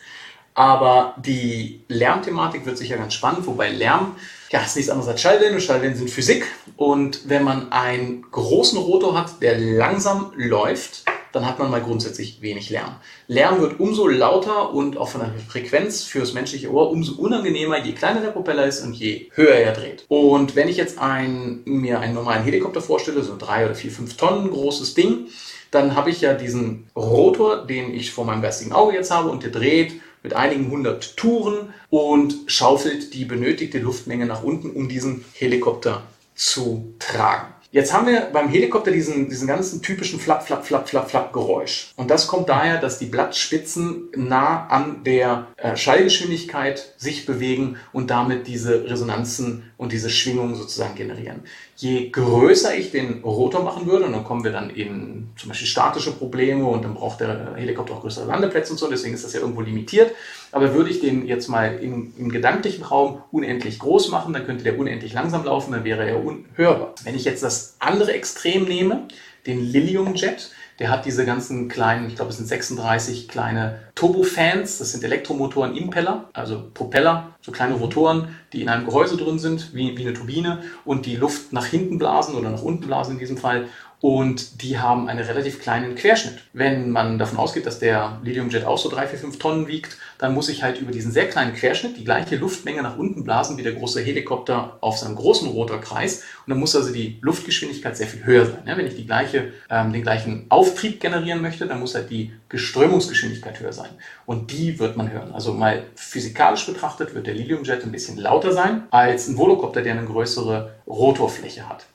Aber 0.54 1.16
die 1.18 1.84
Lärmthematik 1.88 2.64
wird 2.64 2.78
sicher 2.78 2.96
ganz 2.96 3.12
spannend, 3.12 3.46
wobei 3.46 3.70
Lärm 3.70 4.16
ja, 4.50 4.60
ist 4.60 4.76
nichts 4.76 4.90
anderes 4.90 5.10
als 5.10 5.20
Schallwellen 5.20 5.54
und 5.54 5.60
Schallwellen 5.60 5.96
sind 5.96 6.08
Physik. 6.08 6.46
Und 6.76 7.28
wenn 7.28 7.42
man 7.42 7.72
einen 7.72 8.22
großen 8.30 8.78
Rotor 8.78 9.18
hat, 9.18 9.42
der 9.42 9.58
langsam 9.58 10.32
läuft, 10.36 11.04
dann 11.36 11.46
hat 11.46 11.58
man 11.58 11.70
mal 11.70 11.82
grundsätzlich 11.82 12.40
wenig 12.40 12.70
Lärm. 12.70 12.94
Lärm 13.28 13.60
wird 13.60 13.78
umso 13.78 14.08
lauter 14.08 14.72
und 14.72 14.96
auch 14.96 15.10
von 15.10 15.20
der 15.20 15.34
Frequenz 15.46 16.02
fürs 16.02 16.32
menschliche 16.32 16.72
Ohr 16.72 16.90
umso 16.90 17.12
unangenehmer, 17.20 17.84
je 17.84 17.92
kleiner 17.92 18.22
der 18.22 18.30
Propeller 18.30 18.64
ist 18.64 18.82
und 18.82 18.94
je 18.94 19.28
höher 19.34 19.54
er 19.54 19.74
dreht. 19.74 20.06
Und 20.08 20.56
wenn 20.56 20.66
ich 20.66 20.78
jetzt 20.78 20.98
ein, 20.98 21.60
mir 21.66 22.00
einen 22.00 22.14
normalen 22.14 22.42
Helikopter 22.42 22.80
vorstelle, 22.80 23.22
so 23.22 23.36
drei 23.36 23.66
oder 23.66 23.74
vier, 23.74 23.90
fünf 23.90 24.16
Tonnen 24.16 24.50
großes 24.50 24.94
Ding, 24.94 25.26
dann 25.70 25.94
habe 25.94 26.08
ich 26.08 26.22
ja 26.22 26.32
diesen 26.32 26.88
Rotor, 26.96 27.66
den 27.66 27.92
ich 27.92 28.12
vor 28.12 28.24
meinem 28.24 28.40
geistigen 28.40 28.72
Auge 28.72 28.94
jetzt 28.94 29.10
habe 29.10 29.28
und 29.28 29.42
der 29.42 29.50
dreht 29.50 30.00
mit 30.22 30.32
einigen 30.32 30.70
hundert 30.70 31.18
Touren 31.18 31.74
und 31.90 32.34
schaufelt 32.46 33.12
die 33.12 33.26
benötigte 33.26 33.78
Luftmenge 33.78 34.24
nach 34.24 34.42
unten, 34.42 34.70
um 34.70 34.88
diesen 34.88 35.26
Helikopter 35.34 36.02
zu 36.34 36.94
tragen. 36.98 37.52
Jetzt 37.76 37.92
haben 37.92 38.06
wir 38.06 38.30
beim 38.32 38.48
Helikopter 38.48 38.90
diesen, 38.90 39.28
diesen 39.28 39.46
ganzen 39.46 39.82
typischen 39.82 40.18
Flap, 40.18 40.42
Flap, 40.46 40.64
Flap, 40.64 40.88
Flap, 40.88 41.10
Flap 41.10 41.30
Geräusch. 41.34 41.92
Und 41.96 42.10
das 42.10 42.26
kommt 42.26 42.48
daher, 42.48 42.80
dass 42.80 42.98
die 42.98 43.04
Blattspitzen 43.04 44.08
nah 44.16 44.66
an 44.68 45.04
der 45.04 45.48
äh, 45.58 45.76
Schallgeschwindigkeit 45.76 46.94
sich 46.96 47.26
bewegen 47.26 47.76
und 47.92 48.10
damit 48.10 48.46
diese 48.46 48.88
Resonanzen 48.88 49.70
und 49.78 49.92
diese 49.92 50.08
Schwingungen 50.08 50.54
sozusagen 50.54 50.94
generieren. 50.94 51.42
Je 51.76 52.08
größer 52.08 52.74
ich 52.74 52.92
den 52.92 53.22
Rotor 53.22 53.62
machen 53.62 53.86
würde, 53.86 54.06
und 54.06 54.12
dann 54.12 54.24
kommen 54.24 54.42
wir 54.42 54.52
dann 54.52 54.70
in 54.70 55.28
zum 55.36 55.50
Beispiel 55.50 55.68
statische 55.68 56.12
Probleme 56.12 56.64
und 56.64 56.82
dann 56.82 56.94
braucht 56.94 57.20
der 57.20 57.54
Helikopter 57.56 57.94
auch 57.94 58.00
größere 58.00 58.26
Landeplätze 58.26 58.72
und 58.72 58.78
so, 58.78 58.88
deswegen 58.88 59.14
ist 59.14 59.24
das 59.24 59.34
ja 59.34 59.40
irgendwo 59.40 59.60
limitiert. 59.60 60.12
Aber 60.50 60.72
würde 60.72 60.90
ich 60.90 61.00
den 61.00 61.26
jetzt 61.26 61.48
mal 61.48 61.78
im, 61.78 62.14
im 62.16 62.30
gedanklichen 62.30 62.84
Raum 62.84 63.22
unendlich 63.30 63.78
groß 63.78 64.10
machen, 64.10 64.32
dann 64.32 64.46
könnte 64.46 64.64
der 64.64 64.78
unendlich 64.78 65.12
langsam 65.12 65.44
laufen, 65.44 65.72
dann 65.72 65.84
wäre 65.84 66.08
er 66.08 66.24
unhörbar. 66.24 66.94
Wenn 67.04 67.14
ich 67.14 67.24
jetzt 67.24 67.42
das 67.42 67.76
andere 67.78 68.12
Extrem 68.12 68.64
nehme, 68.64 69.08
den 69.46 69.60
Lilium 69.60 70.14
Jet, 70.14 70.50
der 70.78 70.90
hat 70.90 71.06
diese 71.06 71.24
ganzen 71.24 71.68
kleinen, 71.68 72.08
ich 72.08 72.16
glaube 72.16 72.30
es 72.30 72.36
sind 72.36 72.46
36 72.46 73.28
kleine 73.28 73.78
Turbofans, 73.94 74.78
das 74.78 74.92
sind 74.92 75.04
Elektromotoren 75.04 75.74
Impeller, 75.74 76.28
also 76.32 76.70
Propeller, 76.74 77.34
so 77.40 77.50
kleine 77.50 77.74
Rotoren, 77.74 78.28
die 78.52 78.62
in 78.62 78.68
einem 78.68 78.84
Gehäuse 78.84 79.16
drin 79.16 79.38
sind, 79.38 79.74
wie, 79.74 79.96
wie 79.96 80.02
eine 80.02 80.12
Turbine 80.12 80.62
und 80.84 81.06
die 81.06 81.16
Luft 81.16 81.52
nach 81.52 81.66
hinten 81.66 81.98
blasen 81.98 82.34
oder 82.34 82.50
nach 82.50 82.62
unten 82.62 82.86
blasen 82.86 83.14
in 83.14 83.18
diesem 83.18 83.38
Fall 83.38 83.68
und 84.00 84.62
die 84.62 84.78
haben 84.78 85.08
einen 85.08 85.24
relativ 85.24 85.60
kleinen 85.60 85.94
Querschnitt. 85.94 86.42
Wenn 86.52 86.90
man 86.90 87.18
davon 87.18 87.38
ausgeht, 87.38 87.66
dass 87.66 87.78
der 87.78 88.20
Liliumjet 88.22 88.64
auch 88.64 88.78
so 88.78 88.90
3, 88.90 89.06
4, 89.06 89.18
5 89.18 89.38
Tonnen 89.38 89.68
wiegt, 89.68 89.96
dann 90.18 90.34
muss 90.34 90.48
ich 90.48 90.62
halt 90.62 90.80
über 90.80 90.92
diesen 90.92 91.12
sehr 91.12 91.28
kleinen 91.28 91.54
Querschnitt 91.54 91.96
die 91.96 92.04
gleiche 92.04 92.36
Luftmenge 92.36 92.82
nach 92.82 92.98
unten 92.98 93.24
blasen 93.24 93.56
wie 93.56 93.62
der 93.62 93.72
große 93.72 94.02
Helikopter 94.02 94.76
auf 94.80 94.98
seinem 94.98 95.16
großen 95.16 95.48
Rotorkreis. 95.48 96.18
Und 96.46 96.50
dann 96.50 96.58
muss 96.58 96.76
also 96.76 96.92
die 96.92 97.18
Luftgeschwindigkeit 97.22 97.96
sehr 97.96 98.06
viel 98.06 98.24
höher 98.24 98.46
sein. 98.46 98.62
Wenn 98.64 98.86
ich 98.86 98.96
die 98.96 99.06
gleiche, 99.06 99.52
ähm, 99.70 99.92
den 99.92 100.02
gleichen 100.02 100.46
Auftrieb 100.50 101.00
generieren 101.00 101.40
möchte, 101.40 101.66
dann 101.66 101.80
muss 101.80 101.94
halt 101.94 102.10
die 102.10 102.32
Geströmungsgeschwindigkeit 102.48 103.60
höher 103.60 103.72
sein. 103.72 103.90
Und 104.26 104.52
die 104.52 104.78
wird 104.78 104.96
man 104.96 105.10
hören. 105.10 105.32
Also 105.32 105.52
mal 105.52 105.84
physikalisch 105.94 106.66
betrachtet 106.66 107.14
wird 107.14 107.26
der 107.26 107.34
Liliumjet 107.34 107.82
ein 107.82 107.92
bisschen 107.92 108.18
lauter 108.18 108.52
sein 108.52 108.82
als 108.90 109.26
ein 109.28 109.38
Volocopter, 109.38 109.82
der 109.82 109.94
eine 109.94 110.04
größere 110.04 110.74
Rotorfläche 110.86 111.68
hat. 111.68 111.86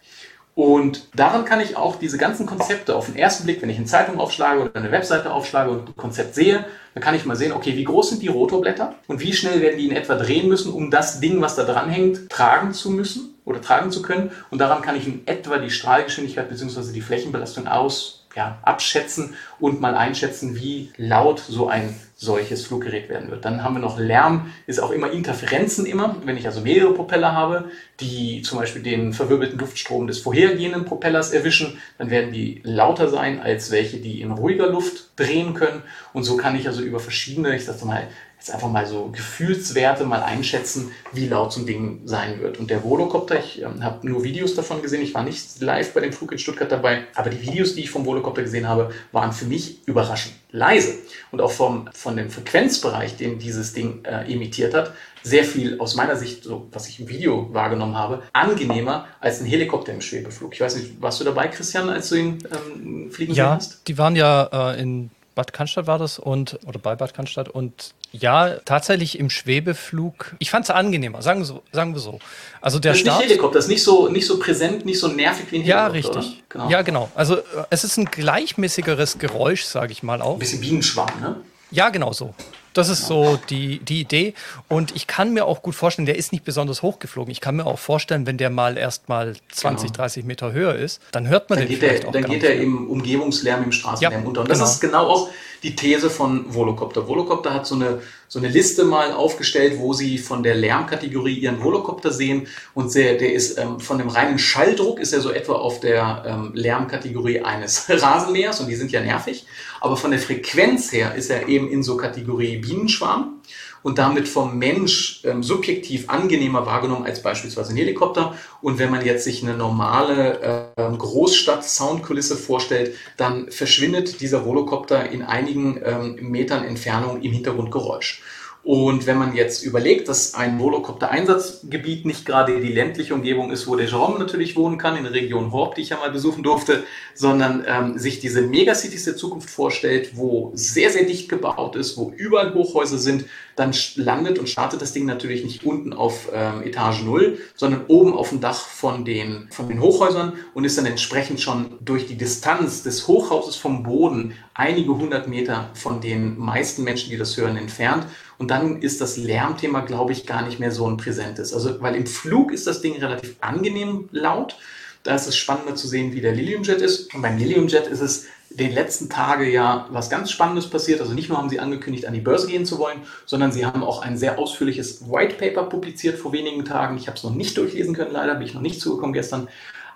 Und 0.62 1.08
daran 1.16 1.44
kann 1.44 1.60
ich 1.60 1.76
auch 1.76 1.96
diese 1.96 2.20
ganzen 2.20 2.46
Konzepte 2.46 2.96
auf 2.96 3.08
den 3.08 3.16
ersten 3.16 3.46
Blick, 3.46 3.64
wenn 3.64 3.72
ich 3.72 3.78
eine 3.78 3.88
Zeitung 3.88 4.20
aufschlage 4.20 4.62
oder 4.62 4.76
eine 4.76 4.92
Webseite 4.92 5.34
aufschlage 5.34 5.72
und 5.72 5.90
ein 5.90 5.96
Konzept 5.96 6.36
sehe, 6.36 6.64
dann 6.94 7.02
kann 7.02 7.16
ich 7.16 7.26
mal 7.26 7.36
sehen, 7.36 7.52
okay, 7.52 7.76
wie 7.76 7.84
groß 7.84 8.12
sind 8.12 8.22
die 8.22 8.28
Rotorblätter 8.28 8.94
und 9.08 9.22
wie 9.22 9.34
schnell 9.34 9.60
werden 9.60 9.80
die 9.80 9.88
in 9.88 9.96
etwa 9.96 10.14
drehen 10.14 10.48
müssen, 10.48 10.72
um 10.72 10.92
das 10.92 11.20
Ding, 11.20 11.42
was 11.42 11.56
da 11.56 11.64
dran 11.64 11.90
hängt, 11.90 12.30
tragen 12.30 12.74
zu 12.74 12.92
müssen 12.92 13.34
oder 13.44 13.60
tragen 13.60 13.90
zu 13.90 14.04
können. 14.04 14.30
Und 14.52 14.60
daran 14.60 14.84
kann 14.84 14.96
ich 14.96 15.08
in 15.08 15.26
etwa 15.26 15.58
die 15.58 15.72
Strahlgeschwindigkeit 15.72 16.48
bzw. 16.48 16.94
die 16.94 17.02
Flächenbelastung 17.02 17.68
aus 17.68 18.28
ja, 18.36 18.60
abschätzen 18.62 19.34
und 19.60 19.82
mal 19.82 19.96
einschätzen, 19.96 20.56
wie 20.56 20.92
laut 20.96 21.40
so 21.40 21.70
ein 21.70 22.00
solches 22.22 22.68
Fluggerät 22.68 23.10
werden 23.10 23.32
wird. 23.32 23.46
Dann 23.46 23.64
haben 23.64 23.74
wir 23.74 23.80
noch 23.80 23.98
Lärm, 23.98 24.52
ist 24.68 24.80
auch 24.80 24.92
immer 24.92 25.10
Interferenzen 25.10 25.88
immer. 25.88 26.18
Wenn 26.24 26.38
ich 26.38 26.46
also 26.46 26.62
mehrere 26.62 26.94
Propeller 26.94 27.34
habe, 27.34 27.72
die 28.00 28.44
zum 28.44 28.60
Beispiel 28.60 28.84
den 28.84 29.12
verwirbelten 29.12 29.58
Luftstrom 29.58 30.06
des 30.06 30.20
vorhergehenden 30.20 30.86
Propellers 30.86 31.32
erwischen, 31.32 31.80
dann 31.98 32.12
werden 32.12 32.32
die 32.32 32.62
lauter 32.64 33.10
sein 33.10 33.42
als 33.42 33.72
welche, 33.72 33.98
die 33.98 34.22
in 34.22 34.30
ruhiger 34.30 34.68
Luft 34.68 35.10
drehen 35.16 35.56
können. 35.56 35.82
Und 36.14 36.24
so 36.24 36.38
kann 36.38 36.56
ich 36.56 36.68
also 36.68 36.84
über 36.84 37.00
verschiedene, 37.00 37.56
ich 37.56 37.66
sag 37.66 37.84
mal, 37.86 38.08
jetzt 38.38 38.54
einfach 38.54 38.70
mal 38.70 38.86
so 38.86 39.10
Gefühlswerte 39.12 40.04
mal 40.04 40.22
einschätzen, 40.22 40.92
wie 41.14 41.28
laut 41.28 41.54
so 41.54 41.62
ein 41.62 41.66
Ding 41.66 42.02
sein 42.06 42.40
wird. 42.40 42.60
Und 42.60 42.70
der 42.70 42.84
Volocopter, 42.84 43.40
ich 43.40 43.64
äh, 43.64 43.66
habe 43.82 44.08
nur 44.08 44.24
Videos 44.24 44.54
davon 44.54 44.84
gesehen, 44.84 45.02
ich 45.02 45.16
war 45.16 45.24
nicht 45.24 45.60
live 45.60 45.94
bei 45.94 46.02
dem 46.02 46.14
Flug 46.14 46.32
in 46.32 46.38
Stuttgart 46.38 46.72
dabei, 46.72 47.06
aber 47.16 47.32
die 47.32 47.42
Videos, 47.42 47.74
die 47.74 47.82
ich 47.82 47.90
vom 47.90 48.06
Volocopter 48.06 48.44
gesehen 48.44 48.68
habe, 48.68 48.92
waren 49.12 49.32
für 49.32 49.46
mich 49.46 49.88
überraschend 49.88 50.41
leise. 50.52 50.96
Und 51.32 51.42
auch 51.42 51.52
vom, 51.52 51.90
von 51.94 52.18
dem 52.18 52.30
Frequenzbereich, 52.30 53.18
den 53.18 53.40
dieses 53.40 53.74
Ding 53.74 54.04
äh, 54.04 54.32
emittiert 54.32 54.74
hat, 54.74 54.94
sehr 55.24 55.44
viel 55.44 55.80
aus 55.80 55.96
meiner 55.96 56.16
Sicht, 56.16 56.44
so 56.44 56.68
was 56.72 56.88
ich 56.88 57.00
im 57.00 57.08
Video 57.08 57.54
wahrgenommen 57.54 57.96
habe, 57.96 58.24
angenehmer 58.34 59.08
als 59.20 59.40
ein 59.40 59.46
Helikopter 59.46 59.94
im 59.94 60.02
Schwebeflug. 60.02 60.54
Ich 60.54 60.62
weiß 60.62 60.76
nicht, 60.78 61.02
warst 61.02 61.20
du 61.20 61.24
dabei, 61.24 61.48
Christian, 61.48 61.90
als 61.90 62.10
du 62.10 62.16
ihn 62.16 62.40
ähm, 62.52 63.12
fliegen 63.12 63.34
ja, 63.34 63.56
hast? 63.56 63.72
Ja, 63.74 63.78
die 63.88 63.98
waren 63.98 64.16
ja 64.16 64.74
äh, 64.74 64.82
in 64.82 65.12
Bad 65.42 65.54
Cannstatt 65.54 65.88
war 65.88 65.98
das 65.98 66.20
und 66.20 66.60
oder 66.68 66.78
bei 66.78 66.96
Bad 66.96 67.16
Cannstatt 67.16 67.50
und 67.50 67.96
ja, 68.12 68.58
tatsächlich 68.64 69.18
im 69.18 69.32
Schwebeflug. 69.32 70.36
Ich 70.38 70.52
fand 70.52 70.66
es 70.66 70.70
angenehmer, 70.70 71.24
sagen, 71.24 71.44
so, 71.44 71.64
sagen 71.72 71.96
wir 71.96 72.00
so. 72.00 72.20
Also 72.62 72.78
der 72.78 72.92
das 72.92 73.00
ist 73.00 73.08
Start, 73.08 73.22
nicht 73.22 73.30
Helikopter, 73.30 73.56
das 73.56 73.66
ist 73.66 73.72
nicht 73.72 73.84
so, 73.84 74.08
nicht 74.08 74.28
so 74.28 74.38
präsent, 74.38 74.86
nicht 74.86 75.00
so 75.00 75.08
nervig 75.08 75.52
wie 75.52 75.56
ein 75.56 75.62
Helikopter. 75.64 75.66
Ja, 75.66 75.88
richtig. 75.88 76.44
Genau. 76.48 76.70
Ja, 76.70 76.84
genau. 76.84 77.10
Also 77.16 77.40
es 77.72 77.84
ist 77.84 77.98
ein 77.98 78.06
gleichmäßigeres 78.06 79.18
Geräusch, 79.18 79.64
sage 79.64 79.94
ich 79.94 80.04
mal 80.04 80.22
auch. 80.22 80.34
Ein 80.34 80.40
bisschen 80.40 80.62
Bienenschwarm, 80.62 81.20
ne? 81.20 81.38
Ja, 81.72 81.90
genau 81.90 82.14
so. 82.14 82.36
Das 82.74 82.90
ist 82.90 83.08
so 83.08 83.40
die, 83.50 83.80
die 83.80 84.02
Idee. 84.02 84.34
Und 84.68 84.96
ich 84.96 85.08
kann 85.08 85.34
mir 85.34 85.46
auch 85.46 85.62
gut 85.62 85.76
vorstellen, 85.76 86.06
der 86.06 86.16
ist 86.16 86.32
nicht 86.32 86.46
besonders 86.46 86.82
hoch 86.82 87.00
geflogen. 87.00 87.32
Ich 87.32 87.42
kann 87.42 87.56
mir 87.56 87.66
auch 87.66 87.80
vorstellen, 87.80 88.26
wenn 88.26 88.38
der 88.38 88.50
mal 88.50 88.78
erst 88.78 89.10
mal 89.10 89.36
20, 89.52 89.88
genau. 89.88 89.98
30 89.98 90.26
Meter 90.26 90.54
höher 90.54 90.76
ist, 90.76 91.02
dann 91.12 91.28
hört 91.28 91.50
man 91.50 91.60
dann 91.60 91.68
den 91.68 91.80
geht 91.80 91.80
vielleicht 91.80 92.04
der, 92.04 92.10
auch 92.10 92.14
Dann 92.14 92.26
geht 92.26 92.44
er 92.44 92.56
im 92.56 92.90
Umgebungslärm, 92.90 93.64
im 93.64 93.72
Straßenlärm 93.72 94.24
ja, 94.24 94.28
unter. 94.28 94.42
Und 94.42 94.48
genau. 94.48 94.60
das 94.60 94.74
ist 94.74 94.80
genau 94.80 95.08
auch 95.08 95.30
die 95.64 95.76
These 95.76 96.10
von 96.10 96.54
Volocopter. 96.54 97.08
Volocopter 97.08 97.54
hat 97.54 97.68
so 97.68 97.76
eine, 97.76 98.02
so 98.28 98.40
eine 98.40 98.48
Liste 98.48 98.84
mal 98.84 99.12
aufgestellt, 99.12 99.76
wo 99.78 99.94
sie 99.94 100.18
von 100.18 100.42
der 100.42 100.56
Lärmkategorie 100.56 101.36
ihren 101.36 101.62
Volocopter 101.62 102.12
sehen. 102.12 102.48
Und 102.74 102.94
der, 102.96 103.18
der 103.18 103.34
ist 103.34 103.60
ähm, 103.60 103.80
von 103.80 104.00
dem 104.00 104.10
reinen 104.10 104.40
Schalldruck 104.40 105.00
ist 105.00 105.14
er 105.14 105.22
so 105.22 105.32
etwa 105.32 105.54
auf 105.54 105.80
der 105.80 106.24
ähm, 106.26 106.52
Lärmkategorie 106.56 107.42
eines 107.42 107.86
Rasenmähers 107.90 108.60
und 108.60 108.68
die 108.68 108.76
sind 108.76 108.92
ja 108.92 109.02
nervig. 109.02 109.46
Aber 109.82 109.98
von 109.98 110.12
der 110.12 110.20
Frequenz 110.20 110.92
her 110.92 111.16
ist 111.16 111.30
er 111.30 111.50
eben 111.50 111.68
in 111.68 111.82
so 111.84 111.98
Kategorie 111.98 112.58
Bienenschwarm 112.58 113.42
und 113.84 113.98
damit 113.98 114.28
vom 114.28 114.58
Mensch 114.60 115.22
ähm, 115.24 115.42
subjektiv 115.42 116.08
angenehmer 116.08 116.68
wahrgenommen 116.68 117.06
als 117.06 117.24
beispielsweise 117.24 117.74
ein 117.74 117.78
Helikopter. 117.78 118.36
Und 118.62 118.78
wenn 118.78 118.92
man 118.92 119.04
jetzt 119.04 119.24
sich 119.24 119.42
eine 119.44 119.58
normale 119.58 120.72
äh, 120.78 120.98
Großstadt-Soundkulisse 120.98 122.38
vorstellt, 122.38 122.96
dann 123.18 123.52
verschwindet 123.52 124.22
dieser 124.22 124.46
Volocopter 124.46 125.10
in 125.10 125.24
einigen 125.24 125.82
ähm, 125.84 126.16
Metern 126.22 126.64
Entfernung 126.64 127.22
im 127.24 127.32
Hintergrundgeräusch. 127.32 128.22
Und 128.64 129.08
wenn 129.08 129.18
man 129.18 129.36
jetzt 129.36 129.64
überlegt, 129.64 130.08
dass 130.08 130.36
ein 130.36 130.60
Volocopter-Einsatzgebiet 130.60 132.06
nicht 132.06 132.28
gerade 132.28 132.62
die 132.62 132.72
ländliche 132.72 133.16
Umgebung 133.16 133.52
ist, 133.52 133.68
wo 133.68 133.76
der 133.76 133.88
Jerome 133.88 134.20
natürlich 134.20 134.56
wohnen 134.56 134.78
kann, 134.78 134.96
in 134.96 135.04
der 135.04 135.14
Region 135.14 135.52
Horb, 135.52 135.74
die 135.74 135.82
ich 135.82 135.90
ja 135.90 135.98
mal 135.98 136.12
besuchen 136.12 136.44
durfte, 136.44 136.84
sondern 137.16 137.66
ähm, 137.68 137.98
sich 137.98 138.20
diese 138.20 138.44
Megacities 138.44 139.06
der 139.06 139.16
Zukunft 139.16 139.50
vorstellt, 139.50 140.12
wo 140.16 140.52
sehr, 140.54 140.92
sehr 140.92 141.06
dicht 141.06 141.28
gebaut 141.28 141.76
ist, 141.76 141.98
wo 141.98 142.14
überall 142.16 142.54
Hochhäuser 142.54 143.00
sind, 143.00 143.26
dann 143.56 143.74
landet 143.96 144.38
und 144.38 144.48
startet 144.48 144.82
das 144.82 144.94
Ding 144.94 145.06
natürlich 145.06 145.44
nicht 145.44 145.64
unten 145.64 145.94
auf 145.94 146.30
ähm, 146.34 146.62
Etage 146.62 147.04
0, 147.04 147.40
sondern 147.56 147.86
oben 147.88 148.14
auf 148.14 148.30
dem 148.30 148.42
Dach 148.42 148.60
von 148.60 149.06
den, 149.06 149.48
von 149.52 149.68
den 149.68 149.82
Hochhäusern 149.82 150.34
und 150.54 150.66
ist 150.66 150.78
dann 150.78 150.86
entsprechend 150.86 151.42
schon 151.42 151.78
durch 151.82 152.06
die 152.06 152.16
Distanz 152.16 152.84
des 152.84 153.08
Hochhauses 153.08 153.56
vom 153.56 153.84
Boden 153.84 154.36
einige 154.54 154.96
hundert 154.96 155.28
Meter 155.28 155.70
von 155.74 156.02
den 156.02 156.38
meisten 156.38 156.84
Menschen, 156.84 157.10
die 157.10 157.18
das 157.18 157.36
hören, 157.38 157.58
entfernt. 157.58 158.06
Und 158.42 158.50
dann 158.50 158.82
ist 158.82 159.02
das 159.02 159.18
Lärmthema, 159.18 159.82
glaube 159.82 160.14
ich, 160.14 160.26
gar 160.26 160.44
nicht 160.44 160.60
mehr 160.60 160.72
so 160.72 160.88
ein 160.88 160.98
präsentes. 160.98 161.54
Also, 161.54 161.80
weil 161.80 161.96
im 161.96 162.08
Flug 162.08 162.52
ist 162.52 162.66
das 162.66 162.82
Ding 162.82 162.98
relativ 162.98 163.36
angenehm 163.40 164.10
laut. 164.12 164.58
Da 165.04 165.14
ist 165.14 165.28
es 165.28 165.38
spannender 165.38 165.76
zu 165.76 165.88
sehen, 165.88 166.12
wie 166.14 166.22
der 166.22 166.34
Liliumjet 166.34 166.82
ist. 166.82 167.14
Und 167.14 167.22
beim 167.22 167.38
Liliumjet 167.38 167.86
ist 167.86 168.02
es 168.02 168.26
den 168.50 168.74
letzten 168.74 169.10
Tage 169.10 169.48
ja 169.48 169.86
was 169.92 170.10
ganz 170.10 170.32
Spannendes 170.32 170.72
passiert. 170.72 171.02
Also 171.02 171.14
nicht 171.14 171.30
nur 171.30 171.38
haben 171.38 171.52
sie 171.52 171.60
angekündigt, 171.60 172.08
an 172.08 172.16
die 172.16 172.20
Börse 172.20 172.48
gehen 172.48 172.66
zu 172.66 172.80
wollen, 172.80 173.02
sondern 173.28 173.52
sie 173.52 173.64
haben 173.64 173.84
auch 173.84 174.02
ein 174.02 174.18
sehr 174.18 174.40
ausführliches 174.40 175.08
White 175.08 175.36
Paper 175.36 175.70
publiziert 175.70 176.18
vor 176.18 176.34
wenigen 176.34 176.66
Tagen. 176.66 176.98
Ich 176.98 177.06
habe 177.06 177.18
es 177.18 177.24
noch 177.24 177.36
nicht 177.36 177.56
durchlesen 177.58 177.94
können, 177.94 178.12
leider 178.12 178.34
bin 178.34 178.48
ich 178.48 178.56
noch 178.56 178.62
nicht 178.62 178.82
zugekommen 178.82 179.14
gestern. 179.14 179.50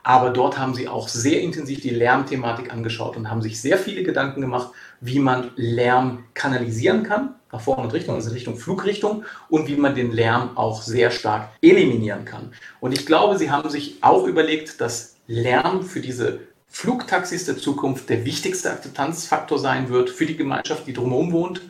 Aber 0.03 0.29
dort 0.29 0.59
haben 0.59 0.75
sie 0.75 0.87
auch 0.87 1.07
sehr 1.07 1.41
intensiv 1.41 1.81
die 1.81 1.89
Lärmthematik 1.89 2.71
angeschaut 2.71 3.17
und 3.17 3.27
haben 3.27 3.41
sich 3.41 3.59
sehr 3.59 3.79
viele 3.79 4.03
Gedanken 4.03 4.39
gemacht, 4.39 4.69
wie 5.01 5.17
man 5.17 5.49
Lärm 5.55 6.25
kanalisieren 6.35 7.01
kann, 7.01 7.33
nach 7.55 7.61
vorne 7.61 7.83
und 7.83 7.93
Richtung, 7.93 8.15
also 8.15 8.31
Richtung 8.31 8.57
Flugrichtung, 8.57 9.25
und 9.49 9.67
wie 9.67 9.75
man 9.75 9.95
den 9.95 10.11
Lärm 10.11 10.55
auch 10.55 10.81
sehr 10.81 11.11
stark 11.11 11.49
eliminieren 11.61 12.25
kann. 12.25 12.51
Und 12.79 12.93
ich 12.93 13.05
glaube, 13.05 13.37
sie 13.37 13.51
haben 13.51 13.69
sich 13.69 13.97
auch 14.01 14.25
überlegt, 14.25 14.79
dass 14.81 15.15
Lärm 15.27 15.83
für 15.83 16.01
diese 16.01 16.39
Flugtaxis 16.67 17.45
der 17.45 17.57
Zukunft 17.57 18.09
der 18.09 18.25
wichtigste 18.25 18.69
Akzeptanzfaktor 18.69 19.57
sein 19.57 19.89
wird 19.89 20.09
für 20.09 20.25
die 20.25 20.37
Gemeinschaft, 20.37 20.85
die 20.87 20.93
drumherum 20.93 21.31
wohnt 21.31 21.61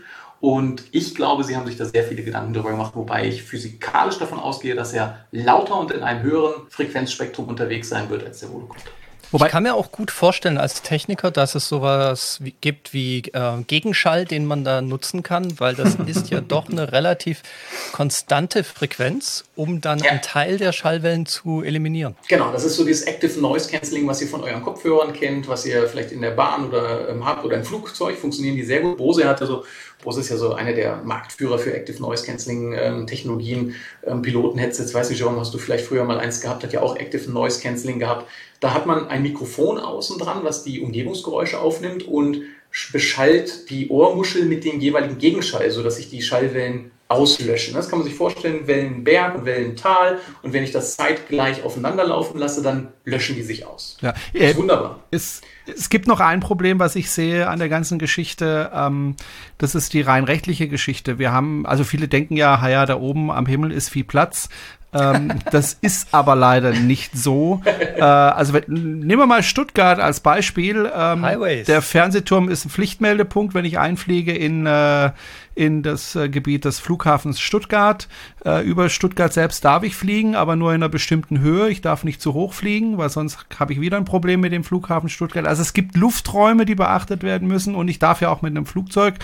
und 0.45 0.83
ich 0.91 1.15
glaube, 1.15 1.43
sie 1.43 1.55
haben 1.55 1.65
sich 1.65 1.77
da 1.77 1.85
sehr 1.85 2.03
viele 2.03 2.23
Gedanken 2.23 2.53
darüber 2.53 2.71
gemacht, 2.71 2.91
wobei 2.95 3.27
ich 3.27 3.41
physikalisch 3.41 4.19
davon 4.19 4.39
ausgehe, 4.39 4.75
dass 4.75 4.93
er 4.93 5.25
lauter 5.31 5.79
und 5.79 5.91
in 5.91 6.03
einem 6.03 6.21
höheren 6.21 6.69
Frequenzspektrum 6.69 7.47
unterwegs 7.47 7.89
sein 7.89 8.09
wird 8.09 8.23
als 8.23 8.41
der 8.41 8.51
Volocopter. 8.51 8.91
Wobei 9.35 9.47
ich 9.47 9.51
kann 9.51 9.63
mir 9.63 9.75
auch 9.75 9.91
gut 9.91 10.11
vorstellen 10.11 10.57
als 10.57 10.81
Techniker, 10.81 11.29
dass 11.29 11.55
es 11.55 11.67
sowas 11.67 12.37
wie, 12.41 12.55
gibt 12.61 12.93
wie 12.93 13.19
äh, 13.33 13.63
Gegenschall, 13.67 14.23
den 14.23 14.45
man 14.45 14.63
da 14.63 14.81
nutzen 14.81 15.23
kann, 15.23 15.59
weil 15.59 15.75
das 15.75 15.95
ist 16.05 16.29
ja 16.29 16.39
doch 16.39 16.69
eine 16.69 16.93
relativ 16.93 17.43
konstante 17.91 18.63
Frequenz, 18.63 19.43
um 19.57 19.81
dann 19.81 19.99
ja. 19.99 20.11
einen 20.11 20.21
Teil 20.21 20.57
der 20.57 20.71
Schallwellen 20.71 21.25
zu 21.25 21.63
eliminieren. 21.63 22.15
Genau, 22.29 22.53
das 22.53 22.63
ist 22.63 22.77
so 22.77 22.85
dieses 22.85 23.03
Active 23.03 23.37
Noise 23.41 23.69
Cancelling, 23.69 24.07
was 24.07 24.21
ihr 24.21 24.29
von 24.29 24.41
euren 24.41 24.61
Kopfhörern 24.61 25.11
kennt, 25.11 25.49
was 25.49 25.65
ihr 25.65 25.85
vielleicht 25.89 26.13
in 26.13 26.21
der 26.21 26.31
Bahn 26.31 26.69
oder 26.69 27.09
ähm, 27.09 27.25
habt 27.25 27.43
oder 27.43 27.57
im 27.57 27.65
Flugzeug, 27.65 28.17
funktionieren 28.17 28.55
die 28.55 28.63
sehr 28.63 28.79
gut. 28.79 28.95
Bose 28.95 29.27
hat 29.27 29.41
ja 29.41 29.47
so 29.47 29.65
Bose 30.05 30.21
ist 30.21 30.29
ja 30.29 30.37
so 30.37 30.53
einer 30.53 30.71
der 30.71 31.01
Marktführer 31.03 31.59
für 31.59 31.73
Active 31.73 32.01
Noise 32.01 32.25
Cancelling 32.25 32.73
ähm, 32.73 33.07
Technologien, 33.07 33.75
ähm, 34.05 34.21
Piloten-Headsets. 34.21 34.93
Weiß 34.93 35.09
nicht, 35.09 35.19
John, 35.19 35.37
hast 35.37 35.53
du 35.53 35.57
vielleicht 35.57 35.85
früher 35.85 36.05
mal 36.05 36.19
eins 36.19 36.39
gehabt, 36.39 36.63
hat 36.63 36.71
ja 36.71 36.81
auch 36.81 36.95
Active 36.95 37.29
Noise 37.29 37.61
Cancelling 37.61 37.99
gehabt. 37.99 38.29
Da 38.61 38.73
hat 38.73 38.85
man 38.85 39.09
ein 39.09 39.23
Mikrofon 39.23 39.77
außen 39.77 40.17
dran, 40.17 40.43
was 40.43 40.63
die 40.63 40.79
Umgebungsgeräusche 40.79 41.59
aufnimmt 41.59 42.07
und 42.07 42.43
beschallt 42.91 43.69
die 43.69 43.89
Ohrmuschel 43.89 44.45
mit 44.45 44.63
dem 44.63 44.79
jeweiligen 44.79 45.17
Gegenschall, 45.17 45.69
sodass 45.71 45.97
sich 45.97 46.09
die 46.09 46.21
Schallwellen 46.21 46.91
auslöschen. 47.07 47.75
Das 47.75 47.89
kann 47.89 47.99
man 47.99 48.07
sich 48.07 48.17
vorstellen, 48.17 48.65
Wellenberg 48.65 49.35
und 49.35 49.45
Wellental. 49.45 50.19
Und 50.41 50.53
wenn 50.53 50.63
ich 50.63 50.71
das 50.71 50.97
zeitgleich 50.97 51.63
aufeinander 51.63 52.03
laufen 52.05 52.39
lasse, 52.39 52.63
dann 52.63 52.87
löschen 53.03 53.35
die 53.35 53.43
sich 53.43 53.65
aus. 53.65 53.97
Ja, 54.01 54.13
das 54.33 54.41
ist 54.41 54.55
äh, 54.55 54.57
wunderbar. 54.57 54.99
Es, 55.11 55.41
es 55.67 55.89
gibt 55.89 56.07
noch 56.07 56.19
ein 56.19 56.39
Problem, 56.39 56.79
was 56.79 56.95
ich 56.95 57.11
sehe 57.11 57.47
an 57.47 57.59
der 57.59 57.69
ganzen 57.69 57.99
Geschichte. 57.99 58.71
Ähm, 58.73 59.15
das 59.59 59.75
ist 59.75 59.93
die 59.93 60.01
rein 60.01 60.23
rechtliche 60.23 60.67
Geschichte. 60.67 61.19
Wir 61.19 61.31
haben, 61.31 61.65
also 61.67 61.83
viele 61.83 62.07
denken 62.07 62.37
ja, 62.37 62.67
ja, 62.67 62.85
da 62.87 62.97
oben 62.97 63.29
am 63.29 63.45
Himmel 63.45 63.71
ist 63.71 63.89
viel 63.89 64.03
Platz. 64.03 64.49
Ähm, 64.95 65.31
das 65.51 65.73
ist 65.73 66.07
aber 66.11 66.35
leider 66.35 66.71
nicht 66.71 67.15
so. 67.15 67.61
Äh, 67.65 68.01
also 68.01 68.57
nehmen 68.67 69.19
wir 69.19 69.27
mal 69.27 69.43
Stuttgart 69.43 69.99
als 69.99 70.21
Beispiel. 70.21 70.89
Ähm, 70.95 71.21
Highways. 71.21 71.67
Der 71.67 71.81
Fernsehturm 71.81 72.49
ist 72.49 72.65
ein 72.65 72.69
Pflichtmeldepunkt, 72.69 73.53
wenn 73.53 73.65
ich 73.65 73.77
einfliege 73.77 74.33
in, 74.33 74.65
äh, 74.65 75.11
in 75.55 75.83
das 75.83 76.15
äh, 76.15 76.29
Gebiet 76.29 76.65
des 76.65 76.79
Flughafens 76.79 77.39
Stuttgart. 77.39 78.07
Äh, 78.45 78.65
über 78.65 78.89
Stuttgart 78.89 79.31
selbst 79.33 79.63
darf 79.63 79.83
ich 79.83 79.95
fliegen, 79.95 80.35
aber 80.35 80.55
nur 80.57 80.71
in 80.71 80.83
einer 80.83 80.89
bestimmten 80.89 81.39
Höhe. 81.39 81.69
Ich 81.69 81.81
darf 81.81 82.03
nicht 82.03 82.21
zu 82.21 82.33
hoch 82.33 82.53
fliegen, 82.53 82.97
weil 82.97 83.09
sonst 83.09 83.39
habe 83.57 83.71
ich 83.71 83.81
wieder 83.81 83.97
ein 83.97 84.05
Problem 84.05 84.41
mit 84.41 84.51
dem 84.51 84.65
Flughafen 84.65 85.09
Stuttgart. 85.09 85.47
Also 85.47 85.61
es 85.61 85.73
gibt 85.73 85.95
Lufträume, 85.95 86.65
die 86.65 86.75
beachtet 86.75 87.23
werden 87.23 87.47
müssen 87.47 87.73
und 87.73 87.87
ich 87.87 87.99
darf 87.99 88.21
ja 88.21 88.29
auch 88.29 88.41
mit 88.41 88.51
einem 88.51 88.65
Flugzeug, 88.65 89.15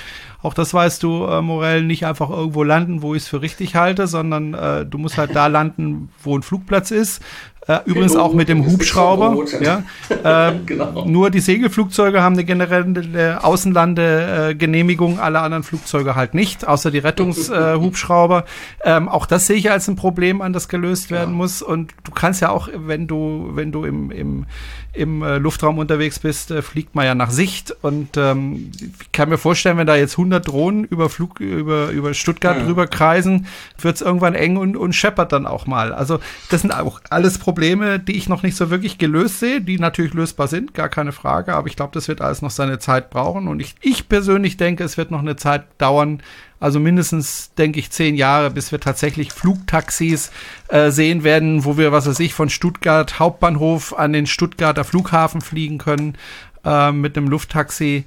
auch 0.41 0.53
das 0.53 0.73
weißt 0.73 1.03
du, 1.03 1.25
äh, 1.25 1.41
Morell, 1.41 1.83
nicht 1.83 2.05
einfach 2.05 2.29
irgendwo 2.29 2.63
landen, 2.63 3.01
wo 3.01 3.13
ich 3.13 3.23
es 3.23 3.27
für 3.27 3.41
richtig 3.41 3.75
halte, 3.75 4.07
sondern 4.07 4.53
äh, 4.53 4.85
du 4.85 4.97
musst 4.97 5.17
halt 5.17 5.35
da 5.35 5.47
landen, 5.47 6.09
wo 6.23 6.37
ein 6.37 6.43
Flugplatz 6.43 6.91
ist. 6.91 7.21
Äh, 7.67 7.79
übrigens 7.85 8.15
auch 8.15 8.33
mit 8.33 8.49
dem 8.49 8.65
Hubschrauber. 8.65 9.37
Ja. 9.61 9.83
Äh, 10.23 10.59
genau. 10.65 11.05
Nur 11.05 11.31
die 11.31 11.39
Segelflugzeuge 11.39 12.21
haben 12.21 12.33
eine 12.33 12.43
generelle 12.43 13.43
Außenlandegenehmigung, 13.43 15.19
alle 15.19 15.39
anderen 15.39 15.63
Flugzeuge 15.63 16.15
halt 16.15 16.33
nicht, 16.33 16.67
außer 16.67 16.91
die 16.91 16.99
Rettungshubschrauber. 16.99 18.45
ähm, 18.83 19.09
auch 19.09 19.25
das 19.25 19.47
sehe 19.47 19.55
ich 19.55 19.71
als 19.71 19.87
ein 19.87 19.95
Problem 19.95 20.41
an, 20.41 20.53
das 20.53 20.67
gelöst 20.67 21.09
werden 21.09 21.31
ja. 21.31 21.37
muss. 21.37 21.61
Und 21.61 21.93
du 22.03 22.11
kannst 22.11 22.41
ja 22.41 22.49
auch, 22.49 22.69
wenn 22.73 23.07
du, 23.07 23.51
wenn 23.53 23.71
du 23.71 23.85
im, 23.85 24.11
im, 24.11 24.45
im 24.93 25.23
äh, 25.23 25.37
Luftraum 25.37 25.79
unterwegs 25.79 26.19
bist, 26.19 26.51
äh, 26.51 26.61
fliegt 26.61 26.93
man 26.93 27.05
ja 27.05 27.15
nach 27.15 27.31
Sicht. 27.31 27.73
Und 27.81 28.17
ähm, 28.17 28.71
ich 29.01 29.11
kann 29.11 29.29
mir 29.29 29.37
vorstellen, 29.37 29.77
wenn 29.77 29.87
da 29.87 29.95
jetzt 29.95 30.13
100 30.13 30.47
Drohnen 30.47 30.83
über 30.83 31.09
Flug, 31.09 31.39
über, 31.39 31.89
über 31.89 32.13
Stuttgart 32.13 32.57
ja. 32.57 32.65
drüber 32.65 32.85
kreisen, 32.87 33.47
wird 33.79 33.95
es 33.95 34.01
irgendwann 34.01 34.35
eng 34.35 34.57
und, 34.57 34.75
und 34.75 34.93
scheppert 34.93 35.31
dann 35.31 35.47
auch 35.47 35.65
mal. 35.65 35.93
Also 35.93 36.19
das 36.49 36.61
sind 36.61 36.71
auch 36.71 36.99
alles 37.09 37.37
Probleme, 37.37 37.50
die 37.53 38.17
ich 38.17 38.29
noch 38.29 38.43
nicht 38.43 38.55
so 38.55 38.69
wirklich 38.69 38.97
gelöst 38.97 39.39
sehe, 39.39 39.61
die 39.61 39.79
natürlich 39.79 40.13
lösbar 40.13 40.47
sind, 40.47 40.73
gar 40.73 40.89
keine 40.89 41.11
Frage. 41.11 41.53
Aber 41.53 41.67
ich 41.67 41.75
glaube, 41.75 41.93
das 41.93 42.07
wird 42.07 42.21
alles 42.21 42.41
noch 42.41 42.51
seine 42.51 42.79
Zeit 42.79 43.09
brauchen. 43.09 43.47
Und 43.47 43.59
ich, 43.59 43.75
ich 43.81 44.09
persönlich 44.09 44.57
denke, 44.57 44.83
es 44.83 44.97
wird 44.97 45.11
noch 45.11 45.19
eine 45.19 45.35
Zeit 45.35 45.65
dauern, 45.77 46.21
also 46.59 46.79
mindestens, 46.79 47.53
denke 47.55 47.79
ich, 47.79 47.89
zehn 47.89 48.15
Jahre, 48.15 48.51
bis 48.51 48.71
wir 48.71 48.79
tatsächlich 48.79 49.31
Flugtaxis 49.31 50.31
äh, 50.67 50.91
sehen 50.91 51.23
werden, 51.23 51.65
wo 51.65 51.77
wir, 51.77 51.91
was 51.91 52.07
weiß 52.07 52.19
ich, 52.19 52.35
von 52.35 52.49
Stuttgart 52.49 53.19
Hauptbahnhof 53.19 53.97
an 53.97 54.13
den 54.13 54.27
Stuttgarter 54.27 54.83
Flughafen 54.83 55.41
fliegen 55.41 55.79
können 55.79 56.17
äh, 56.63 56.91
mit 56.91 57.17
einem 57.17 57.27
Lufttaxi 57.27 58.05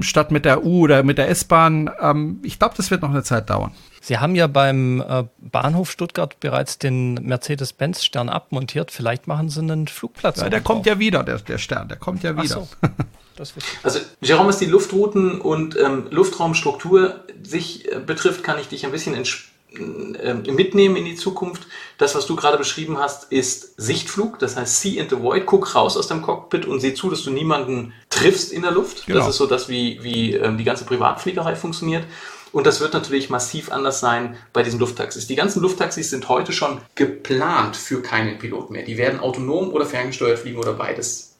statt 0.00 0.30
mit 0.30 0.44
der 0.44 0.64
U 0.64 0.82
oder 0.82 1.02
mit 1.02 1.18
der 1.18 1.28
S-Bahn. 1.28 1.90
Ähm, 2.00 2.38
ich 2.42 2.58
glaube, 2.58 2.74
das 2.76 2.90
wird 2.90 3.02
noch 3.02 3.10
eine 3.10 3.22
Zeit 3.22 3.50
dauern. 3.50 3.72
Sie 4.00 4.18
haben 4.18 4.34
ja 4.34 4.46
beim 4.46 5.02
äh, 5.02 5.24
Bahnhof 5.38 5.90
Stuttgart 5.90 6.40
bereits 6.40 6.78
den 6.78 7.14
Mercedes-Benz-Stern 7.14 8.30
abmontiert. 8.30 8.90
Vielleicht 8.90 9.26
machen 9.26 9.50
Sie 9.50 9.60
einen 9.60 9.88
Flugplatz. 9.88 10.40
Ja, 10.40 10.48
der 10.48 10.62
kommt 10.62 10.86
ja 10.86 10.98
wieder, 10.98 11.22
der, 11.22 11.38
der 11.38 11.58
Stern, 11.58 11.88
der 11.88 11.98
kommt 11.98 12.22
ja 12.22 12.34
wieder. 12.34 12.48
So. 12.48 12.68
also, 13.82 14.00
Jerome, 14.22 14.48
was 14.48 14.58
die 14.58 14.66
Luftrouten 14.66 15.40
und 15.40 15.78
ähm, 15.78 16.06
Luftraumstruktur 16.10 17.20
sich 17.42 17.92
äh, 17.92 17.98
betrifft, 17.98 18.42
kann 18.42 18.58
ich 18.58 18.68
dich 18.68 18.86
ein 18.86 18.92
bisschen 18.92 19.14
äh, 19.14 20.34
mitnehmen 20.50 20.96
in 20.96 21.04
die 21.04 21.14
Zukunft. 21.14 21.66
Das, 21.98 22.14
was 22.14 22.24
du 22.24 22.36
gerade 22.36 22.56
beschrieben 22.56 22.98
hast, 22.98 23.30
ist 23.30 23.80
Sichtflug, 23.80 24.38
das 24.38 24.56
heißt 24.56 24.80
See 24.80 24.98
into 24.98 25.22
Void. 25.22 25.44
Guck 25.44 25.74
raus 25.74 25.98
aus 25.98 26.08
dem 26.08 26.22
Cockpit 26.22 26.64
und 26.64 26.80
sieh 26.80 26.94
zu, 26.94 27.10
dass 27.10 27.22
du 27.22 27.30
niemanden 27.30 27.92
triffst 28.08 28.50
in 28.50 28.62
der 28.62 28.72
Luft. 28.72 29.06
Genau. 29.06 29.18
Das 29.18 29.28
ist 29.28 29.36
so 29.36 29.46
das, 29.46 29.68
wie, 29.68 30.02
wie 30.02 30.34
ähm, 30.34 30.56
die 30.56 30.64
ganze 30.64 30.84
Privatfliegerei 30.84 31.54
funktioniert. 31.54 32.04
Und 32.52 32.66
das 32.66 32.80
wird 32.80 32.94
natürlich 32.94 33.30
massiv 33.30 33.70
anders 33.70 34.00
sein 34.00 34.36
bei 34.52 34.62
diesen 34.62 34.80
Lufttaxis. 34.80 35.26
Die 35.26 35.36
ganzen 35.36 35.62
Lufttaxis 35.62 36.10
sind 36.10 36.28
heute 36.28 36.52
schon 36.52 36.80
geplant 36.94 37.76
für 37.76 38.02
keinen 38.02 38.38
Pilot 38.38 38.70
mehr. 38.70 38.82
Die 38.82 38.98
werden 38.98 39.20
autonom 39.20 39.72
oder 39.72 39.86
ferngesteuert 39.86 40.38
fliegen 40.38 40.58
oder 40.58 40.72
beides 40.72 41.30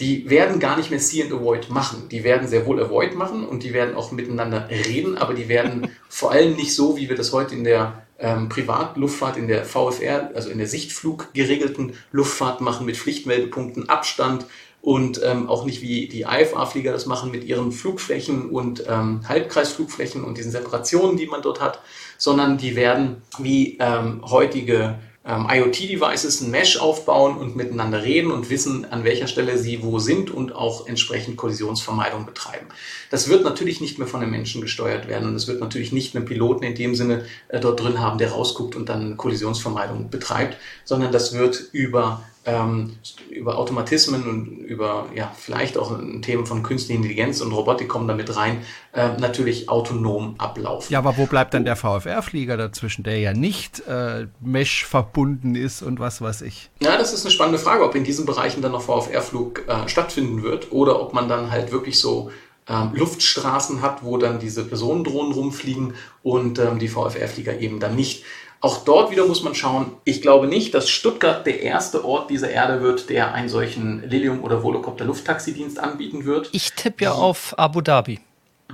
die 0.00 0.28
werden 0.28 0.58
gar 0.58 0.76
nicht 0.76 0.90
mehr 0.90 0.98
See 0.98 1.22
and 1.22 1.32
Avoid 1.32 1.70
machen. 1.70 2.08
Die 2.10 2.24
werden 2.24 2.48
sehr 2.48 2.66
wohl 2.66 2.82
Avoid 2.82 3.14
machen 3.14 3.46
und 3.46 3.62
die 3.62 3.72
werden 3.72 3.94
auch 3.94 4.10
miteinander 4.10 4.68
reden, 4.68 5.16
aber 5.16 5.34
die 5.34 5.48
werden 5.48 5.88
vor 6.08 6.32
allem 6.32 6.54
nicht 6.56 6.74
so, 6.74 6.96
wie 6.96 7.08
wir 7.08 7.16
das 7.16 7.32
heute 7.32 7.54
in 7.54 7.64
der 7.64 8.02
ähm, 8.18 8.48
Privatluftfahrt, 8.48 9.36
in 9.36 9.46
der 9.46 9.64
VFR, 9.64 10.30
also 10.34 10.50
in 10.50 10.58
der 10.58 10.66
Sichtflug 10.66 11.32
geregelten 11.32 11.94
Luftfahrt 12.10 12.60
machen 12.60 12.86
mit 12.86 12.96
Pflichtmeldepunkten, 12.96 13.88
Abstand 13.88 14.46
und 14.84 15.18
ähm, 15.24 15.48
auch 15.48 15.64
nicht 15.64 15.80
wie 15.80 16.08
die 16.08 16.26
IFA-Flieger 16.28 16.92
das 16.92 17.06
machen 17.06 17.30
mit 17.30 17.44
ihren 17.44 17.72
Flugflächen 17.72 18.50
und 18.50 18.84
ähm, 18.86 19.26
Halbkreisflugflächen 19.26 20.22
und 20.22 20.36
diesen 20.36 20.52
Separationen, 20.52 21.16
die 21.16 21.26
man 21.26 21.40
dort 21.40 21.62
hat, 21.62 21.80
sondern 22.18 22.58
die 22.58 22.76
werden 22.76 23.22
wie 23.38 23.78
ähm, 23.80 24.20
heutige 24.28 24.98
ähm, 25.24 25.46
IoT-Devices 25.50 26.42
ein 26.42 26.50
Mesh 26.50 26.76
aufbauen 26.76 27.38
und 27.38 27.56
miteinander 27.56 28.02
reden 28.02 28.30
und 28.30 28.50
wissen, 28.50 28.84
an 28.84 29.04
welcher 29.04 29.26
Stelle 29.26 29.56
sie 29.56 29.82
wo 29.82 29.98
sind 29.98 30.30
und 30.30 30.54
auch 30.54 30.86
entsprechend 30.86 31.38
Kollisionsvermeidung 31.38 32.26
betreiben. 32.26 32.66
Das 33.10 33.30
wird 33.30 33.42
natürlich 33.42 33.80
nicht 33.80 33.98
mehr 33.98 34.06
von 34.06 34.20
einem 34.20 34.32
Menschen 34.32 34.60
gesteuert 34.60 35.08
werden 35.08 35.28
und 35.28 35.34
es 35.34 35.48
wird 35.48 35.60
natürlich 35.60 35.92
nicht 35.92 36.14
einen 36.14 36.26
Piloten 36.26 36.62
in 36.62 36.74
dem 36.74 36.94
Sinne 36.94 37.24
äh, 37.48 37.58
dort 37.58 37.80
drin 37.80 38.00
haben, 38.00 38.18
der 38.18 38.32
rausguckt 38.32 38.76
und 38.76 38.90
dann 38.90 39.16
Kollisionsvermeidung 39.16 40.10
betreibt, 40.10 40.58
sondern 40.84 41.10
das 41.10 41.32
wird 41.32 41.70
über 41.72 42.22
ähm, 42.46 42.96
über 43.30 43.58
Automatismen 43.58 44.28
und 44.28 44.46
über 44.46 45.06
ja, 45.14 45.32
vielleicht 45.36 45.78
auch 45.78 45.98
Themen 46.22 46.46
von 46.46 46.62
künstlicher 46.62 46.98
Intelligenz 46.98 47.40
und 47.40 47.52
Robotik 47.52 47.88
kommen 47.88 48.06
damit 48.06 48.36
rein, 48.36 48.62
äh, 48.92 49.16
natürlich 49.18 49.68
autonom 49.68 50.34
ablaufen. 50.38 50.92
Ja, 50.92 50.98
aber 50.98 51.16
wo 51.16 51.26
bleibt 51.26 51.54
dann 51.54 51.64
der 51.64 51.76
VFR-Flieger 51.76 52.56
dazwischen, 52.56 53.02
der 53.02 53.18
ja 53.18 53.32
nicht 53.32 53.86
äh, 53.86 54.26
Mesh 54.40 54.84
verbunden 54.84 55.54
ist 55.54 55.82
und 55.82 56.00
was 56.00 56.20
weiß 56.20 56.42
ich? 56.42 56.70
Ja, 56.80 56.98
das 56.98 57.12
ist 57.12 57.24
eine 57.24 57.32
spannende 57.32 57.58
Frage, 57.58 57.84
ob 57.84 57.94
in 57.94 58.04
diesen 58.04 58.26
Bereichen 58.26 58.62
dann 58.62 58.72
noch 58.72 58.82
VFR-Flug 58.82 59.66
äh, 59.66 59.88
stattfinden 59.88 60.42
wird 60.42 60.72
oder 60.72 61.00
ob 61.00 61.14
man 61.14 61.28
dann 61.28 61.50
halt 61.50 61.72
wirklich 61.72 61.98
so 61.98 62.30
ähm, 62.68 62.90
Luftstraßen 62.94 63.82
hat, 63.82 64.02
wo 64.02 64.16
dann 64.16 64.38
diese 64.38 64.64
Personendrohnen 64.64 65.32
rumfliegen 65.32 65.94
und 66.22 66.58
ähm, 66.58 66.78
die 66.78 66.88
VFR-Flieger 66.88 67.58
eben 67.60 67.80
dann 67.80 67.94
nicht. 67.94 68.24
Auch 68.64 68.82
dort 68.82 69.10
wieder 69.10 69.26
muss 69.26 69.42
man 69.42 69.54
schauen. 69.54 69.92
Ich 70.04 70.22
glaube 70.22 70.46
nicht, 70.46 70.72
dass 70.72 70.88
Stuttgart 70.88 71.44
der 71.44 71.60
erste 71.60 72.02
Ort 72.02 72.30
dieser 72.30 72.48
Erde 72.48 72.80
wird, 72.80 73.10
der 73.10 73.34
einen 73.34 73.50
solchen 73.50 74.08
Lilium- 74.08 74.42
oder 74.42 74.62
Volocopter 74.62 75.04
Lufttaxidienst 75.04 75.78
anbieten 75.78 76.24
wird. 76.24 76.48
Ich 76.52 76.72
tippe 76.72 77.04
ja 77.04 77.12
auf 77.12 77.52
Abu 77.58 77.82
Dhabi. 77.82 78.20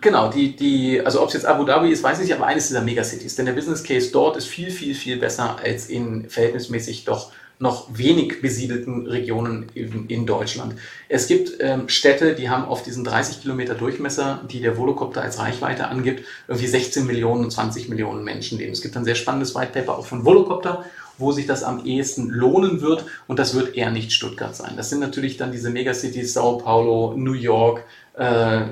Genau, 0.01 0.31
die, 0.31 0.55
die, 0.55 1.01
also 1.05 1.21
ob 1.21 1.27
es 1.27 1.35
jetzt 1.35 1.45
Abu 1.45 1.65
Dhabi 1.65 1.91
ist, 1.91 2.05
weiß 2.05 2.21
ich 2.21 2.29
nicht, 2.29 2.37
aber 2.37 2.47
eines 2.47 2.69
dieser 2.69 2.83
Megacities. 2.83 3.35
Denn 3.35 3.47
der 3.47 3.53
Business 3.53 3.83
Case 3.83 4.13
dort 4.13 4.37
ist 4.37 4.47
viel, 4.47 4.71
viel, 4.71 4.95
viel 4.95 5.17
besser 5.17 5.57
als 5.61 5.89
in 5.89 6.31
verhältnismäßig 6.31 7.05
doch 7.05 7.33
noch 7.61 7.89
wenig 7.93 8.41
besiedelten 8.41 9.07
Regionen 9.07 9.67
in, 9.75 10.07
in 10.09 10.27
Deutschland. 10.27 10.75
Es 11.11 11.27
gibt 11.27 11.59
ähm, 11.61 11.91
Städte, 11.91 12.35
die 12.35 12.49
haben 12.49 12.65
auf 12.65 12.83
diesen 12.83 13.05
30 13.05 13.43
Kilometer 13.43 13.75
Durchmesser, 13.75 14.41
die 14.51 14.61
der 14.61 14.79
Volocopter 14.79 15.21
als 15.21 15.39
Reichweite 15.39 15.89
angibt, 15.89 16.25
irgendwie 16.49 16.67
16 16.67 17.07
Millionen 17.07 17.45
und 17.45 17.51
20 17.51 17.91
Millionen 17.91 18.25
Menschen 18.25 18.59
leben. 18.59 18.73
Es 18.73 18.81
gibt 18.81 18.97
ein 18.97 19.05
sehr 19.05 19.15
spannendes 19.15 19.55
White 19.55 19.73
Paper 19.73 19.99
auch 19.99 20.07
von 20.07 20.25
Volocopter, 20.25 20.87
wo 21.19 21.33
sich 21.33 21.47
das 21.47 21.63
am 21.63 21.85
ehesten 21.85 22.31
lohnen 22.31 22.81
wird 22.81 23.05
und 23.27 23.39
das 23.39 23.55
wird 23.55 23.77
eher 23.77 23.91
nicht 23.91 24.13
Stuttgart 24.13 24.57
sein. 24.57 24.73
Das 24.79 24.89
sind 24.89 25.01
natürlich 25.01 25.37
dann 25.37 25.53
diese 25.53 25.69
Megacities 25.69 26.33
Sao 26.33 26.57
Paulo, 26.57 27.13
New 27.15 27.35
York, 27.35 27.85
äh, 28.19 28.63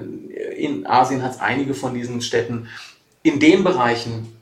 in 0.56 0.86
Asien 0.86 1.22
hat 1.22 1.32
es 1.32 1.40
einige 1.40 1.74
von 1.74 1.92
diesen 1.92 2.22
Städten. 2.22 2.68
In 3.22 3.38
den 3.38 3.64
Bereichen 3.64 4.32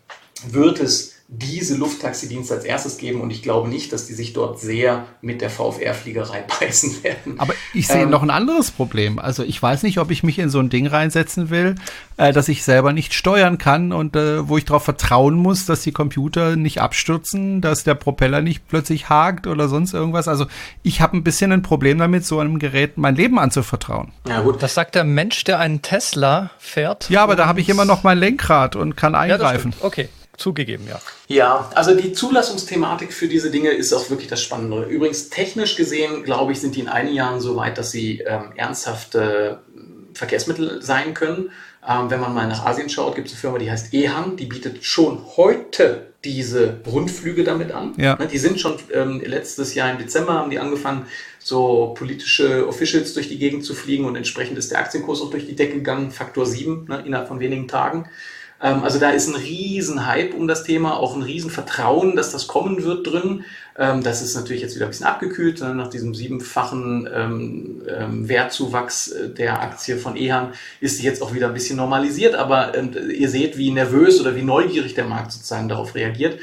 wird 0.49 0.79
es 0.79 1.16
diese 1.29 1.77
Lufttaxidienste 1.77 2.55
als 2.55 2.65
erstes 2.65 2.99
geben 2.99 3.21
und 3.21 3.31
ich 3.31 3.43
glaube 3.43 3.69
nicht, 3.69 3.93
dass 3.93 4.07
die 4.07 4.15
sich 4.15 4.33
dort 4.33 4.61
sehr 4.61 5.07
mit 5.21 5.41
der 5.41 5.51
VFR-Fliegerei 5.51 6.45
beißen 6.61 7.03
werden. 7.03 7.41
Aber 7.41 7.53
ich 7.75 7.89
sehe 7.89 8.03
ähm, 8.03 8.11
noch 8.11 8.23
ein 8.23 8.31
anderes 8.31 8.71
Problem. 8.71 9.19
Also 9.19 9.43
ich 9.43 9.61
weiß 9.61 9.83
nicht, 9.83 9.99
ob 9.99 10.13
ich 10.13 10.23
mich 10.23 10.39
in 10.39 10.51
so 10.51 10.61
ein 10.61 10.71
Ding 10.71 10.87
reinsetzen 10.87 11.51
will, 11.51 11.75
äh, 12.17 12.33
dass 12.33 12.49
ich 12.49 12.63
selber 12.63 12.93
nicht 12.93 13.13
steuern 13.13 13.59
kann 13.59 13.93
und 13.93 14.15
äh, 14.15 14.49
wo 14.49 14.57
ich 14.57 14.67
darauf 14.67 14.85
vertrauen 14.85 15.35
muss, 15.35 15.67
dass 15.67 15.83
die 15.83 15.91
Computer 15.91 16.55
nicht 16.55 16.81
abstürzen, 16.81 17.61
dass 17.61 17.83
der 17.83 17.97
Propeller 17.97 18.41
nicht 18.41 18.69
plötzlich 18.69 19.09
hakt 19.09 19.49
oder 19.49 19.69
sonst 19.69 19.95
irgendwas. 19.95 20.29
Also 20.29 20.47
ich 20.85 21.01
habe 21.01 21.17
ein 21.17 21.25
bisschen 21.25 21.51
ein 21.51 21.63
Problem 21.63 21.99
damit, 21.99 22.25
so 22.25 22.39
einem 22.39 22.61
Gerät 22.61 22.99
mein 22.99 23.17
Leben 23.17 23.41
anzuvertrauen. 23.41 24.13
Ja 24.29 24.43
gut. 24.43 24.63
Das 24.63 24.75
sagt 24.75 24.95
der 24.95 25.03
Mensch, 25.03 25.43
der 25.43 25.59
einen 25.59 25.83
Tesla 25.83 26.51
fährt. 26.61 27.11
Ja, 27.11 27.25
aber 27.25 27.35
da 27.35 27.47
habe 27.47 27.61
ich 27.61 27.69
immer 27.69 27.85
noch 27.85 28.05
mein 28.05 28.19
Lenkrad 28.19 28.77
und 28.77 28.97
kann 28.97 29.17
eingreifen. 29.17 29.75
Ja, 29.81 29.85
okay. 29.85 30.09
Zugegeben, 30.37 30.87
ja. 30.89 31.01
Ja, 31.29 31.71
also 31.75 31.95
die 31.95 32.13
Zulassungsthematik 32.13 33.13
für 33.13 33.29
diese 33.29 33.51
Dinge 33.51 33.71
ist 33.71 33.93
auch 33.93 34.11
wirklich 34.11 34.29
das 34.29 34.43
Spannende. 34.43 34.85
Übrigens, 34.85 35.31
technisch 35.31 35.77
gesehen, 35.77 36.23
glaube 36.25 36.53
ich, 36.53 36.61
sind 36.61 36.77
die 36.77 36.81
in 36.81 36.89
einigen 36.89 37.17
Jahren 37.17 37.41
so 37.41 37.57
weit, 37.57 37.79
dass 37.79 37.91
sie 37.91 38.21
ähm, 38.21 38.53
ernsthafte 38.57 39.61
Verkehrsmittel 40.15 40.83
sein 40.83 41.15
können. 41.15 41.51
Ähm, 41.89 42.11
wenn 42.11 42.21
man 42.21 42.35
mal 42.35 42.49
nach 42.49 42.65
Asien 42.65 42.89
schaut, 42.89 43.15
gibt 43.15 43.29
es 43.29 43.35
eine 43.35 43.41
Firma, 43.41 43.59
die 43.59 43.71
heißt 43.71 43.95
EHang, 43.95 44.37
die 44.37 44.47
bietet 44.47 44.85
schon 44.85 45.25
heute 45.37 46.09
diese 46.25 46.81
Rundflüge 46.85 47.45
damit 47.45 47.71
an. 47.71 47.95
Ja. 47.97 48.17
Ne, 48.17 48.27
die 48.27 48.39
sind 48.39 48.61
schon 48.61 48.79
ähm, 48.93 49.23
letztes 49.25 49.75
Jahr 49.75 49.91
im 49.93 49.99
Dezember 49.99 50.35
haben 50.35 50.51
die 50.51 50.59
angefangen, 50.59 51.07
so 51.39 51.95
politische 51.97 52.67
Officials 52.67 53.15
durch 53.15 53.29
die 53.29 53.39
Gegend 53.39 53.65
zu 53.65 53.75
fliegen 53.75 54.05
und 54.05 54.17
entsprechend 54.17 54.59
ist 54.59 54.73
der 54.73 54.81
Aktienkurs 54.81 55.21
auch 55.21 55.31
durch 55.31 55.47
die 55.47 55.55
Decke 55.55 55.75
gegangen, 55.75 56.11
Faktor 56.11 56.45
7 56.45 56.87
ne, 56.89 57.05
innerhalb 57.07 57.29
von 57.29 57.39
wenigen 57.39 57.69
Tagen. 57.69 58.09
Ähm, 58.63 58.83
also 58.83 58.99
da 58.99 59.11
ist 59.11 59.29
ein 59.29 59.35
riesen 59.35 60.07
Hype 60.07 60.35
um 60.35 60.49
das 60.49 60.65
Thema, 60.65 60.97
auch 60.97 61.15
ein 61.15 61.23
riesen 61.23 61.51
Vertrauen, 61.51 62.17
dass 62.17 62.33
das 62.33 62.47
kommen 62.47 62.83
wird 62.83 63.07
drin. 63.07 63.45
Ähm, 63.79 64.03
das 64.03 64.23
ist 64.23 64.35
natürlich 64.35 64.63
jetzt 64.63 64.75
wieder 64.75 64.87
ein 64.87 64.91
bisschen 64.91 65.07
abgekühlt. 65.07 65.61
Ne? 65.61 65.75
Nach 65.75 65.89
diesem 65.89 66.15
siebenfachen 66.15 67.09
ähm, 67.13 68.29
Wertzuwachs 68.29 69.09
äh, 69.09 69.29
der 69.31 69.61
Aktie 69.61 69.99
von 69.99 70.17
Ehan 70.17 70.53
ist 70.81 70.99
sie 70.99 71.05
jetzt 71.05 71.23
auch 71.23 71.35
wieder 71.35 71.49
ein 71.49 71.55
bisschen 71.55 71.77
normalisiert. 71.77 72.35
Aber 72.35 72.73
ihr 72.77 73.29
seht, 73.29 73.59
wie 73.59 73.71
nervös 73.71 74.21
oder 74.21 74.35
wie 74.35 74.43
neugierig 74.43 74.95
der 74.95 75.05
Markt 75.05 75.33
sozusagen 75.33 75.69
darauf 75.69 75.95
reagiert. 75.95 76.39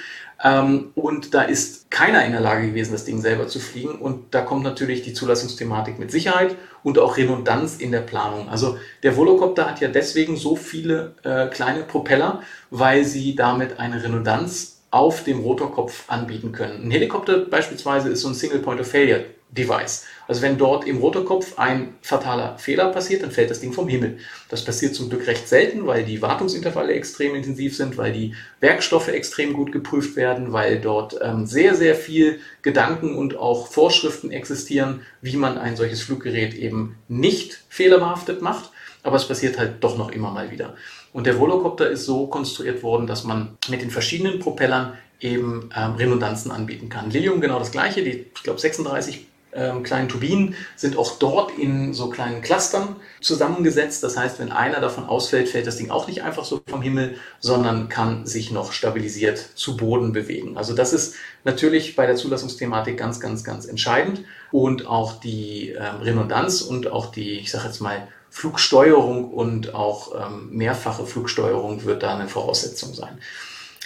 Und 0.96 1.34
da 1.34 1.44
ist 1.44 1.90
keiner 1.90 2.26
in 2.26 2.34
der 2.34 2.42
Lage 2.42 2.68
gewesen, 2.68 2.92
das 2.92 3.06
Ding 3.06 3.22
selber 3.22 3.48
zu 3.48 3.60
fliegen. 3.60 3.96
Und 3.96 4.34
da 4.34 4.42
kommt 4.42 4.64
natürlich 4.64 5.02
die 5.02 5.14
Zulassungsthematik 5.14 6.00
mit 6.00 6.12
Sicherheit 6.12 6.58
und 6.84 7.00
auch 7.00 7.18
Redundanz 7.18 7.78
in 7.78 7.92
der 7.92 8.02
Planung. 8.02 8.50
Also 8.50 8.78
der 9.02 9.16
Volocopter 9.16 9.70
hat 9.70 9.82
ja 9.82 9.88
deswegen 9.88 10.36
so 10.36 10.56
viele 10.56 11.14
äh, 11.24 11.48
kleine 11.48 11.84
Propeller, 11.84 12.44
weil 12.70 13.06
sie 13.06 13.36
damit 13.36 13.80
eine 13.80 14.04
Redundanz 14.04 14.82
auf 14.92 15.24
dem 15.24 15.40
Rotorkopf 15.40 16.04
anbieten 16.08 16.52
können. 16.52 16.88
Ein 16.88 16.92
Helikopter 16.92 17.40
beispielsweise 17.40 18.10
ist 18.10 18.22
so 18.22 18.28
ein 18.28 18.36
Single 18.36 18.60
Point 18.60 18.80
of 18.80 18.88
Failure 18.88 19.26
Device. 19.50 20.06
Also 20.28 20.42
wenn 20.42 20.58
dort 20.58 20.86
im 20.88 20.98
Rotorkopf 20.98 21.58
ein 21.58 21.96
fataler 22.02 22.58
Fehler 22.58 22.90
passiert, 22.90 23.24
dann 23.24 23.32
fällt 23.32 23.50
das 23.50 23.60
Ding 23.60 23.74
vom 23.74 23.88
Himmel. 23.88 24.18
Das 24.50 24.64
passiert 24.64 24.96
zum 24.96 25.10
Glück 25.10 25.28
recht 25.28 25.48
selten, 25.48 25.86
weil 25.86 26.04
die 26.04 26.22
Wartungsintervalle 26.22 26.94
extrem 26.94 27.36
intensiv 27.36 27.76
sind, 27.76 27.98
weil 27.98 28.14
die 28.14 28.34
Werkstoffe 28.60 29.10
extrem 29.10 29.54
gut 29.54 29.72
geprüft 29.72 30.16
werden, 30.16 30.54
weil 30.54 30.80
dort 30.80 31.20
ähm, 31.22 31.46
sehr, 31.46 31.76
sehr 31.76 31.96
viel 31.96 32.40
Gedanken 32.62 33.16
und 33.16 33.38
auch 33.38 33.68
Vorschriften 33.68 34.32
existieren, 34.32 35.02
wie 35.22 35.36
man 35.36 35.58
ein 35.58 35.76
solches 35.76 36.02
Fluggerät 36.02 36.54
eben 36.54 36.96
nicht 37.08 37.64
fehlerbehaftet 37.70 38.42
macht. 38.42 38.72
Aber 39.04 39.18
es 39.18 39.28
passiert 39.28 39.60
halt 39.60 39.84
doch 39.84 39.98
noch 39.98 40.12
immer 40.12 40.32
mal 40.32 40.50
wieder. 40.50 40.76
Und 41.12 41.28
der 41.28 41.38
Volocopter 41.38 41.90
ist 41.90 42.06
so 42.06 42.28
konstruiert 42.28 42.82
worden, 42.82 43.06
dass 43.06 43.26
man 43.26 43.58
mit 43.70 43.82
den 43.82 43.92
verschiedenen 43.92 44.40
Propellern 44.40 44.94
eben 45.20 45.70
ähm, 45.76 45.96
Redundanzen 45.96 46.52
anbieten 46.52 46.90
kann. 46.90 47.10
Lilium 47.12 47.42
genau 47.42 47.60
das 47.60 47.72
gleiche, 47.72 48.04
die, 48.04 48.26
ich 48.36 48.44
glaube, 48.44 48.60
36 48.60 49.28
ähm, 49.56 49.84
kleinen 49.84 50.10
Turbinen 50.10 50.56
sind 50.76 50.98
auch 50.98 51.18
dort 51.20 51.58
in 51.58 51.94
so 51.94 52.10
kleinen 52.10 52.42
Clustern 52.42 52.96
zusammengesetzt. 53.22 54.04
Das 54.04 54.18
heißt, 54.18 54.40
wenn 54.40 54.52
einer 54.52 54.80
davon 54.80 55.06
ausfällt, 55.06 55.50
fällt 55.50 55.68
das 55.68 55.78
Ding 55.78 55.90
auch 55.90 56.08
nicht 56.08 56.24
einfach 56.24 56.46
so 56.46 56.62
vom 56.68 56.82
Himmel, 56.82 57.16
sondern 57.40 57.90
kann 57.90 58.26
sich 58.26 58.52
noch 58.52 58.72
stabilisiert 58.72 59.38
zu 59.56 59.78
Boden 59.78 60.14
bewegen. 60.14 60.58
Also 60.58 60.74
das 60.74 60.94
ist 60.94 61.16
natürlich 61.44 61.96
bei 61.96 62.06
der 62.06 62.16
Zulassungsthematik 62.16 62.98
ganz, 62.98 63.20
ganz, 63.20 63.44
ganz 63.44 63.66
entscheidend. 63.66 64.24
Und 64.52 64.86
auch 64.86 65.20
die 65.20 65.70
ähm, 65.70 66.02
Redundanz 66.02 66.62
und 66.62 66.92
auch 66.92 67.12
die, 67.12 67.40
ich 67.40 67.52
sage 67.52 67.68
jetzt 67.68 67.80
mal, 67.80 68.08
Flugsteuerung 68.30 69.32
und 69.32 69.76
auch 69.76 70.14
ähm, 70.16 70.50
mehrfache 70.52 71.06
Flugsteuerung 71.06 71.86
wird 71.86 72.02
da 72.02 72.16
eine 72.16 72.28
Voraussetzung 72.28 72.94
sein. 72.96 73.20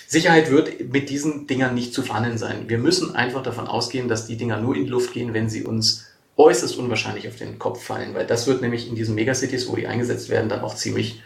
Sicherheit 0.07 0.49
wird 0.49 0.91
mit 0.93 1.09
diesen 1.09 1.47
Dingern 1.47 1.75
nicht 1.75 1.93
zu 1.93 2.01
verhandeln 2.01 2.37
sein. 2.37 2.65
Wir 2.67 2.77
müssen 2.77 3.13
einfach 3.15 3.43
davon 3.43 3.67
ausgehen, 3.67 4.07
dass 4.07 4.25
die 4.25 4.37
Dinger 4.37 4.57
nur 4.57 4.75
in 4.75 4.85
die 4.85 4.89
Luft 4.89 5.13
gehen, 5.13 5.33
wenn 5.33 5.49
sie 5.49 5.63
uns 5.63 6.05
äußerst 6.37 6.77
unwahrscheinlich 6.77 7.27
auf 7.27 7.35
den 7.35 7.59
Kopf 7.59 7.83
fallen, 7.83 8.13
weil 8.13 8.25
das 8.25 8.47
wird 8.47 8.61
nämlich 8.61 8.87
in 8.87 8.95
diesen 8.95 9.15
Megacities, 9.15 9.67
wo 9.67 9.75
die 9.75 9.87
eingesetzt 9.87 10.29
werden, 10.29 10.47
dann 10.47 10.61
auch 10.61 10.75
ziemlich 10.75 11.21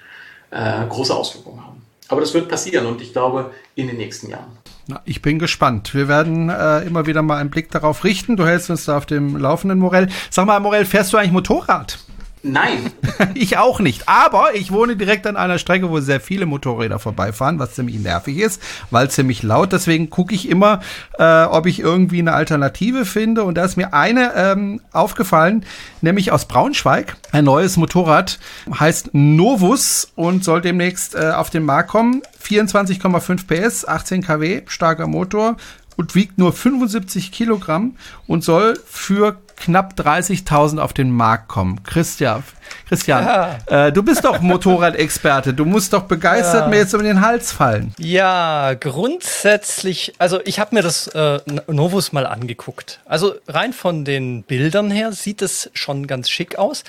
äh, 0.49 0.85
große 0.87 1.13
Auswirkungen 1.13 1.63
haben. 1.63 1.81
Aber 2.07 2.21
das 2.21 2.33
wird 2.33 2.49
passieren 2.49 2.87
und 2.87 3.01
ich 3.01 3.13
glaube 3.13 3.51
in 3.75 3.87
den 3.87 3.97
nächsten 3.97 4.29
Jahren. 4.29 4.57
Na, 4.87 5.01
ich 5.05 5.21
bin 5.21 5.37
gespannt. 5.37 5.93
Wir 5.93 6.07
werden 6.07 6.49
äh, 6.49 6.81
immer 6.81 7.05
wieder 7.05 7.21
mal 7.21 7.37
einen 7.37 7.51
Blick 7.51 7.69
darauf 7.71 8.03
richten. 8.03 8.35
Du 8.35 8.47
hältst 8.47 8.69
uns 8.69 8.85
da 8.85 8.97
auf 8.97 9.05
dem 9.05 9.37
Laufenden, 9.37 9.79
Morell. 9.79 10.09
Sag 10.29 10.47
mal, 10.47 10.59
Morell, 10.59 10.85
fährst 10.85 11.13
du 11.13 11.17
eigentlich 11.17 11.31
Motorrad? 11.31 11.99
Nein. 12.43 12.91
ich 13.35 13.57
auch 13.57 13.79
nicht. 13.79 14.09
Aber 14.09 14.55
ich 14.55 14.71
wohne 14.71 14.95
direkt 14.95 15.27
an 15.27 15.37
einer 15.37 15.59
Strecke, 15.59 15.89
wo 15.89 15.99
sehr 15.99 16.19
viele 16.19 16.45
Motorräder 16.45 16.97
vorbeifahren, 16.97 17.59
was 17.59 17.75
ziemlich 17.75 17.99
nervig 17.99 18.37
ist, 18.37 18.61
weil 18.89 19.09
ziemlich 19.11 19.43
laut. 19.43 19.73
Deswegen 19.73 20.09
gucke 20.09 20.33
ich 20.33 20.49
immer, 20.49 20.79
äh, 21.19 21.43
ob 21.43 21.67
ich 21.67 21.79
irgendwie 21.79 22.19
eine 22.19 22.33
Alternative 22.33 23.05
finde. 23.05 23.43
Und 23.43 23.55
da 23.55 23.65
ist 23.65 23.77
mir 23.77 23.93
eine 23.93 24.33
ähm, 24.35 24.81
aufgefallen, 24.91 25.65
nämlich 26.01 26.31
aus 26.31 26.45
Braunschweig. 26.45 27.15
Ein 27.31 27.45
neues 27.45 27.77
Motorrad 27.77 28.39
heißt 28.79 29.11
Novus 29.13 30.11
und 30.15 30.43
soll 30.43 30.61
demnächst 30.61 31.15
äh, 31.15 31.31
auf 31.31 31.49
den 31.49 31.63
Markt 31.63 31.89
kommen. 31.89 32.21
24,5 32.43 33.47
PS, 33.47 33.87
18 33.87 34.23
kW, 34.23 34.63
starker 34.65 35.05
Motor 35.05 35.57
und 35.97 36.15
wiegt 36.15 36.37
nur 36.37 36.53
75 36.53 37.31
Kilogramm 37.31 37.95
und 38.27 38.43
soll 38.43 38.79
für 38.85 39.37
knapp 39.57 39.93
30.000 39.93 40.79
auf 40.79 40.93
den 40.93 41.11
Markt 41.11 41.47
kommen. 41.47 41.83
Christian, 41.83 42.43
Christian, 42.87 43.23
ja. 43.23 43.87
äh, 43.87 43.91
du 43.91 44.01
bist 44.01 44.23
doch 44.23 44.39
Motorradexperte. 44.41 45.53
Du 45.53 45.65
musst 45.65 45.93
doch 45.93 46.03
begeistert 46.03 46.63
ja. 46.63 46.67
mir 46.67 46.77
jetzt 46.77 46.93
um 46.95 47.03
den 47.03 47.21
Hals 47.21 47.51
fallen. 47.51 47.93
Ja, 47.97 48.73
grundsätzlich, 48.73 50.13
also 50.17 50.39
ich 50.45 50.59
habe 50.59 50.75
mir 50.75 50.81
das 50.81 51.07
äh, 51.07 51.39
Novus 51.67 52.11
mal 52.11 52.25
angeguckt. 52.25 52.99
Also 53.05 53.35
rein 53.47 53.73
von 53.73 54.03
den 54.03 54.43
Bildern 54.43 54.89
her 54.89 55.11
sieht 55.13 55.41
es 55.41 55.69
schon 55.73 56.07
ganz 56.07 56.29
schick 56.29 56.57
aus. 56.57 56.83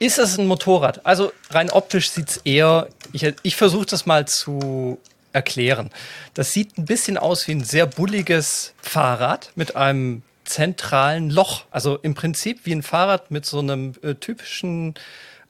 Ist 0.00 0.18
es 0.18 0.38
ein 0.38 0.46
Motorrad? 0.46 1.06
Also 1.06 1.32
rein 1.50 1.70
optisch 1.70 2.10
sieht 2.10 2.30
es 2.30 2.36
eher, 2.38 2.88
ich, 3.12 3.32
ich 3.42 3.54
versuche 3.54 3.86
das 3.86 4.04
mal 4.04 4.26
zu 4.26 4.98
erklären. 5.36 5.90
Das 6.34 6.52
sieht 6.52 6.76
ein 6.78 6.86
bisschen 6.86 7.18
aus 7.18 7.46
wie 7.46 7.52
ein 7.52 7.62
sehr 7.62 7.86
bulliges 7.86 8.74
Fahrrad 8.80 9.52
mit 9.54 9.76
einem 9.76 10.22
zentralen 10.44 11.30
Loch. 11.30 11.66
Also 11.70 11.96
im 11.96 12.14
Prinzip 12.14 12.60
wie 12.64 12.72
ein 12.72 12.82
Fahrrad 12.82 13.30
mit 13.30 13.44
so 13.44 13.58
einem 13.58 13.94
äh, 14.02 14.14
typischen 14.14 14.94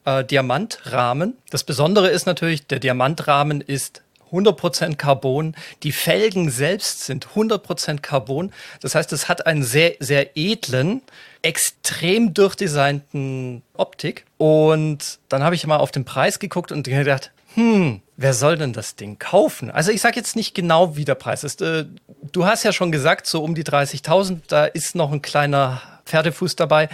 äh, 0.05 0.23
Diamantrahmen. 0.25 1.37
Das 1.49 1.63
Besondere 1.63 2.09
ist 2.09 2.25
natürlich, 2.25 2.67
der 2.67 2.79
Diamantrahmen 2.79 3.61
ist 3.61 4.01
100% 4.31 4.95
Carbon. 4.97 5.55
Die 5.83 5.93
Felgen 5.93 6.51
selbst 6.51 7.05
sind 7.05 7.27
100% 7.27 7.99
Carbon. 7.99 8.51
Das 8.81 8.93
heißt, 8.93 9.13
es 9.13 9.29
hat 9.29 9.47
einen 9.47 9.63
sehr, 9.63 9.95
sehr 9.99 10.35
edlen, 10.35 11.01
extrem 11.41 12.33
durchdesignten 12.33 13.61
Optik. 13.73 14.25
Und 14.37 15.19
dann 15.29 15.43
habe 15.43 15.55
ich 15.55 15.65
mal 15.65 15.77
auf 15.77 15.91
den 15.91 16.03
Preis 16.03 16.39
geguckt 16.39 16.73
und 16.73 16.83
gedacht, 16.83 17.31
hm, 17.53 18.01
wer 18.17 18.33
soll 18.33 18.57
denn 18.57 18.73
das 18.73 18.95
Ding 18.95 19.17
kaufen? 19.19 19.71
Also 19.71 19.91
ich 19.91 20.01
sage 20.01 20.17
jetzt 20.17 20.35
nicht 20.35 20.53
genau, 20.53 20.97
wie 20.97 21.05
der 21.05 21.15
Preis 21.15 21.43
ist. 21.43 21.61
Äh, 21.61 21.85
du 22.31 22.45
hast 22.45 22.63
ja 22.63 22.73
schon 22.73 22.91
gesagt, 22.91 23.27
so 23.27 23.43
um 23.43 23.55
die 23.55 23.63
30.000, 23.63 24.41
da 24.47 24.65
ist 24.65 24.95
noch 24.95 25.11
ein 25.11 25.21
kleiner 25.21 25.81
Pferdefuß 26.05 26.55
dabei. 26.55 26.89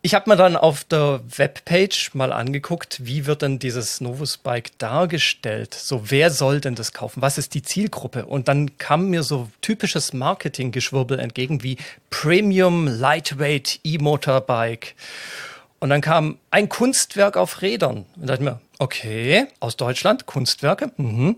Ich 0.00 0.14
habe 0.14 0.30
mir 0.30 0.36
dann 0.36 0.56
auf 0.56 0.84
der 0.84 1.20
Webpage 1.36 2.12
mal 2.14 2.32
angeguckt, 2.32 3.04
wie 3.04 3.26
wird 3.26 3.42
denn 3.42 3.58
dieses 3.58 4.00
Novus 4.00 4.38
Bike 4.38 4.78
dargestellt? 4.78 5.74
So, 5.74 6.10
wer 6.10 6.30
soll 6.30 6.60
denn 6.60 6.76
das 6.76 6.92
kaufen? 6.92 7.20
Was 7.20 7.36
ist 7.36 7.52
die 7.54 7.62
Zielgruppe? 7.62 8.24
Und 8.24 8.46
dann 8.46 8.78
kam 8.78 9.10
mir 9.10 9.24
so 9.24 9.48
typisches 9.60 10.12
Marketinggeschwurbel 10.12 11.18
entgegen 11.18 11.64
wie 11.64 11.78
Premium 12.10 12.86
Lightweight 12.86 13.80
E-Motorbike. 13.82 14.94
Und 15.80 15.90
dann 15.90 16.00
kam 16.00 16.38
ein 16.52 16.68
Kunstwerk 16.68 17.36
auf 17.36 17.60
Rädern. 17.60 18.06
Und 18.16 18.28
dachte 18.28 18.44
mir, 18.44 18.60
okay, 18.78 19.46
aus 19.60 19.76
Deutschland, 19.76 20.26
Kunstwerke. 20.26 20.92
Mhm. 20.96 21.36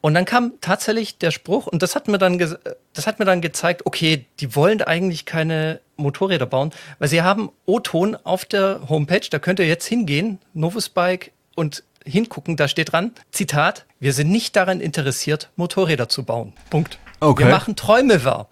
Und 0.00 0.14
dann 0.14 0.24
kam 0.24 0.52
tatsächlich 0.60 1.18
der 1.18 1.30
Spruch, 1.30 1.66
und 1.66 1.82
das 1.82 1.96
hat 1.96 2.08
mir 2.08 2.18
dann, 2.18 2.38
das 2.38 3.06
hat 3.06 3.18
mir 3.18 3.24
dann 3.24 3.40
gezeigt, 3.40 3.84
okay, 3.84 4.26
die 4.40 4.54
wollen 4.54 4.80
eigentlich 4.82 5.24
keine 5.24 5.80
Motorräder 5.96 6.46
bauen, 6.46 6.72
weil 6.98 7.08
sie 7.08 7.22
haben 7.22 7.50
O-Ton 7.66 8.16
auf 8.16 8.44
der 8.44 8.88
Homepage, 8.88 9.26
da 9.28 9.38
könnt 9.40 9.58
ihr 9.58 9.66
jetzt 9.66 9.86
hingehen, 9.86 10.38
Novus 10.54 10.88
Bike 10.88 11.32
und 11.56 11.82
hingucken, 12.04 12.56
da 12.56 12.68
steht 12.68 12.92
dran, 12.92 13.12
Zitat, 13.32 13.84
wir 13.98 14.12
sind 14.12 14.30
nicht 14.30 14.54
daran 14.54 14.80
interessiert, 14.80 15.50
Motorräder 15.56 16.08
zu 16.08 16.24
bauen. 16.24 16.52
Punkt. 16.70 16.98
Okay. 17.20 17.44
Wir 17.44 17.50
machen 17.50 17.74
Träume 17.74 18.24
wahr. 18.24 18.48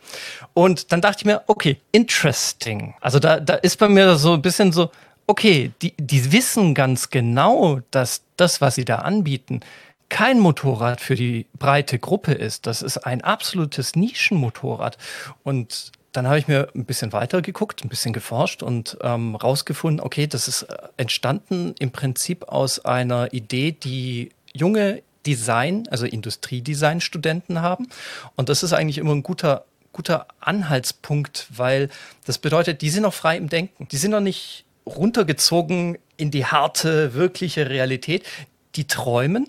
Und 0.52 0.90
dann 0.90 1.00
dachte 1.00 1.20
ich 1.20 1.24
mir, 1.24 1.42
okay, 1.46 1.80
interesting. 1.92 2.94
Also 3.00 3.20
da, 3.20 3.38
da 3.38 3.54
ist 3.54 3.78
bei 3.78 3.88
mir 3.88 4.16
so 4.16 4.34
ein 4.34 4.42
bisschen 4.42 4.72
so, 4.72 4.90
okay, 5.26 5.72
die, 5.82 5.94
die 5.98 6.32
wissen 6.32 6.74
ganz 6.74 7.10
genau, 7.10 7.80
dass 7.90 8.22
das, 8.36 8.60
was 8.60 8.74
sie 8.76 8.84
da 8.84 8.96
anbieten, 8.96 9.60
kein 10.08 10.38
Motorrad 10.38 11.00
für 11.00 11.16
die 11.16 11.46
breite 11.58 11.98
Gruppe 11.98 12.32
ist. 12.32 12.66
Das 12.66 12.82
ist 12.82 12.98
ein 12.98 13.22
absolutes 13.22 13.96
Nischenmotorrad. 13.96 14.98
Und 15.42 15.90
dann 16.12 16.26
habe 16.26 16.38
ich 16.38 16.48
mir 16.48 16.68
ein 16.74 16.84
bisschen 16.84 17.12
weiter 17.12 17.42
geguckt, 17.42 17.84
ein 17.84 17.88
bisschen 17.88 18.12
geforscht 18.12 18.62
und 18.62 18.96
ähm, 19.02 19.34
rausgefunden, 19.34 20.00
okay, 20.00 20.26
das 20.26 20.48
ist 20.48 20.62
äh, 20.62 20.76
entstanden 20.96 21.74
im 21.78 21.90
Prinzip 21.90 22.48
aus 22.48 22.84
einer 22.84 23.32
Idee, 23.32 23.72
die 23.72 24.30
junge 24.54 25.02
Design, 25.26 25.88
also 25.90 26.06
Industriedesign-Studenten 26.06 27.60
haben. 27.60 27.88
Und 28.36 28.48
das 28.48 28.62
ist 28.62 28.72
eigentlich 28.72 28.98
immer 28.98 29.12
ein 29.12 29.22
guter 29.22 29.64
guter 29.96 30.26
Anhaltspunkt, 30.40 31.46
weil 31.56 31.88
das 32.26 32.36
bedeutet, 32.36 32.82
die 32.82 32.90
sind 32.90 33.04
noch 33.04 33.14
frei 33.14 33.38
im 33.38 33.48
Denken. 33.48 33.88
Die 33.88 33.96
sind 33.96 34.10
noch 34.10 34.20
nicht 34.20 34.65
runtergezogen 34.86 35.98
in 36.16 36.30
die 36.30 36.46
harte, 36.46 37.14
wirkliche 37.14 37.68
Realität. 37.68 38.24
Die 38.74 38.86
träumen. 38.86 39.46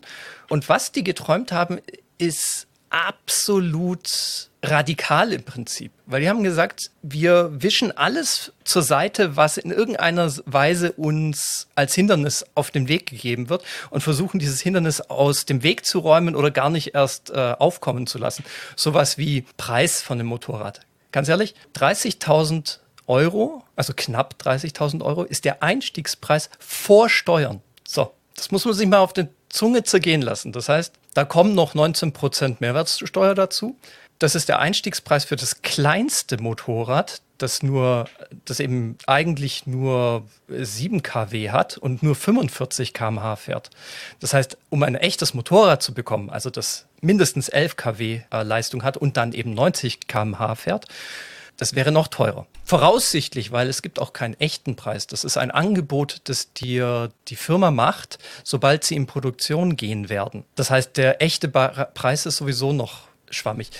Und 0.49 0.69
was 0.69 0.91
die 0.91 1.03
geträumt 1.03 1.51
haben, 1.51 1.80
ist 2.18 2.68
absolut 2.89 4.49
radikal 4.64 5.34
im 5.34 5.43
Prinzip. 5.43 5.91
Weil 6.05 6.22
die 6.22 6.30
haben 6.30 6.43
gesagt, 6.43 6.91
wir 7.01 7.51
wischen 7.61 7.95
alles 7.95 8.53
zur 8.64 8.81
Seite, 8.81 9.35
was 9.35 9.57
in 9.57 9.72
irgendeiner 9.72 10.31
Weise 10.45 10.93
uns 10.93 11.68
als 11.76 11.93
Hindernis 11.93 12.45
auf 12.55 12.72
den 12.72 12.88
Weg 12.88 13.09
gegeben 13.09 13.49
wird 13.49 13.64
und 13.89 14.01
versuchen 14.01 14.39
dieses 14.39 14.61
Hindernis 14.61 15.01
aus 15.01 15.45
dem 15.45 15.64
Weg 15.64 15.85
zu 15.85 15.99
räumen 15.99 16.35
oder 16.35 16.51
gar 16.51 16.69
nicht 16.69 16.95
erst 16.95 17.30
äh, 17.30 17.55
aufkommen 17.57 18.07
zu 18.07 18.18
lassen. 18.18 18.43
Sowas 18.76 19.18
wie 19.18 19.45
Preis 19.57 20.01
von 20.01 20.18
dem 20.18 20.27
Motorrad. 20.27 20.81
Ganz 21.11 21.30
ehrlich, 21.30 21.55
30.000 21.76 22.80
Euro, 23.08 23.64
also 23.76 23.94
knapp 23.96 24.36
30.000 24.42 25.04
Euro, 25.04 25.24
ist 25.24 25.46
der 25.46 25.64
Einstiegspreis 25.64 26.50
vor 26.60 27.10
Steuern. 27.10 27.62
So, 27.88 28.12
das 28.36 28.52
muss 28.52 28.66
man 28.66 28.74
sich 28.74 28.88
mal 28.88 29.00
auf 29.00 29.14
die 29.14 29.28
Zunge 29.50 29.84
zergehen 29.84 30.22
lassen. 30.22 30.52
Das 30.52 30.70
heißt, 30.70 30.94
da 31.14 31.26
kommen 31.26 31.56
noch 31.56 31.74
19% 31.74 32.58
Mehrwertsteuer 32.60 33.34
dazu. 33.34 33.76
Das 34.20 34.36
ist 34.36 34.50
der 34.50 34.60
Einstiegspreis 34.60 35.26
für 35.26 35.36
das 35.36 35.62
kleinste 35.62 36.42
Motorrad, 36.42 37.22
das 37.38 37.62
nur, 37.62 38.06
das 38.46 38.60
eben 38.60 38.98
eigentlich 39.06 39.68
nur 39.68 40.24
7 40.48 41.04
kW 41.04 41.52
hat 41.52 41.78
und 41.78 42.02
nur 42.02 42.16
45 42.16 42.94
km/h 42.94 43.36
fährt. 43.36 43.70
Das 44.20 44.34
heißt, 44.34 44.58
um 44.70 44.82
ein 44.82 44.96
echtes 44.96 45.36
Motorrad 45.36 45.84
zu 45.84 45.94
bekommen, 45.94 46.32
also 46.32 46.50
das 46.50 46.88
mindestens 47.02 47.48
11 47.50 47.76
kW 47.76 48.22
äh, 48.32 48.44
Leistung 48.44 48.84
hat 48.84 48.98
und 48.98 49.18
dann 49.18 49.34
eben 49.34 49.54
90 49.54 50.08
km/h 50.08 50.56
fährt, 50.56 50.88
das 51.58 51.76
wäre 51.76 51.92
noch 51.92 52.08
teurer. 52.08 52.46
Voraussichtlich, 52.64 53.52
weil 53.52 53.68
es 53.68 53.82
gibt 53.82 54.00
auch 54.00 54.14
keinen 54.14 54.40
echten 54.40 54.76
Preis. 54.76 55.08
Das 55.08 55.24
ist 55.24 55.38
ein 55.38 55.52
Angebot, 55.52 56.22
das 56.26 56.54
dir 56.54 57.10
die 57.28 57.36
Firma 57.36 57.72
macht, 57.72 58.20
sobald 58.44 58.84
sie 58.84 58.96
in 58.96 59.08
Produktion 59.08 59.76
gehen 59.76 60.10
werden. 60.10 60.46
Das 60.56 60.70
heißt, 60.70 60.98
der 60.98 61.22
echte 61.22 61.50
Preis 61.50 62.26
ist 62.26 62.38
sowieso 62.38 62.74
noch 62.74 63.08
schwammig. 63.30 63.72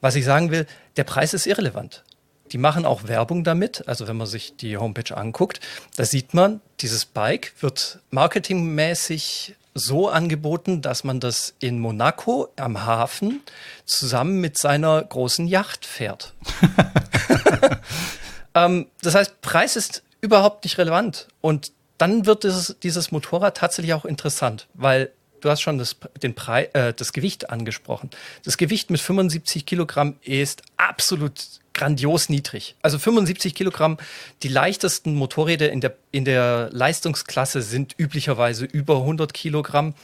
Was 0.00 0.16
ich 0.16 0.24
sagen 0.24 0.50
will, 0.50 0.66
der 0.96 1.04
Preis 1.04 1.32
ist 1.32 1.46
irrelevant. 1.46 2.02
Die 2.50 2.58
machen 2.58 2.84
auch 2.84 3.04
Werbung 3.04 3.44
damit. 3.44 3.86
Also 3.88 4.08
wenn 4.08 4.16
man 4.16 4.26
sich 4.26 4.56
die 4.56 4.76
Homepage 4.76 5.16
anguckt, 5.16 5.60
da 5.96 6.04
sieht 6.04 6.34
man, 6.34 6.60
dieses 6.80 7.04
Bike 7.04 7.54
wird 7.60 8.00
marketingmäßig 8.10 9.54
so 9.74 10.08
angeboten, 10.08 10.82
dass 10.82 11.04
man 11.04 11.20
das 11.20 11.54
in 11.60 11.78
Monaco 11.78 12.48
am 12.56 12.84
Hafen 12.84 13.40
zusammen 13.84 14.40
mit 14.40 14.58
seiner 14.58 15.02
großen 15.02 15.46
Yacht 15.46 15.86
fährt. 15.86 16.34
ähm, 18.54 18.86
das 19.00 19.14
heißt, 19.14 19.40
Preis 19.40 19.76
ist 19.76 20.02
überhaupt 20.20 20.64
nicht 20.64 20.78
relevant. 20.78 21.28
Und 21.40 21.72
dann 21.98 22.26
wird 22.26 22.44
dieses, 22.44 22.76
dieses 22.82 23.12
Motorrad 23.12 23.56
tatsächlich 23.56 23.94
auch 23.94 24.04
interessant, 24.04 24.66
weil 24.74 25.12
du 25.40 25.50
hast 25.50 25.60
schon 25.60 25.78
das, 25.78 25.96
den 26.22 26.34
Preis, 26.34 26.68
äh, 26.74 26.92
das 26.94 27.12
Gewicht 27.12 27.50
angesprochen. 27.50 28.10
Das 28.44 28.56
Gewicht 28.56 28.90
mit 28.90 29.00
75 29.00 29.66
Kilogramm 29.66 30.16
ist 30.22 30.62
absolut 30.76 31.34
grandios 31.74 32.28
niedrig. 32.28 32.76
Also 32.82 32.98
75 32.98 33.54
Kilogramm. 33.54 33.98
Die 34.42 34.48
leichtesten 34.48 35.14
Motorräder 35.14 35.70
in 35.70 35.80
der, 35.80 35.96
in 36.10 36.24
der 36.24 36.68
Leistungsklasse 36.72 37.62
sind 37.62 37.94
üblicherweise 37.98 38.64
über 38.64 38.96
100 38.98 39.32
Kilogramm. 39.34 39.94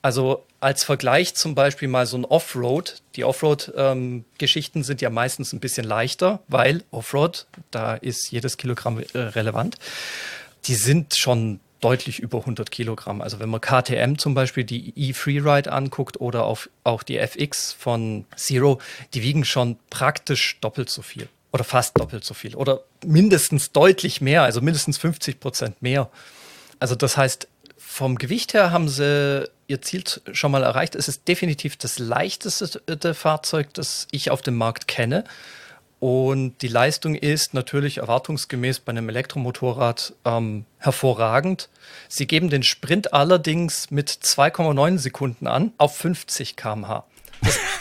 Also 0.00 0.44
als 0.60 0.84
Vergleich 0.84 1.34
zum 1.34 1.54
Beispiel 1.54 1.88
mal 1.88 2.06
so 2.06 2.16
ein 2.16 2.24
Offroad. 2.24 3.02
Die 3.16 3.24
Offroad-Geschichten 3.24 4.78
ähm, 4.78 4.84
sind 4.84 5.00
ja 5.00 5.10
meistens 5.10 5.52
ein 5.52 5.60
bisschen 5.60 5.84
leichter, 5.84 6.40
weil 6.48 6.84
Offroad, 6.90 7.46
da 7.70 7.94
ist 7.94 8.30
jedes 8.30 8.56
Kilogramm 8.56 9.00
äh, 9.12 9.18
relevant. 9.18 9.76
Die 10.66 10.74
sind 10.74 11.16
schon 11.16 11.60
deutlich 11.80 12.18
über 12.18 12.38
100 12.38 12.70
Kilogramm. 12.70 13.20
Also 13.20 13.38
wenn 13.38 13.48
man 13.48 13.60
KTM 13.60 14.16
zum 14.16 14.34
Beispiel 14.34 14.64
die 14.64 14.92
E-Freeride 14.96 15.72
anguckt 15.72 16.20
oder 16.20 16.44
auf, 16.44 16.68
auch 16.84 17.02
die 17.02 17.18
FX 17.18 17.72
von 17.72 18.24
Zero, 18.36 18.80
die 19.14 19.22
wiegen 19.22 19.44
schon 19.44 19.76
praktisch 19.90 20.58
doppelt 20.60 20.90
so 20.90 21.02
viel. 21.02 21.28
Oder 21.52 21.64
fast 21.64 21.98
doppelt 21.98 22.24
so 22.24 22.34
viel. 22.34 22.54
Oder 22.54 22.82
mindestens 23.04 23.72
deutlich 23.72 24.20
mehr, 24.20 24.42
also 24.42 24.60
mindestens 24.60 24.98
50 24.98 25.40
Prozent 25.40 25.80
mehr. 25.82 26.10
Also 26.78 26.94
das 26.94 27.16
heißt, 27.16 27.48
vom 27.76 28.18
Gewicht 28.18 28.54
her 28.54 28.70
haben 28.70 28.88
sie 28.88 29.48
ihr 29.66 29.82
Ziel 29.82 30.04
schon 30.32 30.50
mal 30.50 30.62
erreicht. 30.62 30.94
Es 30.94 31.08
ist 31.08 31.28
definitiv 31.28 31.76
das 31.76 31.98
leichteste 31.98 33.14
Fahrzeug, 33.14 33.72
das 33.74 34.08
ich 34.10 34.30
auf 34.30 34.42
dem 34.42 34.56
Markt 34.56 34.88
kenne. 34.88 35.24
Und 36.00 36.62
die 36.62 36.68
Leistung 36.68 37.16
ist 37.16 37.54
natürlich 37.54 37.98
erwartungsgemäß 37.98 38.80
bei 38.80 38.90
einem 38.90 39.08
Elektromotorrad 39.08 40.14
ähm, 40.24 40.64
hervorragend. 40.78 41.68
Sie 42.08 42.26
geben 42.26 42.50
den 42.50 42.62
Sprint 42.62 43.12
allerdings 43.12 43.90
mit 43.90 44.10
2,9 44.10 44.98
Sekunden 44.98 45.48
an 45.48 45.72
auf 45.76 45.96
50 45.96 46.56
km/h. 46.56 47.04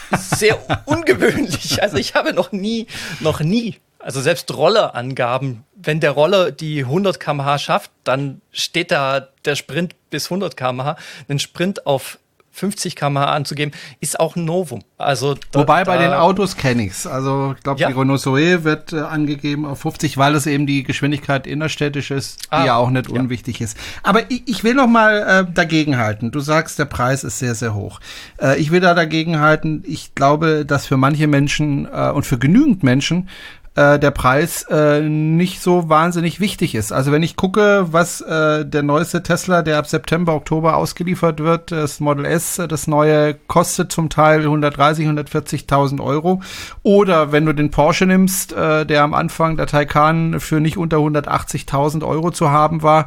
Das 0.10 0.22
ist 0.22 0.40
sehr 0.40 0.58
ungewöhnlich. 0.86 1.82
Also 1.82 1.98
ich 1.98 2.16
habe 2.16 2.34
noch 2.34 2.52
nie, 2.52 2.88
noch 3.20 3.40
nie, 3.40 3.76
also 4.00 4.22
selbst 4.22 4.52
Rollerangaben, 4.56 5.64
wenn 5.76 6.00
der 6.00 6.12
Roller 6.12 6.52
die 6.52 6.86
100 6.86 7.20
km/h 7.20 7.60
schafft, 7.60 7.92
dann 8.04 8.42
steht 8.52 8.92
da 8.92 9.28
der 9.46 9.56
Sprint 9.56 9.96
bis 10.10 10.26
100 10.26 10.58
km/h. 10.58 10.98
Ein 11.28 11.40
Sprint 11.40 11.86
auf 11.86 12.18
50 12.58 12.96
km/h 12.96 13.26
anzugeben, 13.26 13.72
ist 14.00 14.20
auch 14.20 14.36
ein 14.36 14.46
Novum. 14.46 14.82
Also 14.98 15.36
da, 15.52 15.60
Wobei 15.60 15.84
bei 15.84 15.98
den 15.98 16.12
Autos 16.12 16.58
kenne 16.58 16.86
ich's. 16.86 17.06
Also 17.06 17.54
ich 17.56 17.64
glaube, 17.64 17.80
ja. 17.80 17.88
die 17.88 17.94
Renault 17.94 18.20
Zoe 18.20 18.64
wird 18.64 18.94
äh, 18.94 19.02
angegeben 19.02 19.66
auf 19.66 19.80
50, 19.82 20.18
weil 20.18 20.34
es 20.34 20.48
eben 20.48 20.66
die 20.66 20.82
Geschwindigkeit 20.82 21.46
innerstädtisch 21.46 22.10
ist, 22.10 22.46
die 22.46 22.48
ah, 22.50 22.66
ja 22.66 22.76
auch 22.76 22.90
nicht 22.90 23.12
ja. 23.12 23.20
unwichtig 23.20 23.62
ist. 23.62 23.78
Aber 24.02 24.32
ich, 24.32 24.42
ich 24.48 24.64
will 24.64 24.74
noch 24.74 24.88
mal 24.88 25.46
äh, 25.48 25.54
dagegenhalten. 25.54 26.32
Du 26.32 26.40
sagst, 26.40 26.80
der 26.80 26.86
Preis 26.86 27.24
ist 27.24 27.38
sehr, 27.38 27.54
sehr 27.54 27.76
hoch. 27.76 28.00
Äh, 28.42 28.60
ich 28.60 28.72
will 28.72 28.80
da 28.80 28.96
dagegenhalten. 28.96 29.84
Ich 29.86 30.16
glaube, 30.16 30.66
dass 30.66 30.88
für 30.88 30.98
manche 30.98 31.28
Menschen 31.28 31.86
äh, 31.86 32.10
und 32.10 32.26
für 32.26 32.40
genügend 32.40 32.82
Menschen 32.82 33.30
äh, 33.78 34.00
der 34.00 34.10
Preis 34.10 34.64
äh, 34.64 35.02
nicht 35.02 35.62
so 35.62 35.88
wahnsinnig 35.88 36.40
wichtig 36.40 36.74
ist. 36.74 36.92
Also 36.92 37.12
wenn 37.12 37.22
ich 37.22 37.36
gucke, 37.36 37.86
was 37.92 38.22
äh, 38.22 38.66
der 38.66 38.82
neueste 38.82 39.22
Tesla, 39.22 39.62
der 39.62 39.78
ab 39.78 39.86
September, 39.86 40.34
Oktober 40.34 40.76
ausgeliefert 40.76 41.40
wird, 41.40 41.72
das 41.72 42.00
Model 42.00 42.26
S, 42.26 42.60
das 42.68 42.88
neue, 42.88 43.36
kostet 43.36 43.92
zum 43.92 44.10
Teil 44.10 44.42
130, 44.42 45.08
140.000 45.08 46.04
Euro. 46.04 46.42
Oder 46.82 47.32
wenn 47.32 47.46
du 47.46 47.54
den 47.54 47.70
Porsche 47.70 48.08
nimmst, 48.08 48.52
äh, 48.52 48.86
der 48.86 49.04
am 49.04 49.14
Anfang 49.14 49.58
der 49.58 49.68
Taycan 49.68 50.40
für 50.40 50.60
nicht 50.60 50.78
unter 50.78 50.98
180.000 50.98 52.04
Euro 52.04 52.32
zu 52.32 52.50
haben 52.50 52.82
war, 52.82 53.06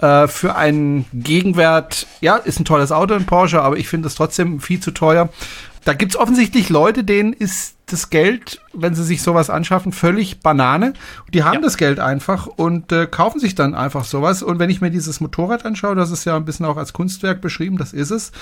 äh, 0.00 0.28
für 0.28 0.54
einen 0.54 1.06
Gegenwert, 1.14 2.06
ja, 2.20 2.36
ist 2.36 2.60
ein 2.60 2.66
tolles 2.66 2.92
Auto, 2.92 3.14
ein 3.14 3.24
Porsche, 3.24 3.62
aber 3.62 3.78
ich 3.78 3.88
finde 3.88 4.08
es 4.08 4.16
trotzdem 4.16 4.60
viel 4.60 4.80
zu 4.80 4.90
teuer. 4.90 5.30
Da 5.84 5.94
gibt's 5.94 6.16
offensichtlich 6.16 6.68
Leute, 6.68 7.04
denen 7.04 7.32
ist 7.32 7.76
das 7.86 8.10
Geld, 8.10 8.60
wenn 8.72 8.94
sie 8.94 9.02
sich 9.02 9.22
sowas 9.22 9.50
anschaffen, 9.50 9.92
völlig 9.92 10.40
Banane. 10.40 10.92
Die 11.32 11.42
haben 11.42 11.54
ja. 11.56 11.60
das 11.60 11.76
Geld 11.76 11.98
einfach 11.98 12.46
und 12.46 12.92
äh, 12.92 13.06
kaufen 13.06 13.40
sich 13.40 13.54
dann 13.54 13.74
einfach 13.74 14.04
sowas. 14.04 14.42
Und 14.42 14.58
wenn 14.58 14.70
ich 14.70 14.80
mir 14.80 14.90
dieses 14.90 15.20
Motorrad 15.20 15.64
anschaue, 15.64 15.94
das 15.94 16.10
ist 16.10 16.24
ja 16.24 16.36
ein 16.36 16.44
bisschen 16.44 16.66
auch 16.66 16.76
als 16.76 16.92
Kunstwerk 16.92 17.40
beschrieben, 17.40 17.78
das 17.78 17.92
ist 17.92 18.10
es, 18.10 18.32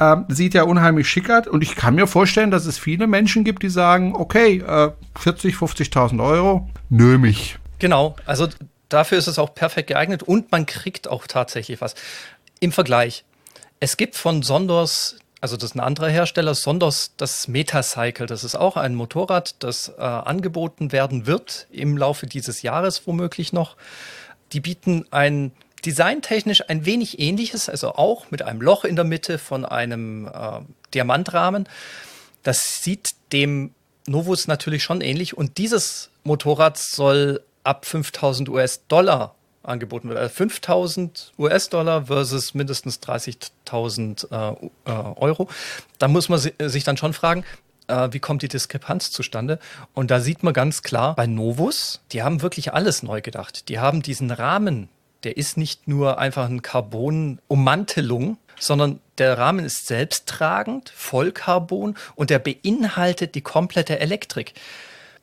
ähm, 0.00 0.24
sieht 0.28 0.54
ja 0.54 0.64
unheimlich 0.64 1.08
schick 1.08 1.30
aus. 1.30 1.46
Und 1.46 1.62
ich 1.62 1.76
kann 1.76 1.94
mir 1.94 2.06
vorstellen, 2.06 2.50
dass 2.50 2.66
es 2.66 2.78
viele 2.78 3.06
Menschen 3.06 3.44
gibt, 3.44 3.62
die 3.62 3.68
sagen, 3.68 4.14
okay, 4.14 4.58
äh, 4.58 4.90
40, 5.18 5.54
50.000 5.54 6.24
Euro, 6.24 6.68
nö 6.88 7.18
mich. 7.18 7.58
Genau, 7.78 8.16
also 8.24 8.48
dafür 8.88 9.18
ist 9.18 9.26
es 9.26 9.38
auch 9.38 9.54
perfekt 9.54 9.88
geeignet 9.88 10.22
und 10.22 10.50
man 10.50 10.66
kriegt 10.66 11.08
auch 11.08 11.26
tatsächlich 11.26 11.80
was. 11.80 11.94
Im 12.58 12.72
Vergleich. 12.72 13.24
Es 13.78 13.98
gibt 13.98 14.16
von 14.16 14.42
Sondors 14.42 15.16
also 15.46 15.56
das 15.56 15.70
ist 15.70 15.76
ein 15.76 15.80
anderer 15.80 16.08
Hersteller, 16.08 16.56
Sonders 16.56 17.12
das 17.16 17.46
Metacycle. 17.46 18.26
Das 18.26 18.42
ist 18.42 18.56
auch 18.56 18.76
ein 18.76 18.96
Motorrad, 18.96 19.54
das 19.60 19.92
äh, 19.96 20.02
angeboten 20.02 20.90
werden 20.90 21.28
wird 21.28 21.68
im 21.70 21.96
Laufe 21.96 22.26
dieses 22.26 22.62
Jahres 22.62 23.06
womöglich 23.06 23.52
noch. 23.52 23.76
Die 24.52 24.58
bieten 24.58 25.06
ein 25.12 25.52
designtechnisch 25.84 26.68
ein 26.68 26.84
wenig 26.84 27.20
ähnliches, 27.20 27.68
also 27.68 27.94
auch 27.94 28.32
mit 28.32 28.42
einem 28.42 28.60
Loch 28.60 28.84
in 28.84 28.96
der 28.96 29.04
Mitte 29.04 29.38
von 29.38 29.64
einem 29.64 30.26
äh, 30.26 30.62
Diamantrahmen. 30.94 31.68
Das 32.42 32.82
sieht 32.82 33.10
dem 33.30 33.72
Novus 34.08 34.48
natürlich 34.48 34.82
schon 34.82 35.00
ähnlich 35.00 35.38
und 35.38 35.58
dieses 35.58 36.10
Motorrad 36.24 36.76
soll 36.76 37.40
ab 37.62 37.86
5000 37.86 38.48
US-Dollar 38.48 39.36
angeboten 39.66 40.08
wird. 40.08 40.18
Also 40.18 40.34
5000 40.34 41.32
US-Dollar 41.38 42.06
versus 42.06 42.54
mindestens 42.54 43.00
30.000 43.00 44.30
äh, 44.30 44.66
äh, 44.84 44.90
Euro. 44.90 45.48
Da 45.98 46.08
muss 46.08 46.28
man 46.28 46.38
sich 46.38 46.84
dann 46.84 46.96
schon 46.96 47.12
fragen, 47.12 47.44
äh, 47.88 48.08
wie 48.12 48.20
kommt 48.20 48.42
die 48.42 48.48
Diskrepanz 48.48 49.10
zustande? 49.10 49.58
Und 49.94 50.10
da 50.10 50.20
sieht 50.20 50.42
man 50.42 50.54
ganz 50.54 50.82
klar, 50.82 51.14
bei 51.14 51.26
Novus, 51.26 52.00
die 52.12 52.22
haben 52.22 52.42
wirklich 52.42 52.72
alles 52.72 53.02
neu 53.02 53.20
gedacht. 53.20 53.68
Die 53.68 53.78
haben 53.78 54.02
diesen 54.02 54.30
Rahmen, 54.30 54.88
der 55.24 55.36
ist 55.36 55.56
nicht 55.56 55.88
nur 55.88 56.18
einfach 56.18 56.46
eine 56.46 56.60
Carbon-Ummantelung, 56.60 58.38
sondern 58.58 59.00
der 59.18 59.38
Rahmen 59.38 59.64
ist 59.64 59.86
selbsttragend, 59.86 60.90
Vollcarbon 60.94 61.96
und 62.14 62.30
der 62.30 62.38
beinhaltet 62.38 63.34
die 63.34 63.40
komplette 63.40 63.98
Elektrik. 63.98 64.54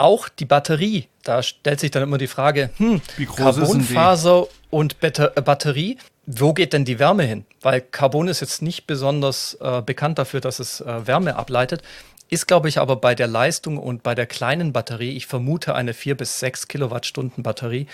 Auch 0.04 0.28
die 0.28 0.44
Batterie, 0.44 1.08
da 1.24 1.42
stellt 1.42 1.80
sich 1.80 1.90
dann 1.90 2.04
immer 2.04 2.18
die 2.18 2.28
Frage, 2.28 2.72
hm, 2.76 3.02
Wie 3.16 3.26
groß 3.26 3.38
Carbonfaser 3.38 4.48
und 4.70 4.98
äh, 5.02 5.42
Batterie, 5.42 5.98
wo 6.26 6.54
geht 6.54 6.74
denn 6.74 6.84
die 6.84 7.00
Wärme 7.00 7.24
hin? 7.24 7.46
Weil 7.62 7.80
Carbon 7.80 8.28
ist 8.28 8.42
jetzt 8.42 8.62
nicht 8.62 8.86
besonders 8.86 9.58
äh, 9.62 9.82
bekannt 9.82 10.20
dafür, 10.20 10.42
dass 10.42 10.60
es 10.60 10.82
äh, 10.82 11.08
Wärme 11.08 11.38
ableitet. 11.38 11.84
Ist, 12.30 12.48
glaube 12.48 12.68
ich, 12.68 12.80
aber 12.80 12.98
bei 12.98 13.16
der 13.16 13.28
Leistung 13.28 13.78
und 13.78 14.04
bei 14.04 14.14
der 14.14 14.26
kleinen 14.26 14.74
Batterie, 14.74 15.16
ich 15.16 15.26
vermute 15.26 15.74
eine 15.74 15.94
4 15.94 16.18
bis 16.18 16.38
6 16.38 16.68
Kilowattstunden 16.68 17.42
Batterie, 17.42 17.88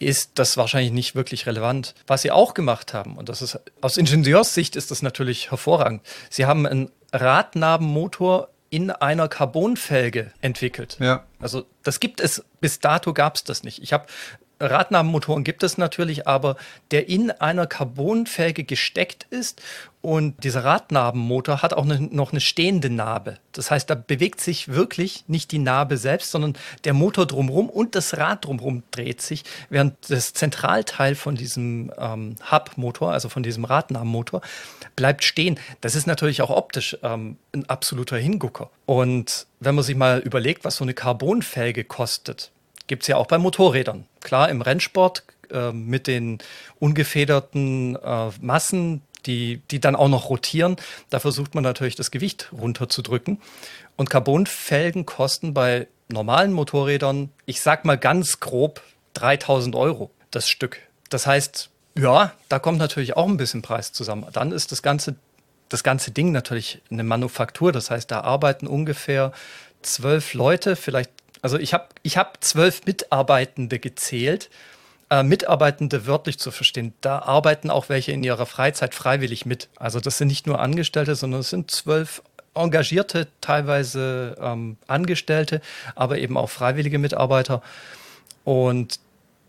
ist 0.00 0.32
das 0.40 0.56
wahrscheinlich 0.56 0.90
nicht 0.90 1.14
wirklich 1.14 1.46
relevant. 1.46 1.94
Was 2.08 2.22
sie 2.22 2.32
auch 2.32 2.54
gemacht 2.54 2.92
haben, 2.92 3.16
und 3.16 3.28
das 3.28 3.40
ist 3.40 3.60
aus 3.80 3.98
Ingenieurssicht 3.98 4.74
ist 4.74 4.90
das 4.90 5.00
natürlich 5.00 5.52
hervorragend, 5.52 6.02
sie 6.28 6.46
haben 6.46 6.66
einen 6.66 6.90
Radnabenmotor 7.12 8.48
in 8.72 8.90
einer 8.90 9.28
Carbonfelge 9.28 10.32
entwickelt. 10.40 10.96
Ja. 10.98 11.24
Also 11.38 11.66
das 11.82 12.00
gibt 12.00 12.22
es, 12.22 12.42
bis 12.58 12.80
dato 12.80 13.12
gab 13.12 13.36
es 13.36 13.44
das 13.44 13.64
nicht. 13.64 13.82
Ich 13.82 13.92
habe 13.92 14.06
Radnabenmotoren 14.70 15.44
gibt 15.44 15.62
es 15.62 15.78
natürlich, 15.78 16.26
aber 16.26 16.56
der 16.90 17.08
in 17.08 17.30
einer 17.30 17.66
Carbonfelge 17.66 18.64
gesteckt 18.64 19.26
ist 19.30 19.60
und 20.02 20.42
dieser 20.42 20.64
Radnabenmotor 20.64 21.62
hat 21.62 21.74
auch 21.74 21.84
eine, 21.84 22.00
noch 22.00 22.32
eine 22.32 22.40
stehende 22.40 22.90
Narbe. 22.90 23.38
Das 23.52 23.70
heißt, 23.70 23.88
da 23.88 23.94
bewegt 23.94 24.40
sich 24.40 24.68
wirklich 24.68 25.24
nicht 25.28 25.52
die 25.52 25.60
Narbe 25.60 25.96
selbst, 25.96 26.32
sondern 26.32 26.54
der 26.84 26.92
Motor 26.92 27.26
drumherum 27.26 27.70
und 27.70 27.94
das 27.94 28.18
Rad 28.18 28.44
drumherum 28.44 28.82
dreht 28.90 29.22
sich, 29.22 29.44
während 29.70 29.94
das 30.10 30.32
Zentralteil 30.32 31.14
von 31.14 31.36
diesem 31.36 31.92
ähm, 31.98 32.34
Hub-Motor, 32.50 33.12
also 33.12 33.28
von 33.28 33.44
diesem 33.44 33.64
Radnabenmotor, 33.64 34.40
bleibt 34.96 35.22
stehen. 35.22 35.58
Das 35.80 35.94
ist 35.94 36.06
natürlich 36.06 36.42
auch 36.42 36.50
optisch 36.50 36.96
ähm, 37.04 37.36
ein 37.54 37.68
absoluter 37.68 38.16
Hingucker. 38.16 38.70
Und 38.86 39.46
wenn 39.60 39.76
man 39.76 39.84
sich 39.84 39.94
mal 39.94 40.18
überlegt, 40.18 40.64
was 40.64 40.76
so 40.76 40.84
eine 40.84 40.94
Carbonfelge 40.94 41.84
kostet, 41.84 42.50
gibt 42.92 43.04
es 43.04 43.06
ja 43.06 43.16
auch 43.16 43.26
bei 43.26 43.38
Motorrädern. 43.38 44.04
Klar, 44.20 44.50
im 44.50 44.60
Rennsport 44.60 45.24
äh, 45.50 45.72
mit 45.72 46.06
den 46.06 46.36
ungefederten 46.78 47.96
äh, 47.96 48.28
Massen, 48.42 49.00
die, 49.24 49.62
die 49.70 49.80
dann 49.80 49.96
auch 49.96 50.10
noch 50.10 50.28
rotieren, 50.28 50.76
da 51.08 51.18
versucht 51.18 51.54
man 51.54 51.64
natürlich 51.64 51.96
das 51.96 52.10
Gewicht 52.10 52.50
runterzudrücken. 52.52 53.40
Und 53.96 54.10
Carbonfelgen 54.10 55.06
kosten 55.06 55.54
bei 55.54 55.88
normalen 56.08 56.52
Motorrädern, 56.52 57.30
ich 57.46 57.62
sag 57.62 57.86
mal 57.86 57.96
ganz 57.96 58.40
grob, 58.40 58.82
3000 59.14 59.74
Euro 59.74 60.10
das 60.30 60.50
Stück. 60.50 60.78
Das 61.08 61.26
heißt, 61.26 61.70
ja, 61.96 62.34
da 62.50 62.58
kommt 62.58 62.76
natürlich 62.76 63.16
auch 63.16 63.26
ein 63.26 63.38
bisschen 63.38 63.62
Preis 63.62 63.94
zusammen. 63.94 64.26
Dann 64.34 64.52
ist 64.52 64.70
das 64.70 64.82
ganze, 64.82 65.14
das 65.70 65.82
ganze 65.82 66.10
Ding 66.10 66.30
natürlich 66.30 66.82
eine 66.90 67.04
Manufaktur. 67.04 67.72
Das 67.72 67.90
heißt, 67.90 68.10
da 68.10 68.20
arbeiten 68.20 68.66
ungefähr 68.66 69.32
zwölf 69.80 70.34
Leute, 70.34 70.76
vielleicht, 70.76 71.10
also 71.42 71.58
ich 71.58 71.74
habe 71.74 71.88
ich 72.02 72.16
hab 72.16 72.42
zwölf 72.42 72.86
Mitarbeitende 72.86 73.78
gezählt. 73.78 74.48
Äh, 75.10 75.24
Mitarbeitende 75.24 76.06
wörtlich 76.06 76.38
zu 76.38 76.50
verstehen, 76.50 76.94
da 77.02 77.18
arbeiten 77.18 77.68
auch 77.68 77.90
welche 77.90 78.12
in 78.12 78.22
ihrer 78.22 78.46
Freizeit 78.46 78.94
freiwillig 78.94 79.44
mit. 79.44 79.68
Also 79.76 80.00
das 80.00 80.16
sind 80.16 80.28
nicht 80.28 80.46
nur 80.46 80.60
Angestellte, 80.60 81.16
sondern 81.16 81.40
es 81.40 81.50
sind 81.50 81.70
zwölf 81.70 82.22
engagierte, 82.54 83.28
teilweise 83.40 84.36
ähm, 84.40 84.76
Angestellte, 84.86 85.60
aber 85.94 86.18
eben 86.18 86.36
auch 86.36 86.48
freiwillige 86.48 86.98
Mitarbeiter. 86.98 87.62
Und 88.44 89.00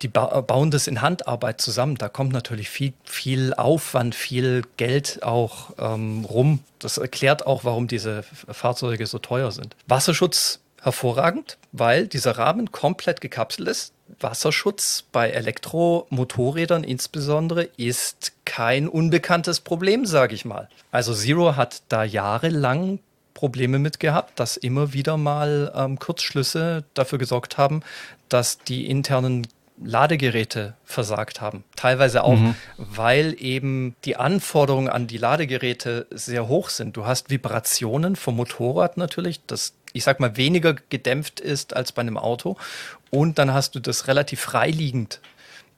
die 0.01 0.07
ba 0.09 0.41
bauen 0.41 0.69
das 0.69 0.87
in 0.87 1.01
Handarbeit 1.01 1.61
zusammen. 1.61 1.95
Da 1.95 2.09
kommt 2.09 2.33
natürlich 2.33 2.69
viel, 2.69 2.93
viel 3.05 3.53
Aufwand, 3.53 4.15
viel 4.15 4.63
Geld 4.77 5.23
auch 5.23 5.71
ähm, 5.79 6.25
rum. 6.25 6.59
Das 6.79 6.97
erklärt 6.97 7.47
auch, 7.47 7.63
warum 7.63 7.87
diese 7.87 8.23
Fahrzeuge 8.23 9.05
so 9.05 9.19
teuer 9.19 9.51
sind. 9.51 9.75
Wasserschutz 9.87 10.59
hervorragend, 10.83 11.57
weil 11.71 12.07
dieser 12.07 12.37
Rahmen 12.37 12.71
komplett 12.71 13.21
gekapselt 13.21 13.67
ist. 13.67 13.93
Wasserschutz 14.19 15.05
bei 15.11 15.29
Elektromotorrädern 15.29 16.83
insbesondere 16.83 17.63
ist 17.77 18.33
kein 18.45 18.87
unbekanntes 18.87 19.61
Problem, 19.61 20.05
sage 20.05 20.35
ich 20.35 20.45
mal. 20.45 20.69
Also 20.91 21.13
Zero 21.13 21.55
hat 21.55 21.81
da 21.89 22.03
jahrelang 22.03 22.99
Probleme 23.33 23.79
mit 23.79 23.99
gehabt, 23.99 24.39
dass 24.39 24.57
immer 24.57 24.93
wieder 24.93 25.17
mal 25.17 25.71
ähm, 25.75 25.97
Kurzschlüsse 25.97 26.83
dafür 26.93 27.17
gesorgt 27.17 27.57
haben, 27.57 27.81
dass 28.29 28.59
die 28.59 28.85
internen 28.85 29.47
Ladegeräte 29.83 30.75
versagt 30.85 31.41
haben. 31.41 31.63
Teilweise 31.75 32.23
auch, 32.23 32.37
mhm. 32.37 32.55
weil 32.77 33.35
eben 33.39 33.95
die 34.05 34.15
Anforderungen 34.15 34.89
an 34.89 35.07
die 35.07 35.17
Ladegeräte 35.17 36.07
sehr 36.11 36.47
hoch 36.47 36.69
sind. 36.69 36.95
Du 36.95 37.05
hast 37.05 37.29
Vibrationen 37.29 38.15
vom 38.15 38.35
Motorrad 38.35 38.97
natürlich, 38.97 39.41
das, 39.47 39.73
ich 39.93 40.03
sag 40.03 40.19
mal, 40.19 40.37
weniger 40.37 40.75
gedämpft 40.89 41.39
ist 41.39 41.75
als 41.75 41.91
bei 41.91 42.01
einem 42.01 42.17
Auto. 42.17 42.57
Und 43.09 43.37
dann 43.39 43.53
hast 43.53 43.75
du 43.75 43.79
das 43.79 44.07
relativ 44.07 44.41
freiliegend. 44.41 45.21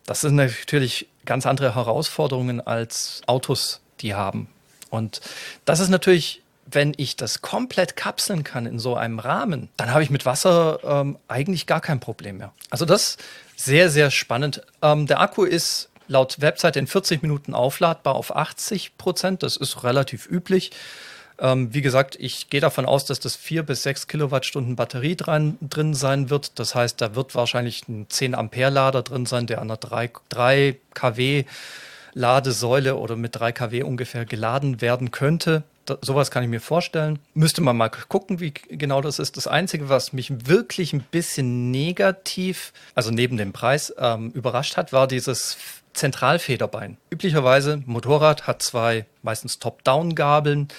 Das 0.05 0.21
sind 0.21 0.35
natürlich 0.35 1.07
ganz 1.25 1.45
andere 1.45 1.75
Herausforderungen 1.75 2.61
als 2.61 3.21
Autos, 3.27 3.81
die 4.01 4.15
haben. 4.15 4.47
Und 4.89 5.21
das 5.65 5.79
ist 5.79 5.89
natürlich 5.89 6.41
wenn 6.65 6.93
ich 6.97 7.15
das 7.15 7.41
komplett 7.41 7.95
kapseln 7.95 8.43
kann 8.43 8.65
in 8.65 8.79
so 8.79 8.95
einem 8.95 9.19
Rahmen, 9.19 9.69
dann 9.77 9.91
habe 9.91 10.03
ich 10.03 10.09
mit 10.09 10.25
Wasser 10.25 10.79
ähm, 10.83 11.17
eigentlich 11.27 11.67
gar 11.67 11.79
kein 11.79 11.99
Problem 11.99 12.37
mehr. 12.37 12.53
Also 12.69 12.85
das 12.85 13.17
sehr, 13.55 13.89
sehr 13.89 14.09
spannend. 14.11 14.61
Ähm, 14.81 15.05
der 15.05 15.21
Akku 15.21 15.43
ist 15.43 15.89
laut 16.07 16.41
Website 16.41 16.75
in 16.75 16.87
40 16.87 17.21
Minuten 17.21 17.53
aufladbar 17.53 18.15
auf 18.15 18.35
80 18.35 18.97
Prozent. 18.97 19.43
Das 19.43 19.57
ist 19.57 19.83
relativ 19.83 20.27
üblich. 20.27 20.71
Ähm, 21.39 21.73
wie 21.73 21.81
gesagt, 21.81 22.15
ich 22.19 22.49
gehe 22.49 22.61
davon 22.61 22.85
aus, 22.85 23.05
dass 23.05 23.19
das 23.19 23.35
4 23.35 23.63
bis 23.63 23.83
6 23.83 24.07
Kilowattstunden 24.07 24.75
Batterie 24.75 25.15
dran, 25.15 25.57
drin 25.61 25.93
sein 25.93 26.29
wird. 26.29 26.59
Das 26.59 26.75
heißt, 26.75 27.01
da 27.01 27.15
wird 27.15 27.35
wahrscheinlich 27.35 27.87
ein 27.87 28.07
10 28.09 28.35
Ampere 28.35 28.69
Lader 28.69 29.01
drin 29.01 29.25
sein, 29.25 29.47
der 29.47 29.59
an 29.59 29.69
einer 29.69 29.77
3, 29.77 30.11
3 30.29 30.77
kW 30.93 31.45
Ladesäule 32.13 32.95
oder 32.95 33.17
mit 33.17 33.35
3 33.35 33.51
kW 33.51 33.83
ungefähr 33.83 34.25
geladen 34.25 34.81
werden 34.81 35.11
könnte. 35.11 35.63
Da, 35.85 35.97
sowas 36.01 36.31
kann 36.31 36.43
ich 36.43 36.49
mir 36.49 36.61
vorstellen. 36.61 37.19
Müsste 37.33 37.61
man 37.61 37.77
mal 37.77 37.89
gucken, 37.89 38.39
wie 38.39 38.51
genau 38.51 39.01
das 39.01 39.19
ist. 39.19 39.37
Das 39.37 39.47
Einzige, 39.47 39.89
was 39.89 40.13
mich 40.13 40.47
wirklich 40.47 40.93
ein 40.93 41.05
bisschen 41.11 41.69
negativ, 41.71 42.73
also 42.95 43.11
neben 43.11 43.37
dem 43.37 43.53
Preis, 43.53 43.93
ähm, 43.99 44.31
überrascht 44.31 44.77
hat, 44.77 44.93
war 44.93 45.07
dieses 45.07 45.57
Zentralfederbein. 45.93 46.97
Üblicherweise, 47.09 47.83
Motorrad 47.85 48.47
hat 48.47 48.61
zwei 48.61 49.05
meistens 49.21 49.59
Top-Down-Gabeln 49.59 50.69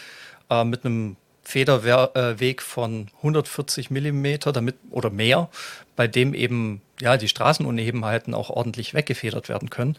äh, 0.51 0.65
mit 0.65 0.85
einem 0.85 1.17
Federweg 1.43 2.61
von 2.61 3.09
140 3.19 3.91
Millimeter 3.91 4.53
damit 4.53 4.77
oder 4.91 5.11
mehr, 5.11 5.49
bei 5.95 6.09
dem 6.09 6.35
eben 6.35 6.83
ja 7.01 7.17
die 7.17 7.29
Straßenunebenheiten 7.29 8.35
auch 8.35 8.51
ordentlich 8.51 8.95
weggefedert 8.95 9.49
werden 9.49 9.71
können. 9.71 9.97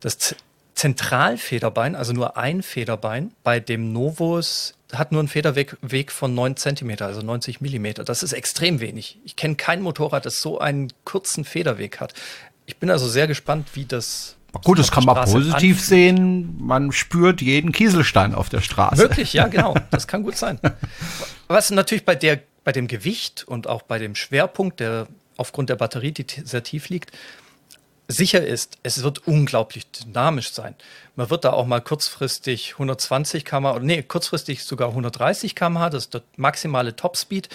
Das 0.00 0.34
Zentralfederbein, 0.74 1.96
also 1.96 2.12
nur 2.12 2.36
ein 2.36 2.62
Federbein. 2.62 3.32
Bei 3.42 3.60
dem 3.60 3.92
Novus 3.92 4.74
hat 4.92 5.10
nur 5.10 5.20
einen 5.20 5.28
Federweg 5.28 5.76
Weg 5.80 6.12
von 6.12 6.34
9 6.34 6.56
cm, 6.56 6.96
also 7.00 7.22
90 7.22 7.60
mm. 7.60 8.04
Das 8.04 8.22
ist 8.22 8.32
extrem 8.32 8.80
wenig. 8.80 9.18
Ich 9.24 9.36
kenne 9.36 9.56
kein 9.56 9.80
Motorrad, 9.80 10.26
das 10.26 10.40
so 10.40 10.58
einen 10.58 10.92
kurzen 11.04 11.44
Federweg 11.44 11.98
hat. 11.98 12.12
Ich 12.66 12.76
bin 12.76 12.90
also 12.90 13.08
sehr 13.08 13.26
gespannt, 13.26 13.68
wie 13.74 13.86
das. 13.86 14.36
Gut, 14.64 14.78
das 14.78 14.90
kann 14.90 15.04
man 15.04 15.24
positiv 15.24 15.54
anfühlt. 15.54 15.80
sehen. 15.80 16.56
Man 16.58 16.92
spürt 16.92 17.40
jeden 17.40 17.72
Kieselstein 17.72 18.34
auf 18.34 18.48
der 18.48 18.60
Straße. 18.60 18.98
Wirklich, 18.98 19.32
ja, 19.32 19.48
genau. 19.48 19.74
Das 19.90 20.06
kann 20.06 20.22
gut 20.22 20.36
sein. 20.36 20.58
Was 21.48 21.70
natürlich 21.70 22.04
bei 22.04 22.14
der, 22.14 22.40
bei 22.64 22.72
dem 22.72 22.86
Gewicht 22.88 23.44
und 23.46 23.66
auch 23.68 23.82
bei 23.82 23.98
dem 23.98 24.14
Schwerpunkt, 24.14 24.80
der 24.80 25.06
aufgrund 25.36 25.70
der 25.70 25.76
Batterie, 25.76 26.12
die 26.12 26.26
sehr 26.44 26.62
tief 26.62 26.88
liegt, 26.88 27.12
sicher 28.08 28.44
ist, 28.44 28.78
es 28.82 29.02
wird 29.02 29.26
unglaublich 29.26 29.90
dynamisch 29.90 30.52
sein. 30.52 30.74
Man 31.16 31.30
wird 31.30 31.44
da 31.44 31.52
auch 31.52 31.66
mal 31.66 31.80
kurzfristig 31.80 32.72
120 32.72 33.44
km/h, 33.44 33.74
oder 33.74 33.84
nee, 33.84 34.02
kurzfristig 34.02 34.64
sogar 34.64 34.90
130 34.90 35.54
km/h, 35.54 35.90
das 35.90 36.04
ist 36.04 36.14
der 36.14 36.22
maximale 36.36 36.94
Topspeed, 36.94 37.48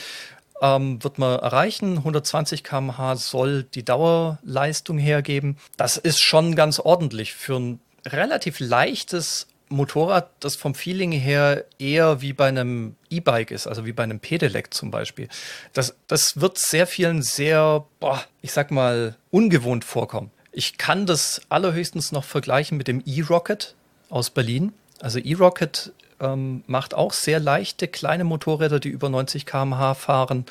ähm, 0.61 1.03
wird 1.03 1.17
man 1.17 1.39
erreichen. 1.39 1.97
120 1.97 2.63
km/h 2.63 3.15
soll 3.17 3.63
die 3.63 3.83
Dauerleistung 3.83 4.97
hergeben. 4.97 5.57
Das 5.75 5.97
ist 5.97 6.21
schon 6.21 6.55
ganz 6.55 6.79
ordentlich 6.79 7.33
für 7.33 7.59
ein 7.59 7.79
relativ 8.05 8.59
leichtes 8.59 9.47
Motorrad, 9.69 10.29
das 10.39 10.55
vom 10.55 10.75
Feeling 10.75 11.11
her 11.11 11.65
eher 11.79 12.21
wie 12.21 12.33
bei 12.33 12.49
einem 12.49 12.95
E-Bike 13.09 13.51
ist, 13.51 13.67
also 13.67 13.85
wie 13.85 13.93
bei 13.93 14.03
einem 14.03 14.19
Pedelec 14.19 14.73
zum 14.73 14.91
Beispiel. 14.91 15.29
Das, 15.73 15.95
das 16.07 16.39
wird 16.39 16.57
sehr 16.57 16.88
vielen 16.88 17.21
sehr, 17.21 17.85
boah, 17.99 18.23
ich 18.41 18.51
sag 18.51 18.69
mal, 18.69 19.15
ungewohnt 19.31 19.85
vorkommen. 19.85 20.31
Ich 20.51 20.77
kann 20.77 21.05
das 21.05 21.41
allerhöchstens 21.49 22.11
noch 22.11 22.25
vergleichen 22.25 22.77
mit 22.77 22.88
dem 22.88 23.01
E-Rocket 23.05 23.75
aus 24.09 24.29
Berlin. 24.29 24.73
Also 24.99 25.19
E-Rocket 25.19 25.93
ähm, 26.22 26.64
macht 26.68 26.93
auch 26.93 27.11
sehr 27.11 27.39
leichte 27.39 27.88
kleine 27.88 28.23
Motorräder, 28.23 28.80
die 28.80 28.89
über 28.89 29.10
90 29.10 29.45
km/h 29.45 29.95
fahren. 29.95 30.45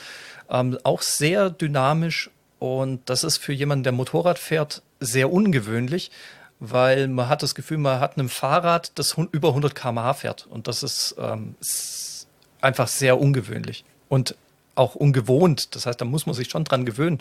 Ähm, 0.50 0.78
auch 0.82 1.00
sehr 1.00 1.48
dynamisch 1.48 2.30
und 2.58 3.08
das 3.08 3.24
ist 3.24 3.38
für 3.38 3.52
jemanden, 3.52 3.84
der 3.84 3.92
Motorrad 3.92 4.38
fährt, 4.38 4.82
sehr 4.98 5.32
ungewöhnlich, 5.32 6.10
weil 6.58 7.08
man 7.08 7.28
hat 7.28 7.42
das 7.42 7.54
Gefühl, 7.54 7.78
man 7.78 8.00
hat 8.00 8.18
ein 8.18 8.28
Fahrrad, 8.28 8.92
das 8.96 9.16
über 9.32 9.48
100 9.48 9.74
km/h 9.74 10.14
fährt 10.14 10.46
und 10.50 10.68
das 10.68 10.82
ist, 10.82 11.14
ähm, 11.18 11.54
ist 11.60 12.26
einfach 12.60 12.88
sehr 12.88 13.18
ungewöhnlich. 13.18 13.84
Und 14.08 14.34
auch 14.74 14.94
ungewohnt. 14.94 15.74
Das 15.74 15.86
heißt, 15.86 16.00
da 16.00 16.04
muss 16.04 16.26
man 16.26 16.34
sich 16.34 16.50
schon 16.50 16.64
dran 16.64 16.84
gewöhnen. 16.84 17.18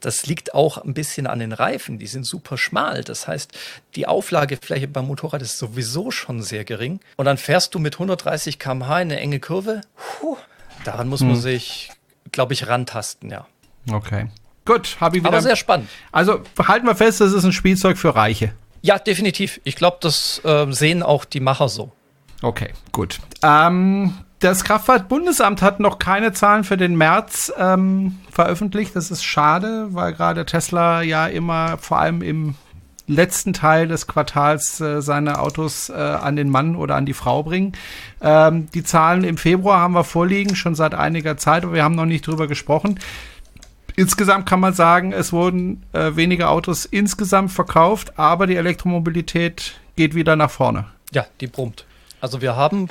Das 0.00 0.26
liegt 0.26 0.54
auch 0.54 0.78
ein 0.78 0.94
bisschen 0.94 1.26
an 1.26 1.38
den 1.38 1.52
Reifen. 1.52 1.98
Die 1.98 2.06
sind 2.06 2.24
super 2.24 2.58
schmal. 2.58 3.04
Das 3.04 3.26
heißt, 3.26 3.52
die 3.94 4.06
Auflagefläche 4.06 4.88
beim 4.88 5.06
Motorrad 5.06 5.42
ist 5.42 5.58
sowieso 5.58 6.10
schon 6.10 6.42
sehr 6.42 6.64
gering. 6.64 7.00
Und 7.16 7.24
dann 7.24 7.38
fährst 7.38 7.74
du 7.74 7.78
mit 7.78 7.94
130 7.94 8.58
km/h 8.58 9.00
in 9.00 9.12
eine 9.12 9.20
enge 9.20 9.40
Kurve. 9.40 9.80
Puh, 9.96 10.36
daran 10.84 11.08
muss 11.08 11.20
man 11.20 11.34
hm. 11.34 11.40
sich, 11.40 11.90
glaube 12.32 12.52
ich, 12.54 12.66
rantasten, 12.68 13.30
ja. 13.30 13.46
Okay. 13.90 14.28
Gut, 14.64 14.96
habe 15.00 15.16
ich 15.16 15.22
wieder. 15.22 15.28
Aber 15.28 15.42
sehr 15.42 15.56
spannend. 15.56 15.88
Also 16.10 16.40
halten 16.58 16.86
wir 16.86 16.94
fest, 16.94 17.20
das 17.20 17.32
ist 17.32 17.44
ein 17.44 17.52
Spielzeug 17.52 17.98
für 17.98 18.14
Reiche. 18.14 18.54
Ja, 18.80 18.98
definitiv. 18.98 19.60
Ich 19.64 19.76
glaube, 19.76 19.98
das 20.00 20.42
äh, 20.44 20.66
sehen 20.70 21.02
auch 21.02 21.24
die 21.24 21.40
Macher 21.40 21.68
so. 21.68 21.92
Okay, 22.42 22.72
gut. 22.92 23.20
Ähm, 23.42 24.18
das 24.44 24.62
Kraftfahrtbundesamt 24.62 25.62
hat 25.62 25.80
noch 25.80 25.98
keine 25.98 26.34
Zahlen 26.34 26.64
für 26.64 26.76
den 26.76 26.96
März 26.96 27.50
ähm, 27.58 28.18
veröffentlicht. 28.30 28.94
Das 28.94 29.10
ist 29.10 29.24
schade, 29.24 29.88
weil 29.92 30.12
gerade 30.12 30.44
Tesla 30.44 31.00
ja 31.00 31.26
immer 31.26 31.78
vor 31.78 31.98
allem 31.98 32.20
im 32.20 32.54
letzten 33.06 33.54
Teil 33.54 33.88
des 33.88 34.06
Quartals 34.06 34.80
äh, 34.80 35.00
seine 35.00 35.38
Autos 35.40 35.88
äh, 35.88 35.94
an 35.94 36.36
den 36.36 36.50
Mann 36.50 36.76
oder 36.76 36.94
an 36.94 37.06
die 37.06 37.14
Frau 37.14 37.42
bringen. 37.42 37.72
Ähm, 38.20 38.68
die 38.74 38.84
Zahlen 38.84 39.24
im 39.24 39.38
Februar 39.38 39.80
haben 39.80 39.94
wir 39.94 40.04
vorliegen, 40.04 40.56
schon 40.56 40.74
seit 40.74 40.94
einiger 40.94 41.38
Zeit, 41.38 41.64
aber 41.64 41.72
wir 41.72 41.84
haben 41.84 41.94
noch 41.94 42.04
nicht 42.04 42.26
drüber 42.26 42.46
gesprochen. 42.46 43.00
Insgesamt 43.96 44.46
kann 44.46 44.60
man 44.60 44.74
sagen, 44.74 45.12
es 45.12 45.32
wurden 45.32 45.84
äh, 45.92 46.16
weniger 46.16 46.50
Autos 46.50 46.84
insgesamt 46.84 47.50
verkauft, 47.50 48.18
aber 48.18 48.46
die 48.46 48.56
Elektromobilität 48.56 49.80
geht 49.96 50.14
wieder 50.14 50.36
nach 50.36 50.50
vorne. 50.50 50.84
Ja, 51.12 51.24
die 51.40 51.46
brummt. 51.46 51.86
Also 52.20 52.42
wir 52.42 52.56
haben 52.56 52.88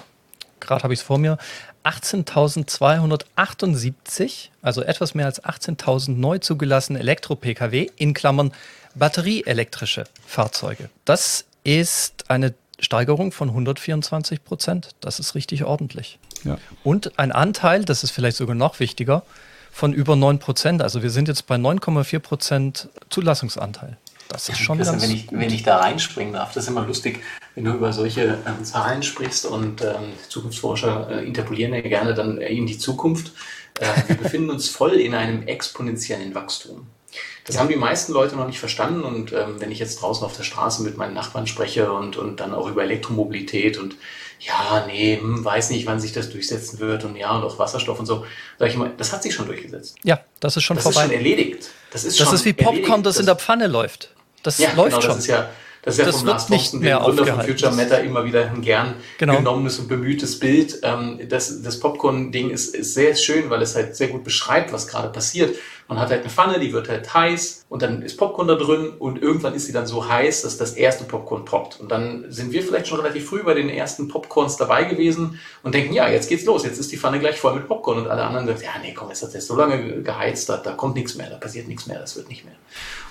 gerade 0.66 0.84
habe 0.84 0.94
ich 0.94 1.02
es 1.02 1.06
vor 1.06 1.18
mir, 1.18 1.38
18.278, 1.84 4.50
also 4.62 4.84
etwas 4.84 5.16
mehr 5.16 5.26
als 5.26 5.44
18.000 5.44 6.12
neu 6.12 6.38
zugelassene 6.40 7.00
Elektro-Pkw 7.00 7.90
in 7.98 8.14
Klammern 8.14 8.54
batterieelektrische 8.96 10.06
Fahrzeuge. 10.26 10.90
Das 11.06 11.46
ist 11.64 12.30
eine 12.30 12.54
Steigerung 12.80 13.32
von 13.32 13.50
124 13.50 14.44
Prozent. 14.44 14.90
Das 15.00 15.20
ist 15.20 15.36
richtig 15.36 15.64
ordentlich. 15.64 16.20
Ja. 16.44 16.58
Und 16.84 17.18
ein 17.18 17.32
Anteil, 17.32 17.86
das 17.86 18.04
ist 18.04 18.12
vielleicht 18.12 18.38
sogar 18.38 18.56
noch 18.56 18.80
wichtiger, 18.80 19.24
von 19.72 19.94
über 19.94 20.16
9 20.16 20.40
Prozent. 20.40 20.82
Also 20.82 21.02
wir 21.02 21.10
sind 21.10 21.28
jetzt 21.28 21.48
bei 21.48 21.56
9,4 21.56 22.20
Prozent 22.20 22.90
Zulassungsanteil. 23.10 23.98
Das 24.34 24.50
ist 24.50 24.58
schon 24.58 24.78
Christian, 24.78 25.02
wenn 25.02 25.12
ich, 25.12 25.32
wenn 25.32 25.54
ich 25.54 25.64
da 25.64 25.78
reinspringen 25.78 26.34
darf, 26.34 26.54
das 26.54 26.66
ist 26.66 26.70
immer 26.70 26.86
lustig, 26.86 27.22
wenn 27.56 27.66
du 27.66 27.72
über 27.72 27.94
solche 27.94 28.40
ähm, 28.46 28.66
Zahlen 28.66 29.04
sprichst 29.04 29.46
und 29.46 29.82
ähm, 29.82 30.14
Zukunftsforscher 30.28 31.10
äh, 31.10 31.26
interpolieren 31.26 31.74
ja 31.74 31.82
gerne 31.82 32.14
dann 32.14 32.40
in 32.40 32.66
die 32.66 32.78
Zukunft. 32.78 33.32
Äh, 33.80 33.86
wir 34.08 34.18
befinden 34.18 34.50
uns 34.50 34.70
voll 34.70 34.94
in 34.94 35.14
einem 35.14 35.44
exponentiellen 35.44 36.34
Wachstum. 36.36 36.88
Das 37.46 37.56
ja. 37.56 37.62
haben 37.62 37.70
die 37.70 37.76
meisten 37.76 38.14
Leute 38.14 38.36
noch 38.36 38.48
nicht 38.48 38.60
verstanden 38.60 39.04
und 39.04 39.34
ähm, 39.34 39.60
wenn 39.60 39.72
ich 39.72 39.80
jetzt 39.80 40.02
draußen 40.02 40.26
auf 40.26 40.36
der 40.36 40.44
Straße 40.44 40.82
mit 40.82 40.98
meinen 40.98 41.14
Nachbarn 41.14 41.46
spreche 41.46 41.92
und, 41.92 42.18
und 42.18 42.40
dann 42.40 42.54
auch 42.54 42.68
über 42.68 42.84
Elektromobilität 42.84 43.78
und 43.78 43.96
ja, 44.40 44.86
nee, 44.88 45.18
hm, 45.18 45.44
weiß 45.44 45.70
nicht, 45.70 45.86
wann 45.86 46.00
sich 46.00 46.12
das 46.12 46.30
durchsetzen 46.30 46.80
wird 46.80 47.04
und 47.04 47.16
ja, 47.16 47.36
und 47.36 47.44
auch 47.44 47.60
Wasserstoff 47.60 48.00
und 48.00 48.06
so, 48.06 48.26
sag 48.60 48.70
ich 48.70 48.78
mal, 48.78 48.92
das 48.98 49.14
hat 49.14 49.24
sich 49.24 49.34
schon 49.34 49.46
durchgesetzt. 49.46 49.96
Ja, 50.04 50.22
das 50.40 50.58
ist 50.58 50.64
schon 50.64 50.76
das 50.76 50.84
vorbei. 50.84 51.02
Das 51.02 51.06
ist 51.06 51.12
schon 51.12 51.26
erledigt. 51.26 51.70
Das 51.92 52.04
ist, 52.04 52.20
das 52.20 52.34
ist 52.34 52.46
wie 52.46 52.54
Popcorn, 52.54 53.04
das, 53.04 53.16
das 53.16 53.20
in 53.22 53.26
der 53.26 53.36
Pfanne 53.36 53.68
läuft. 53.68 54.10
Das 54.44 54.58
ja, 54.58 54.74
läuft 54.74 54.90
genau, 54.90 55.02
schon. 55.02 55.10
Das 55.12 55.20
ist 55.20 55.28
ja, 55.28 55.50
Das 55.82 55.96
ist 55.96 56.00
ja 56.00 56.06
das 56.06 56.18
vom 56.18 56.28
Lars 56.28 56.48
Thompson, 56.48 56.82
dem 56.82 57.00
Gründer 57.00 57.26
von. 57.26 57.42
Future 57.46 57.72
Matter, 57.74 58.02
immer 58.04 58.24
wieder 58.26 58.50
ein 58.50 58.62
gern 58.62 58.96
Genau. 59.18 59.38
genommenes 59.38 59.80
und 59.80 59.88
bemühtes 59.88 60.40
Bild. 60.40 60.80
Ähm, 60.84 61.20
das 61.28 61.62
das 61.62 61.80
Popcorn-Ding 61.80 62.50
ist, 62.52 62.76
ist 62.76 62.94
sehr 62.94 63.16
schön, 63.16 63.50
weil 63.50 63.62
es 63.62 63.76
halt 63.76 63.96
sehr 63.96 64.08
gut 64.10 64.24
beschreibt, 64.24 64.72
was 64.72 64.88
gerade 64.88 65.10
passiert. 65.10 65.56
Man 65.88 66.00
hat 66.00 66.10
halt 66.10 66.22
eine 66.22 66.30
Pfanne, 66.30 66.60
die 66.60 66.72
wird 66.74 66.90
halt 66.90 67.14
heiß 67.14 67.66
und 67.70 67.82
dann 67.82 68.02
ist 68.02 68.18
Popcorn 68.18 68.48
da 68.48 68.56
drin 68.56 68.94
und 69.00 69.22
irgendwann 69.22 69.54
ist 69.54 69.66
sie 69.66 69.74
dann 69.74 69.86
so 69.86 70.08
heiß, 70.08 70.44
dass 70.44 70.58
das 70.58 70.74
erste 70.74 71.04
Popcorn 71.04 71.46
poppt. 71.46 71.80
Und 71.80 71.92
dann 71.92 72.26
sind 72.30 72.52
wir 72.52 72.64
vielleicht 72.64 72.88
schon 72.88 73.00
relativ 73.00 73.28
früh 73.28 73.44
bei 73.44 73.54
den 73.54 73.70
ersten 73.70 74.08
Popcorns 74.08 74.58
dabei 74.58 74.86
gewesen 74.86 75.40
und 75.62 75.76
denken, 75.76 75.94
ja, 75.94 76.08
jetzt 76.08 76.30
geht's 76.30 76.46
los, 76.46 76.64
jetzt 76.64 76.80
ist 76.80 76.92
die 76.92 76.98
Pfanne 76.98 77.20
gleich 77.20 77.38
voll 77.38 77.56
mit 77.56 77.68
Popcorn 77.68 78.00
und 78.00 78.08
alle 78.08 78.24
anderen 78.24 78.48
sagen, 78.48 78.62
ja, 78.64 78.82
nee, 78.82 78.94
komm, 78.94 79.10
jetzt 79.10 79.24
hat 79.24 79.36
es 79.36 79.48
so 79.48 79.56
lange 79.56 80.02
geheizt, 80.02 80.50
da, 80.50 80.58
da 80.58 80.74
kommt 80.74 80.96
nichts 80.96 81.16
mehr, 81.16 81.30
da 81.30 81.38
passiert 81.38 81.68
nichts 81.68 81.88
mehr, 81.88 82.00
das 82.00 82.16
wird 82.16 82.30
nicht 82.30 82.46
mehr. 82.46 82.56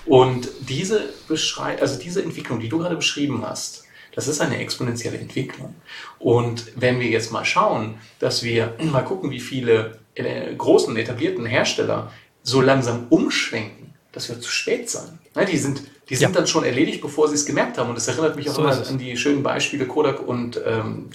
Und 0.05 0.49
diese 0.59 1.09
Beschrei 1.27 1.79
also 1.79 1.99
diese 1.99 2.23
Entwicklung, 2.23 2.59
die 2.59 2.69
du 2.69 2.79
gerade 2.79 2.95
beschrieben 2.95 3.43
hast, 3.45 3.83
das 4.15 4.27
ist 4.27 4.41
eine 4.41 4.57
exponentielle 4.59 5.17
Entwicklung. 5.17 5.75
Und 6.19 6.71
wenn 6.75 6.99
wir 6.99 7.07
jetzt 7.07 7.31
mal 7.31 7.45
schauen, 7.45 7.95
dass 8.19 8.43
wir 8.43 8.75
mal 8.79 9.03
gucken, 9.03 9.31
wie 9.31 9.39
viele 9.39 9.99
äh, 10.15 10.53
großen 10.55 10.95
etablierten 10.95 11.45
Hersteller 11.45 12.11
so 12.43 12.61
langsam 12.61 13.07
umschwenken, 13.09 13.93
das 14.11 14.29
wird 14.29 14.43
zu 14.43 14.51
spät 14.51 14.89
sein. 14.89 15.19
Ne, 15.35 15.45
die 15.45 15.57
sind, 15.57 15.81
die 16.09 16.15
sind 16.15 16.29
Ja. 16.33 16.35
dann 16.39 16.47
schon 16.47 16.63
erledigt, 16.63 17.01
bevor 17.01 17.27
sie 17.27 17.35
es 17.35 17.45
gemerkt 17.45 17.77
haben. 17.77 17.89
Und 17.89 17.95
das 17.95 18.07
erinnert 18.07 18.35
mich 18.35 18.49
auch 18.49 18.55
So 18.55 18.61
immer 18.61 18.87
an 18.87 18.97
die 18.97 19.17
schönen 19.17 19.41
Beispiele 19.41 19.87
Kodak 19.87 20.27
und 20.27 20.59
ähm, 20.65 21.09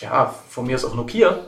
ja, 0.00 0.34
von 0.48 0.66
mir 0.66 0.74
aus 0.76 0.84
auch 0.84 0.94
Nokia, 0.94 1.38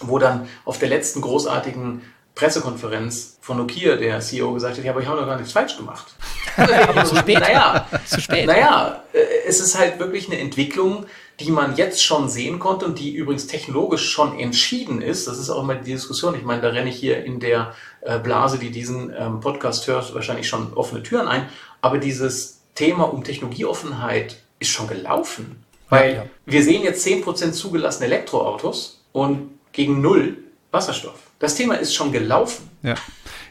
wo 0.00 0.18
dann 0.18 0.48
auf 0.64 0.78
der 0.78 0.88
letzten 0.88 1.20
großartigen 1.20 2.02
Pressekonferenz 2.34 3.38
von 3.40 3.56
Nokia 3.58 3.96
der 3.96 4.20
CEO 4.20 4.52
gesagt 4.52 4.76
hat, 4.78 4.84
ja, 4.84 4.90
aber 4.92 5.00
ich 5.00 5.06
habe 5.06 5.20
noch 5.20 5.26
gar 5.26 5.36
nichts 5.36 5.52
falsch 5.52 5.76
gemacht. 5.76 6.14
aber 6.56 7.04
zu 7.04 7.16
spät. 7.16 7.38
Naja, 7.40 7.86
Zu 8.06 8.20
spät. 8.20 8.46
naja, 8.46 9.02
äh, 9.12 9.18
es 9.46 9.60
ist 9.60 9.78
halt 9.78 9.98
wirklich 9.98 10.26
eine 10.26 10.38
Entwicklung, 10.38 11.06
die 11.40 11.50
man 11.50 11.76
jetzt 11.76 12.02
schon 12.02 12.28
sehen 12.30 12.58
konnte 12.58 12.86
und 12.86 12.98
die 12.98 13.14
übrigens 13.14 13.46
technologisch 13.46 14.10
schon 14.10 14.38
entschieden 14.38 15.02
ist. 15.02 15.26
Das 15.28 15.38
ist 15.38 15.50
auch 15.50 15.62
immer 15.62 15.74
die 15.74 15.92
Diskussion. 15.92 16.34
Ich 16.34 16.42
meine, 16.44 16.62
da 16.62 16.68
renne 16.68 16.88
ich 16.88 16.96
hier 16.96 17.24
in 17.24 17.40
der 17.40 17.74
Blase, 18.22 18.58
die 18.58 18.70
diesen 18.70 19.12
ähm, 19.16 19.40
Podcast 19.40 19.86
hört, 19.86 20.14
wahrscheinlich 20.14 20.48
schon 20.48 20.72
offene 20.74 21.02
Türen 21.02 21.28
ein. 21.28 21.48
Aber 21.80 21.98
dieses 21.98 22.60
Thema 22.74 23.04
um 23.04 23.24
Technologieoffenheit 23.24 24.36
ist 24.58 24.70
schon 24.70 24.86
gelaufen. 24.88 25.64
Weil 25.88 26.14
ja. 26.14 26.26
wir 26.46 26.62
sehen 26.62 26.82
jetzt 26.82 27.06
10% 27.06 27.52
zugelassene 27.52 28.06
Elektroautos 28.06 29.02
und 29.12 29.50
gegen 29.72 30.00
null 30.00 30.38
Wasserstoff. 30.70 31.18
Das 31.38 31.54
Thema 31.54 31.74
ist 31.74 31.94
schon 31.94 32.12
gelaufen. 32.12 32.68
Ja. 32.82 32.94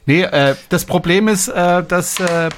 Nee, 0.05 0.23
äh, 0.23 0.55
das 0.69 0.85
Problem 0.85 1.27
ist, 1.27 1.47
äh, 1.47 1.83
dass 1.83 2.19
äh, 2.19 2.49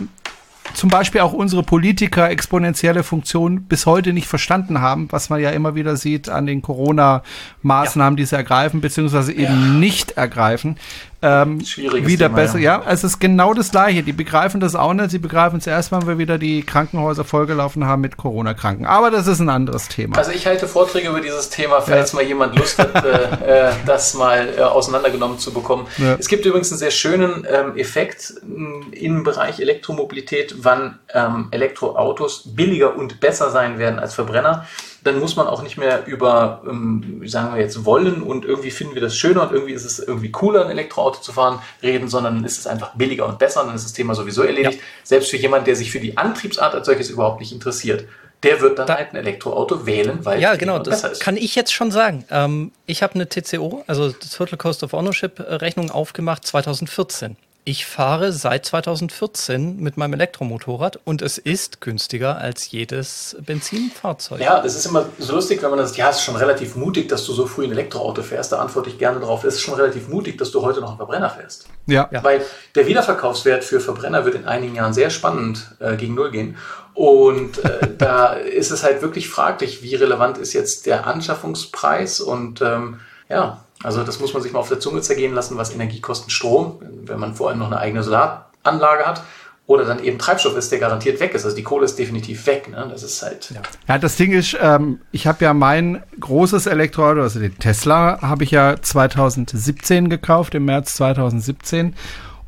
zum 0.74 0.90
Beispiel 0.90 1.22
auch 1.22 1.34
unsere 1.34 1.64
Politiker 1.64 2.30
exponentielle 2.30 3.03
Funktionen 3.03 3.64
bis 3.64 3.86
heute 3.86 4.14
nicht 4.14 4.28
verstanden 4.28 4.82
haben, 4.82 5.07
was 5.11 5.30
man 5.30 5.41
ja 5.41 5.52
immer 5.52 5.76
wieder 5.76 5.95
sieht 5.95 6.30
an 6.30 6.45
den 6.45 6.61
Corona-Maßnahmen, 6.61 8.18
die 8.18 8.26
sie 8.26 8.36
ergreifen, 8.36 8.82
beziehungsweise 8.82 9.34
eben 9.34 9.80
nicht 9.80 10.11
ergreifen. 10.11 10.78
Ähm, 11.27 11.59
wieder 11.59 12.27
Thema, 12.27 12.35
besser, 12.35 12.57
ja. 12.57 12.81
ja. 12.83 12.91
Es 12.91 13.03
ist 13.03 13.19
genau 13.19 13.53
das 13.53 13.71
Gleiche. 13.71 14.03
Die 14.03 14.13
begreifen 14.13 14.59
das 14.59 14.75
auch 14.75 14.93
nicht. 14.93 15.11
Sie 15.11 15.19
begreifen 15.19 15.59
es 15.59 15.67
erst, 15.67 15.91
wenn 15.91 16.07
wir 16.07 16.17
wieder 16.17 16.37
die 16.37 16.63
Krankenhäuser 16.63 17.23
vollgelaufen 17.23 17.85
haben 17.85 18.01
mit 18.01 18.17
Corona-Kranken. 18.17 18.85
Aber 18.85 19.11
das 19.11 19.27
ist 19.27 19.39
ein 19.39 19.49
anderes 19.49 19.87
Thema. 19.87 20.17
Also 20.17 20.31
ich 20.31 20.47
halte 20.47 20.67
Vorträge 20.67 21.09
über 21.09 21.21
dieses 21.21 21.49
Thema, 21.49 21.81
falls 21.81 22.13
mal 22.13 22.23
jemand 22.23 22.57
Lust 22.57 22.79
hat, 22.79 23.03
äh, 23.03 23.69
äh, 23.69 23.71
das 23.85 24.13
mal 24.13 24.47
äh, 24.57 24.61
auseinandergenommen 24.61 25.39
zu 25.39 25.53
bekommen. 25.53 25.87
Ja. 25.97 26.15
Es 26.19 26.27
gibt 26.27 26.45
übrigens 26.45 26.71
einen 26.71 26.79
sehr 26.79 26.91
schönen 26.91 27.45
ähm, 27.49 27.77
Effekt 27.77 28.33
mh, 28.43 28.87
im 28.91 29.23
Bereich 29.23 29.59
Elektromobilität, 29.59 30.55
wann 30.59 30.99
ähm, 31.13 31.47
Elektroautos 31.51 32.55
billiger 32.55 32.95
und 32.95 33.19
besser 33.19 33.51
sein 33.51 33.79
werden 33.79 33.99
als 33.99 34.13
Verbrenner. 34.13 34.65
Dann 35.07 35.19
muss 35.19 35.35
man 35.35 35.47
auch 35.47 35.63
nicht 35.63 35.77
mehr 35.77 36.05
über, 36.05 36.61
ähm, 36.67 37.21
sagen 37.25 37.53
wir 37.55 37.61
jetzt, 37.61 37.85
wollen 37.85 38.21
und 38.21 38.45
irgendwie 38.45 38.71
finden 38.71 38.93
wir 38.93 39.01
das 39.01 39.15
schöner 39.15 39.43
und 39.43 39.53
irgendwie 39.53 39.73
ist 39.73 39.85
es 39.85 39.99
irgendwie 39.99 40.31
cooler, 40.31 40.65
ein 40.65 40.71
Elektroauto 40.71 41.21
zu 41.21 41.31
fahren, 41.31 41.59
reden, 41.81 42.07
sondern 42.09 42.35
dann 42.35 42.43
ist 42.45 42.59
es 42.59 42.67
einfach 42.67 42.93
billiger 42.95 43.25
und 43.25 43.39
besser 43.39 43.61
und 43.61 43.67
dann 43.67 43.75
ist 43.75 43.85
das 43.85 43.93
Thema 43.93 44.13
sowieso 44.15 44.43
erledigt. 44.43 44.79
Selbst 45.03 45.29
für 45.31 45.38
jemanden, 45.38 45.65
der 45.65 45.75
sich 45.75 45.91
für 45.91 45.99
die 45.99 46.17
Antriebsart 46.17 46.75
als 46.75 46.85
solches 46.85 47.09
überhaupt 47.09 47.39
nicht 47.39 47.53
interessiert, 47.53 48.05
der 48.43 48.61
wird 48.61 48.77
dann 48.77 48.85
Da- 48.85 48.97
halt 48.97 49.13
ein 49.13 49.15
Elektroauto 49.15 49.85
wählen, 49.88 50.19
weil 50.23 50.39
Ja, 50.39 50.53
es 50.53 50.59
genau, 50.59 50.75
und 50.75 50.84
besser 50.84 51.09
das 51.09 51.17
ist. 51.19 51.23
kann 51.23 51.38
ich 51.38 51.55
jetzt 51.55 51.73
schon 51.73 51.89
sagen. 51.89 52.23
Ähm, 52.29 52.71
ich 52.85 53.01
habe 53.01 53.15
eine 53.15 53.27
TCO, 53.27 53.84
also 53.88 54.11
Total 54.11 54.57
Cost 54.57 54.84
of 54.84 54.93
Ownership 54.93 55.39
äh, 55.39 55.55
Rechnung 55.55 55.89
aufgemacht 55.89 56.45
2014. 56.45 57.35
Ich 57.68 57.85
fahre 57.85 58.31
seit 58.31 58.65
2014 58.65 59.76
mit 59.81 59.98
meinem 59.98 60.14
Elektromotorrad 60.14 61.02
und 61.03 61.22
es 61.22 61.38
ist 61.38 61.81
günstiger 61.81 62.38
als 62.38 62.72
jedes 62.72 63.35
Benzinfahrzeug. 63.45 64.39
Ja, 64.39 64.61
das 64.61 64.77
ist 64.77 64.85
immer 64.85 65.07
so 65.19 65.35
lustig, 65.35 65.61
wenn 65.61 65.72
man 65.72 65.80
das, 65.80 65.98
ja, 65.98 66.10
es 66.10 66.15
ist 66.15 66.23
schon 66.23 66.38
relativ 66.38 66.77
mutig, 66.77 67.10
dass 67.10 67.26
du 67.26 67.34
so 67.34 67.45
früh 67.45 67.65
ein 67.65 67.72
Elektroauto 67.72 68.23
fährst. 68.23 68.53
Da 68.53 68.60
antworte 68.60 68.89
ich 68.89 68.98
gerne 68.98 69.19
drauf. 69.19 69.44
Es 69.44 69.56
ist 69.56 69.64
schon 69.64 69.73
relativ 69.73 70.07
mutig, 70.07 70.38
dass 70.38 70.52
du 70.52 70.61
heute 70.61 70.80
noch 70.80 70.91
einen 70.91 70.98
Verbrenner 70.98 71.30
fährst. 71.30 71.68
ja. 71.88 72.07
Ja. 72.10 72.23
Weil 72.23 72.45
der 72.76 72.88
Wiederverkaufswert 72.88 73.65
für 73.65 73.81
Verbrenner 73.81 74.23
wird 74.23 74.35
in 74.35 74.45
einigen 74.45 74.76
Jahren 74.76 74.94
sehr 74.94 75.10
spannend 75.10 75.76
äh, 75.80 75.98
gegen 75.98 76.15
Null 76.15 76.31
gehen. 76.31 76.56
Und 76.94 77.65
äh, 77.65 77.80
da 77.98 78.31
ist 78.31 78.72
es 78.72 78.84
halt 78.84 79.02
wirklich 79.02 79.27
fraglich, 79.27 79.84
wie 79.84 79.94
relevant 79.95 80.38
ist 80.38 80.53
jetzt 80.53 80.85
der 80.85 81.06
Anschaffungspreis. 81.06 82.22
Und 82.22 82.61
ähm, 82.61 83.02
ja, 83.27 83.61
also 83.83 84.03
das 84.03 84.19
muss 84.19 84.33
man 84.33 84.41
sich 84.41 84.51
mal 84.51 84.59
auf 84.59 84.69
der 84.69 84.79
Zunge 84.79 85.01
zergehen 85.01 85.33
lassen, 85.33 85.57
was 85.57 85.73
Energie 85.73 86.01
kostet 86.01 86.31
Strom, 86.31 86.79
wenn 87.05 87.19
man 87.19 87.35
vor 87.35 87.49
allem 87.49 87.59
noch 87.59 87.67
eine 87.67 87.77
eigene 87.77 88.03
Solaranlage 88.03 89.05
hat. 89.05 89.23
Oder 89.67 89.83
dann 89.83 90.01
eben 90.01 90.17
Treibstoff 90.17 90.55
ist, 90.55 90.71
der 90.71 90.79
garantiert 90.79 91.19
weg 91.19 91.33
ist. 91.33 91.43
Also 91.43 91.55
die 91.55 91.63
Kohle 91.63 91.83
ist 91.83 91.99
definitiv 91.99 92.47
weg. 92.47 92.69
Ne? 92.69 92.87
Das 92.89 93.03
ist 93.03 93.21
halt. 93.21 93.51
Ja. 93.53 93.61
Ja, 93.85 93.97
das 93.97 94.15
Ding 94.15 94.31
ist, 94.31 94.55
ähm, 94.61 95.01
ich 95.11 95.27
habe 95.27 95.43
ja 95.43 95.53
mein 95.53 96.03
großes 96.21 96.67
Elektroauto, 96.67 97.21
also 97.21 97.41
den 97.41 97.57
Tesla, 97.59 98.21
habe 98.21 98.45
ich 98.45 98.51
ja 98.51 98.81
2017 98.81 100.09
gekauft, 100.09 100.55
im 100.55 100.63
März 100.63 100.93
2017. 100.95 101.95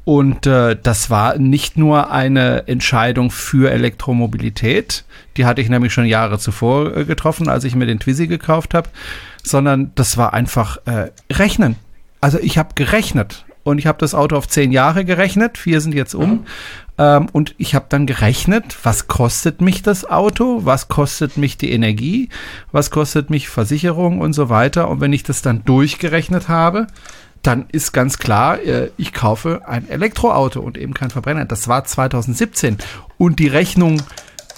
Und 0.05 0.47
äh, 0.47 0.77
das 0.81 1.09
war 1.09 1.37
nicht 1.37 1.77
nur 1.77 2.09
eine 2.09 2.67
Entscheidung 2.67 3.31
für 3.31 3.69
Elektromobilität, 3.69 5.03
die 5.37 5.45
hatte 5.45 5.61
ich 5.61 5.69
nämlich 5.69 5.93
schon 5.93 6.05
Jahre 6.05 6.39
zuvor 6.39 6.95
äh, 6.95 7.05
getroffen, 7.05 7.49
als 7.49 7.63
ich 7.63 7.75
mir 7.75 7.85
den 7.85 7.99
Twizy 7.99 8.27
gekauft 8.27 8.73
habe, 8.73 8.89
sondern 9.49 9.91
das 9.95 10.17
war 10.17 10.33
einfach 10.33 10.77
äh, 10.85 11.11
Rechnen. 11.31 11.75
Also 12.21 12.39
ich 12.39 12.57
habe 12.57 12.75
gerechnet 12.75 13.45
und 13.63 13.77
ich 13.77 13.87
habe 13.87 13.97
das 13.97 14.13
Auto 14.13 14.35
auf 14.35 14.47
zehn 14.47 14.71
Jahre 14.71 15.05
gerechnet, 15.05 15.57
vier 15.57 15.81
sind 15.81 15.93
jetzt 15.93 16.15
um. 16.15 16.45
Ähm, 16.97 17.27
und 17.31 17.55
ich 17.57 17.75
habe 17.75 17.85
dann 17.89 18.05
gerechnet, 18.05 18.77
was 18.83 19.07
kostet 19.07 19.61
mich 19.61 19.81
das 19.81 20.09
Auto, 20.09 20.61
was 20.65 20.87
kostet 20.89 21.37
mich 21.37 21.57
die 21.57 21.71
Energie, 21.71 22.29
was 22.71 22.91
kostet 22.91 23.29
mich 23.29 23.47
Versicherung 23.47 24.19
und 24.19 24.33
so 24.33 24.49
weiter. 24.49 24.89
Und 24.89 24.99
wenn 24.99 25.13
ich 25.13 25.23
das 25.23 25.41
dann 25.41 25.63
durchgerechnet 25.63 26.49
habe, 26.49 26.87
dann 27.41 27.67
ist 27.71 27.93
ganz 27.93 28.17
klar, 28.17 28.61
äh, 28.61 28.89
ich 28.97 29.13
kaufe 29.13 29.61
ein 29.65 29.89
Elektroauto 29.89 30.59
und 30.59 30.77
eben 30.77 30.93
kein 30.93 31.09
Verbrenner. 31.09 31.45
Das 31.45 31.67
war 31.67 31.85
2017. 31.85 32.77
Und 33.17 33.39
die 33.39 33.47
Rechnung, 33.47 34.01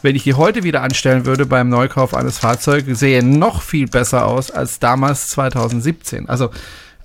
wenn 0.02 0.16
ich 0.16 0.24
die 0.24 0.34
heute 0.34 0.64
wieder 0.64 0.82
anstellen 0.82 1.26
würde 1.26 1.46
beim 1.46 1.70
Neukauf 1.70 2.14
eines 2.14 2.40
Fahrzeugs, 2.40 3.00
sähe 3.00 3.24
noch 3.24 3.62
viel 3.62 3.88
besser 3.88 4.26
aus 4.26 4.52
als 4.52 4.80
damals 4.80 5.30
2017. 5.30 6.30
Also 6.30 6.50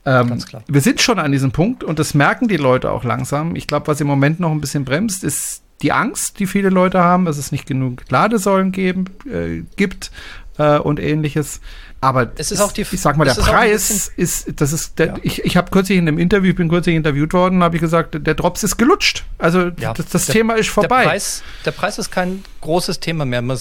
ähm, 0.04 0.42
wir 0.68 0.80
sind 0.80 1.00
schon 1.00 1.18
an 1.18 1.32
diesem 1.32 1.50
Punkt 1.50 1.82
und 1.82 1.98
das 1.98 2.14
merken 2.14 2.48
die 2.48 2.56
Leute 2.56 2.90
auch 2.90 3.04
langsam. 3.04 3.56
Ich 3.56 3.66
glaube, 3.66 3.88
was 3.88 4.00
im 4.00 4.06
Moment 4.06 4.40
noch 4.40 4.52
ein 4.52 4.60
bisschen 4.60 4.84
bremst, 4.84 5.24
ist 5.24 5.62
die 5.82 5.92
Angst, 5.92 6.38
die 6.38 6.46
viele 6.46 6.70
Leute 6.70 7.00
haben, 7.00 7.24
dass 7.24 7.38
es 7.38 7.52
nicht 7.52 7.66
genug 7.66 8.02
Ladesäulen 8.08 8.72
geben, 8.72 9.06
äh, 9.30 9.62
gibt 9.76 10.10
äh, 10.58 10.78
und 10.78 11.00
ähnliches. 11.00 11.60
Aber 12.00 12.30
Es 12.36 12.52
ist 12.52 12.60
auch 12.60 12.72
die- 12.72 12.82
ich 12.82 13.00
sag 13.00 13.16
mal, 13.16 13.24
der 13.24 13.34
Preis 13.34 14.12
ist, 14.16 14.60
das 14.60 14.72
ist, 14.72 14.98
der, 14.98 15.06
Ja. 15.08 15.14
ich, 15.22 15.44
ich 15.44 15.56
habe 15.56 15.70
kürzlich 15.70 15.96
in 15.98 16.06
einem 16.06 16.18
Interview, 16.18 16.50
ich 16.50 16.56
bin 16.56 16.68
kürzlich 16.68 16.94
interviewt 16.94 17.32
worden, 17.32 17.62
habe 17.62 17.76
ich 17.76 17.80
gesagt, 17.80 18.14
der 18.26 18.34
Drops 18.34 18.62
ist 18.62 18.76
gelutscht. 18.76 19.24
Also 19.38 19.70
Ja, 19.80 19.94
das, 19.94 20.06
das 20.06 20.26
der- 20.26 20.34
Thema 20.34 20.54
ist 20.54 20.68
vorbei. 20.68 21.02
Der 21.02 21.08
Preis, 21.10 21.42
der 21.64 21.70
Preis 21.72 21.98
ist 21.98 22.10
kein 22.10 22.44
großes 22.60 23.00
Thema 23.00 23.24
mehr. 23.24 23.40
Äh, 23.42 23.56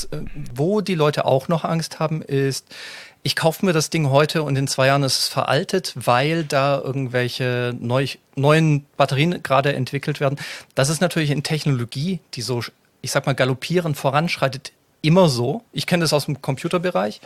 Wo 0.53 0.81
die 0.81 0.95
Leute 0.95 1.25
auch 1.25 1.47
noch 1.47 1.63
Angst 1.63 1.99
haben, 1.99 2.21
ist, 2.21 2.65
ich 3.23 3.35
kaufe 3.35 3.65
mir 3.65 3.73
das 3.73 3.89
Ding 3.89 4.09
heute 4.09 4.43
und 4.43 4.55
in 4.57 4.67
zwei 4.67 4.87
Jahren 4.87 5.01
ist 5.03 5.17
es 5.17 5.27
veraltet, 5.27 5.93
weil 5.95 6.43
da 6.43 6.79
irgendwelche 6.79 7.73
neu, 7.79 8.05
neuen 8.35 8.85
Batterien 8.97 9.41
gerade 9.41 9.73
entwickelt 9.73 10.19
werden. 10.19 10.37
Das 10.75 10.89
ist 10.89 11.01
natürlich 11.01 11.31
in 11.31 11.41
Technologie, 11.41 12.19
die 12.35 12.41
so, 12.41 12.61
ich 13.01 13.11
sag 13.11 13.25
mal, 13.25 13.33
galoppierend 13.33 13.97
voranschreitet, 13.97 14.73
immer 15.01 15.29
so. 15.29 15.63
Ich 15.71 15.87
kenne 15.87 16.03
das 16.03 16.13
aus 16.13 16.25
dem 16.25 16.41
Computerbereich. 16.41 17.21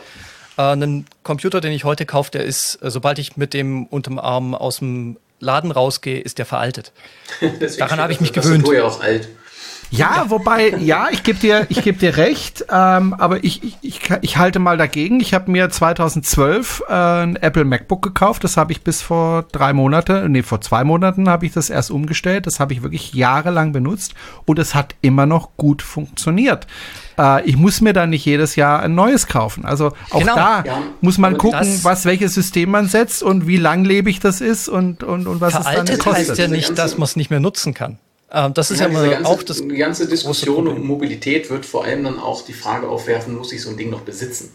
Äh, 0.60 0.72
einen 0.72 1.06
Computer, 1.22 1.60
den 1.60 1.72
ich 1.72 1.84
heute 1.84 2.04
kaufe, 2.04 2.30
der 2.30 2.44
ist, 2.44 2.78
äh, 2.82 2.90
sobald 2.90 3.18
ich 3.18 3.36
mit 3.36 3.54
dem 3.54 3.86
unterm 3.86 4.18
Arm 4.18 4.54
aus 4.54 4.78
dem 4.78 5.16
Laden 5.38 5.70
rausgehe, 5.70 6.20
ist 6.20 6.38
der 6.38 6.44
veraltet. 6.44 6.92
Daran 7.78 7.98
habe 7.98 8.12
ich 8.12 8.20
mich 8.20 8.32
Tastatur 8.32 8.58
gewöhnt. 8.58 8.76
ja 8.76 8.84
auch 8.84 9.00
alt. 9.00 9.28
Ja, 9.92 10.26
wobei, 10.28 10.68
ja, 10.78 11.08
ich 11.10 11.24
gebe 11.24 11.38
dir, 11.40 11.66
ich 11.68 11.82
gebe 11.82 11.98
dir 11.98 12.16
recht, 12.16 12.64
ähm, 12.70 13.12
aber 13.14 13.42
ich, 13.42 13.64
ich, 13.64 13.76
ich, 13.82 14.00
ich 14.22 14.36
halte 14.36 14.60
mal 14.60 14.76
dagegen. 14.76 15.18
Ich 15.18 15.34
habe 15.34 15.50
mir 15.50 15.68
2012 15.68 16.84
äh, 16.88 16.92
ein 16.92 17.36
Apple 17.36 17.64
MacBook 17.64 18.00
gekauft. 18.02 18.44
Das 18.44 18.56
habe 18.56 18.70
ich 18.70 18.82
bis 18.82 19.02
vor 19.02 19.42
drei 19.50 19.72
Monate, 19.72 20.28
nee, 20.28 20.42
vor 20.42 20.60
zwei 20.60 20.84
Monaten 20.84 21.28
habe 21.28 21.44
ich 21.46 21.52
das 21.52 21.70
erst 21.70 21.90
umgestellt. 21.90 22.46
Das 22.46 22.60
habe 22.60 22.72
ich 22.72 22.82
wirklich 22.82 23.14
jahrelang 23.14 23.72
benutzt 23.72 24.14
und 24.46 24.60
es 24.60 24.76
hat 24.76 24.94
immer 25.00 25.26
noch 25.26 25.56
gut 25.56 25.82
funktioniert. 25.82 26.68
Äh, 27.18 27.44
ich 27.44 27.56
muss 27.56 27.80
mir 27.80 27.92
da 27.92 28.06
nicht 28.06 28.24
jedes 28.24 28.54
Jahr 28.54 28.80
ein 28.82 28.94
neues 28.94 29.26
kaufen. 29.26 29.64
Also 29.64 29.92
auch 30.10 30.20
Genau. 30.20 30.36
da 30.36 30.62
Ja, 30.64 30.78
muss 31.00 31.18
man 31.18 31.34
aber 31.34 31.42
gucken, 31.42 31.80
was 31.82 32.04
welches 32.04 32.34
System 32.34 32.70
man 32.70 32.86
setzt 32.86 33.24
und 33.24 33.48
wie 33.48 33.56
langlebig 33.56 34.20
das 34.20 34.40
ist 34.40 34.68
und 34.68 35.02
und 35.02 35.26
und 35.26 35.40
was 35.40 35.54
es 35.54 35.64
dann 35.64 35.72
Veraltet 35.72 35.98
kostet. 36.00 36.28
heißt 36.28 36.38
ja 36.38 36.46
nicht, 36.46 36.78
dass 36.78 36.96
man 36.96 37.04
es 37.06 37.16
nicht 37.16 37.30
mehr 37.30 37.40
nutzen 37.40 37.74
kann. 37.74 37.98
Ähm, 38.32 38.54
das 38.54 38.70
ist 38.70 38.80
ja, 38.80 38.88
Ja, 38.88 39.10
ganze, 39.10 39.28
auch 39.28 39.42
das 39.42 39.58
die 39.58 39.68
ganze 39.68 40.08
Diskussion 40.08 40.68
um 40.68 40.86
Mobilität 40.86 41.50
wird 41.50 41.66
vor 41.66 41.84
allem 41.84 42.04
dann 42.04 42.18
auch 42.18 42.44
die 42.44 42.52
Frage 42.52 42.88
aufwerfen, 42.88 43.36
muss 43.36 43.52
ich 43.52 43.62
so 43.62 43.70
ein 43.70 43.76
Ding 43.76 43.90
noch 43.90 44.02
besitzen? 44.02 44.52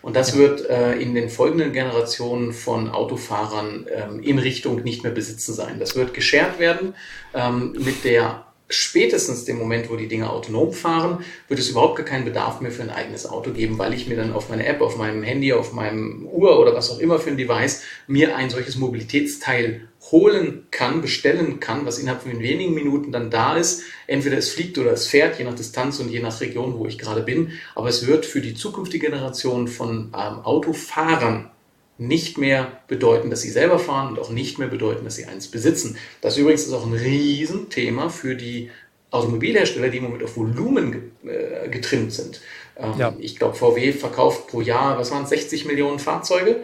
Und 0.00 0.16
das 0.16 0.36
wird 0.36 0.68
äh, 0.70 0.94
in 0.94 1.14
den 1.14 1.28
folgenden 1.28 1.72
Generationen 1.72 2.52
von 2.52 2.88
Autofahrern 2.88 3.86
ähm, 3.92 4.22
in 4.22 4.38
Richtung 4.38 4.82
nicht 4.82 5.02
mehr 5.02 5.12
besitzen 5.12 5.54
sein. 5.54 5.78
Das 5.80 5.96
wird 5.96 6.14
geschert 6.14 6.58
werden 6.58 6.94
ähm, 7.34 7.72
mit 7.78 8.04
der 8.04 8.44
spätestens 8.70 9.44
dem 9.44 9.58
Moment, 9.58 9.90
wo 9.90 9.96
die 9.96 10.08
Dinge 10.08 10.30
autonom 10.30 10.72
fahren, 10.72 11.24
wird 11.48 11.58
es 11.58 11.70
überhaupt 11.70 11.96
gar 11.96 12.04
keinen 12.04 12.26
Bedarf 12.26 12.60
mehr 12.60 12.70
für 12.70 12.82
ein 12.82 12.90
eigenes 12.90 13.26
Auto 13.26 13.50
geben, 13.50 13.78
weil 13.78 13.94
ich 13.94 14.08
mir 14.08 14.16
dann 14.16 14.32
auf 14.32 14.50
meine 14.50 14.66
App, 14.66 14.82
auf 14.82 14.96
meinem 14.96 15.22
Handy, 15.22 15.52
auf 15.52 15.72
meinem 15.72 16.26
Uhr 16.26 16.58
oder 16.60 16.74
was 16.74 16.90
auch 16.90 16.98
immer 16.98 17.18
für 17.18 17.30
ein 17.30 17.38
Device 17.38 17.82
mir 18.06 18.36
ein 18.36 18.50
solches 18.50 18.76
Mobilitätsteil 18.76 19.88
holen 20.10 20.66
kann, 20.70 21.00
bestellen 21.00 21.60
kann, 21.60 21.84
was 21.86 21.98
innerhalb 21.98 22.22
von 22.22 22.38
wenigen 22.40 22.74
Minuten 22.74 23.12
dann 23.12 23.30
da 23.30 23.56
ist. 23.56 23.82
Entweder 24.06 24.38
es 24.38 24.50
fliegt 24.50 24.78
oder 24.78 24.92
es 24.92 25.06
fährt, 25.06 25.38
je 25.38 25.44
nach 25.44 25.54
Distanz 25.54 26.00
und 26.00 26.10
je 26.10 26.20
nach 26.20 26.40
Region, 26.40 26.78
wo 26.78 26.86
ich 26.86 26.98
gerade 26.98 27.22
bin. 27.22 27.52
Aber 27.74 27.88
es 27.88 28.06
wird 28.06 28.26
für 28.26 28.40
die 28.40 28.54
zukünftige 28.54 29.06
Generation 29.06 29.68
von 29.68 30.12
ähm, 30.14 30.40
Autofahrern 30.44 31.50
nicht 31.98 32.38
mehr 32.38 32.80
bedeuten, 32.86 33.28
dass 33.28 33.42
sie 33.42 33.50
selber 33.50 33.78
fahren 33.78 34.10
und 34.10 34.18
auch 34.20 34.30
nicht 34.30 34.58
mehr 34.58 34.68
bedeuten, 34.68 35.04
dass 35.04 35.16
sie 35.16 35.26
eins 35.26 35.48
besitzen. 35.48 35.96
Das 36.20 36.36
übrigens 36.38 36.64
ist 36.64 36.72
auch 36.72 36.86
ein 36.86 36.92
Riesenthema 36.92 38.08
für 38.08 38.36
die 38.36 38.70
Automobilhersteller, 39.10 39.88
die 39.88 39.98
im 39.98 40.04
Moment 40.04 40.22
auf 40.22 40.36
Volumen 40.36 41.12
äh, 41.24 41.68
getrimmt 41.68 42.12
sind. 42.12 42.40
Ähm, 42.76 42.94
Ja. 42.98 43.14
Ich 43.18 43.36
glaube, 43.36 43.56
VW 43.56 43.92
verkauft 43.92 44.48
pro 44.48 44.60
Jahr, 44.60 44.98
was 44.98 45.10
waren 45.10 45.24
es, 45.24 45.30
60 45.30 45.64
Millionen 45.64 45.98
Fahrzeuge. 45.98 46.60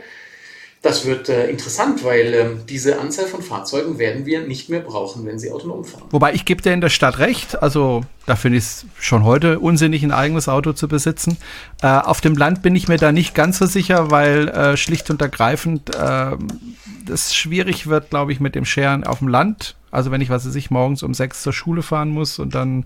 Das 0.85 1.07
wird 1.07 1.31
äh, 1.31 1.49
interessant, 1.49 2.05
weil 2.05 2.35
ähm, 2.35 2.61
diese 2.69 3.01
Anzahl 3.01 3.25
von 3.25 3.41
Fahrzeugen 3.41 3.99
werden 3.99 4.27
wir 4.27 4.47
nicht 4.47 4.69
mehr 4.69 4.81
brauchen, 4.81 5.25
wenn 5.25 5.39
sie 5.39 5.51
autonom 5.51 5.83
fahren. 5.83 6.05
Wobei 6.11 6.35
ich 6.35 6.45
gebe 6.45 6.61
dir 6.61 6.75
in 6.75 6.83
der 6.83 6.91
Stadt 6.91 7.21
recht, 7.21 7.63
also 7.63 8.03
da 8.27 8.37
finde 8.37 8.59
ich 8.59 8.65
es 8.65 8.87
schon 9.01 9.25
heute 9.25 9.61
unsinnig, 9.61 10.03
ein 10.03 10.13
eigenes 10.13 10.47
Auto 10.47 10.75
zu 10.75 10.87
besitzen. 10.87 11.39
Äh, 11.81 11.87
auf 11.87 12.21
dem 12.21 12.37
Land 12.37 12.61
bin 12.61 12.77
ich 12.77 12.87
mir 12.87 12.99
da 12.99 13.13
nicht 13.13 13.35
ganz 13.35 13.57
so 13.57 13.65
sicher, 13.65 14.11
weil 14.11 14.49
äh, 14.49 14.77
schlicht 14.77 15.09
und 15.09 15.23
ergreifend 15.23 15.95
äh, 15.95 16.37
das 17.07 17.35
schwierig 17.35 17.87
wird, 17.87 18.11
glaube 18.11 18.33
ich, 18.33 18.41
mit 18.41 18.55
dem 18.55 18.67
Scheren 18.67 19.05
auf 19.05 19.21
dem 19.21 19.29
Land. 19.29 19.77
Also 19.91 20.11
wenn 20.11 20.21
ich, 20.21 20.29
was 20.29 20.47
weiß 20.47 20.55
ich, 20.55 20.71
morgens 20.71 21.03
um 21.03 21.15
sechs 21.15 21.43
zur 21.43 21.55
Schule 21.55 21.81
fahren 21.81 22.11
muss 22.11 22.39
und 22.39 22.55
dann 22.55 22.85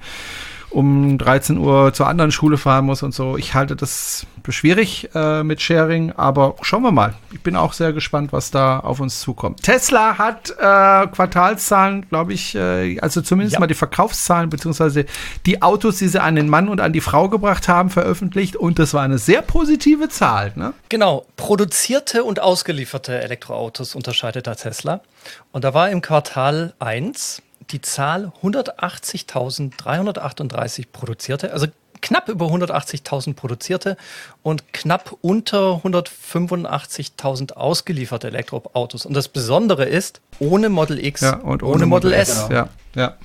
um 0.71 1.17
13 1.19 1.59
Uhr 1.59 1.93
zur 1.95 2.07
anderen 2.09 2.31
Schule 2.33 2.59
fahren 2.59 2.85
muss 2.87 3.03
und 3.03 3.15
so. 3.15 3.37
Ich 3.37 3.55
halte 3.55 3.75
das 3.77 4.27
für 4.45 4.53
schwierig 4.53 5.09
äh, 5.15 5.43
mit 5.43 5.61
Sharing, 5.61 6.13
aber 6.13 6.55
schauen 6.63 6.83
wir 6.83 6.91
mal. 6.93 7.15
Ich 7.33 7.43
bin 7.43 7.55
auch 7.57 7.73
sehr 7.75 7.93
gespannt, 7.93 8.33
was 8.33 8.51
da 8.51 8.79
auf 8.81 8.99
uns 9.01 9.21
zukommt. 9.21 9.63
Tesla 9.63 10.17
hat 10.19 10.51
äh, 10.51 11.07
Quartalszahlen, 11.09 12.09
glaube 12.09 12.33
ich, 12.33 12.55
äh, 12.55 12.99
also 13.01 13.21
zumindest 13.21 13.55
Ja. 13.55 13.61
mal 13.61 13.67
die 13.67 13.75
Verkaufszahlen 13.75 14.49
beziehungsweise 14.51 15.05
die 15.47 15.61
Autos, 15.63 15.97
die 15.99 16.09
sie 16.09 16.21
an 16.23 16.35
den 16.35 16.49
Mann 16.49 16.69
und 16.69 16.81
an 16.81 16.93
die 16.93 17.01
Frau 17.03 17.29
gebracht 17.29 17.69
haben, 17.69 17.91
veröffentlicht 17.91 18.57
und 18.57 18.79
das 18.79 18.95
war 18.95 19.03
eine 19.03 19.19
sehr 19.19 19.43
positive 19.43 20.09
Zahl. 20.09 20.53
Ne? 20.57 20.73
Genau, 20.89 21.27
produzierte 21.37 22.25
und 22.25 22.41
ausgelieferte 22.41 23.21
Elektroautos 23.21 23.95
unterscheidet 23.95 24.47
da 24.47 24.55
Tesla. 24.55 25.01
Und 25.53 25.65
da 25.65 25.75
war 25.75 25.91
im 25.91 26.01
Quartal 26.01 26.73
1 26.79 27.43
die 27.71 27.81
Zahl 27.81 28.33
180.338 28.43 30.87
produzierte, 30.93 31.53
also 31.53 31.69
knapp 32.01 32.29
über 32.29 32.47
180.000 32.47 33.35
produzierte 33.35 33.97
und 34.43 34.73
knapp 34.73 35.17
unter 35.21 35.83
185.000 35.85 37.53
ausgelieferte 37.55 38.29
Elektroautos. 38.29 39.05
Und 39.07 39.15
das 39.15 39.29
Besondere 39.29 39.85
ist, 39.85 40.21
ohne 40.39 40.69
Model 40.69 41.05
X, 41.05 41.23
Ja, 41.23 41.39
und 41.39 41.63
ohne, 41.63 41.87
Model 41.87 42.13
S. 42.13 42.47
Genau. 42.49 42.61
Ja, 42.61 42.69
ja. 42.95 43.17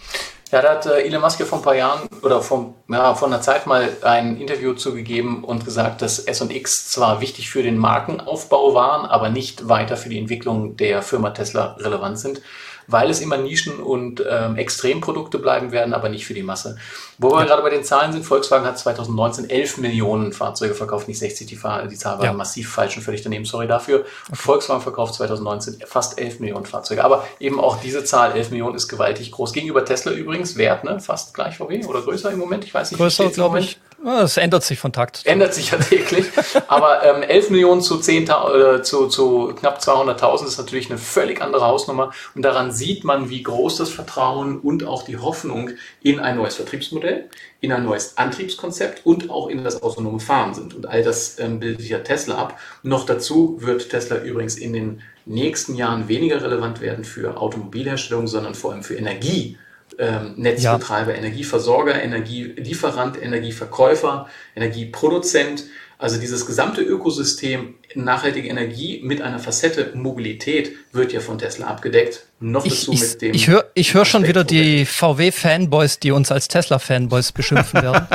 Ja, 0.51 0.61
da 0.61 0.71
hat 0.73 0.85
äh, 0.85 1.01
Elon 1.01 1.21
Musk 1.21 1.39
ja 1.39 1.47
vor 1.47 1.57
ein 1.57 1.63
paar 1.63 1.75
Jahren 1.75 2.07
oder 2.21 2.43
vor, 2.43 2.75
ja, 2.87 3.15
vor 3.15 3.27
einer 3.27 3.41
Zeit 3.41 3.65
mal 3.65 3.89
ein 4.03 4.37
Interview 4.37 4.75
zugegeben 4.75 5.43
und 5.43 5.65
gesagt, 5.65 6.03
dass 6.03 6.19
S 6.19 6.41
und 6.41 6.53
X 6.53 6.91
zwar 6.91 7.21
wichtig 7.21 7.49
für 7.49 7.63
den 7.63 7.79
Markenaufbau 7.79 8.75
waren, 8.75 9.07
aber 9.07 9.29
nicht 9.29 9.67
weiter 9.67 9.97
für 9.97 10.09
die 10.09 10.19
Entwicklung 10.19 10.77
der 10.77 11.01
Firma 11.01 11.31
Tesla 11.31 11.75
relevant 11.79 12.19
sind, 12.19 12.39
weil 12.87 13.09
es 13.09 13.21
immer 13.21 13.37
Nischen- 13.37 13.79
und 13.79 14.23
ähm, 14.29 14.55
Extremprodukte 14.55 15.39
bleiben 15.39 15.71
werden, 15.71 15.93
aber 15.93 16.09
nicht 16.09 16.25
für 16.25 16.33
die 16.33 16.43
Masse. 16.43 16.77
Wo 17.17 17.31
wir 17.31 17.45
gerade 17.45 17.61
bei 17.61 17.69
den 17.69 17.83
Zahlen 17.83 18.11
sind, 18.11 18.25
Volkswagen 18.25 18.65
hat 18.65 18.77
2019 18.79 19.49
11 19.49 19.77
Millionen 19.77 20.33
Fahrzeuge 20.33 20.73
verkauft, 20.73 21.07
nicht 21.07 21.19
60, 21.19 21.47
die, 21.47 21.55
Fahr 21.55 21.87
die 21.87 21.95
Zahl 21.95 22.17
war 22.17 22.25
Ja. 22.25 22.33
massiv 22.33 22.71
falsch 22.71 22.97
und 22.97 23.03
völlig 23.03 23.21
daneben, 23.21 23.45
sorry 23.45 23.67
dafür. 23.67 24.05
Volkswagen 24.33 24.81
verkauft 24.81 25.13
2019 25.15 25.83
fast 25.85 26.19
11 26.19 26.39
Millionen 26.39 26.65
Fahrzeuge. 26.65 27.03
Aber 27.03 27.25
eben 27.39 27.59
auch 27.59 27.79
diese 27.79 28.03
Zahl, 28.03 28.33
11 28.33 28.49
Millionen, 28.51 28.75
ist 28.75 28.87
gewaltig 28.87 29.31
groß. 29.31 29.53
Gegenüber 29.53 29.85
Tesla 29.85 30.11
übrigens, 30.11 30.57
Wert, 30.57 30.83
ne? 30.83 30.99
fast 30.99 31.33
gleich 31.33 31.57
VW 31.57 31.85
oder 31.85 32.01
größer 32.01 32.31
im 32.31 32.39
Moment, 32.39 32.63
ich 32.65 32.73
weiß 32.73 32.91
nicht. 32.91 32.99
wie 32.99 33.03
Größer, 33.03 33.29
glaube 33.29 33.59
ich. 33.59 33.79
Es 34.05 34.37
ändert 34.37 34.63
sich 34.63 34.79
von 34.79 34.91
Takt. 34.91 35.17
zu 35.17 35.27
Ändert 35.27 35.53
sich 35.53 35.71
ja 35.71 35.77
täglich. 35.77 36.25
Aber 36.67 37.03
ähm, 37.03 37.23
11 37.23 37.49
Millionen 37.51 37.81
zu, 37.81 37.97
10, 37.97 38.23
äh, 38.23 38.81
zu, 38.81 39.07
zu 39.07 39.53
knapp 39.57 39.79
200.000 39.79 40.47
ist 40.47 40.57
natürlich 40.57 40.89
eine 40.89 40.99
völlig 40.99 41.41
andere 41.41 41.65
Hausnummer. 41.65 42.11
Und 42.35 42.41
daran 42.41 42.71
sieht 42.71 43.03
man, 43.03 43.29
wie 43.29 43.43
groß 43.43 43.77
das 43.77 43.89
Vertrauen 43.89 44.59
und 44.59 44.85
auch 44.85 45.03
die 45.03 45.17
Hoffnung 45.17 45.71
in 46.01 46.19
ein 46.19 46.37
neues 46.37 46.55
Vertriebsmodell, 46.55 47.29
in 47.61 47.71
ein 47.71 47.85
neues 47.85 48.17
Antriebskonzept 48.17 49.05
und 49.05 49.29
auch 49.29 49.47
in 49.47 49.63
das 49.63 49.81
autonome 49.81 50.19
Fahren 50.19 50.53
sind. 50.53 50.73
Und 50.73 50.85
all 50.85 51.03
das 51.03 51.39
ähm, 51.39 51.59
bildet 51.59 51.87
ja 51.87 51.99
Tesla 51.99 52.35
ab. 52.35 52.59
Noch 52.83 53.05
dazu 53.05 53.57
wird 53.61 53.89
Tesla 53.89 54.17
übrigens 54.17 54.57
in 54.57 54.73
den 54.73 55.01
nächsten 55.25 55.75
Jahren 55.75 56.09
weniger 56.09 56.41
relevant 56.41 56.81
werden 56.81 57.05
für 57.05 57.37
Automobilherstellung, 57.37 58.27
sondern 58.27 58.55
vor 58.55 58.73
allem 58.73 58.83
für 58.83 58.95
Energie 58.95 59.57
ähm, 59.99 60.33
Netzbetreiber, 60.37 61.15
Energieversorger, 61.15 62.01
Energielieferant, 62.01 63.21
Energieverkäufer, 63.21 64.27
Energieproduzent. 64.55 65.65
Also 66.03 66.19
dieses 66.19 66.45
gesamte 66.45 66.81
Ökosystem 66.81 67.75
nachhaltige 67.95 68.49
Energie 68.49 68.99
mit 69.03 69.21
einer 69.21 69.39
Facette 69.39 69.91
Mobilität 69.93 70.73
wird 70.91 71.13
ja 71.13 71.21
von 71.21 71.37
Tesla 71.37 71.67
abgedeckt. 71.67 72.25
Noch 72.41 72.65
Ich, 72.65 72.81
dazu 72.81 72.91
ich, 72.91 73.01
mit 73.01 73.21
dem. 73.21 73.33
ich 73.33 73.47
höre 73.47 73.65
ich 73.73 73.93
hör 73.93 74.03
schon 74.03 74.27
wieder 74.27 74.43
die 74.43 74.85
VW-Fanboys, 74.85 75.99
die 75.99 76.11
uns 76.11 76.29
als 76.29 76.49
Tesla-Fanboys 76.49 77.31
beschimpfen 77.31 77.81
werden. 77.81 78.05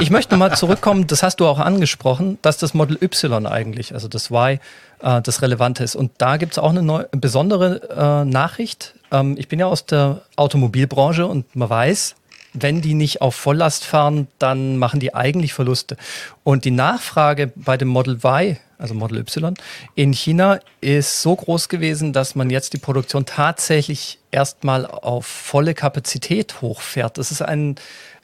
ich 0.00 0.10
möchte 0.10 0.36
mal 0.36 0.54
zurückkommen, 0.54 1.06
das 1.06 1.22
hast 1.22 1.40
du 1.40 1.46
auch 1.46 1.58
angesprochen, 1.58 2.38
dass 2.42 2.58
das 2.58 2.74
Model 2.74 2.98
Y 3.00 3.46
eigentlich, 3.46 3.94
also 3.94 4.08
das 4.08 4.30
Y, 4.30 4.58
äh, 5.00 5.22
das 5.22 5.40
Relevante 5.40 5.84
ist. 5.84 5.96
Und 5.96 6.12
da 6.18 6.36
gibt 6.36 6.52
es 6.52 6.58
auch 6.58 6.70
eine 6.70 6.82
neu, 6.82 7.04
besondere 7.12 8.24
äh, 8.24 8.28
Nachricht. 8.28 8.94
Ähm, 9.12 9.36
ich 9.38 9.46
bin 9.48 9.60
ja 9.60 9.66
aus 9.66 9.86
der 9.86 10.22
Automobilbranche 10.36 11.26
und 11.26 11.54
man 11.54 11.70
weiß, 11.70 12.16
wenn 12.54 12.82
die 12.82 12.94
nicht 12.94 13.22
auf 13.22 13.34
Volllast 13.34 13.84
fahren, 13.84 14.28
dann 14.38 14.76
machen 14.76 15.00
die 15.00 15.14
eigentlich 15.14 15.54
Verluste. 15.54 15.96
Und 16.44 16.64
die 16.64 16.70
Nachfrage 16.70 17.52
bei 17.54 17.76
dem 17.76 17.88
Model 17.88 18.16
Y, 18.16 18.58
also 18.78 18.94
Model 18.94 19.18
Y, 19.18 19.54
in 19.94 20.12
China 20.12 20.58
ist 20.80 21.22
so 21.22 21.34
groß 21.36 21.68
gewesen, 21.68 22.12
dass 22.12 22.34
man 22.34 22.50
jetzt 22.50 22.72
die 22.74 22.78
Produktion 22.78 23.24
tatsächlich 23.24 24.18
erstmal 24.30 24.86
auf 24.86 25.26
volle 25.26 25.74
Kapazität 25.74 26.60
hochfährt. 26.60 27.16
Das 27.16 27.30
ist 27.30 27.42
ein 27.42 27.76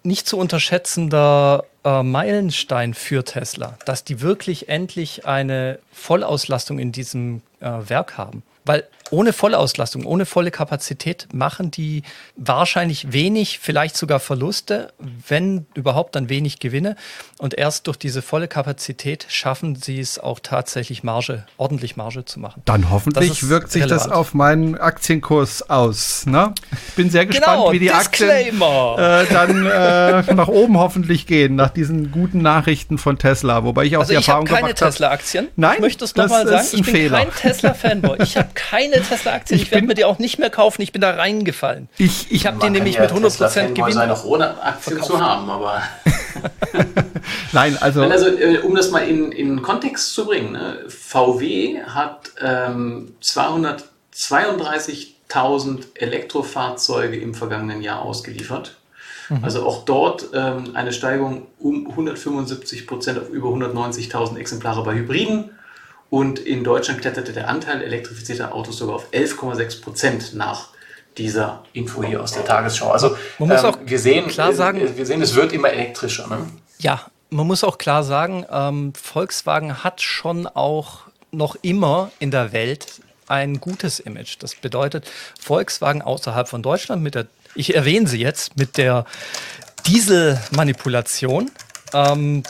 nicht 0.02 0.28
zu 0.28 0.38
unterschätzender 0.38 1.64
äh, 1.84 2.02
Meilenstein 2.02 2.94
für 2.94 3.24
Tesla, 3.24 3.78
dass 3.84 4.04
die 4.04 4.20
wirklich 4.20 4.68
endlich 4.68 5.26
eine 5.26 5.78
Vollauslastung 5.92 6.78
in 6.78 6.92
diesem 6.92 7.42
äh, 7.60 7.70
Werk 7.88 8.16
haben. 8.16 8.42
Weil 8.64 8.84
ohne 9.10 9.32
Vollauslastung, 9.32 10.04
ohne 10.04 10.26
volle 10.26 10.50
Kapazität 10.50 11.28
machen 11.32 11.70
die 11.70 12.02
wahrscheinlich 12.36 13.12
wenig, 13.12 13.58
vielleicht 13.60 13.96
sogar 13.96 14.20
Verluste, 14.20 14.92
wenn 15.28 15.66
überhaupt 15.74 16.14
dann 16.16 16.28
wenig 16.28 16.58
Gewinne. 16.58 16.96
Und 17.38 17.54
erst 17.54 17.86
durch 17.86 17.96
diese 17.96 18.22
volle 18.22 18.48
Kapazität 18.48 19.26
schaffen 19.28 19.76
sie 19.76 20.00
es 20.00 20.18
auch 20.18 20.40
tatsächlich 20.40 21.02
Marge, 21.04 21.46
ordentlich 21.56 21.96
Marge 21.96 22.24
zu 22.24 22.40
machen. 22.40 22.62
Dann 22.64 22.82
Das 22.82 22.90
hoffentlich 22.90 23.48
wirkt 23.48 23.70
sich 23.70 23.82
das 23.82 24.02
relevant. 24.04 24.12
auf 24.12 24.34
meinen 24.34 24.78
Aktienkurs 24.78 25.68
aus. 25.70 26.26
Ne? 26.26 26.52
Ich 26.88 26.94
bin 26.94 27.10
sehr 27.10 27.26
gespannt, 27.26 27.46
Genau, 27.58 27.72
wie 27.72 27.78
die 27.78 27.90
Aktien 27.92 28.28
Disclaimer. 28.28 28.96
äh, 28.98 29.26
dann 29.32 29.66
äh, 29.66 30.34
nach 30.34 30.48
oben 30.48 30.76
hoffentlich 30.78 31.26
gehen, 31.26 31.54
nach 31.56 31.70
diesen 31.70 32.10
guten 32.10 32.42
Nachrichten 32.42 32.98
von 32.98 33.18
Tesla. 33.18 33.64
Wobei 33.64 33.84
ich 33.84 33.96
auch 33.96 34.00
Also 34.00 34.12
die 34.12 34.18
ich 34.18 34.28
habe 34.28 34.40
Erfahrung 34.40 34.46
keine 34.46 34.60
gemacht 34.68 34.82
habe. 34.82 34.90
Tesla-Aktien. 34.90 35.48
Nein, 35.56 35.74
ich 35.76 35.80
möchte 35.80 36.04
es 36.04 36.12
das 36.12 36.30
nochmal 36.30 36.46
sagen. 36.46 36.60
ist 36.60 36.74
ein 36.74 36.80
Ich 36.80 36.86
bin 36.86 36.94
Fehler. 36.94 37.18
kein 37.26 37.34
Tesla-Fanboy. 37.52 38.22
Ich 38.22 38.36
habe 38.36 38.48
keine 38.54 38.97
Tesla-Aktien. 39.02 39.56
Ich, 39.56 39.62
ich 39.66 39.72
werde 39.72 39.86
mir 39.86 39.94
die 39.94 40.04
auch 40.04 40.18
nicht 40.18 40.38
mehr 40.38 40.50
kaufen. 40.50 40.82
Ich 40.82 40.92
bin 40.92 41.00
da 41.00 41.10
reingefallen. 41.10 41.88
Ich, 41.98 42.30
ich 42.30 42.46
habe 42.46 42.58
die 42.60 42.70
nämlich 42.70 42.96
ja 42.96 43.02
mit 43.02 43.12
100% 43.12 43.74
Gewinn. 43.74 43.92
sein, 43.92 44.10
auch 44.10 44.24
ohne 44.24 44.60
Aktien 44.62 44.98
verkauft. 44.98 45.12
zu 45.12 45.20
haben, 45.20 45.48
aber. 45.50 45.82
Nein, 47.52 47.76
also. 47.80 48.02
also 48.02 48.28
äh, 48.28 48.58
um 48.58 48.74
das 48.74 48.90
mal 48.90 49.08
in, 49.08 49.32
in 49.32 49.62
Kontext 49.62 50.12
zu 50.12 50.26
bringen, 50.26 50.52
ne? 50.52 50.80
VW 50.88 51.80
hat 51.82 52.30
ähm, 52.40 53.14
232.000 53.22 55.86
Elektrofahrzeuge 55.94 57.16
im 57.16 57.34
vergangenen 57.34 57.80
Jahr 57.82 58.02
ausgeliefert. 58.02 58.76
Mhm. 59.28 59.44
Also 59.44 59.66
auch 59.66 59.84
dort 59.84 60.28
ähm, 60.32 60.70
eine 60.74 60.92
Steigerung 60.92 61.46
um 61.58 61.88
175 61.88 62.86
Prozent 62.86 63.18
auf 63.18 63.30
über 63.30 63.48
190.000 63.48 64.38
Exemplare 64.38 64.82
bei 64.82 64.94
Hybriden. 64.94 65.50
Und 66.10 66.38
in 66.38 66.64
Deutschland 66.64 67.00
kletterte 67.00 67.32
der 67.32 67.48
Anteil 67.48 67.82
elektrifizierter 67.82 68.54
Autos 68.54 68.78
sogar 68.78 68.96
auf 68.96 69.10
11,6 69.12 69.82
Prozent 69.82 70.34
nach 70.34 70.68
dieser 71.16 71.64
Info 71.72 72.02
hier 72.02 72.22
aus 72.22 72.32
der 72.32 72.44
Tagesschau. 72.44 72.90
Also 72.90 73.16
man 73.38 73.48
muss 73.50 73.62
ähm, 73.62 73.66
auch 73.66 73.78
wir 73.84 73.98
sehen, 73.98 74.28
klar 74.28 74.52
sagen, 74.52 74.96
wir 74.96 75.06
sehen, 75.06 75.20
es 75.20 75.34
wird 75.34 75.52
immer 75.52 75.70
elektrischer. 75.70 76.28
Ne? 76.28 76.46
Ja, 76.78 77.02
man 77.30 77.46
muss 77.46 77.64
auch 77.64 77.76
klar 77.76 78.04
sagen, 78.04 78.46
ähm, 78.50 78.92
Volkswagen 78.94 79.82
hat 79.84 80.00
schon 80.00 80.46
auch 80.46 81.00
noch 81.30 81.56
immer 81.60 82.10
in 82.20 82.30
der 82.30 82.52
Welt 82.52 83.00
ein 83.26 83.60
gutes 83.60 84.00
Image. 84.00 84.36
Das 84.38 84.54
bedeutet, 84.54 85.10
Volkswagen 85.38 86.00
außerhalb 86.00 86.48
von 86.48 86.62
Deutschland 86.62 87.02
mit 87.02 87.14
der 87.14 87.26
ich 87.54 87.74
erwähne 87.74 88.06
sie 88.06 88.20
jetzt 88.20 88.56
mit 88.56 88.76
der 88.76 89.04
Dieselmanipulation, 89.86 91.50
ähm, 91.92 92.42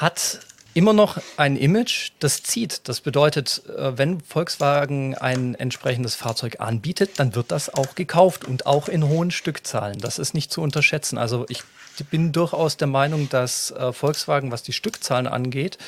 hat 0.00 0.40
immer 0.74 0.92
noch 0.92 1.18
ein 1.36 1.56
Image, 1.56 2.10
das 2.18 2.42
zieht. 2.42 2.88
Das 2.88 3.00
bedeutet, 3.00 3.62
äh, 3.68 3.96
wenn 3.96 4.20
Volkswagen 4.20 5.14
ein 5.16 5.54
entsprechendes 5.54 6.14
Fahrzeug 6.14 6.60
anbietet, 6.60 7.18
dann 7.18 7.34
wird 7.34 7.50
das 7.50 7.72
auch 7.72 7.94
gekauft 7.94 8.44
und 8.44 8.66
auch 8.66 8.88
in 8.88 9.08
hohen 9.08 9.30
Stückzahlen. 9.30 9.98
Das 9.98 10.18
ist 10.18 10.34
nicht 10.34 10.52
zu 10.52 10.62
unterschätzen. 10.62 11.18
Also 11.18 11.46
ich 11.48 11.62
bin 12.10 12.32
durchaus 12.32 12.76
der 12.76 12.88
Meinung, 12.88 13.28
dass 13.28 13.70
äh, 13.70 13.92
Volkswagen, 13.92 14.50
was 14.50 14.62
die 14.62 14.72
Stückzahlen 14.72 15.26
angeht, 15.26 15.78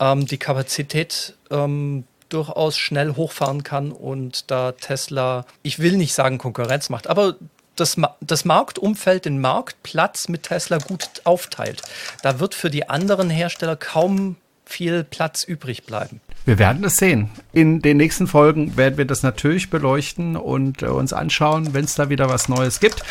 ähm, 0.00 0.26
die 0.26 0.38
Kapazität 0.38 1.34
ähm, 1.50 2.04
durchaus 2.28 2.76
schnell 2.76 3.14
hochfahren 3.14 3.62
kann 3.62 3.92
und 3.92 4.50
da 4.50 4.72
Tesla, 4.72 5.46
ich 5.62 5.78
will 5.78 5.96
nicht 5.96 6.12
sagen 6.12 6.38
Konkurrenz 6.38 6.88
macht, 6.88 7.06
aber 7.06 7.36
das, 7.76 7.96
das 8.20 8.44
Marktumfeld, 8.44 9.24
den 9.24 9.40
Marktplatz 9.40 10.28
mit 10.28 10.44
Tesla 10.44 10.78
gut 10.78 11.08
aufteilt. 11.24 11.82
Da 12.22 12.40
wird 12.40 12.54
für 12.54 12.70
die 12.70 12.88
anderen 12.88 13.30
Hersteller 13.30 13.76
kaum 13.76 14.36
viel 14.64 15.04
Platz 15.04 15.44
übrig 15.44 15.84
bleiben. 15.84 16.20
Wir 16.44 16.58
werden 16.58 16.84
es 16.84 16.96
sehen. 16.96 17.30
In 17.52 17.82
den 17.82 17.96
nächsten 17.96 18.26
Folgen 18.26 18.76
werden 18.76 18.98
wir 18.98 19.04
das 19.04 19.22
natürlich 19.22 19.70
beleuchten 19.70 20.36
und 20.36 20.82
äh, 20.82 20.86
uns 20.86 21.12
anschauen, 21.12 21.72
wenn 21.72 21.84
es 21.84 21.94
da 21.94 22.08
wieder 22.08 22.28
was 22.28 22.48
Neues 22.48 22.80
gibt. 22.80 23.02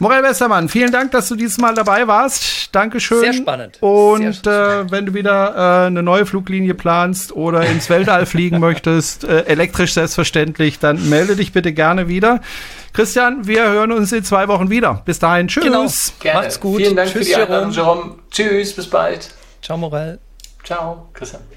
Morel 0.00 0.22
Westermann, 0.22 0.68
vielen 0.68 0.92
Dank, 0.92 1.10
dass 1.10 1.28
du 1.28 1.34
dieses 1.34 1.58
Mal 1.58 1.74
dabei 1.74 2.06
warst. 2.06 2.72
Dankeschön. 2.72 3.20
Sehr 3.20 3.32
spannend. 3.32 3.78
Und 3.80 4.44
Sehr 4.44 4.82
äh, 4.82 4.90
wenn 4.92 5.06
du 5.06 5.14
wieder 5.14 5.54
äh, 5.56 5.86
eine 5.88 6.04
neue 6.04 6.24
Fluglinie 6.24 6.74
planst 6.74 7.32
oder 7.32 7.66
ins 7.66 7.90
Weltall 7.90 8.24
fliegen 8.26 8.60
möchtest, 8.60 9.24
äh, 9.24 9.40
elektrisch 9.46 9.94
selbstverständlich, 9.94 10.78
dann 10.78 11.08
melde 11.08 11.34
dich 11.34 11.52
bitte 11.52 11.72
gerne 11.72 12.06
wieder. 12.06 12.40
Christian, 12.92 13.48
wir 13.48 13.68
hören 13.68 13.90
uns 13.90 14.12
in 14.12 14.22
zwei 14.22 14.46
Wochen 14.46 14.70
wieder. 14.70 15.02
Bis 15.04 15.18
dahin, 15.18 15.48
tschüss. 15.48 15.64
Genau. 15.64 15.86
Gerne. 16.20 16.40
Macht's 16.40 16.60
gut. 16.60 16.76
Vielen 16.76 16.94
Dank 16.94 17.10
tschüss, 17.10 17.28
für 17.28 17.34
die 17.34 17.42
Einladung, 17.42 17.72
Jerome. 17.72 18.14
Tschüss, 18.30 18.74
bis 18.74 18.88
bald. 18.88 19.30
Ciao, 19.62 19.76
Morel. 19.76 20.20
Ciao, 20.62 21.08
Christian. 21.12 21.48